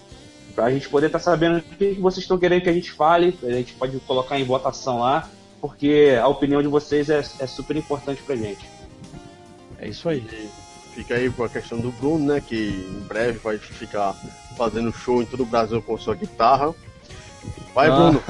[0.57, 2.91] Para a gente poder estar tá sabendo o que vocês estão querendo que a gente
[2.91, 7.47] fale, a gente pode colocar em votação lá, porque a opinião de vocês é, é
[7.47, 8.69] super importante para gente.
[9.79, 10.27] É isso aí
[10.97, 12.41] fica aí com a questão do Bruno, né?
[12.41, 14.15] Que em breve vai ficar
[14.57, 16.75] fazendo show em todo o Brasil com sua guitarra.
[17.75, 18.23] Vai, ah, Bruno.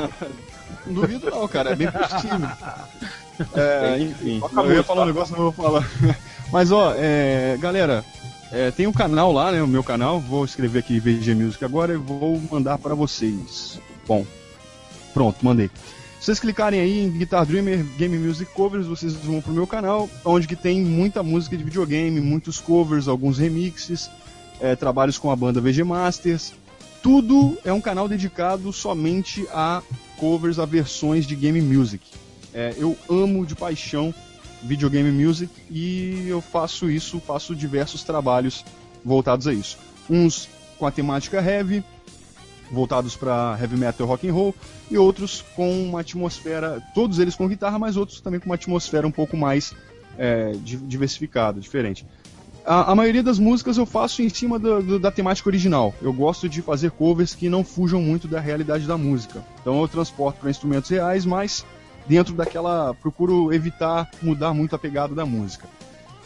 [0.86, 2.48] Duvido não, cara, é bem possível.
[3.54, 5.86] É, enfim, eu ia falar um negócio, não vou falar.
[6.50, 8.02] Mas ó, é, galera,
[8.50, 9.62] é, tem um canal lá, né?
[9.62, 10.18] O meu canal.
[10.18, 13.78] Vou escrever aqui VG Music agora e vou mandar para vocês.
[14.08, 14.24] Bom,
[15.12, 15.70] pronto, mandei.
[16.26, 20.48] Vocês clicarem aí em Guitar Dreamer Game Music Covers, vocês vão pro meu canal, onde
[20.48, 24.10] que tem muita música de videogame, muitos covers, alguns remixes,
[24.58, 26.52] é, trabalhos com a banda VG Masters.
[27.00, 29.84] Tudo é um canal dedicado somente a
[30.16, 32.04] covers, a versões de game music.
[32.52, 34.12] É, eu amo de paixão
[34.64, 38.64] videogame music e eu faço isso, faço diversos trabalhos
[39.04, 39.78] voltados a isso.
[40.10, 41.84] Uns com a temática heavy,
[42.70, 44.54] voltados para heavy metal rock and roll
[44.90, 49.06] e outros com uma atmosfera, todos eles com guitarra, mas outros também com uma atmosfera
[49.06, 49.74] um pouco mais
[50.18, 52.06] é, diversificada, diferente.
[52.64, 55.94] A, a, maioria das músicas eu faço em cima do, do, da temática original.
[56.02, 59.44] Eu gosto de fazer covers que não fujam muito da realidade da música.
[59.60, 61.64] Então eu transporto para instrumentos reais, mas
[62.08, 65.68] dentro daquela procuro evitar mudar muito a pegada da música.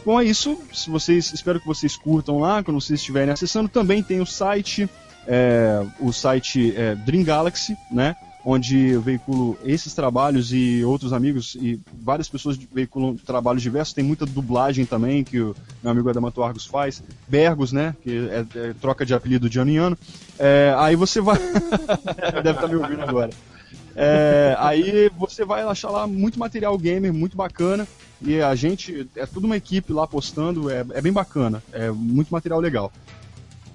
[0.03, 0.57] Bom, é isso.
[0.73, 3.69] Se vocês, espero que vocês curtam lá quando vocês estiverem acessando.
[3.69, 4.89] Também tem o site
[5.27, 8.15] é, o site é, Dream Galaxy, né?
[8.43, 13.93] Onde eu veiculo esses trabalhos e outros amigos e várias pessoas veiculam trabalhos diversos.
[13.93, 17.03] Tem muita dublagem também que o meu amigo Adamato Argos faz.
[17.27, 17.95] Bergos, né?
[18.01, 19.97] Que é, é troca de apelido de ano em ano.
[20.39, 21.37] É, aí você vai.
[22.43, 23.29] Deve estar tá me ouvindo agora.
[23.95, 27.87] É, aí você vai achar lá muito material gamer, muito bacana.
[28.21, 31.61] E a gente, é tudo uma equipe lá postando, é, é bem bacana.
[31.71, 32.91] É muito material legal.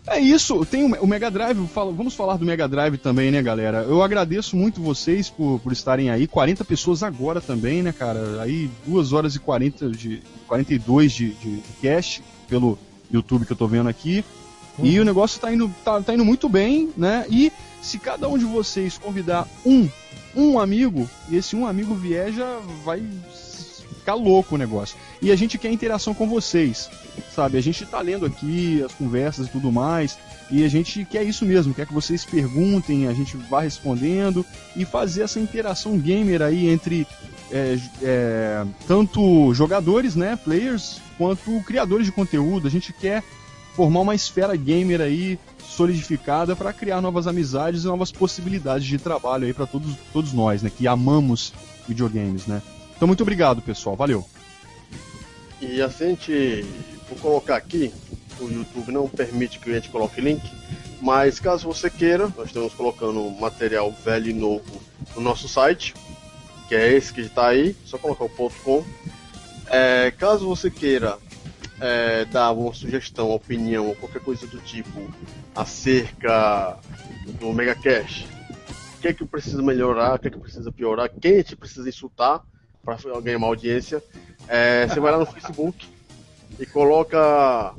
[0.09, 3.83] É isso, tem o, Mega Drive, vamos falar do Mega Drive também, né, galera?
[3.83, 8.41] Eu agradeço muito vocês por, por estarem aí, 40 pessoas agora também, né, cara?
[8.41, 12.78] Aí 2 horas e 40 de, 42 de, de, de cast pelo
[13.12, 14.25] YouTube que eu tô vendo aqui.
[14.78, 14.86] Uhum.
[14.86, 17.26] E o negócio tá indo, tá, tá indo muito bem, né?
[17.28, 17.52] E
[17.83, 19.89] se cada um de vocês convidar um,
[20.36, 23.02] um amigo, e esse um amigo vier já vai
[24.07, 24.97] ficar louco o negócio.
[25.20, 26.89] E a gente quer interação com vocês,
[27.35, 27.59] sabe?
[27.59, 30.17] A gente tá lendo aqui as conversas e tudo mais,
[30.49, 34.85] e a gente quer isso mesmo, quer que vocês perguntem, a gente vá respondendo e
[34.85, 37.05] fazer essa interação gamer aí entre
[37.51, 42.68] é, é, tanto jogadores, né, players, quanto criadores de conteúdo.
[42.68, 43.25] A gente quer
[43.75, 49.47] formar uma esfera gamer aí solidificada para criar novas amizades e novas possibilidades de trabalho
[49.47, 51.52] aí para todos, todos nós, né, que amamos
[51.89, 52.62] videogames, né?
[52.97, 53.94] Então muito obrigado, pessoal.
[53.94, 54.25] Valeu.
[55.60, 56.65] E assim a gente
[57.08, 57.92] vou colocar aqui,
[58.41, 60.42] o YouTube não permite que a gente coloque link,
[61.00, 64.83] mas caso você queira, nós estamos colocando material velho e novo
[65.15, 65.94] no nosso site,
[66.68, 68.84] que é esse que está aí, só colocar o ponto .com.
[69.68, 71.18] É, caso você queira
[71.81, 75.10] é, dar uma sugestão, opinião ou qualquer coisa do tipo
[75.55, 76.78] acerca
[77.41, 78.26] do Mega Cash,
[78.97, 81.57] o que é que precisa melhorar, o que é que precisa piorar, quem a gente
[81.57, 82.42] precisa insultar
[82.86, 84.00] para ganhar uma audiência,
[84.47, 85.89] é, você vai lá no Facebook
[86.56, 87.74] e coloca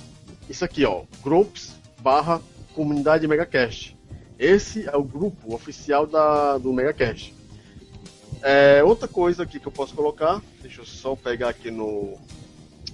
[0.50, 2.42] isso aqui, ó, groups barra
[2.76, 3.98] comunidade MegaCast.
[4.38, 7.34] Esse é o grupo oficial da, do MegaCast.
[8.44, 12.18] É, outra coisa aqui que eu posso colocar, deixa eu só pegar aqui no,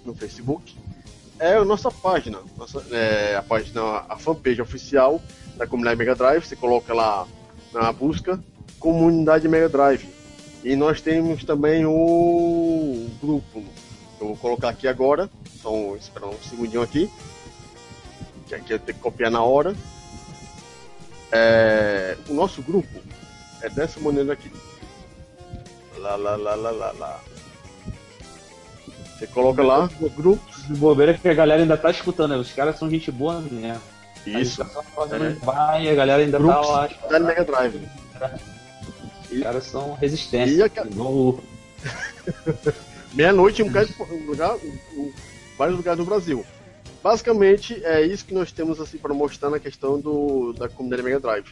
[0.05, 0.77] no Facebook,
[1.39, 5.19] é a nossa página, nossa, é, a página, a fanpage oficial
[5.57, 6.45] da comunidade Mega Drive.
[6.45, 7.27] Você coloca lá
[7.73, 8.39] na busca
[8.79, 10.12] Comunidade Mega Drive.
[10.63, 13.63] E nós temos também o grupo.
[14.19, 15.29] Eu vou colocar aqui agora.
[15.61, 17.09] Só esperar um segundinho aqui.
[18.47, 19.75] Que aqui eu tenho que copiar na hora.
[21.31, 23.01] É, o nosso grupo
[23.61, 24.51] é dessa maneira aqui.
[25.97, 27.19] Lá, lá, lá, lá, lá, lá.
[29.17, 30.53] Você coloca lá, grupos.
[30.67, 32.37] De bobeira que a galera ainda tá escutando, né?
[32.37, 33.79] Os caras são gente boa, né?
[34.25, 34.61] Isso.
[34.61, 36.89] A tá fazendo vai, a galera ainda Grupos tá lá.
[37.09, 37.81] da Mega Drive.
[39.37, 40.55] Os caras são resistentes.
[40.57, 41.39] E a- Igual-
[43.13, 44.57] Meia-noite em um lugar,
[45.57, 46.43] vários lugares do Brasil.
[47.03, 51.19] Basicamente é isso que nós temos assim para mostrar na questão do, da comunidade Mega
[51.19, 51.51] Drive.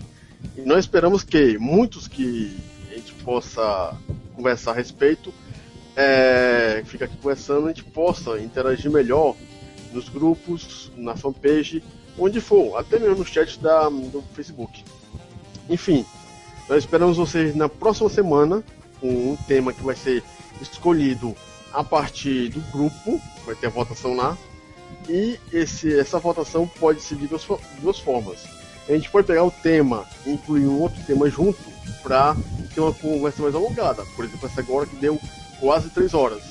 [0.58, 2.58] E nós esperamos que muitos que
[2.90, 3.96] a gente possa
[4.36, 5.32] conversar a respeito,
[5.96, 9.36] é, fica aqui conversando, a gente possa interagir melhor
[9.94, 11.84] nos grupos, na fanpage,
[12.18, 14.84] onde for, até mesmo no chat da, do Facebook.
[15.70, 16.06] Enfim,
[16.72, 18.64] nós esperamos vocês na próxima semana
[19.02, 20.24] com um tema que vai ser
[20.62, 21.36] escolhido
[21.74, 24.38] a partir do grupo, vai ter a votação lá.
[25.10, 27.46] E esse, essa votação pode ser de duas,
[27.82, 28.46] duas formas.
[28.88, 31.60] A gente pode pegar o tema e incluir um outro tema junto
[32.02, 32.38] para
[32.74, 34.06] ter uma conversa mais alongada.
[34.16, 35.20] Por exemplo, essa agora que deu
[35.60, 36.42] quase três horas.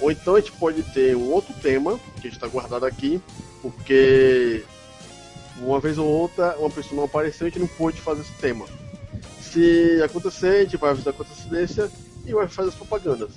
[0.00, 3.22] Ou então a gente pode ter um outro tema que está guardado aqui,
[3.62, 4.64] porque
[5.58, 8.32] uma vez ou outra uma pessoa não apareceu e a gente não pôde fazer esse
[8.32, 8.66] tema.
[9.50, 11.90] Se acontecer, a gente vai avisar com antecedência
[12.24, 13.30] e vai fazer as propagandas.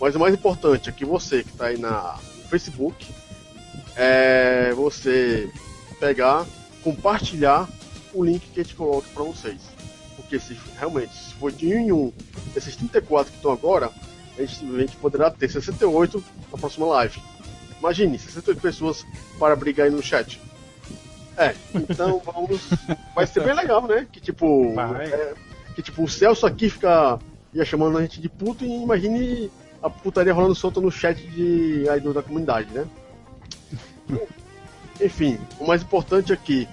[0.00, 3.08] Mas o mais importante é que você que está aí na, no Facebook,
[3.96, 5.48] é você
[6.00, 6.44] pegar,
[6.82, 7.68] compartilhar
[8.12, 9.60] o link que a gente coloca para vocês.
[10.16, 12.12] Porque se realmente, se for de um em um,
[12.56, 13.90] esses 34 que estão agora,
[14.36, 17.22] a gente, a gente poderá ter 68 na próxima live.
[17.78, 19.06] Imagine, 68 pessoas
[19.38, 20.40] para brigar aí no chat.
[21.36, 22.68] É, então vamos.
[23.14, 24.06] Vai ser bem legal, né?
[24.10, 24.74] Que tipo.
[25.00, 25.34] É,
[25.74, 27.18] que tipo, o Celso aqui fica
[27.54, 29.50] ia chamando a gente de puto e imagine
[29.82, 32.86] a putaria rolando solta no chat de idol da comunidade, né?
[35.00, 36.68] Enfim, o mais importante é que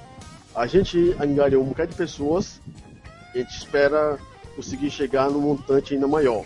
[0.56, 2.62] a gente angariou um bocado de pessoas
[3.34, 4.20] e a gente espera
[4.56, 6.46] conseguir chegar num montante ainda maior.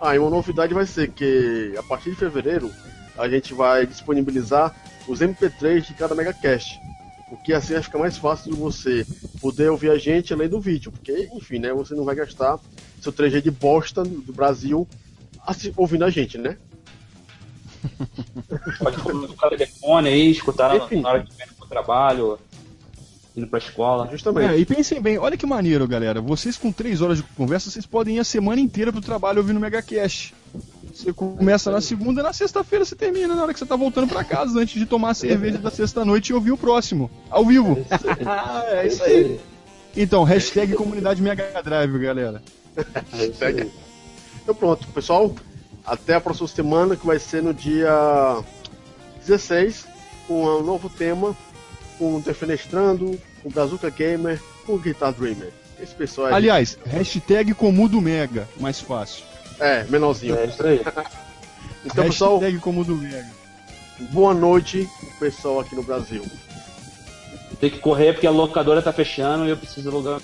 [0.00, 2.70] Ah, e uma novidade vai ser que a partir de fevereiro
[3.16, 4.74] a gente vai disponibilizar
[5.08, 6.78] os MP3 de cada megacast.
[7.28, 9.06] Porque assim vai ficar mais fácil de você
[9.40, 10.92] poder ouvir a gente além do vídeo.
[10.92, 11.72] Porque, enfim, né?
[11.72, 12.58] Você não vai gastar
[13.00, 14.86] seu 3G de bosta do Brasil
[15.46, 16.56] assi- ouvindo a gente, né?
[18.78, 21.00] Pode colocar o telefone aí, escutar Enfim.
[21.00, 22.38] na hora que vem pro trabalho,
[23.36, 24.08] indo pra escola.
[24.10, 24.52] Justamente.
[24.52, 26.20] É, e pensem bem, olha que maneiro, galera.
[26.20, 29.56] Vocês com três horas de conversa, vocês podem ir a semana inteira pro trabalho ouvindo
[29.56, 30.34] o Megacast.
[30.94, 34.22] Você começa na segunda, na sexta-feira você termina na hora que você tá voltando pra
[34.22, 37.84] casa, antes de tomar a cerveja da sexta-noite e ouvir o próximo, ao vivo.
[38.68, 39.40] é isso aí.
[39.96, 42.42] Então, hashtag comunidade Mega Drive, galera.
[42.76, 43.70] É aí.
[44.42, 45.32] Então pronto, pessoal.
[45.86, 48.42] Até a próxima semana, que vai ser no dia
[49.20, 49.86] 16,
[50.26, 51.36] com um novo tema,
[51.96, 55.52] com o Defenestrando, com o Brazuca Gamer, com o Guitar Dreamer.
[55.80, 56.34] Esse pessoal aí.
[56.34, 59.24] Aliás, hashtag Comudo Mega, mais fácil.
[59.60, 60.36] É, menorzinho.
[60.36, 60.80] É isso aí.
[61.86, 63.26] Então, pessoal, Comudo Mega.
[64.10, 64.88] boa noite
[65.20, 66.24] pessoal aqui no Brasil.
[67.60, 70.18] Tem que correr porque a locadora tá fechando e eu preciso alugar